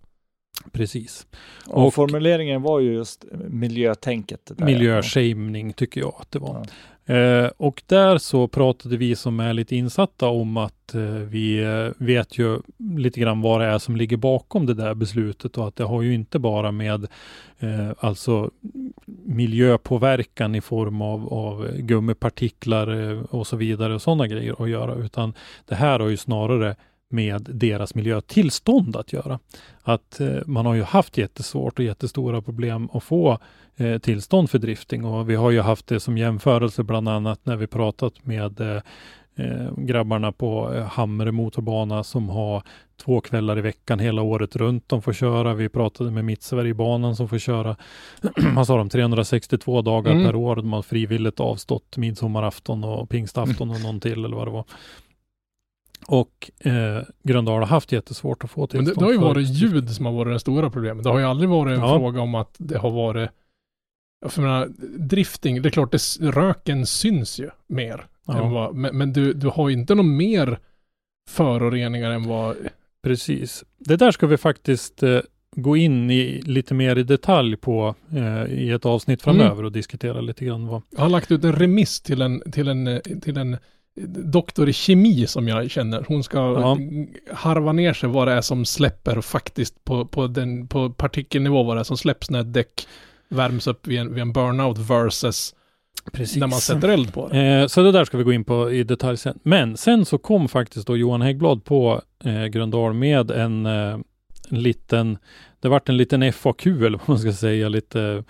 Precis. 0.72 1.28
och, 1.68 1.88
Och- 1.88 1.94
formuleringen 1.94 2.62
var 2.62 2.80
ju 2.80 2.94
just 2.94 3.26
miljötänket. 3.50 4.52
Miljöshaming 4.58 5.74
tycker 5.74 6.02
jag 6.02 6.14
att 6.20 6.32
det 6.32 6.40
var. 6.40 6.56
Ja. 6.56 6.66
Eh, 7.08 7.52
och 7.58 7.84
där 7.86 8.18
så 8.18 8.48
pratade 8.48 8.98
vi 8.98 9.16
som 9.16 9.40
är 9.40 9.54
lite 9.54 9.76
insatta 9.76 10.28
om 10.28 10.58
att 10.58 10.96
eh, 10.96 11.02
vi 11.04 11.64
eh, 11.64 12.06
vet 12.06 12.38
ju 12.38 12.60
lite 12.98 13.20
grann 13.20 13.42
vad 13.42 13.62
det 13.62 13.68
är 13.68 13.78
som 13.78 13.96
ligger 13.96 14.18
bakom 14.18 14.66
det 14.66 14.74
där 14.74 14.94
beslutet 14.94 15.58
och 15.58 15.68
att 15.68 15.76
det 15.76 15.84
har 15.84 16.02
ju 16.02 16.14
inte 16.14 16.40
bara 16.40 16.72
med 16.72 17.08
eh, 17.60 17.90
alltså 18.00 18.52
miljöpåverkan 19.26 20.56
i 20.56 20.62
form 20.62 21.02
av, 21.02 21.34
av 21.34 21.68
gummipartiklar 21.78 23.12
eh, 23.12 23.20
och 23.22 23.48
så 23.48 23.56
vidare 23.56 23.96
och 23.96 24.02
sådana 24.02 24.28
grejer 24.28 24.64
att 24.64 24.70
göra, 24.70 24.96
utan 24.96 25.34
det 25.66 25.76
här 25.76 26.00
har 26.00 26.08
ju 26.08 26.18
snarare 26.18 26.76
med 27.10 27.48
deras 27.54 27.96
miljötillstånd 27.96 28.96
att 28.96 29.14
göra. 29.14 29.40
Att 29.84 30.20
eh, 30.20 30.36
man 30.46 30.66
har 30.66 30.74
ju 30.74 30.84
haft 30.84 31.18
jättesvårt 31.18 31.80
och 31.80 31.86
jättestora 31.86 32.42
problem 32.42 32.90
att 32.94 33.04
få 33.04 33.38
eh, 33.78 33.98
tillstånd 33.98 34.50
för 34.50 34.60
drifting 34.60 35.06
och 35.06 35.30
vi 35.30 35.36
har 35.36 35.52
ju 35.52 35.62
haft 35.62 35.88
det 35.88 36.00
som 36.00 36.18
jämförelse 36.18 36.84
bland 36.84 37.10
annat 37.10 37.40
när 37.44 37.56
vi 37.56 37.68
pratat 37.68 38.26
med 38.26 38.62
eh, 38.62 38.82
eh, 39.36 39.74
grabbarna 39.78 40.32
på 40.32 40.74
eh, 40.76 40.86
Hamre 40.86 41.32
motorbana 41.32 42.04
som 42.04 42.30
har 42.30 42.64
två 43.04 43.22
kvällar 43.22 43.58
i 43.58 43.62
veckan 43.62 44.00
hela 44.00 44.22
året 44.22 44.56
runt 44.56 44.90
de 44.90 45.02
får 45.02 45.14
köra. 45.14 45.54
Vi 45.54 45.70
pratade 45.70 46.12
med 46.12 46.26
Mittsverigebanan 46.26 47.16
som 47.16 47.30
får 47.30 47.38
köra, 47.38 47.76
vad 48.56 48.68
sa 48.68 48.78
de, 48.78 48.90
362 48.90 49.82
dagar 49.82 50.12
Mm. 50.12 50.26
per 50.26 50.36
år. 50.36 50.56
De 50.56 50.74
har 50.74 50.82
frivilligt 50.82 51.40
avstått 51.40 51.98
midsommarafton 51.98 52.84
och 52.84 53.10
pingstafton 53.10 53.70
och 53.70 53.82
någon 53.82 54.00
till 54.00 54.26
eller 54.26 54.36
vad 54.36 54.48
det 54.48 54.52
var. 54.52 54.66
Och 56.10 56.52
eh, 56.60 57.02
Gröndal 57.24 57.60
har 57.60 57.66
haft 57.68 57.92
jättesvårt 57.92 58.44
att 58.44 58.52
få 58.52 58.62
Men 58.62 58.68
tillstånd. 58.68 58.88
det, 58.98 59.02
det 59.02 59.06
har 59.06 59.12
ju 59.12 59.20
varit 59.20 59.50
ljud 59.50 59.90
som 59.90 60.06
har 60.06 60.14
varit 60.14 60.36
det 60.36 60.40
stora 60.40 60.70
problemet. 60.70 61.04
Det 61.04 61.10
har 61.10 61.20
ju 61.20 61.26
aldrig 61.26 61.50
varit 61.50 61.74
en 61.78 61.80
Ja. 61.84 61.98
fråga 62.00 62.22
om 62.22 62.36
att 62.36 62.56
det 62.58 62.78
har 62.78 62.92
varit 62.92 63.30
för 64.26 64.42
menar, 64.42 64.68
drifting, 64.98 65.62
det 65.62 65.70
är 65.70 65.72
klart, 65.72 65.92
det, 65.92 66.02
röken 66.20 66.86
syns 66.86 67.40
ju 67.40 67.50
mer. 67.68 68.06
Ja. 68.28 68.50
Vad, 68.50 68.76
men 68.76 68.98
men 68.98 69.14
du, 69.14 69.34
du 69.34 69.48
har 69.48 69.70
ju 69.70 69.76
inte 69.76 69.96
någon 69.96 70.18
mer 70.18 70.60
föroreningar 71.30 72.12
än 72.12 72.24
vad... 72.28 72.56
Precis. 73.04 73.64
Det 73.78 73.96
där 73.96 74.12
ska 74.12 74.28
vi 74.28 74.38
faktiskt 74.38 75.04
eh, 75.04 75.20
gå 75.56 75.78
in 75.78 76.12
i 76.12 76.42
lite 76.42 76.74
mer 76.74 76.96
i 76.96 77.04
detalj 77.04 77.56
på 77.58 77.96
eh, 78.16 78.44
i 78.54 78.70
ett 78.72 78.86
avsnitt 78.86 79.22
framöver 79.22 79.52
Mm. 79.54 79.66
och 79.66 79.72
diskutera 79.72 80.22
lite 80.22 80.46
grann 80.46 80.68
vad. 80.68 80.82
Jag 80.90 81.00
har 81.02 81.10
lagt 81.10 81.32
ut 81.32 81.44
en 81.44 81.54
remiss 81.54 82.02
till 82.02 82.22
en, 82.22 82.52
till 82.52 82.68
en, 82.68 82.88
eh, 82.88 83.00
till 83.22 83.38
en 83.38 83.58
doktor 84.08 84.70
i 84.70 84.74
kemi 84.74 85.28
som 85.28 85.48
jag 85.48 85.72
känner. 85.72 86.06
Hon 86.08 86.24
ska 86.24 86.38
Ja. 86.38 86.78
harva 87.36 87.72
ner 87.72 87.94
sig 87.94 88.10
vad 88.10 88.28
det 88.28 88.34
är 88.34 88.42
som 88.42 88.66
släpper 88.66 89.22
faktiskt 89.22 89.86
på, 89.86 90.06
på, 90.06 90.28
den, 90.28 90.68
på 90.68 90.90
partikelnivå, 90.90 91.64
vad 91.64 91.78
det 91.78 91.80
är 91.80 91.84
som 91.84 91.98
släpps 91.98 92.30
när 92.30 92.40
ett 92.42 92.54
däck 92.54 92.88
värms 93.30 93.68
upp 93.68 93.88
vid 93.88 94.00
en, 94.00 94.14
vid 94.14 94.22
en 94.22 94.34
burnout 94.34 94.78
versus 94.78 95.56
Precis. 96.12 96.38
när 96.38 96.48
man 96.48 96.60
sätter 96.60 96.90
eld 96.90 97.14
på 97.14 97.28
det. 97.28 97.40
Eh, 97.46 97.68
så 97.68 97.84
det 97.84 97.92
där 97.92 98.06
ska 98.06 98.18
vi 98.18 98.24
gå 98.24 98.34
in 98.34 98.44
på 98.44 98.72
i 98.72 98.84
detalj 98.84 99.18
sen. 99.18 99.40
Men 99.44 99.78
sen 99.78 100.06
så 100.06 100.18
kom 100.18 100.48
faktiskt 100.48 100.88
då 100.88 100.98
Johan 100.98 101.22
Häggblad 101.22 101.64
på 101.66 102.02
eh, 102.24 102.46
Gröndal 102.46 102.94
med 102.94 103.32
en, 103.32 103.66
eh, 103.66 103.98
en 104.50 104.62
liten, 104.62 105.18
det 105.60 105.70
vart 105.70 105.90
en 105.90 105.98
liten 105.98 106.34
FAQ 106.34 106.66
eller 106.66 106.98
vad 106.98 107.10
man 107.10 107.20
ska 107.20 107.34
säga, 107.34 107.70
lite 107.70 108.24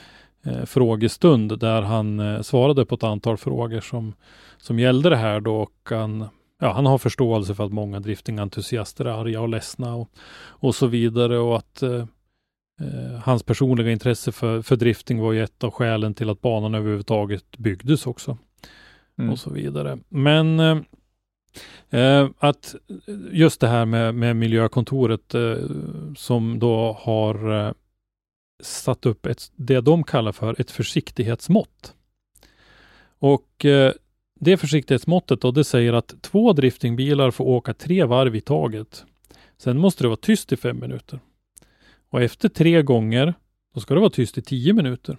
eh, 0.47 0.65
frågestund 0.65 1.59
där 1.59 1.81
han 1.81 2.19
eh, 2.19 2.41
svarade 2.41 2.85
på 2.85 2.95
ett 2.95 3.03
antal 3.03 3.37
frågor 3.37 3.79
som, 3.79 4.13
som 4.57 4.79
gällde 4.79 5.09
det 5.09 5.15
här 5.15 5.39
då 5.39 5.55
och 5.55 5.89
han, 5.89 6.25
ja, 6.59 6.73
han 6.73 6.85
har 6.85 6.97
förståelse 6.97 7.55
för 7.55 7.65
att 7.65 7.73
många 7.73 7.99
driftingentusiaster 7.99 9.05
är 9.05 9.21
arga 9.21 9.41
och 9.41 9.49
ledsna 9.49 9.95
och, 9.95 10.09
och 10.39 10.75
så 10.75 10.87
vidare 10.87 11.37
och 11.37 11.57
att 11.57 11.81
eh, 11.83 12.05
eh, 12.81 13.19
hans 13.23 13.43
personliga 13.43 13.91
intresse 13.91 14.31
för, 14.31 14.61
för 14.61 14.75
drifting 14.75 15.19
var 15.19 15.31
ju 15.31 15.43
ett 15.43 15.63
av 15.63 15.71
skälen 15.71 16.13
till 16.13 16.29
att 16.29 16.41
banan 16.41 16.75
överhuvudtaget 16.75 17.57
byggdes 17.57 18.07
också 18.07 18.37
Mm. 19.19 19.31
och 19.31 19.39
så 19.39 19.49
vidare. 19.49 19.97
Men 20.09 20.59
eh, 21.89 22.29
att 22.39 22.75
just 23.31 23.61
det 23.61 23.67
här 23.67 23.85
med, 23.85 24.15
med 24.15 24.35
miljökontoret 24.35 25.33
eh, 25.35 25.55
som 26.15 26.59
då 26.59 26.97
har 26.99 27.73
satt 28.63 29.05
upp 29.05 29.25
ett, 29.25 29.51
det 29.55 29.81
de 29.81 30.03
kallar 30.03 30.31
för 30.31 30.61
ett 30.61 30.71
försiktighetsmått. 30.71 31.93
Och 33.19 33.65
eh, 33.65 33.93
det 34.39 34.57
försiktighetsmåttet 34.57 35.41
då, 35.41 35.51
det 35.51 35.63
säger 35.63 35.93
att 35.93 36.21
två 36.21 36.53
driftingbilar 36.53 37.31
får 37.31 37.45
åka 37.45 37.73
tre 37.73 38.03
varv 38.03 38.35
i 38.35 38.41
taget. 38.41 39.05
Sen 39.57 39.77
måste 39.77 40.03
det 40.03 40.07
vara 40.07 40.17
tyst 40.17 40.51
i 40.51 40.57
fem 40.57 40.79
minuter. 40.79 41.19
Och 42.09 42.21
efter 42.21 42.49
tre 42.49 42.81
gånger, 42.81 43.33
då 43.73 43.79
ska 43.79 43.93
det 43.93 43.99
vara 43.99 44.09
tyst 44.09 44.37
i 44.37 44.41
tio 44.41 44.73
minuter. 44.73 45.17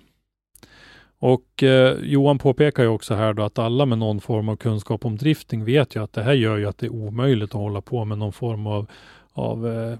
Och 1.19 1.63
eh, 1.63 1.99
Johan 2.03 2.39
påpekar 2.39 2.83
ju 2.83 2.89
också 2.89 3.15
här 3.15 3.33
då 3.33 3.43
att 3.43 3.59
alla 3.59 3.87
med 3.87 3.99
någon 3.99 4.21
form 4.21 4.49
av 4.49 4.57
kunskap 4.57 5.05
om 5.05 5.17
drifting 5.17 5.65
vet 5.65 5.97
ju 5.97 6.03
att 6.03 6.13
det 6.13 6.23
här 6.23 6.33
gör 6.33 6.57
ju 6.57 6.67
att 6.67 6.79
det 6.79 6.87
är 6.87 6.93
omöjligt 6.93 7.51
att 7.51 7.61
hålla 7.61 7.81
på 7.81 8.05
med 8.05 8.19
någon 8.19 8.33
form 8.33 8.67
av, 8.67 8.87
av 9.33 9.69
eh, 9.69 9.99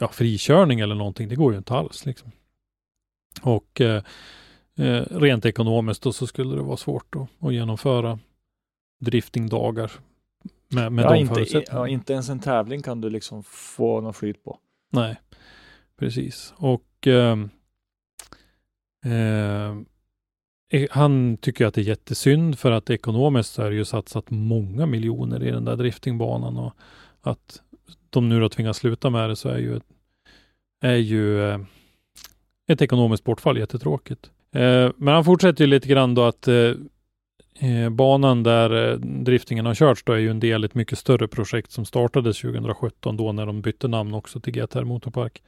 ja, 0.00 0.08
frikörning 0.08 0.80
eller 0.80 0.94
någonting. 0.94 1.28
Det 1.28 1.36
går 1.36 1.52
ju 1.52 1.58
inte 1.58 1.74
alls 1.74 2.06
liksom. 2.06 2.32
Och 3.42 3.80
eh, 3.80 4.02
eh, 4.78 5.02
rent 5.10 5.46
ekonomiskt 5.46 6.02
då 6.02 6.12
så 6.12 6.26
skulle 6.26 6.56
det 6.56 6.62
vara 6.62 6.76
svårt 6.76 7.16
att, 7.16 7.46
att 7.46 7.54
genomföra 7.54 8.18
driftingdagar 9.00 9.92
med, 10.68 10.92
med 10.92 11.04
ja, 11.04 11.12
de 11.12 11.18
inte, 11.20 11.34
förutsättningarna. 11.34 11.88
ja, 11.88 11.88
inte 11.88 12.12
ens 12.12 12.28
en 12.28 12.40
tävling 12.40 12.82
kan 12.82 13.00
du 13.00 13.10
liksom 13.10 13.42
få 13.42 14.00
någon 14.00 14.14
flyt 14.14 14.44
på. 14.44 14.58
Nej, 14.90 15.20
precis. 15.98 16.54
Och 16.56 17.06
ehm, 17.06 17.50
eh, 19.04 19.76
han 20.90 21.36
tycker 21.36 21.66
att 21.66 21.74
det 21.74 21.80
är 21.80 21.84
jättesynd 21.84 22.58
för 22.58 22.70
att 22.70 22.90
ekonomiskt 22.90 23.52
så 23.52 23.62
är 23.62 23.70
det 23.70 23.76
ju 23.76 23.84
satsat 23.84 24.30
många 24.30 24.86
miljoner 24.86 25.42
i 25.42 25.50
den 25.50 25.64
där 25.64 25.76
driftingbanan 25.76 26.56
och 26.56 26.72
att 27.20 27.62
de 28.10 28.28
nu 28.28 28.40
då 28.40 28.48
tvingas 28.48 28.76
sluta 28.76 29.10
med 29.10 29.28
det 29.28 29.36
så 29.36 29.48
är 29.48 29.58
ju, 29.58 29.80
är 30.80 30.96
ju 30.96 31.48
eh, 31.48 31.58
ett 32.68 32.82
ekonomiskt 32.82 33.24
bortfall 33.24 33.58
jättetråkigt. 33.58 34.30
Eh, 34.52 34.90
men 34.96 35.14
han 35.14 35.24
fortsätter 35.24 35.64
ju 35.64 35.70
lite 35.70 35.88
grann 35.88 36.14
då 36.14 36.24
att 36.24 36.48
eh, 36.48 36.72
eh, 37.60 37.90
banan 37.90 38.42
där 38.42 38.90
eh, 38.90 38.98
driftingen 38.98 39.66
har 39.66 39.74
körts 39.74 40.04
då 40.04 40.12
är 40.12 40.18
ju 40.18 40.30
en 40.30 40.40
del 40.40 40.64
i 40.64 40.66
ett 40.66 40.74
mycket 40.74 40.98
större 40.98 41.28
projekt 41.28 41.72
som 41.72 41.84
startades 41.84 42.40
2017 42.40 43.16
då 43.16 43.32
när 43.32 43.46
de 43.46 43.62
bytte 43.62 43.88
namn 43.88 44.14
också 44.14 44.40
till 44.40 44.52
GTR 44.52 44.84
Motorpark. 44.84 45.42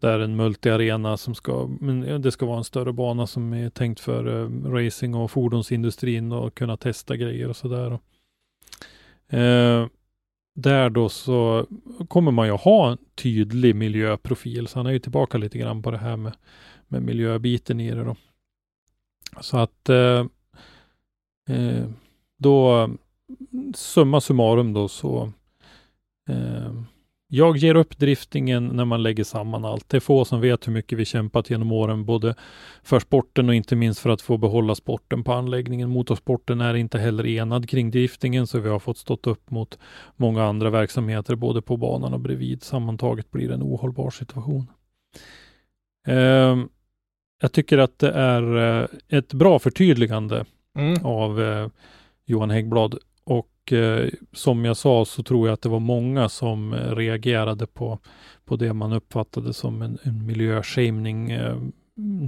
Där 0.00 0.20
en 0.20 0.36
multiarena 0.36 1.16
som 1.16 1.34
ska, 1.34 1.70
men 1.80 2.22
det 2.22 2.32
ska 2.32 2.46
vara 2.46 2.58
en 2.58 2.64
större 2.64 2.92
bana 2.92 3.26
som 3.26 3.52
är 3.52 3.70
tänkt 3.70 4.00
för 4.00 4.42
eh, 4.42 4.70
racing 4.70 5.14
och 5.14 5.30
fordonsindustrin 5.30 6.32
och 6.32 6.54
kunna 6.54 6.76
testa 6.76 7.16
grejer 7.16 7.48
och 7.48 7.56
sådär. 7.56 7.98
Eh, 9.28 9.86
där 10.62 10.90
då 10.90 11.08
så 11.08 11.66
kommer 12.08 12.30
man 12.30 12.46
ju 12.46 12.52
ha 12.52 12.90
en 12.90 12.98
tydlig 13.14 13.74
miljöprofil, 13.74 14.68
så 14.68 14.78
han 14.78 14.86
är 14.86 14.90
ju 14.90 14.98
tillbaka 14.98 15.38
lite 15.38 15.58
grann 15.58 15.82
på 15.82 15.90
det 15.90 15.98
här 15.98 16.16
med, 16.16 16.32
med 16.88 17.02
miljöbiten 17.02 17.80
i 17.80 17.90
det 17.90 18.04
då. 18.04 18.16
Så 19.40 19.58
att 19.58 19.88
eh, 19.88 20.26
eh, 21.48 21.86
då, 22.38 22.90
summa 23.74 24.20
summarum 24.20 24.72
då 24.72 24.88
så 24.88 25.32
eh, 26.28 26.82
jag 27.32 27.56
ger 27.56 27.74
upp 27.74 27.98
driftingen 27.98 28.66
när 28.66 28.84
man 28.84 29.02
lägger 29.02 29.24
samman 29.24 29.64
allt. 29.64 29.88
Det 29.88 29.96
är 29.96 30.00
få 30.00 30.24
som 30.24 30.40
vet 30.40 30.66
hur 30.66 30.72
mycket 30.72 30.98
vi 30.98 31.04
kämpat 31.04 31.50
genom 31.50 31.72
åren, 31.72 32.04
både 32.04 32.34
för 32.82 33.00
sporten 33.00 33.48
och 33.48 33.54
inte 33.54 33.76
minst 33.76 34.00
för 34.00 34.10
att 34.10 34.22
få 34.22 34.36
behålla 34.36 34.74
sporten 34.74 35.24
på 35.24 35.32
anläggningen. 35.32 35.90
Motorsporten 35.90 36.60
är 36.60 36.74
inte 36.74 36.98
heller 36.98 37.26
enad 37.26 37.68
kring 37.68 37.90
driftingen, 37.90 38.46
så 38.46 38.58
vi 38.58 38.68
har 38.68 38.78
fått 38.78 38.98
stått 38.98 39.26
upp 39.26 39.50
mot 39.50 39.78
många 40.16 40.44
andra 40.44 40.70
verksamheter, 40.70 41.34
både 41.34 41.62
på 41.62 41.76
banan 41.76 42.14
och 42.14 42.20
bredvid. 42.20 42.62
Sammantaget 42.62 43.30
blir 43.30 43.48
det 43.48 43.54
en 43.54 43.62
ohållbar 43.62 44.10
situation. 44.10 44.66
Eh, 46.06 46.58
jag 47.42 47.52
tycker 47.52 47.78
att 47.78 47.98
det 47.98 48.10
är 48.10 48.56
eh, 48.80 48.86
ett 49.08 49.32
bra 49.32 49.58
förtydligande 49.58 50.44
Mm. 50.78 51.06
av 51.06 51.42
eh, 51.42 51.68
Johan 52.26 52.50
Häggblad. 52.50 52.98
Och 53.24 53.50
eh, 53.72 54.08
som 54.32 54.64
jag 54.64 54.76
sa 54.76 55.04
så 55.04 55.22
tror 55.22 55.48
jag 55.48 55.54
att 55.54 55.62
det 55.62 55.68
var 55.68 55.80
många 55.80 56.28
som 56.28 56.72
eh, 56.72 56.94
reagerade 56.96 57.66
på, 57.66 57.98
på 58.44 58.56
det 58.56 58.72
man 58.72 58.92
uppfattade 58.92 59.52
som 59.52 59.82
en, 59.82 59.98
en 60.02 60.26
miljöshaming 60.26 61.30
eh, 61.30 61.56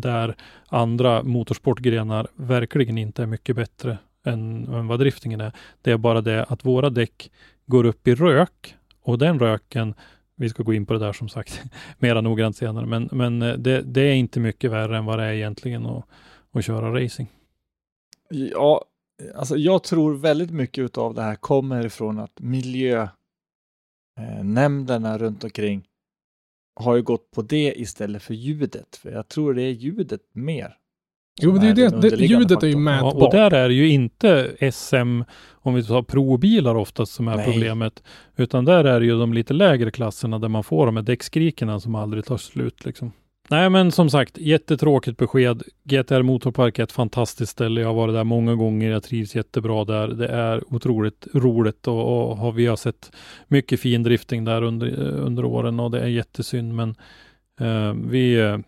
där 0.03 0.36
andra 0.68 1.22
motorsportgrenar 1.22 2.28
verkligen 2.34 2.99
inte 2.99 3.22
är 3.22 3.26
mycket 3.26 3.57
bättre 3.57 3.99
än, 4.24 4.68
än 4.74 4.86
vad 4.86 5.01
driftingen 5.01 5.40
är. 5.40 5.53
Det 5.82 5.90
är 5.90 5.97
bara 5.97 6.20
det 6.20 6.45
att 6.45 6.64
våra 6.64 6.90
däck 6.90 7.30
går 7.66 7.86
upp 7.86 8.09
i 8.09 8.14
rök 8.14 8.74
och 9.03 9.18
den 9.18 9.38
röken 9.38 9.95
vi 10.36 10.49
ska 10.49 10.62
gå 10.62 10.74
in 10.74 10.86
på 10.86 10.93
det 10.93 10.99
där 10.99 11.12
som 11.12 11.28
sagt 11.28 11.62
mera 11.99 12.20
noggrant 12.20 12.57
senare, 12.57 12.86
men, 12.86 13.09
men 13.12 13.43
eh, 13.43 13.55
det, 13.55 13.82
det 13.82 14.01
är 14.01 14.14
inte 14.14 14.40
mycket 14.40 14.70
värre 14.70 14.99
än 14.99 15.05
vad 15.05 15.18
det 15.18 15.24
är 15.24 15.32
egentligen 15.32 15.86
att, 15.86 16.05
att 16.53 16.64
köra 16.64 17.03
racing. 17.03 17.30
Ja, 18.30 18.84
alltså 19.34 19.56
jag 19.56 19.82
tror 19.82 20.14
väldigt 20.14 20.50
mycket 20.50 20.98
av 20.98 21.14
det 21.14 21.22
här 21.22 21.34
kommer 21.34 21.86
ifrån 21.86 22.18
att 22.18 22.40
miljönämnderna 22.40 25.18
runt 25.18 25.44
omkring 25.44 25.84
har 26.80 26.96
ju 26.96 27.02
gått 27.02 27.30
på 27.30 27.42
det 27.42 27.80
istället 27.80 28.22
för 28.22 28.34
ljudet. 28.34 28.96
För 28.96 29.10
jag 29.10 29.28
tror 29.28 29.54
det 29.54 29.62
är 29.62 29.70
ljudet 29.70 30.20
mer. 30.32 30.76
Jo, 31.40 31.52
men 31.52 31.60
det 31.60 31.68
är 31.68 31.90
det, 31.90 32.10
det, 32.10 32.24
ljudet 32.24 32.62
är 32.62 32.66
ju 32.66 32.72
faktorn. 32.72 32.86
Ja, 32.86 33.04
mätbart. 33.04 33.22
och 33.22 33.30
där 33.30 33.54
är 33.54 33.68
det 33.68 33.74
ju 33.74 33.88
inte 33.88 34.56
SM, 34.72 35.22
om 35.50 35.74
vi 35.74 35.84
tar 35.84 36.02
probilar 36.02 36.74
oftast 36.74 37.12
som 37.12 37.28
är 37.28 37.36
Nej. 37.36 37.52
problemet, 37.52 38.02
utan 38.36 38.64
där 38.64 38.84
är 38.84 39.00
det 39.00 39.06
ju 39.06 39.18
de 39.18 39.32
lite 39.32 39.54
lägre 39.54 39.90
klasserna 39.90 40.38
där 40.38 40.48
man 40.48 40.64
får 40.64 40.86
de 40.86 40.96
här 40.96 41.02
däckskrikerna 41.02 41.80
som 41.80 41.94
aldrig 41.94 42.24
tar 42.24 42.36
slut 42.36 42.84
liksom. 42.84 43.12
Nej, 43.53 43.70
men 43.70 43.92
som 43.92 44.11
sagt, 44.11 44.38
jättetråkigt 44.38 45.18
besked. 45.18 45.62
GTR 45.84 46.22
Motorpark 46.22 46.78
är 46.78 46.82
ett 46.82 46.92
fantastiskt 46.92 47.53
ställe. 47.53 47.80
Jag 47.80 47.88
har 47.88 47.94
varit 47.94 48.14
där 48.14 48.24
många 48.24 48.55
gånger. 48.55 48.90
Jag 48.90 49.03
trivs 49.03 49.34
jättebra 49.34 49.84
där. 49.84 50.09
Det 50.09 50.28
är 50.28 50.74
otroligt 50.74 51.26
roligt 51.34 51.88
och, 51.88 52.30
och 52.30 52.36
har, 52.36 52.53
vi 52.53 52.66
har 52.66 52.76
sett 52.76 53.12
mycket 53.48 53.80
fin 53.80 54.03
drifting 54.03 54.44
där 54.44 54.62
under, 54.62 54.98
under 55.00 55.44
åren 55.44 55.80
och 55.80 55.90
det 55.90 56.00
är 56.00 56.07
jättesynd. 56.07 56.74
Men 56.74 56.94
eh, 57.61 57.94
vi, 58.11 58.34
eh, 58.40 58.59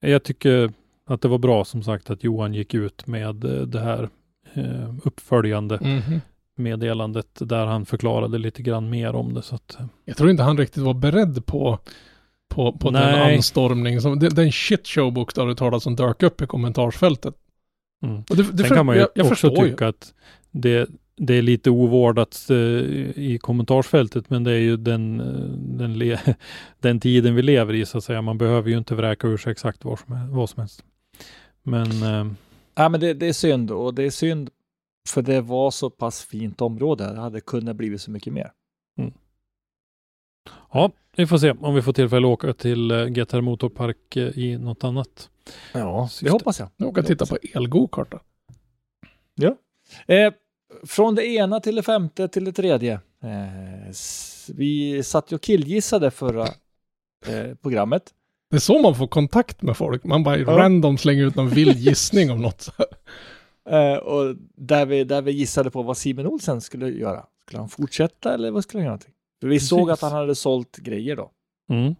jag 0.00 0.22
tycker 0.22 0.72
att 1.06 1.20
det 1.20 1.28
var 1.28 1.38
bra 1.38 1.64
som 1.64 1.82
sagt 1.82 2.10
att 2.10 2.24
Johan 2.24 2.54
gick 2.54 2.74
ut 2.74 3.06
med 3.06 3.44
eh, 3.44 3.50
det 3.66 3.80
här 3.80 4.08
eh, 4.54 4.94
uppföljande 5.04 5.78
Mhm. 5.82 6.20
meddelandet 6.56 7.28
där 7.40 7.66
han 7.66 7.86
förklarade 7.86 8.38
lite 8.38 8.62
grann 8.62 8.90
mer 8.90 9.14
om 9.14 9.34
det. 9.34 9.42
Så 9.42 9.54
att, 9.54 9.76
eh, 9.80 9.86
Jag 10.04 10.16
tror 10.16 10.30
inte 10.30 10.42
han 10.42 10.58
riktigt 10.58 10.82
var 10.82 10.94
beredd 10.94 11.46
på, 11.46 11.78
på, 12.50 12.72
på 12.72 12.90
den 12.90 13.34
anstormning, 13.34 14.00
som, 14.00 14.18
den, 14.18 14.34
den 14.34 14.52
shitshow 14.52 15.12
bokstavligt 15.12 15.58
talat 15.58 15.82
som 15.82 15.96
dök 15.96 16.22
upp 16.22 16.42
i 16.42 16.46
kommentarsfältet. 16.46 17.34
mm. 18.04 18.24
Och 18.30 18.36
det, 18.36 18.42
det 18.42 18.58
Sen 18.58 18.66
för, 18.66 18.74
kan 18.74 18.86
man 18.86 18.94
ju 18.94 19.00
jag, 19.00 19.08
jag 19.14 19.26
också 19.26 19.48
förstår 19.48 19.64
ju. 19.64 19.70
tycka 19.70 19.88
att 19.88 20.14
det, 20.50 20.90
det 21.16 21.34
är 21.34 21.42
lite 21.42 21.70
ovårdat 21.70 22.46
eh, 22.50 22.56
i 22.56 23.38
kommentarsfältet, 23.42 24.30
men 24.30 24.44
det 24.44 24.52
är 24.52 24.58
ju 24.58 24.76
den, 24.76 25.20
eh, 25.20 25.26
den, 25.78 25.98
le, 25.98 26.18
den 26.80 27.00
tiden 27.00 27.34
vi 27.34 27.42
lever 27.42 27.74
i 27.74 27.86
så 27.86 27.98
att 27.98 28.04
säga. 28.04 28.22
Man 28.22 28.38
behöver 28.38 28.70
ju 28.70 28.78
inte 28.78 28.94
vräka 28.94 29.26
ur 29.26 29.36
sig 29.36 29.52
exakt 29.52 29.84
vad 29.84 29.98
som, 29.98 30.32
vad 30.32 30.50
som 30.50 30.60
helst. 30.60 30.84
Men 31.62 32.02
eh, 32.02 32.32
Ja, 32.74 32.88
men 32.88 33.00
det, 33.00 33.14
det 33.14 33.26
är 33.26 33.32
synd 33.32 33.70
och 33.70 33.94
det 33.94 34.02
är 34.02 34.10
synd 34.10 34.50
för 35.08 35.22
det 35.22 35.40
var 35.40 35.70
så 35.70 35.90
pass 35.90 36.24
fint 36.24 36.60
område. 36.60 37.12
Det 37.12 37.20
hade 37.20 37.40
kunnat 37.40 37.76
blivit 37.76 38.00
så 38.00 38.10
mycket 38.10 38.32
mer. 38.32 38.52
ja, 40.72 40.90
vi 41.20 41.26
får 41.26 41.38
se 41.38 41.50
om 41.50 41.74
vi 41.74 41.82
får 41.82 41.92
tillfälle 41.92 42.26
att 42.26 42.32
åka 42.32 42.52
till 42.52 42.90
eh, 42.90 43.04
GTR 43.06 43.40
Motorpark 43.40 44.16
eh, 44.16 44.38
i 44.38 44.58
något 44.58 44.84
annat. 44.84 45.30
Ja, 45.74 46.08
syfte. 46.08 46.24
det 46.26 46.30
hoppas 46.30 46.58
jag. 46.58 46.68
Jag 46.76 46.88
åker 46.88 47.02
titta 47.02 47.26
på 47.26 47.38
elgokarta. 47.54 48.20
Eh, 50.06 50.32
från 50.86 51.14
det 51.14 51.26
ena 51.26 51.60
till 51.60 51.74
det 51.76 51.82
femte 51.82 52.28
till 52.28 52.44
det 52.44 52.52
tredje. 52.52 52.92
Eh, 53.22 53.92
vi 54.48 55.02
satt 55.02 55.32
ju 55.32 55.36
och 55.36 55.42
killgissade 55.42 56.10
förra 56.10 56.42
eh, 57.26 57.54
programmet. 57.62 58.02
Det 58.50 58.56
är 58.56 58.60
så 58.60 58.78
man 58.78 58.94
får 58.94 59.06
kontakt 59.06 59.62
med 59.62 59.76
folk. 59.76 60.04
Man 60.04 60.22
bara 60.22 60.38
Ja. 60.38 60.58
random 60.58 60.98
slänger 60.98 61.24
ut 61.26 61.34
någon 61.34 61.48
vild 61.48 61.76
gissning 61.78 62.30
om 62.30 62.42
något. 62.42 62.68
Eh, 63.70 63.94
och 63.96 64.36
där 64.56 64.86
vi, 64.86 65.04
där 65.04 65.22
vi 65.22 65.32
gissade 65.32 65.70
på 65.70 65.82
vad 65.82 65.96
Simon 65.96 66.26
Olsen 66.26 66.60
skulle 66.60 66.88
göra. 66.88 67.26
Skulle 67.42 67.58
han 67.58 67.68
fortsätta 67.68 68.34
eller 68.34 68.50
vad 68.50 68.62
skulle 68.64 68.78
han 68.80 68.84
göra? 68.84 68.90
någonting? 68.92 69.12
För 69.40 69.48
vi 69.48 69.60
såg 69.60 69.88
Precis. 69.88 70.02
att 70.02 70.12
han 70.12 70.20
hade 70.20 70.34
sålt 70.34 70.76
grejer 70.76 71.16
då. 71.16 71.30
Mm. 71.70 71.94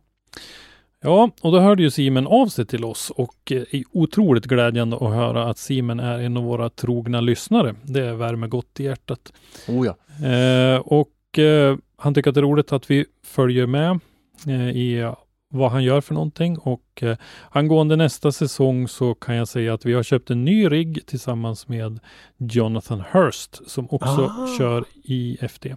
Ja, 1.03 1.31
och 1.41 1.53
då 1.53 1.59
hörde 1.59 1.83
ju 1.83 1.91
Simen 1.91 2.27
av 2.27 2.47
sig 2.47 2.67
till 2.67 2.85
oss 2.85 3.11
och 3.11 3.53
eh, 3.53 3.63
är 3.71 3.83
otroligt 3.93 4.47
glädjande 4.47 4.97
att 4.97 5.15
höra 5.15 5.51
att 5.51 5.59
Simen 5.59 6.01
är 6.01 6.19
en 6.19 6.37
av 6.37 6.43
våra 6.45 6.71
trogna 6.71 7.21
lyssnare. 7.21 7.75
Det 7.83 8.13
värmer 8.13 8.47
gott 8.49 8.81
i 8.81 8.85
hjärtat. 8.85 9.33
Oh 9.69 9.87
ja. 9.87 10.27
Eh, 10.29 10.79
och 10.79 11.39
eh, 11.39 11.77
han 11.97 12.15
tycker 12.15 12.31
att 12.31 12.35
det 12.35 12.41
är 12.41 12.43
roligt 12.43 12.73
att 12.73 12.91
vi 12.91 13.07
följer 13.25 13.67
med 13.67 14.01
eh, 14.47 14.71
i 14.71 15.13
vad 15.53 15.71
han 15.71 15.85
gör 15.85 16.01
för 16.01 16.15
någonting 16.15 16.59
och 16.59 17.03
eh, 17.03 17.17
angående 17.51 17.97
nästa 17.97 18.33
säsong 18.33 18.89
så 18.89 19.15
kan 19.15 19.35
jag 19.37 19.49
säga 19.49 19.75
att 19.75 19.87
vi 19.87 19.93
har 19.93 20.03
köpt 20.03 20.31
en 20.31 20.45
ny 20.45 20.69
rigg 20.69 21.07
tillsammans 21.07 21.69
med 21.69 22.01
Jonathan 22.39 23.03
Hurst 23.13 23.71
som 23.71 23.87
också 23.91 24.33
Ah. 24.39 24.59
kör 24.59 24.85
i 25.05 25.39
FD. 25.41 25.77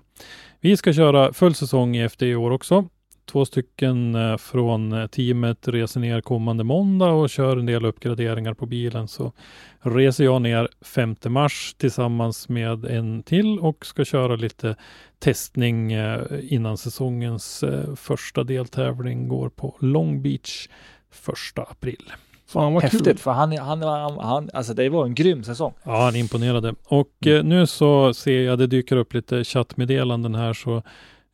Vi 0.59 0.77
ska 0.77 0.93
köra 0.93 1.33
full 1.33 1.55
säsong 1.55 1.95
i 1.95 2.03
FD 2.03 2.25
i 2.25 2.35
år 2.35 2.51
också. 2.51 2.85
Två 3.25 3.45
stycken 3.45 4.15
eh, 4.15 4.37
från 4.37 4.93
eh, 4.93 5.07
teamet 5.07 5.67
reser 5.67 5.99
ner 5.99 6.21
kommande 6.21 6.63
måndag 6.63 7.09
och 7.09 7.29
kör 7.29 7.57
en 7.57 7.65
del 7.65 7.85
uppgraderingar 7.85 8.53
på 8.53 8.65
bilen. 8.65 9.07
Så 9.07 9.31
reser 9.79 10.23
jag 10.23 10.41
ner 10.41 10.67
5 10.81 11.15
mars 11.27 11.75
tillsammans 11.77 12.49
med 12.49 12.85
en 12.85 13.23
till 13.23 13.59
och 13.59 13.85
ska 13.85 14.05
köra 14.05 14.35
lite 14.35 14.75
testning 15.19 15.93
eh, 15.93 16.21
innan 16.41 16.77
säsongens 16.77 17.63
första 17.95 18.43
deltävling 18.43 19.27
går 19.27 19.49
på 19.49 19.75
Long 19.79 20.21
Beach 20.21 20.67
1 21.55 21.59
april. 21.59 22.11
Fan 22.53 22.73
vad 22.73 22.83
Häftigt, 22.83 23.03
kul. 23.03 23.17
för 23.17 23.31
han, 23.31 23.57
han, 23.57 23.81
han, 23.81 24.19
han, 24.19 24.49
alltså 24.53 24.73
det 24.73 24.89
var 24.89 25.05
en 25.05 25.15
grym 25.15 25.43
säsong. 25.43 25.73
Ja, 25.83 26.03
han 26.03 26.15
imponerade. 26.15 26.75
Och 26.83 27.27
eh, 27.27 27.43
nu 27.43 27.67
så 27.67 28.13
ser 28.13 28.41
jag, 28.41 28.59
det 28.59 28.67
dyker 28.67 28.95
upp 28.95 29.13
lite 29.13 29.43
chattmeddelanden 29.43 30.35
här, 30.35 30.53
så 30.53 30.83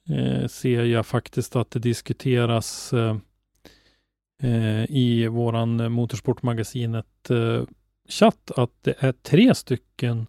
eh, 0.09 0.47
ser 0.47 0.83
jag 0.83 1.05
faktiskt 1.05 1.55
att 1.55 1.71
det 1.71 1.79
diskuteras 1.79 2.93
eh, 2.93 4.85
i 4.89 5.27
våran 5.27 5.91
Motorsportmagasinet 5.91 7.29
eh, 7.29 7.63
chatt 8.09 8.51
att 8.55 8.71
det 8.81 8.95
är 8.99 9.11
tre 9.11 9.55
stycken 9.55 10.27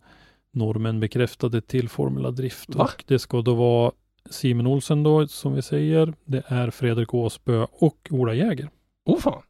normen 0.52 1.00
bekräftade 1.00 1.60
till 1.60 1.88
Formula 1.88 2.30
Drift. 2.30 2.74
Va? 2.74 2.84
Och 2.84 3.04
det 3.06 3.18
ska 3.18 3.42
då 3.42 3.54
vara 3.54 3.92
Simon 4.30 4.66
Olsen 4.66 5.02
då, 5.02 5.28
som 5.28 5.54
vi 5.54 5.62
säger. 5.62 6.14
Det 6.24 6.42
är 6.46 6.70
Fredrik 6.70 7.14
Åsbö 7.14 7.66
och 7.70 8.08
Ola 8.10 8.34
Jäger. 8.34 8.70
Oh 9.04 9.18
fan. 9.18 9.42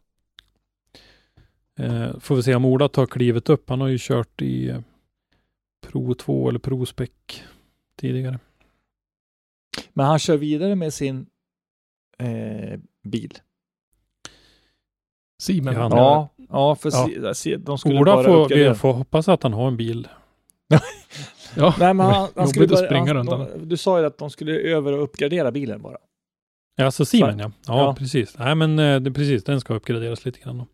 Eh, 1.78 2.19
får 2.19 2.36
vi 2.36 2.43
se 2.43 2.55
om 2.55 2.65
Ola 2.65 2.89
tar 2.89 3.07
klivet 3.07 3.48
upp. 3.48 3.70
Han 3.70 3.81
har 3.81 3.89
ju 3.89 3.98
kört 4.01 4.43
i 4.43 4.74
Pro 5.86 6.15
2 6.15 6.48
eller 6.48 6.59
Pro 6.59 6.86
Spec 6.86 7.11
tidigare. 7.97 8.39
Men 10.01 10.06
han 10.06 10.18
kör 10.18 10.36
vidare 10.36 10.74
med 10.74 10.94
sin 10.94 11.27
eh, 12.18 12.78
bil. 13.05 13.39
Simen. 15.43 15.74
Ja, 15.74 15.89
Ja, 15.90 16.28
ja 16.48 16.74
för 16.74 16.90
Ja. 17.22 17.35
Se, 17.35 17.56
de 17.56 17.78
skulle 17.78 18.01
Ola 18.01 18.14
bara 18.14 18.24
får, 18.24 18.48
vi 18.48 18.74
får 18.74 18.93
hoppas 18.93 19.28
att 19.28 19.43
han 19.43 19.52
har 19.52 19.68
en 19.68 19.77
bil. 19.77 20.09
Ja. 21.56 21.74
Nej, 21.78 21.94
men 21.94 22.06
han, 22.06 22.28
han 22.36 22.48
skulle 22.48 22.66
bara, 22.66 22.77
springa 22.77 23.06
han, 23.06 23.16
runt 23.16 23.31
de, 23.31 23.68
Du 23.68 23.77
sa 23.77 24.01
ju 24.01 24.06
att 24.06 24.18
de 24.18 24.31
skulle 24.31 24.52
över 24.52 24.93
och 24.93 25.02
uppgradera 25.02 25.52
bilen 25.52 25.82
bara. 25.82 25.97
Ja, 26.77 26.85
alltså 26.85 27.05
Simen 27.05 27.39
ja. 27.39 27.52
ja. 27.66 27.78
Ja. 27.78 27.94
precis. 27.98 28.39
Nej, 28.39 28.55
men 28.55 28.78
eh, 28.78 29.01
det, 29.01 29.10
precis, 29.10 29.44
den 29.44 29.60
ska 29.60 29.74
uppgraderas 29.74 30.24
lite 30.24 30.40
grann. 30.40 30.59
Då. 30.59 30.66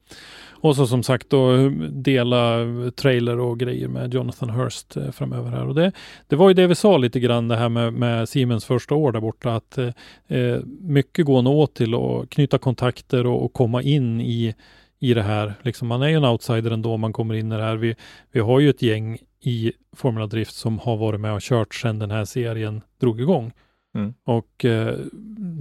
Och 0.61 0.77
så 0.77 0.87
som 0.87 1.03
sagt 1.03 1.31
då 1.31 1.69
dela 1.91 2.59
trailer 2.97 3.41
och 3.41 3.59
grejer 3.59 3.89
med 3.89 4.15
Jonathan 4.15 4.51
Hurst 4.51 4.97
eh, 4.97 5.11
framöver 5.11 5.51
här. 5.51 5.67
Och 5.67 5.75
det, 5.75 5.93
det 6.27 6.37
var 6.37 6.49
ju 6.49 6.55
det 6.55 6.67
vi 6.67 6.75
sa 6.75 6.99
lite 6.99 7.21
grann 7.21 7.49
det 7.49 7.57
här 7.57 7.69
med, 7.69 7.93
med 7.93 8.29
Siemens 8.29 8.65
första 8.65 8.95
år 8.95 9.13
där 9.13 9.21
borta. 9.21 9.55
Att 9.55 9.79
eh, 9.79 9.89
eh 10.29 10.59
mycket 10.81 11.27
går 11.27 11.43
nog 11.43 11.57
åt 11.57 11.75
till 11.75 11.95
att 11.95 12.31
knyta 12.31 12.59
kontakter 12.59 13.27
och, 13.27 13.45
och 13.45 13.53
komma 13.53 13.83
in 13.83 14.21
i, 14.21 14.55
i 14.99 15.15
det 15.15 15.23
här. 15.23 15.55
Liksom, 15.63 15.89
man 15.89 16.03
är 16.03 16.09
ju 16.09 16.17
en 16.17 16.25
outsider 16.25 16.71
ändå 16.71 16.93
om 16.93 17.01
man 17.01 17.13
kommer 17.13 17.35
in 17.35 17.53
i 17.53 17.57
det 17.57 17.63
här. 17.63 17.77
Vi, 17.77 17.95
vi 18.33 18.41
har 18.41 18.61
ju 18.61 18.71
ett 18.71 18.83
gäng 18.83 19.19
i 19.41 19.73
Formula 19.97 20.27
Drift 20.27 20.55
som 20.55 20.79
har 20.79 20.97
varit 20.97 21.21
med 21.21 21.33
och 21.33 21.41
kört 21.41 21.75
sedan 21.75 21.99
den 21.99 22.11
här 22.11 22.25
serien 22.25 22.81
drog 23.01 23.21
igång. 23.21 23.53
Mm. 23.97 24.15
Och 24.25 24.65
eh, 24.65 24.95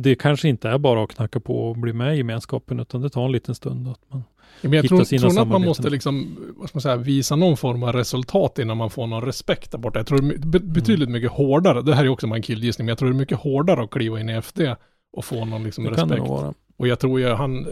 det 0.03 0.15
kanske 0.15 0.47
inte 0.47 0.69
är 0.69 0.77
bara 0.77 1.03
att 1.03 1.15
knacka 1.15 1.39
på 1.39 1.69
och 1.69 1.77
bli 1.77 1.93
med 1.93 2.13
i 2.15 2.17
gemenskapen, 2.17 2.79
utan 2.79 3.01
det 3.01 3.09
tar 3.09 3.25
en 3.25 3.31
liten 3.31 3.55
stund 3.55 3.87
att 3.87 3.99
man 4.07 4.23
Men 4.61 4.73
jag 4.73 4.87
tror, 4.87 5.03
sina 5.03 5.29
tror 5.29 5.41
att 5.41 5.47
man 5.47 5.61
måste 5.61 5.89
liksom, 5.89 6.37
vad 6.57 6.69
ska 6.69 6.75
man 6.75 6.81
säga, 6.81 6.95
visa 6.95 7.35
någon 7.35 7.57
form 7.57 7.83
av 7.83 7.93
resultat 7.93 8.59
innan 8.59 8.77
man 8.77 8.89
får 8.89 9.07
någon 9.07 9.21
respekt 9.21 9.71
där 9.71 9.77
borta. 9.77 9.99
Jag 9.99 10.07
tror 10.07 10.21
det 10.21 10.35
är 10.35 10.39
be- 10.39 10.59
betydligt 10.59 11.09
mycket 11.09 11.31
hårdare, 11.31 11.81
det 11.81 11.95
här 11.95 12.03
är 12.03 12.09
också 12.09 12.27
en 12.27 12.41
killgissning, 12.41 12.85
men 12.85 12.89
jag 12.89 12.97
tror 12.97 13.09
det 13.09 13.15
är 13.15 13.17
mycket 13.17 13.39
hårdare 13.39 13.83
att 13.83 13.89
kliva 13.89 14.19
in 14.19 14.29
i 14.29 14.33
FD 14.33 14.75
och 15.17 15.25
få 15.25 15.45
någon 15.45 15.63
liksom 15.63 15.83
det 15.83 15.95
kan 15.95 16.07
det 16.07 16.15
respekt. 16.15 16.29
nog 16.29 16.41
vara. 16.41 16.53
Och 16.77 16.87
jag 16.87 16.99
tror 16.99 17.19
ju 17.19 17.27
han, 17.29 17.67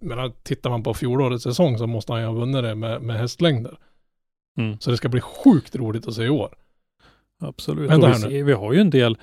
men 0.00 0.32
tittar 0.42 0.70
man 0.70 0.82
på 0.82 0.94
fjolårets 0.94 1.42
säsong 1.42 1.78
så 1.78 1.86
måste 1.86 2.12
han 2.12 2.20
ju 2.20 2.26
ha 2.26 2.34
vunnit 2.34 2.62
det 2.62 2.74
med, 2.74 3.02
med 3.02 3.18
hästlängder. 3.18 3.78
Mm. 4.58 4.80
Så 4.80 4.90
det 4.90 4.96
ska 4.96 5.08
bli 5.08 5.20
sjukt 5.20 5.76
roligt 5.76 6.08
att 6.08 6.14
se 6.14 6.24
i 6.24 6.28
år. 6.28 6.54
Absolut. 7.40 7.90
Vänta 7.90 8.06
Och 8.06 8.14
vi, 8.14 8.18
ser, 8.18 8.44
vi 8.44 8.52
har 8.52 8.72
ju 8.72 8.80
en 8.80 8.90
del, 8.90 9.18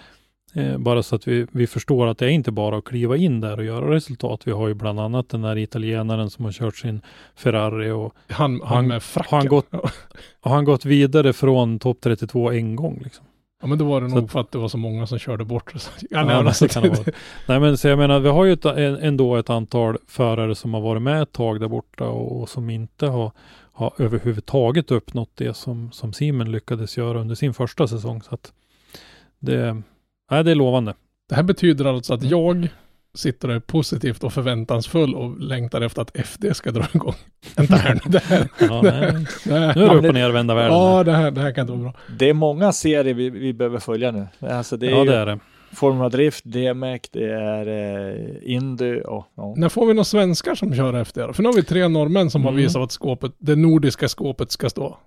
eh, 0.54 0.78
bara 0.78 1.04
så 1.04 1.16
att 1.16 1.28
vi, 1.28 1.48
vi 1.52 1.68
förstår 1.68 2.08
att 2.08 2.18
det 2.18 2.26
är 2.26 2.30
inte 2.30 2.52
bara 2.52 2.78
att 2.78 2.84
kliva 2.84 3.18
in 3.18 3.40
där 3.42 3.58
och 3.58 3.66
göra 3.66 3.94
resultat. 3.96 4.42
Vi 4.48 4.52
har 4.52 4.68
ju 4.68 4.74
bland 4.74 5.00
annat 5.00 5.30
den 5.30 5.42
där 5.42 5.58
italienaren 5.58 6.30
som 6.30 6.46
har 6.46 6.52
kört 6.52 6.76
sin 6.78 7.02
Ferrari 7.36 7.92
och 7.92 8.14
Han, 8.30 8.62
han, 8.64 8.76
Han- 8.76 8.88
med 8.88 9.04
fracken. 9.04 9.30
har 9.32 9.38
han 9.38 9.48
gått- 9.48 9.72
har 10.42 10.52
han 10.56 10.66
gått 10.66 10.86
vidare 10.86 11.34
från 11.34 11.80
topp 11.80 11.98
32 12.02 12.52
en 12.52 12.76
gång. 12.76 13.02
Liksom. 13.04 13.26
Ja 13.62 13.68
men 13.68 13.78
då 13.78 13.86
var 13.86 14.02
det 14.02 14.10
Så 14.10 14.16
nog 14.16 14.26
att- 14.26 14.32
för 14.32 14.40
att 14.40 14.52
det 14.52 14.58
var 14.58 14.68
så 14.68 14.78
många 14.78 15.08
som 15.08 15.20
körde 15.20 15.46
bort. 15.46 15.72
Så- 15.76 15.92
Ja, 16.02 16.08
Ja, 16.20 16.26
nej, 16.26 16.36
alltså, 16.36 16.68
kan 16.68 16.84
det 16.84 16.90
vara. 16.90 17.04
Nej 17.48 17.60
men 17.60 17.78
så 17.78 17.88
jag 17.88 17.98
menar, 18.00 18.20
vi 18.20 18.30
har 18.30 18.46
ju 18.46 18.54
ett, 18.54 18.66
ändå 19.04 19.36
ett 19.36 19.50
antal 19.50 19.98
förare 20.08 20.56
som 20.56 20.74
har 20.74 20.82
varit 20.82 21.02
med 21.02 21.22
ett 21.22 21.32
tag 21.32 21.60
där 21.60 21.68
borta 21.68 22.04
och, 22.08 22.42
och 22.42 22.50
som 22.50 22.70
inte 22.70 23.08
har, 23.08 23.32
har 23.74 23.94
överhuvudtaget 23.98 24.92
uppnått 24.92 25.30
det 25.36 25.54
som, 25.54 25.92
som 25.92 26.14
Simen 26.14 26.52
lyckades 26.52 26.98
göra 26.98 27.20
under 27.22 27.36
sin 27.36 27.54
första 27.54 27.88
säsong. 27.88 28.22
Så 28.22 28.34
att 28.36 28.54
det, 29.40 29.82
nej, 30.34 30.44
det 30.44 30.52
är 30.52 30.56
lovande. 30.56 30.94
Det 31.30 31.36
här 31.36 31.44
betyder 31.44 31.86
alltså 31.86 32.14
att 32.14 32.24
jag 32.24 32.68
sitter 33.16 33.48
och 33.50 33.56
är 33.56 33.60
positivt 33.60 34.24
och 34.24 34.34
förväntansfull 34.34 35.16
och 35.16 35.40
längtar 35.40 35.82
efter 35.82 36.02
att 36.02 36.18
FD 36.18 36.54
ska 36.54 36.72
dra 36.72 36.86
igång. 36.94 37.14
Vänta 37.56 37.76
här 37.76 37.94
nu. 37.94 38.00
Det 38.12 38.24
här, 38.24 38.48
Ja, 38.60 38.82
nej. 38.84 39.26
det 39.46 39.54
här, 39.60 39.76
Nu 39.76 39.84
är 39.84 39.90
det 39.90 39.96
upp 39.96 40.06
och 40.06 40.14
ner 40.14 40.30
vända 40.30 40.54
världen. 40.56 40.72
här. 40.74 40.98
ja, 40.98 41.04
det 41.04 41.12
här, 41.12 41.32
det 41.32 41.42
här 41.42 41.52
kan 41.52 41.62
inte 41.62 41.72
vara 41.72 41.82
bra. 41.82 41.94
Det 42.20 42.30
är 42.30 42.34
många 42.34 42.72
serier 42.72 43.14
vi, 43.14 43.30
vi 43.30 43.54
behöver 43.54 43.80
följa 43.80 44.12
nu. 44.12 44.28
Alltså 44.48 44.78
det 44.78 44.88
är 44.88 44.92
ja, 44.92 45.04
det 45.04 45.16
är 45.16 45.26
det. 45.26 45.40
Formula 45.72 46.10
Drift, 46.10 46.44
DMEC, 46.46 47.02
det 47.12 47.32
är 47.34 47.68
eh, 47.68 48.54
Indy 48.54 49.02
och 49.02 49.26
ja. 49.36 49.54
När 49.58 49.70
får 49.70 49.86
vi 49.86 49.94
några 49.94 50.04
svenskar 50.04 50.56
som 50.56 50.76
kör 50.76 51.26
då? 51.28 51.34
För 51.34 51.44
nu 51.44 51.50
har 51.50 51.56
vi 51.56 51.64
tre 51.64 51.88
norrmän 51.88 52.30
som 52.30 52.44
har 52.44 52.52
Mm. 52.52 52.64
visat 52.64 52.82
att 52.82 52.92
skåpet, 52.92 53.32
det 53.38 53.56
nordiska 53.56 54.08
skåpet 54.08 54.52
ska 54.52 54.70
stå. 54.70 54.98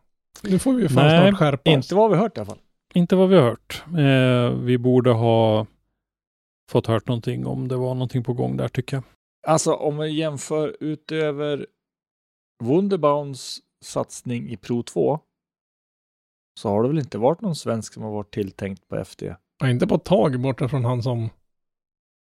Nu 0.42 0.58
får 0.58 0.72
vi 0.72 0.82
ju 0.82 0.88
fan 0.88 1.06
Nej, 1.06 1.20
snart 1.28 1.38
skärpa 1.38 1.70
oss. 1.70 1.74
Inte 1.76 1.94
vad 1.94 2.10
vi 2.10 2.16
hört 2.16 2.36
i 2.36 2.40
alla 2.40 2.46
fall. 2.46 2.58
Inte 2.96 3.16
vad 3.16 3.28
vi 3.28 3.36
har 3.36 3.42
hört. 3.42 3.84
Eh, 3.86 4.60
vi 4.60 4.78
borde 4.78 5.10
ha 5.10 5.66
fått 6.70 6.86
hört 6.86 7.08
någonting 7.08 7.46
om 7.46 7.68
det 7.68 7.76
var 7.76 7.94
någonting 7.94 8.24
på 8.24 8.32
gång 8.32 8.56
där 8.56 8.68
tycker 8.68 8.96
jag. 8.96 9.04
Alltså 9.46 9.74
om 9.74 9.98
vi 9.98 10.10
jämför 10.10 10.76
utöver 10.80 11.66
Wunderbaums 12.62 13.60
satsning 13.84 14.48
i 14.48 14.56
Pro 14.56 14.82
2 14.82 15.20
så 16.60 16.68
har 16.68 16.82
det 16.82 16.88
väl 16.88 16.98
inte 16.98 17.18
varit 17.18 17.40
någon 17.40 17.56
svensk 17.56 17.94
som 17.94 18.02
har 18.02 18.10
varit 18.10 18.34
tilltänkt 18.34 18.88
på 18.88 18.96
FD. 18.96 19.36
Ja, 19.60 19.70
inte 19.70 19.86
på 19.86 19.94
ett 19.94 20.04
tag 20.04 20.40
borta 20.40 20.68
från 20.68 20.84
han 20.84 21.02
som 21.02 21.30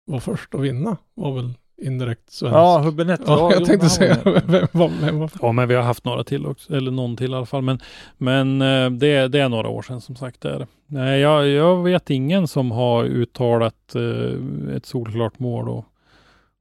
var 0.05 0.19
först 0.19 0.55
att 0.55 0.61
vinna. 0.61 0.97
Var 1.13 1.35
väl 1.35 1.53
indirekt 1.81 2.31
svensk. 2.31 2.55
Ja, 2.55 2.81
Hubinett. 2.81 3.21
Ja, 3.25 3.51
jag 3.51 3.59
jo, 3.59 3.65
tänkte 3.65 3.85
var 3.85 3.89
säga, 3.89 4.17
vem, 4.23 4.67
vem, 4.71 4.91
vem 5.01 5.19
var 5.19 5.31
Ja, 5.41 5.51
men 5.51 5.67
vi 5.67 5.75
har 5.75 5.83
haft 5.83 6.05
några 6.05 6.23
till 6.23 6.45
också, 6.45 6.75
eller 6.75 6.91
någon 6.91 7.17
till 7.17 7.31
i 7.31 7.35
alla 7.35 7.45
fall. 7.45 7.61
Men, 7.61 7.79
men 8.17 8.61
eh, 8.61 8.89
det, 8.89 9.27
det 9.27 9.39
är 9.39 9.49
några 9.49 9.69
år 9.69 9.81
sedan 9.81 10.01
som 10.01 10.15
sagt. 10.15 10.41
Det 10.41 10.49
är 10.49 10.59
det. 10.59 10.67
Nej, 10.87 11.19
jag, 11.19 11.47
jag 11.47 11.83
vet 11.83 12.09
ingen 12.09 12.47
som 12.47 12.71
har 12.71 13.03
uttalat 13.03 13.95
eh, 13.95 14.75
ett 14.75 14.85
solklart 14.85 15.39
mål 15.39 15.69
och, 15.69 15.85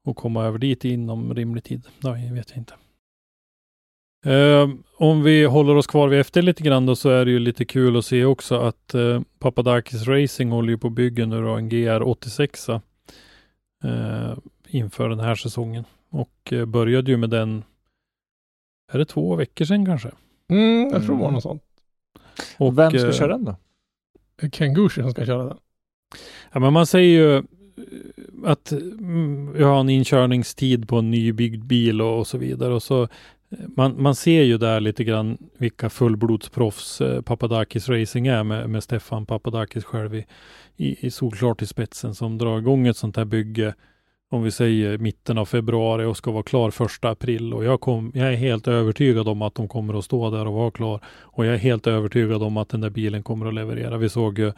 och 0.05 0.16
komma 0.16 0.45
över 0.45 0.59
dit 0.59 0.85
inom 0.85 1.35
rimlig 1.35 1.65
tid. 1.65 1.82
Nej, 2.01 2.32
vet 2.32 2.51
jag 2.51 2.59
inte. 2.59 2.74
Eh, 4.27 4.69
om 4.97 5.23
vi 5.23 5.45
håller 5.45 5.77
oss 5.77 5.86
kvar 5.86 6.09
vid 6.09 6.20
efter 6.20 6.43
lite 6.43 6.62
grann 6.62 6.86
då 6.86 6.97
så 6.97 7.09
är 7.11 7.24
det 7.24 7.31
ju 7.31 7.39
lite 7.39 7.65
kul 7.65 7.97
att 7.97 8.05
se 8.05 8.24
också 8.24 8.61
att 8.61 8.95
eh, 8.95 9.20
Papadakis 9.39 10.07
Racing 10.07 10.53
håller 10.53 10.69
ju 10.69 10.78
på 10.78 10.86
att 10.86 10.93
bygga 10.93 11.27
nu 11.27 11.43
då 11.43 11.55
en 11.55 11.70
GR86 11.70 12.81
eh, 13.85 14.39
inför 14.69 15.09
den 15.09 15.20
här 15.20 15.35
säsongen. 15.35 15.85
Och 16.11 16.53
eh, 16.53 16.65
började 16.65 17.11
ju 17.11 17.16
med 17.16 17.31
den, 17.31 17.65
är 18.93 18.99
det 18.99 19.05
två 19.05 19.36
veckor 19.36 19.65
sedan 19.65 19.86
kanske? 19.86 20.11
Mm, 20.49 20.90
jag 20.93 21.05
tror 21.05 21.15
det 21.15 21.20
var 21.20 21.28
Mm. 21.28 21.35
något 21.35 21.43
sånt. 21.43 21.62
Och, 22.59 22.78
Vem 22.78 22.90
ska 22.90 23.07
eh, 23.07 23.12
köra 23.12 23.39
den 23.39 23.45
då? 23.45 23.57
Ken 24.53 24.74
Gushi 24.74 25.03
som 25.03 25.11
ska 25.11 25.27
köra 25.27 25.45
den. 25.45 25.57
Ja, 26.53 26.61
men 26.61 26.73
man 26.73 26.86
säger 26.86 27.09
ju 27.09 27.36
eh, 27.36 27.43
att 28.45 28.73
mm, 28.73 29.53
vi 29.53 29.62
har 29.62 29.81
en 29.81 29.89
inkörningstid 29.89 30.89
på 30.89 30.97
en 30.99 31.11
nybyggd 31.11 31.65
bil 31.65 32.03
och, 32.03 32.19
och 32.19 32.27
så 32.27 32.39
vidare. 32.39 32.74
Och 32.74 32.82
så, 32.82 33.09
man, 33.77 34.03
man 34.03 34.15
ser 34.15 34.43
ju 34.43 34.59
där 34.59 34.81
lite 34.81 35.05
grann 35.05 35.39
vilka 35.59 35.90
fullblodsproffs 35.90 37.01
eh, 37.01 37.23
Papadakis 37.23 37.89
Racing 37.89 38.27
är 38.27 38.45
med, 38.45 38.70
med 38.70 38.82
Stefan 38.82 39.27
Papadakis 39.27 39.85
själv 39.85 40.15
i, 40.15 40.27
i, 40.77 41.07
i 41.07 41.11
solklart 41.11 41.62
i 41.62 41.66
spetsen 41.66 42.15
som 42.15 42.39
drar 42.39 42.59
igång 42.59 42.86
ett 42.86 42.97
sånt 42.97 43.16
här 43.16 43.24
bygge 43.24 43.74
om 44.31 44.43
vi 44.43 44.51
säger 44.51 44.99
mitten 44.99 45.39
av 45.39 45.45
februari 45.47 46.05
och 46.05 46.17
ska 46.17 46.31
vara 46.31 46.43
klar 46.43 46.71
första 46.71 47.11
april. 47.11 47.55
Och 47.55 47.65
jag, 47.65 47.81
kom, 47.81 48.13
jag 48.15 48.29
är 48.33 48.37
helt 48.37 48.69
övertygad 48.69 49.29
om 49.29 49.43
att 49.43 49.55
de 49.55 49.69
kommer 49.69 49.99
att 49.99 50.05
stå 50.05 50.31
där 50.31 50.47
och 50.47 50.53
vara 50.55 50.71
klar. 50.71 51.01
Och 51.21 51.47
jag 51.47 51.55
är 51.55 51.59
helt 51.59 51.87
övertygad 51.87 52.43
om 52.43 52.57
att 52.57 52.69
den 52.69 52.81
där 52.81 52.91
bilen 52.91 53.23
kommer 53.23 53.47
att 53.47 53.55
leverera. 53.55 53.97
Vi 53.97 54.09
såg 54.09 54.39
ju 54.39 54.53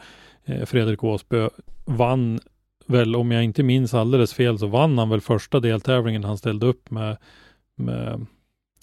eh, 0.45 0.65
Fredrik 0.65 1.03
Åsbö 1.03 1.49
vann 1.85 2.39
väl, 2.87 3.15
om 3.15 3.31
jag 3.31 3.43
inte 3.43 3.63
minns 3.63 3.93
alldeles 3.93 4.33
fel, 4.33 4.59
så 4.59 4.67
vann 4.67 4.97
han 4.97 5.09
väl 5.09 5.21
första 5.21 5.59
deltävlingen 5.59 6.23
han 6.23 6.37
ställde 6.37 6.65
upp 6.65 6.91
med, 6.91 7.17
med 7.77 8.25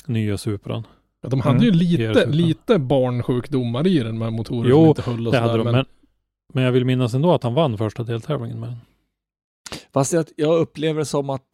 nya 0.07 0.39
Supran. 0.39 0.87
Ja, 1.23 1.29
de 1.29 1.41
hade 1.41 1.67
Mm. 1.67 1.79
ju 1.79 2.13
Det 2.13 2.27
lite, 2.27 2.79
barnsjukdomar 2.79 3.87
i 3.87 3.99
den 3.99 4.19
med 4.19 4.33
motorer 4.33 4.71
Jo, 4.71 4.77
som 4.81 4.89
inte 4.89 5.03
höll 5.03 5.27
och 5.27 5.33
Det 5.33 5.39
hade 5.39 5.53
sådär. 5.53 5.65
de, 5.65 5.73
men, 5.73 5.85
men 6.55 6.65
jag 6.65 6.73
vill 6.73 6.85
minnas 6.85 7.15
ändå 7.15 7.33
att 7.33 7.43
han 7.43 7.55
vann 7.55 7.79
första 7.79 8.03
deltävlingen 8.03 8.61
med 8.61 8.69
den. 8.69 8.79
Fast 9.99 10.13
jag, 10.13 10.27
jag 10.37 10.59
upplever 10.59 10.99
det 10.99 11.05
som 11.05 11.31
att 11.31 11.45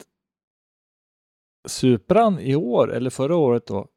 Supran 1.67 2.39
i 2.39 2.55
år, 2.55 2.93
eller 2.93 3.09
förra 3.09 3.35
året 3.35 3.67
då, 3.67 3.87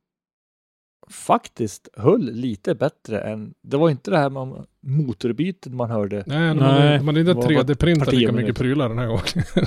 faktiskt 1.10 1.88
höll 1.96 2.32
lite 2.32 2.74
bättre 2.74 3.20
än, 3.20 3.54
det 3.62 3.76
var 3.76 3.90
inte 3.90 4.10
det 4.10 4.18
här 4.18 4.30
med 4.30 4.66
motorbytet 4.80 5.72
man 5.72 5.90
hörde. 5.90 6.24
Nej, 6.26 6.54
Nej. 6.54 6.98
de 6.98 7.06
hade 7.06 7.20
inte 7.20 7.32
Vad 7.34 7.44
var 7.44 7.50
3D-printat 7.50 8.04
partier 8.04 8.20
lika 8.20 8.32
mycket 8.32 8.56
prylar 8.56 8.88
den 8.88 8.98
här 8.98 9.06
gången. 9.06 9.22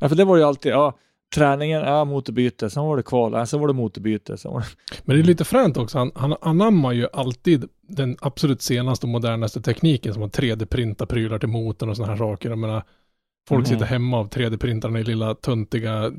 Ja, 0.00 0.08
för 0.08 0.16
det 0.16 0.24
var 0.24 0.36
ju 0.36 0.42
alltid, 0.42 0.72
ja, 0.72 0.98
träningen, 1.34 1.80
ja, 1.80 2.04
motorbyte, 2.04 2.70
sen 2.70 2.84
var 2.84 2.96
det 2.96 3.02
kval, 3.02 3.32
ja, 3.32 3.46
sen 3.46 3.60
var 3.60 3.68
det 3.68 3.74
motorbyte, 3.74 4.36
sen 4.36 4.52
var 4.52 4.60
det... 4.60 4.66
Men 5.04 5.16
det 5.16 5.22
är 5.22 5.24
lite 5.24 5.44
fränt 5.44 5.76
också. 5.76 5.98
Han, 5.98 6.12
han 6.14 6.36
anammar 6.40 6.92
ju 6.92 7.06
alltid 7.12 7.68
den 7.88 8.16
absolut 8.20 8.62
senaste 8.62 9.06
och 9.06 9.10
modernaste 9.10 9.60
tekniken 9.60 10.14
som 10.14 10.22
att 10.22 10.38
3D-printa 10.38 11.06
prylar 11.06 11.38
till 11.38 11.48
motorn 11.48 11.90
och 11.90 11.96
sådana 11.96 12.12
här 12.12 12.18
saker. 12.18 12.48
Jag 12.48 12.58
menar, 12.58 12.82
folk 13.48 13.66
sitter 13.66 13.84
hemma 13.84 14.18
av 14.18 14.28
3D-printarna 14.28 14.98
i 14.98 15.04
lilla 15.04 15.34
töntiga, 15.34 16.12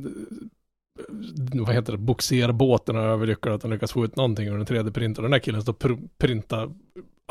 vad 1.53 1.75
heter 1.75 1.91
det, 1.91 1.97
boxerbåten 1.97 2.95
och 2.95 3.03
överlyckade 3.03 3.55
att 3.55 3.63
han 3.63 3.71
lyckas 3.71 3.91
få 3.91 4.05
ut 4.05 4.15
någonting 4.15 4.47
ur 4.47 4.55
en 4.55 4.65
3D-printer. 4.65 5.21
Den 5.21 5.31
där 5.31 5.39
killen 5.39 5.61
står 5.61 5.73
och 5.73 5.81
pr- 5.81 6.07
printar 6.17 6.69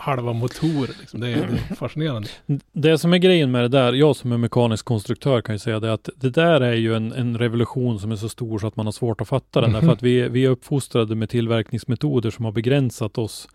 halva 0.00 0.32
motorer 0.32 0.94
liksom. 1.00 1.20
Det 1.20 1.28
är, 1.28 1.46
det 1.46 1.70
är 1.70 1.74
fascinerande. 1.74 2.28
Det 2.72 2.98
som 2.98 3.12
är 3.12 3.18
grejen 3.18 3.50
med 3.50 3.62
det 3.62 3.68
där, 3.68 3.92
jag 3.92 4.16
som 4.16 4.32
är 4.32 4.36
mekanisk 4.36 4.84
konstruktör 4.84 5.40
kan 5.40 5.54
ju 5.54 5.58
säga 5.58 5.80
det 5.80 5.92
att 5.92 6.08
det 6.16 6.30
där 6.30 6.60
är 6.60 6.74
ju 6.74 6.94
en, 6.94 7.12
en 7.12 7.38
revolution 7.38 7.98
som 7.98 8.12
är 8.12 8.16
så 8.16 8.28
stor 8.28 8.58
så 8.58 8.66
att 8.66 8.76
man 8.76 8.86
har 8.86 8.92
svårt 8.92 9.20
att 9.20 9.28
fatta 9.28 9.60
den. 9.60 9.70
Mhm. 9.70 9.74
Därför 9.80 9.92
att 9.92 10.02
vi, 10.02 10.28
vi 10.28 10.44
är 10.44 10.50
uppfostrade 10.50 11.14
med 11.14 11.30
tillverkningsmetoder 11.30 12.30
som 12.30 12.44
har 12.44 12.52
begränsat 12.52 13.18
oss 13.18 13.48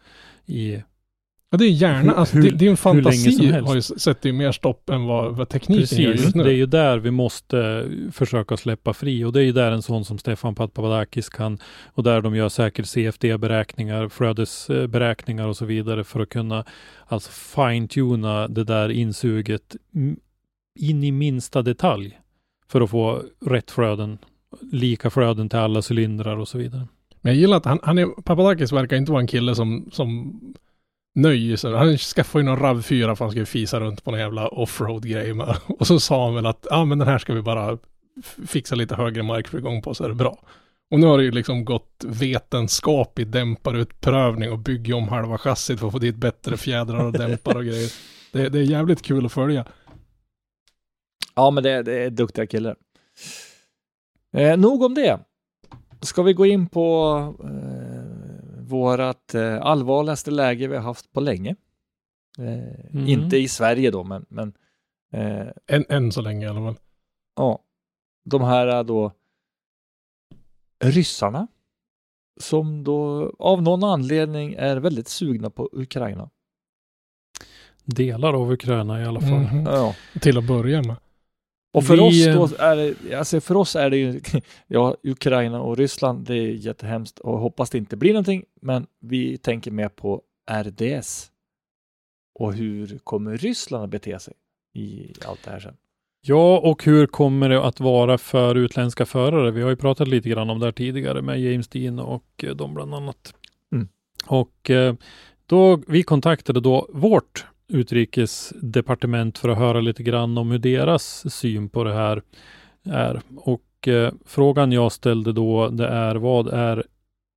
i 0.46 0.82
Ja, 1.56 1.60
det 1.60 1.66
är 1.66 1.70
gärna, 1.70 2.02
Hur- 2.12 2.20
alltså, 2.20 2.36
hur- 2.36 2.42
din, 2.44 2.58
din 2.58 2.60
hur 2.60 2.68
länge 2.68 2.76
fantasi 2.78 3.52
har 3.52 3.76
ju 3.76 3.82
sätter 3.82 4.30
ju 4.30 4.34
mer 4.34 4.52
stopp 4.52 4.90
än 4.90 5.06
vad, 5.06 5.36
vad 5.36 5.50
tekniken 5.50 6.00
gör 6.02 6.12
Precis, 6.12 6.26
just 6.26 6.36
nu. 6.36 6.44
det 6.44 6.50
är 6.50 6.56
ju 6.56 6.66
där 6.66 6.98
vi 6.98 7.12
måste 7.12 7.86
försöka 8.12 8.58
släppa 8.58 8.94
fri 8.94 9.24
och 9.24 9.34
det 9.34 9.40
är 9.40 9.44
ju 9.44 9.52
där 9.52 9.72
en 9.72 9.82
sån 9.82 10.06
som 10.06 10.18
Stefan 10.18 10.56
Papadakis 10.56 11.30
kan 11.30 11.60
och 11.86 12.04
där 12.04 12.22
de 12.22 12.36
gör 12.36 12.50
säkert 12.50 12.86
CFD-beräkningar, 12.86 14.10
flödesberäkningar 14.10 15.48
och 15.48 15.58
så 15.58 15.66
vidare 15.66 16.04
för 16.04 16.20
att 16.20 16.30
kunna 16.30 16.66
alltså 17.08 17.32
fine-tuna 17.32 18.48
det 18.48 18.64
där 18.64 18.90
insuget 18.90 19.76
in 20.80 21.04
i 21.04 21.12
minsta 21.12 21.62
detalj 21.62 22.20
för 22.68 22.82
att 22.82 22.90
få 22.90 23.22
rätt 23.46 23.72
flöden, 23.72 24.18
lika 24.72 25.10
flöden 25.10 25.50
till 25.50 25.60
alla 25.60 25.82
cylindrar 25.92 26.38
och 26.38 26.48
så 26.48 26.58
vidare. 26.58 26.88
Men 27.22 27.34
jag 27.34 27.40
gillar 27.40 27.58
att 27.58 27.66
han, 27.66 27.80
han 27.84 27.98
är, 27.98 28.06
Papadakis 28.22 28.72
verkar 28.72 28.98
inte 28.98 29.12
vara 29.12 29.22
en 29.22 29.28
kille 29.28 29.56
som, 29.56 29.90
som 29.92 30.40
sig. 31.58 31.74
Han 31.74 31.98
skaffade 31.98 32.44
ju 32.44 32.50
någon 32.50 32.60
RAV4 32.60 33.16
för 33.16 33.26
han 33.26 33.32
skulle 33.32 33.46
fisa 33.46 33.80
runt 33.80 34.04
på 34.04 34.12
någon 34.12 34.20
jävla 34.20 34.48
offroad-grej. 34.48 35.34
med. 35.34 35.56
Och 35.68 35.88
så 35.88 36.00
sa 36.00 36.26
han 36.26 36.36
väl 36.36 36.46
att, 36.46 36.68
ja 36.70 36.86
men 36.86 37.00
den 37.00 37.08
här 37.08 37.18
ska 37.18 37.34
vi 37.34 37.42
bara 37.42 37.78
fixa 38.48 38.76
lite 38.76 38.96
högre 38.96 39.24
markfrigång 39.24 39.82
på 39.82 39.94
så 39.94 40.04
är 40.04 40.10
det 40.10 40.16
bra. 40.16 40.40
Och 40.92 41.00
nu 41.00 41.08
har 41.08 41.18
det 41.18 41.24
ju 41.24 41.32
liksom 41.32 41.66
gått 41.66 42.04
vetenskap 42.08 43.20
i 43.20 43.24
dämparutprövning 43.24 44.52
och 44.52 44.60
bygga 44.60 44.96
om 44.96 45.08
halva 45.08 45.38
chassit 45.38 45.80
för 45.80 45.88
att 45.88 45.94
få 45.94 46.00
dit 46.00 46.16
bättre 46.16 46.58
fjädrar 46.58 47.06
och 47.06 47.14
dämpare 47.18 47.58
och 47.58 47.66
grejer. 47.66 47.92
Det, 48.32 48.50
det 48.50 48.60
är 48.60 48.64
jävligt 48.64 49.02
kul 49.02 49.26
att 49.26 49.32
följa. 49.32 49.66
Ja, 51.36 51.52
men 51.52 51.64
det, 51.64 51.84
det 51.84 52.04
är 52.04 52.10
duktiga 52.10 52.48
killar. 52.48 52.76
Eh, 54.34 54.58
nog 54.58 54.84
om 54.84 54.94
det. 54.94 55.20
Ska 56.02 56.24
vi 56.24 56.34
gå 56.34 56.46
in 56.46 56.68
på 56.68 57.18
eh, 57.44 57.85
vårat 58.68 59.34
eh, 59.36 59.62
allvarligaste 59.62 60.32
läge 60.32 60.68
vi 60.68 60.76
har 60.76 60.84
haft 60.84 61.14
på 61.14 61.20
länge? 61.22 61.56
Eh, 62.38 62.76
Mm. 62.94 63.08
Inte 63.08 63.38
i 63.38 63.48
Sverige 63.48 63.92
då, 63.92 64.04
men, 64.04 64.26
men 64.30 64.54
eh, 65.14 65.48
Än, 65.68 65.86
än 65.90 66.12
så 66.12 66.22
länge 66.22 66.46
i 66.46 66.50
alla 66.50 66.60
fall. 66.62 66.76
ja, 67.36 67.60
de 68.26 68.42
här 68.42 68.84
då 68.84 69.12
ryssarna 70.84 71.48
som 72.40 72.84
då 72.84 73.32
av 73.40 73.62
någon 73.62 73.84
anledning 73.84 74.54
är 74.58 74.78
väldigt 74.78 75.08
sugna 75.08 75.50
på 75.50 75.70
Ukraina. 75.72 76.30
Delar 77.86 78.34
av 78.34 78.52
Ukraina 78.52 79.02
i 79.02 79.06
alla 79.06 79.22
fall. 79.22 79.40
Mhm. 79.54 79.66
Ja. 79.66 79.96
Till 80.22 80.38
att 80.38 80.48
börja 80.48 80.82
med. 80.82 80.96
Och 81.76 81.84
för 81.84 81.96
Vi, 81.96 82.02
oss 82.02 82.52
då 82.52 82.64
är 82.64 82.76
det, 82.76 83.16
alltså 83.16 83.42
för 83.42 83.58
oss 83.58 83.76
är 83.76 83.90
det 83.90 83.98
ju, 83.98 84.22
ja, 84.68 84.96
Ukraina 85.04 85.62
och 85.62 85.78
Ryssland, 85.78 86.26
det 86.28 86.36
är 86.36 86.48
jättehemskt 86.48 87.20
och 87.20 87.40
hoppas 87.40 87.70
det 87.70 87.78
inte 87.78 87.98
blir 87.98 88.14
någonting, 88.14 88.44
men 88.62 88.88
vi 89.02 89.38
tänker 89.38 89.72
mer 89.72 89.90
på 89.90 90.22
RDS. 90.52 91.32
Och 92.40 92.54
hur 92.54 93.00
kommer 93.04 93.38
Ryssland 93.38 93.84
att 93.84 93.90
bete 93.90 94.20
sig 94.20 94.34
i 94.74 95.14
allt 95.26 95.44
det 95.44 95.52
här 95.52 95.60
sen? 95.60 95.76
Ja, 96.22 96.60
och 96.60 96.84
hur 96.84 97.08
kommer 97.08 97.50
det 97.50 97.64
att 97.64 97.80
vara 97.80 98.18
för 98.18 98.56
utländska 98.56 99.06
förare? 99.06 99.52
Vi 99.52 99.62
har 99.62 99.70
ju 99.70 99.76
pratat 99.76 100.08
lite 100.08 100.30
grann 100.30 100.50
om 100.50 100.60
det 100.60 100.66
här 100.66 100.72
tidigare 100.72 101.22
med 101.22 101.42
James 101.42 101.68
Dean 101.68 102.00
och 102.00 102.44
eh, 102.44 102.56
de 102.56 102.74
bland 102.74 102.94
annat. 102.94 103.34
Mm. 103.72 103.88
Och 104.26 104.70
eh, 104.70 104.96
då 105.46 105.82
vi 105.88 106.04
kontaktade 106.04 106.60
då 106.60 106.90
vårt 106.94 107.46
utrikesdepartement 107.68 109.38
för 109.38 109.50
att 109.50 109.58
höra 109.58 109.82
lite 109.82 110.04
grann 110.04 110.38
om 110.38 110.52
hur 110.52 110.60
deras 110.60 111.34
syn 111.34 111.70
på 111.70 111.84
det 111.84 111.94
här 111.94 112.22
är. 112.84 113.22
Och 113.36 113.88
eh, 113.88 114.14
frågan 114.26 114.72
jag 114.72 114.92
ställde 114.92 115.34
då 115.34 115.70
det 115.70 115.88
är 115.88 116.16
vad 116.16 116.48
är 116.48 116.84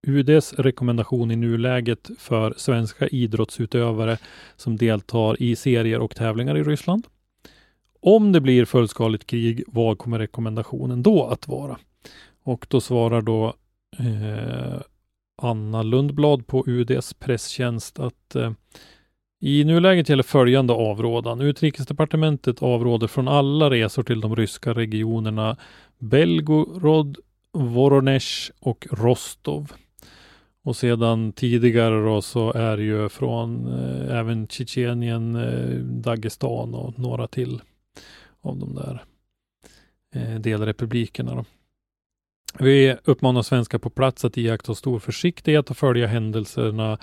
UDs 0.06 0.54
rekommendation 0.54 1.30
i 1.30 1.36
nuläget 1.36 2.10
för 2.18 2.54
svenska 2.56 3.08
idrottsutövare 3.08 4.18
som 4.56 4.76
deltar 4.76 5.42
i 5.42 5.56
serier 5.56 5.98
och 5.98 6.16
tävlingar 6.16 6.56
i 6.56 6.62
Ryssland? 6.62 7.06
Om 8.00 8.32
det 8.32 8.40
blir 8.40 8.64
fullskaligt 8.64 9.26
krig, 9.26 9.64
vad 9.66 9.98
kommer 9.98 10.18
rekommendationen 10.18 11.02
då 11.02 11.26
att 11.26 11.48
vara? 11.48 11.78
Och 12.42 12.66
då 12.68 12.80
svarar 12.80 13.22
då 13.22 13.54
eh, 13.98 14.80
Anna 15.42 15.82
Lundblad 15.82 16.46
på 16.46 16.64
UDs 16.66 17.14
presstjänst 17.14 17.98
att 17.98 18.34
eh, 18.34 18.52
i 19.40 19.64
nuläget 19.64 20.08
gäller 20.08 20.22
följande 20.22 20.72
avrådan. 20.72 21.40
Utrikesdepartementet 21.40 22.62
avråder 22.62 23.06
från 23.06 23.28
alla 23.28 23.70
resor 23.70 24.02
till 24.02 24.20
de 24.20 24.36
ryska 24.36 24.74
regionerna 24.74 25.56
Belgorod, 25.98 27.18
Voronezh 27.52 28.50
och 28.60 28.86
Rostov. 28.90 29.72
Och 30.64 30.76
sedan 30.76 31.32
tidigare 31.32 32.04
då 32.04 32.22
så 32.22 32.52
är 32.52 32.76
det 32.76 32.82
ju 32.82 33.08
från 33.08 33.68
eh, 33.68 34.18
även 34.18 34.48
Tjetjenien, 34.48 35.36
eh, 35.36 35.78
Dagestan 35.78 36.74
och 36.74 36.98
några 36.98 37.26
till 37.26 37.60
av 38.40 38.58
de 38.58 38.74
där 38.74 39.04
eh, 40.14 40.40
delrepublikerna. 40.40 41.34
Då. 41.34 41.44
Vi 42.60 42.96
uppmanar 43.04 43.42
svenskar 43.42 43.78
på 43.78 43.90
plats 43.90 44.24
att 44.24 44.36
iaktta 44.36 44.74
stor 44.74 44.98
försiktighet 44.98 45.70
och 45.70 45.76
följa 45.76 46.06
händelserna, 46.06 46.98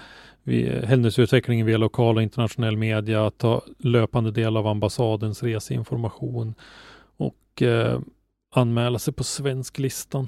händelseutvecklingen 0.84 1.66
via 1.66 1.78
lokal 1.78 2.16
och 2.16 2.24
internationell 2.24 2.78
media, 2.78 3.26
att 3.26 3.38
ta 3.38 3.62
löpande 3.80 4.32
del 4.32 4.58
av 4.58 4.68
ambassadens 4.68 5.44
reseinformation 5.44 6.56
och 7.18 7.62
eh, 7.62 8.00
anmäla 8.56 9.00
sig 9.00 9.14
på 9.14 9.24
svensklistan. 9.24 10.28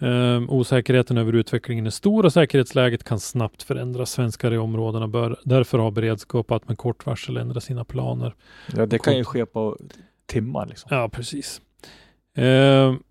Um, 0.00 0.50
osäkerheten 0.50 1.18
över 1.18 1.32
utvecklingen 1.32 1.86
är 1.86 1.90
stor 1.90 2.24
och 2.24 2.32
säkerhetsläget 2.32 3.04
kan 3.04 3.20
snabbt 3.20 3.62
förändras. 3.62 4.10
Svenskar 4.10 4.54
i 4.54 4.58
områdena 4.58 5.08
bör 5.08 5.38
därför 5.44 5.78
ha 5.78 5.90
beredskap 5.90 6.50
att 6.50 6.68
med 6.68 6.78
kort 6.78 7.06
varsel 7.06 7.36
ändra 7.36 7.60
sina 7.60 7.84
planer. 7.84 8.34
Ja, 8.76 8.86
det 8.86 8.98
kan 8.98 9.16
ju 9.16 9.24
ske 9.24 9.46
på 9.46 9.78
timmar 10.26 10.66
liksom. 10.66 10.88
Ja, 10.96 11.08
precis. 11.08 11.60
Ehm, 12.34 13.02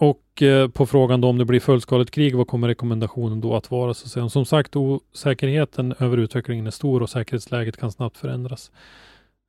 och 0.00 0.42
eh, 0.42 0.68
på 0.68 0.86
frågan 0.86 1.20
då 1.20 1.28
om 1.28 1.38
det 1.38 1.44
blir 1.44 1.60
fullskaligt 1.60 2.10
krig, 2.10 2.36
vad 2.36 2.48
kommer 2.48 2.68
rekommendationen 2.68 3.40
då 3.40 3.56
att 3.56 3.70
vara? 3.70 3.94
Så 3.94 4.08
säger 4.08 4.22
hon, 4.22 4.30
som 4.30 4.44
sagt, 4.44 4.76
osäkerheten 4.76 5.94
över 5.98 6.16
utvecklingen 6.16 6.66
är 6.66 6.70
stor 6.70 7.02
och 7.02 7.10
säkerhetsläget 7.10 7.76
kan 7.76 7.92
snabbt 7.92 8.16
förändras. 8.16 8.70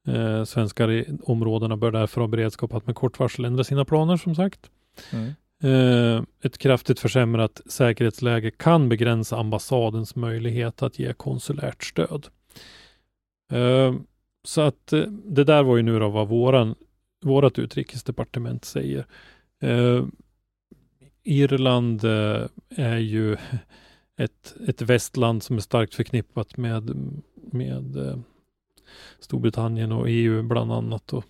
Eh, 0.07 0.43
svenskar 0.43 0.91
i 0.91 1.05
områdena 1.23 1.77
bör 1.77 1.91
därför 1.91 2.21
ha 2.21 2.27
beredskap 2.27 2.73
att 2.73 2.87
med 2.87 2.95
kort 2.95 3.19
varsel 3.19 3.45
ändra 3.45 3.63
sina 3.63 3.85
planer, 3.85 4.17
som 4.17 4.35
sagt. 4.35 4.69
Mm. 5.11 5.33
Eh, 5.63 6.23
ett 6.43 6.57
kraftigt 6.57 6.99
försämrat 6.99 7.61
säkerhetsläge 7.65 8.51
kan 8.51 8.89
begränsa 8.89 9.37
ambassadens 9.37 10.15
möjlighet 10.15 10.81
att 10.81 10.99
ge 10.99 11.13
konsulärt 11.13 11.83
stöd. 11.83 12.27
Eh, 13.51 13.95
så 14.43 14.61
att 14.61 14.93
eh, 14.93 15.01
det 15.25 15.43
där 15.43 15.63
var 15.63 15.77
ju 15.77 15.83
nu 15.83 15.99
då 15.99 16.09
vad 16.09 16.27
våran, 16.27 16.75
vårat 17.23 17.59
utrikesdepartement 17.59 18.65
säger. 18.65 19.05
Irland 21.23 22.03
eh, 22.03 22.47
är 22.69 22.97
ju 22.97 23.37
ett, 24.17 24.55
ett 24.67 24.81
västland 24.81 25.43
som 25.43 25.55
är 25.55 25.61
starkt 25.61 25.95
förknippat 25.95 26.57
med, 26.57 26.91
med 27.35 27.95
eh, 27.95 28.17
Storbritannien 29.19 29.91
och 29.91 30.05
EU 30.09 30.43
bland 30.43 30.71
annat 30.71 31.13
och 31.13 31.25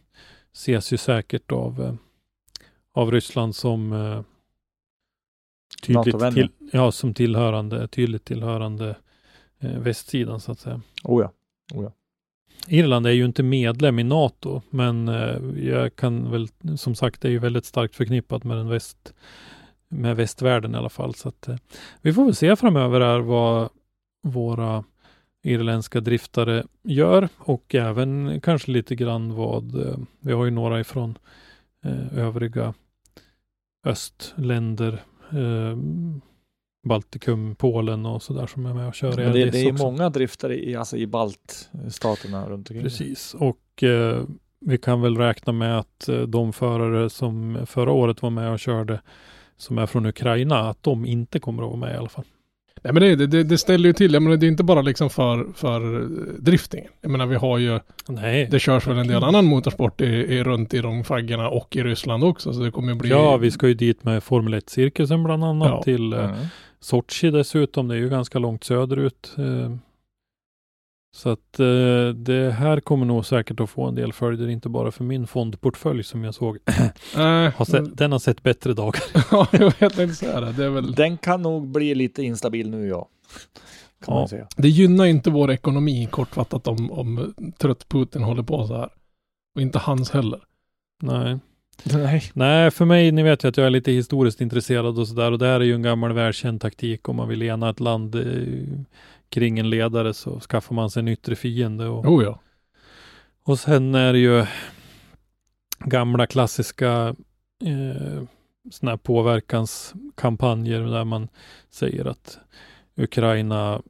ses 0.53 0.93
ju 0.93 0.97
säkert 0.97 1.51
av, 1.51 1.81
eh, 1.81 1.93
av 2.93 3.11
Ryssland 3.11 3.55
som 3.55 4.23
tydligt 5.81 6.33
till, 6.33 6.49
ja, 6.71 6.91
som 6.91 7.13
tillhörande, 7.13 7.87
tydligt 7.87 8.25
tillhörande 8.25 8.95
västsidan 9.59 10.39
så 10.39 10.51
att 10.51 10.59
säga. 10.59 10.81
Oh 11.03 11.21
ja. 11.21 11.93
Irland 12.67 13.07
är 13.07 13.11
ju 13.11 13.25
inte 13.25 13.43
medlem 13.43 13.99
i 13.99 14.03
NATO, 14.03 14.61
men 14.69 15.07
jag 15.57 15.95
kan 15.95 16.31
väl, 16.31 16.47
som 16.77 16.95
sagt, 16.95 17.21
det 17.21 17.27
är 17.27 17.31
ju 17.31 17.39
väldigt 17.39 17.65
starkt 17.65 17.95
förknippat 17.95 18.43
med 18.43 18.57
den 18.57 18.69
väst, 18.69 19.13
med 19.91 20.15
västvärlden 20.15 20.75
i 20.75 20.77
alla 20.77 20.89
fall. 20.89 21.15
Så 21.15 21.29
att, 21.29 21.47
eh, 21.47 21.55
vi 22.01 22.13
får 22.13 22.25
väl 22.25 22.35
se 22.35 22.55
framöver 22.55 23.01
här 23.01 23.19
vad 23.19 23.69
våra 24.23 24.83
irländska 25.43 25.99
driftare 25.99 26.63
gör 26.83 27.29
och 27.37 27.75
även 27.75 28.41
kanske 28.41 28.71
lite 28.71 28.95
grann 28.95 29.33
vad, 29.33 29.87
eh, 29.87 29.97
vi 30.19 30.33
har 30.33 30.45
ju 30.45 30.51
några 30.51 30.79
ifrån 30.79 31.17
eh, 31.85 32.17
övriga 32.19 32.73
östländer, 33.85 35.03
Baltikum, 36.87 37.55
Polen 37.55 38.05
och 38.05 38.23
sådär 38.23 38.47
som 38.47 38.65
är 38.65 38.73
med 38.73 38.87
och 38.87 38.95
kör 38.95 39.15
Men 39.15 39.33
det, 39.33 39.49
det 39.49 39.59
är 39.59 39.73
också. 39.73 39.83
många 39.83 40.09
driftare 40.09 40.69
i, 40.69 40.75
alltså 40.75 40.97
i 40.97 41.07
baltstaterna 41.07 42.49
runt 42.49 42.69
omkring. 42.69 42.83
Precis, 42.83 43.33
och 43.33 43.83
eh, 43.83 44.23
vi 44.59 44.77
kan 44.77 45.01
väl 45.01 45.17
räkna 45.17 45.53
med 45.53 45.79
att 45.79 46.09
de 46.27 46.53
förare 46.53 47.09
som 47.09 47.65
förra 47.65 47.91
året 47.91 48.21
var 48.21 48.29
med 48.29 48.51
och 48.51 48.59
körde 48.59 49.01
som 49.61 49.77
är 49.77 49.85
från 49.85 50.05
Ukraina, 50.05 50.59
att 50.69 50.83
de 50.83 51.05
inte 51.05 51.39
kommer 51.39 51.63
att 51.63 51.69
vara 51.69 51.79
med 51.79 51.93
i 51.95 51.97
alla 51.97 52.09
fall. 52.09 52.25
Nej 52.83 52.93
men 52.93 53.03
det, 53.03 53.27
det, 53.27 53.43
det 53.43 53.57
ställer 53.57 53.89
ju 53.89 53.93
till, 53.93 54.13
jag 54.13 54.23
menar 54.23 54.37
det 54.37 54.45
är 54.45 54.47
inte 54.47 54.63
bara 54.63 54.81
liksom 54.81 55.09
för, 55.09 55.47
för 55.55 56.01
eh, 56.01 56.07
driftingen. 56.39 56.91
Jag 57.01 57.11
menar 57.11 57.25
vi 57.25 57.35
har 57.35 57.57
ju, 57.57 57.79
Nej, 58.07 58.47
det 58.51 58.59
körs 58.59 58.87
väl 58.87 58.97
en 58.97 59.07
del 59.07 59.23
annan 59.23 59.45
motorsport 59.45 60.01
i, 60.01 60.05
i, 60.05 60.43
runt 60.43 60.73
i 60.73 60.79
de 60.81 61.03
faggorna 61.03 61.49
och 61.49 61.75
i 61.75 61.83
Ryssland 61.83 62.23
också. 62.23 62.53
Så 62.53 62.59
det 62.59 62.71
kommer 62.71 62.95
bli... 62.95 63.09
ja, 63.09 63.37
vi 63.37 63.51
ska 63.51 63.67
ju 63.67 63.73
dit 63.73 64.03
med 64.03 64.23
Formel 64.23 64.53
1-cirkusen 64.55 65.23
bland 65.23 65.43
annat 65.43 65.67
Ja. 65.69 65.83
till 65.83 66.13
eh, 66.13 66.19
Mm. 66.25 66.35
Sochi 66.79 67.31
dessutom. 67.31 67.87
Det 67.87 67.95
är 67.95 67.99
ju 67.99 68.09
ganska 68.09 68.39
långt 68.39 68.63
söderut. 68.63 69.35
Så 71.13 71.29
att 71.29 71.59
eh, 71.59 72.09
det 72.15 72.51
här 72.51 72.79
kommer 72.79 73.05
nog 73.05 73.25
säkert 73.25 73.59
att 73.59 73.69
få 73.69 73.87
en 73.87 73.95
del 73.95 74.13
följder, 74.13 74.47
inte 74.47 74.69
bara 74.69 74.91
för 74.91 75.03
min 75.03 75.27
fondportfölj 75.27 76.03
som 76.03 76.23
jag 76.23 76.33
såg. 76.35 76.57
Nej, 77.17 77.51
Har 77.55 77.65
sett, 77.65 77.97
den 77.97 78.11
har 78.11 78.19
sett 78.19 78.43
bättre 78.43 78.73
dagar. 78.73 79.01
ja, 79.31 79.47
jag 79.79 79.93
tänkte 79.93 80.15
säga 80.15 80.39
det. 80.41 80.51
Det, 80.51 80.65
är 80.65 80.69
väl, 80.69 80.91
Den 80.91 81.17
kan 81.17 81.41
nog 81.41 81.67
bli 81.67 81.95
lite 81.95 82.23
instabil 82.23 82.69
nu 82.69 82.87
ja. 82.87 83.09
Kan 84.05 84.13
Ja. 84.13 84.19
man 84.19 84.27
säga. 84.27 84.47
det 84.57 84.69
gynnar 84.69 85.05
inte 85.05 85.29
vår 85.29 85.51
ekonomi 85.51 86.07
kortfattat 86.11 86.67
om, 86.67 86.91
om 86.91 87.33
trött 87.57 87.87
Putin 87.89 88.23
håller 88.23 88.43
på 88.43 88.67
så 88.67 88.77
här. 88.77 88.89
Och 89.55 89.61
inte 89.61 89.79
hans 89.79 90.11
heller. 90.11 90.39
Nej. 91.03 91.39
Nej. 91.83 92.23
Nej, 92.33 92.71
för 92.71 92.85
mig, 92.85 93.11
ni 93.11 93.23
vet 93.23 93.43
ju 93.43 93.47
att 93.47 93.57
jag 93.57 93.65
är 93.65 93.69
lite 93.69 93.91
historiskt 93.91 94.41
intresserad 94.41 94.99
och 94.99 95.07
sådär 95.07 95.31
och 95.31 95.39
det 95.39 95.45
här 95.47 95.59
är 95.59 95.63
ju 95.63 95.73
en 95.75 95.81
gammal 95.81 96.13
välkänd 96.13 96.61
taktik 96.61 97.09
om 97.09 97.15
man 97.15 97.27
vill 97.27 97.41
ena 97.43 97.69
ett 97.69 97.79
land 97.79 98.15
eh, 98.15 98.21
kring 99.31 99.59
en 99.59 99.69
ledare 99.69 100.13
så 100.13 100.39
skaffar 100.39 100.75
man 100.75 100.89
sig 100.89 100.99
en 100.99 101.07
yttre 101.07 101.35
fiende 101.35 101.87
och, 101.87 102.05
Oh 102.05 102.23
ja. 102.23 102.39
och 103.43 103.59
sen 103.59 103.95
är 103.95 104.13
det 104.13 104.19
ju 104.19 104.45
gamla 105.79 106.27
klassiska 106.27 107.15
eh, 107.63 108.23
sådana 108.71 108.91
här 108.91 108.97
påverkanskampanjer 108.97 110.81
där 110.81 111.03
man 111.03 111.27
säger 111.69 112.05
att 112.05 112.39
Ukraina 112.95 113.81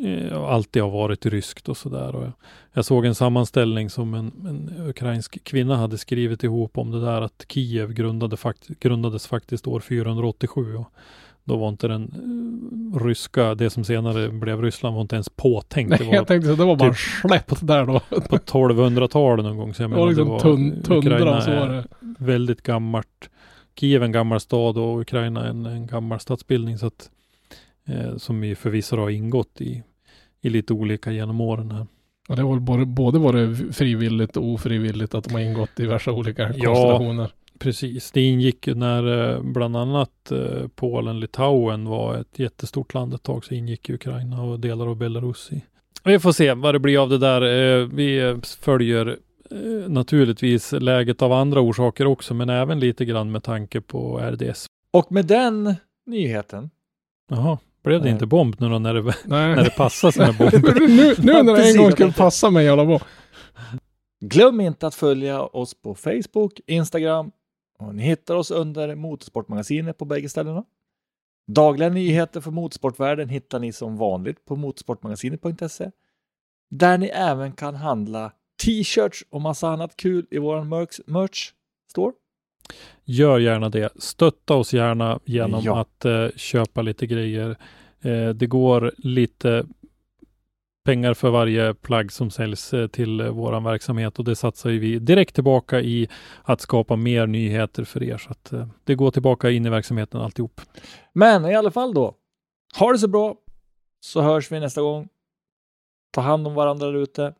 eh, 0.00 0.42
alltid 0.42 0.82
har 0.82 0.90
varit 0.90 1.26
ryskt 1.26 1.68
och 1.68 1.76
sådär. 1.76 2.12
Jag, 2.12 2.32
jag 2.72 2.84
såg 2.84 3.06
en 3.06 3.14
sammanställning 3.14 3.90
som 3.90 4.14
en, 4.14 4.32
en 4.46 4.88
ukrainsk 4.88 5.44
kvinna 5.44 5.76
hade 5.76 5.98
skrivit 5.98 6.44
ihop 6.44 6.78
om 6.78 6.90
det 6.90 7.00
där 7.00 7.22
att 7.22 7.44
Kiev 7.48 7.92
grundade 7.92 8.36
fakt 8.36 8.68
grundades 8.68 9.26
faktiskt 9.26 9.66
år 9.66 9.80
487. 9.80 10.76
Och 10.76 10.92
då 11.50 11.56
var 11.56 11.68
inte 11.68 11.88
den 11.88 12.02
eh, 12.94 13.04
ryska, 13.04 13.54
det 13.54 13.70
som 13.70 13.84
senare 13.84 14.28
blev 14.28 14.62
Ryssland, 14.62 14.94
var 14.94 15.02
inte 15.02 15.16
ens 15.16 15.28
påtänkt. 15.28 15.90
Nej, 15.90 15.98
det 15.98 16.04
var 16.04 16.14
jag 16.14 16.26
tänkte 16.26 16.48
så 16.48 16.54
det 16.56 16.64
var 16.64 16.76
bara 16.76 16.90
typ- 16.90 16.98
släppt 16.98 17.66
där 17.66 17.86
då. 17.86 18.00
på 18.00 18.36
1200-talet 18.36 19.44
någon 19.44 19.56
gång. 19.56 19.74
Så 19.74 19.82
jag 19.82 19.90
Det 19.90 19.96
var 19.96 20.08
liksom 20.08 20.38
tun, 20.38 20.82
tundra 20.82 20.98
Ukraina 21.16 21.36
och 21.36 21.42
så 21.42 21.50
var 21.50 21.68
det. 21.68 21.84
väldigt 22.18 22.62
gammalt. 22.62 23.30
Kiev 23.80 24.02
en 24.02 24.12
gammal 24.12 24.40
stad 24.40 24.78
och 24.78 25.00
Ukraina 25.00 25.48
en, 25.48 25.66
en 25.66 25.86
gammal 25.86 26.20
statsbildning. 26.20 26.78
Så 26.78 26.86
att, 26.86 27.10
eh, 27.88 28.16
som 28.16 28.44
ju 28.44 28.54
förvisso 28.54 28.96
har 28.96 29.10
ingått 29.10 29.60
i, 29.60 29.82
i 30.40 30.48
lite 30.50 30.72
olika 30.72 31.12
genom 31.12 31.40
åren 31.40 31.70
här. 31.70 31.86
Och 32.28 32.36
det 32.36 32.42
var 32.42 32.50
väl 32.50 32.60
både, 32.60 32.86
både 32.86 33.18
varit 33.18 33.76
frivilligt 33.76 34.36
och 34.36 34.44
ofrivilligt 34.44 35.14
att 35.14 35.24
de 35.24 35.32
har 35.34 35.40
ingått 35.40 35.70
i 35.76 35.82
diverse 35.82 36.10
olika 36.10 36.52
Ja. 36.56 37.22
Precis, 37.60 38.10
det 38.10 38.20
ingick 38.20 38.66
ju 38.66 38.74
när 38.74 39.32
eh, 39.34 39.42
bland 39.42 39.76
annat 39.76 40.30
eh, 40.32 40.68
Polen, 40.74 41.20
Litauen 41.20 41.88
var 41.88 42.16
ett 42.16 42.38
jättestort 42.38 42.94
land 42.94 43.14
ett 43.14 43.22
tag 43.22 43.44
så 43.44 43.54
ingick 43.54 43.90
Ukraina 43.90 44.42
och 44.42 44.60
delar 44.60 44.86
av 44.86 44.96
Belarus 44.96 45.52
i. 45.52 45.64
Vi 46.04 46.18
får 46.18 46.32
se 46.32 46.54
vad 46.54 46.74
det 46.74 46.78
blir 46.78 47.02
av 47.02 47.08
det 47.08 47.18
där. 47.18 47.42
Eh, 47.42 47.86
Vi 47.86 48.36
följer 48.60 49.18
naturligtvis 49.88 50.72
läget 50.72 51.22
av 51.22 51.32
andra 51.32 51.60
orsaker 51.60 52.06
också, 52.06 52.34
men 52.34 52.48
även 52.48 52.80
lite 52.80 53.04
grann 53.04 53.32
med 53.32 53.42
tanke 53.42 53.80
på 53.80 54.18
RDS. 54.18 54.66
Och 54.92 55.12
med 55.12 55.26
den 55.26 55.74
nyheten 56.06 56.70
Jaha, 57.30 57.58
blev 57.84 57.98
det 57.98 58.04
Nej. 58.04 58.12
inte 58.12 58.26
bomb 58.26 58.56
nu 58.58 58.68
då 58.68 58.78
när 58.78 58.94
det, 58.94 59.02
Nej. 59.02 59.14
när 59.56 59.64
det 59.64 59.76
passar 59.76 60.10
sig 60.10 60.26
med 60.26 60.36
bomb? 60.36 60.52
nu, 60.78 61.14
nu 61.18 61.42
när 61.42 61.56
det 61.56 61.70
en 61.70 61.76
gång 61.76 61.84
jag 61.84 61.92
skulle 61.92 62.12
passa 62.12 62.50
mig 62.50 62.68
hålla 62.68 62.84
på. 62.84 63.00
Glöm 64.20 64.60
inte 64.60 64.86
att 64.86 64.94
följa 64.94 65.42
oss 65.42 65.74
på 65.82 65.94
Facebook, 65.94 66.60
Instagram 66.66 67.30
och 67.80 67.94
ni 67.94 68.02
hittar 68.02 68.34
oss 68.34 68.50
under 68.50 68.94
Motorsportmagasinet 68.94 69.98
på 69.98 70.04
bägge 70.04 70.28
ställena. 70.28 70.64
Dagliga 71.46 71.88
nyheter 71.88 72.40
för 72.40 72.50
motorsportvärlden 72.50 73.28
hittar 73.28 73.58
ni 73.58 73.72
som 73.72 73.96
vanligt 73.96 74.44
på 74.44 74.56
motorsportmagasinet.se 74.56 75.90
där 76.70 76.98
ni 76.98 77.06
även 77.06 77.52
kan 77.52 77.74
handla 77.74 78.32
t-shirts 78.64 79.24
och 79.30 79.40
massa 79.40 79.68
annat 79.68 79.96
kul 79.96 80.26
i 80.30 80.38
vår 80.38 80.64
merch, 81.10 81.52
store. 81.90 82.12
Gör 83.04 83.38
gärna 83.38 83.68
det. 83.68 83.92
Stötta 84.02 84.54
oss 84.54 84.72
gärna 84.74 85.20
genom 85.24 85.62
Ja. 85.64 85.80
att 85.80 86.04
eh, 86.04 86.28
köpa 86.36 86.82
lite 86.82 87.06
grejer. 87.06 87.56
Eh, 88.00 88.28
det 88.28 88.46
går 88.46 88.92
lite 88.98 89.66
pengar 90.90 91.14
för 91.14 91.30
varje 91.30 91.74
plagg 91.74 92.12
som 92.12 92.30
säljs 92.30 92.74
eh, 92.74 92.86
till 92.86 93.20
eh, 93.20 93.28
våran 93.28 93.64
verksamhet 93.64 94.18
och 94.18 94.24
det 94.24 94.36
satsar 94.36 94.70
ju 94.70 94.78
vi 94.78 94.98
direkt 94.98 95.34
tillbaka 95.34 95.80
i 95.80 96.08
att 96.42 96.60
skapa 96.60 96.96
mer 96.96 97.26
nyheter 97.26 97.84
för 97.84 98.02
er. 98.02 98.18
Så 98.18 98.30
att 98.30 98.52
eh, 98.52 98.66
det 98.84 98.94
går 98.94 99.10
tillbaka 99.10 99.50
in 99.50 99.66
i 99.66 99.70
verksamheten 99.70 100.20
alltihop. 100.20 100.60
Men 101.12 101.44
i 101.44 101.54
alla 101.54 101.70
fall 101.70 101.94
då, 101.94 102.14
ha 102.78 102.92
det 102.92 102.98
så 102.98 103.08
bra 103.08 103.36
så 104.00 104.20
hörs 104.20 104.52
vi 104.52 104.60
nästa 104.60 104.82
gång. 104.82 105.08
Ta 106.12 106.20
hand 106.20 106.46
om 106.46 106.54
varandra 106.54 106.86
där 106.86 106.94
ute. 106.94 107.34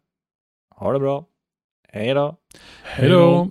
Ha 0.76 0.92
det 0.92 0.98
bra. 0.98 1.24
Hej 1.88 2.14
då! 2.14 2.36
Hej 2.82 3.08
då! 3.08 3.50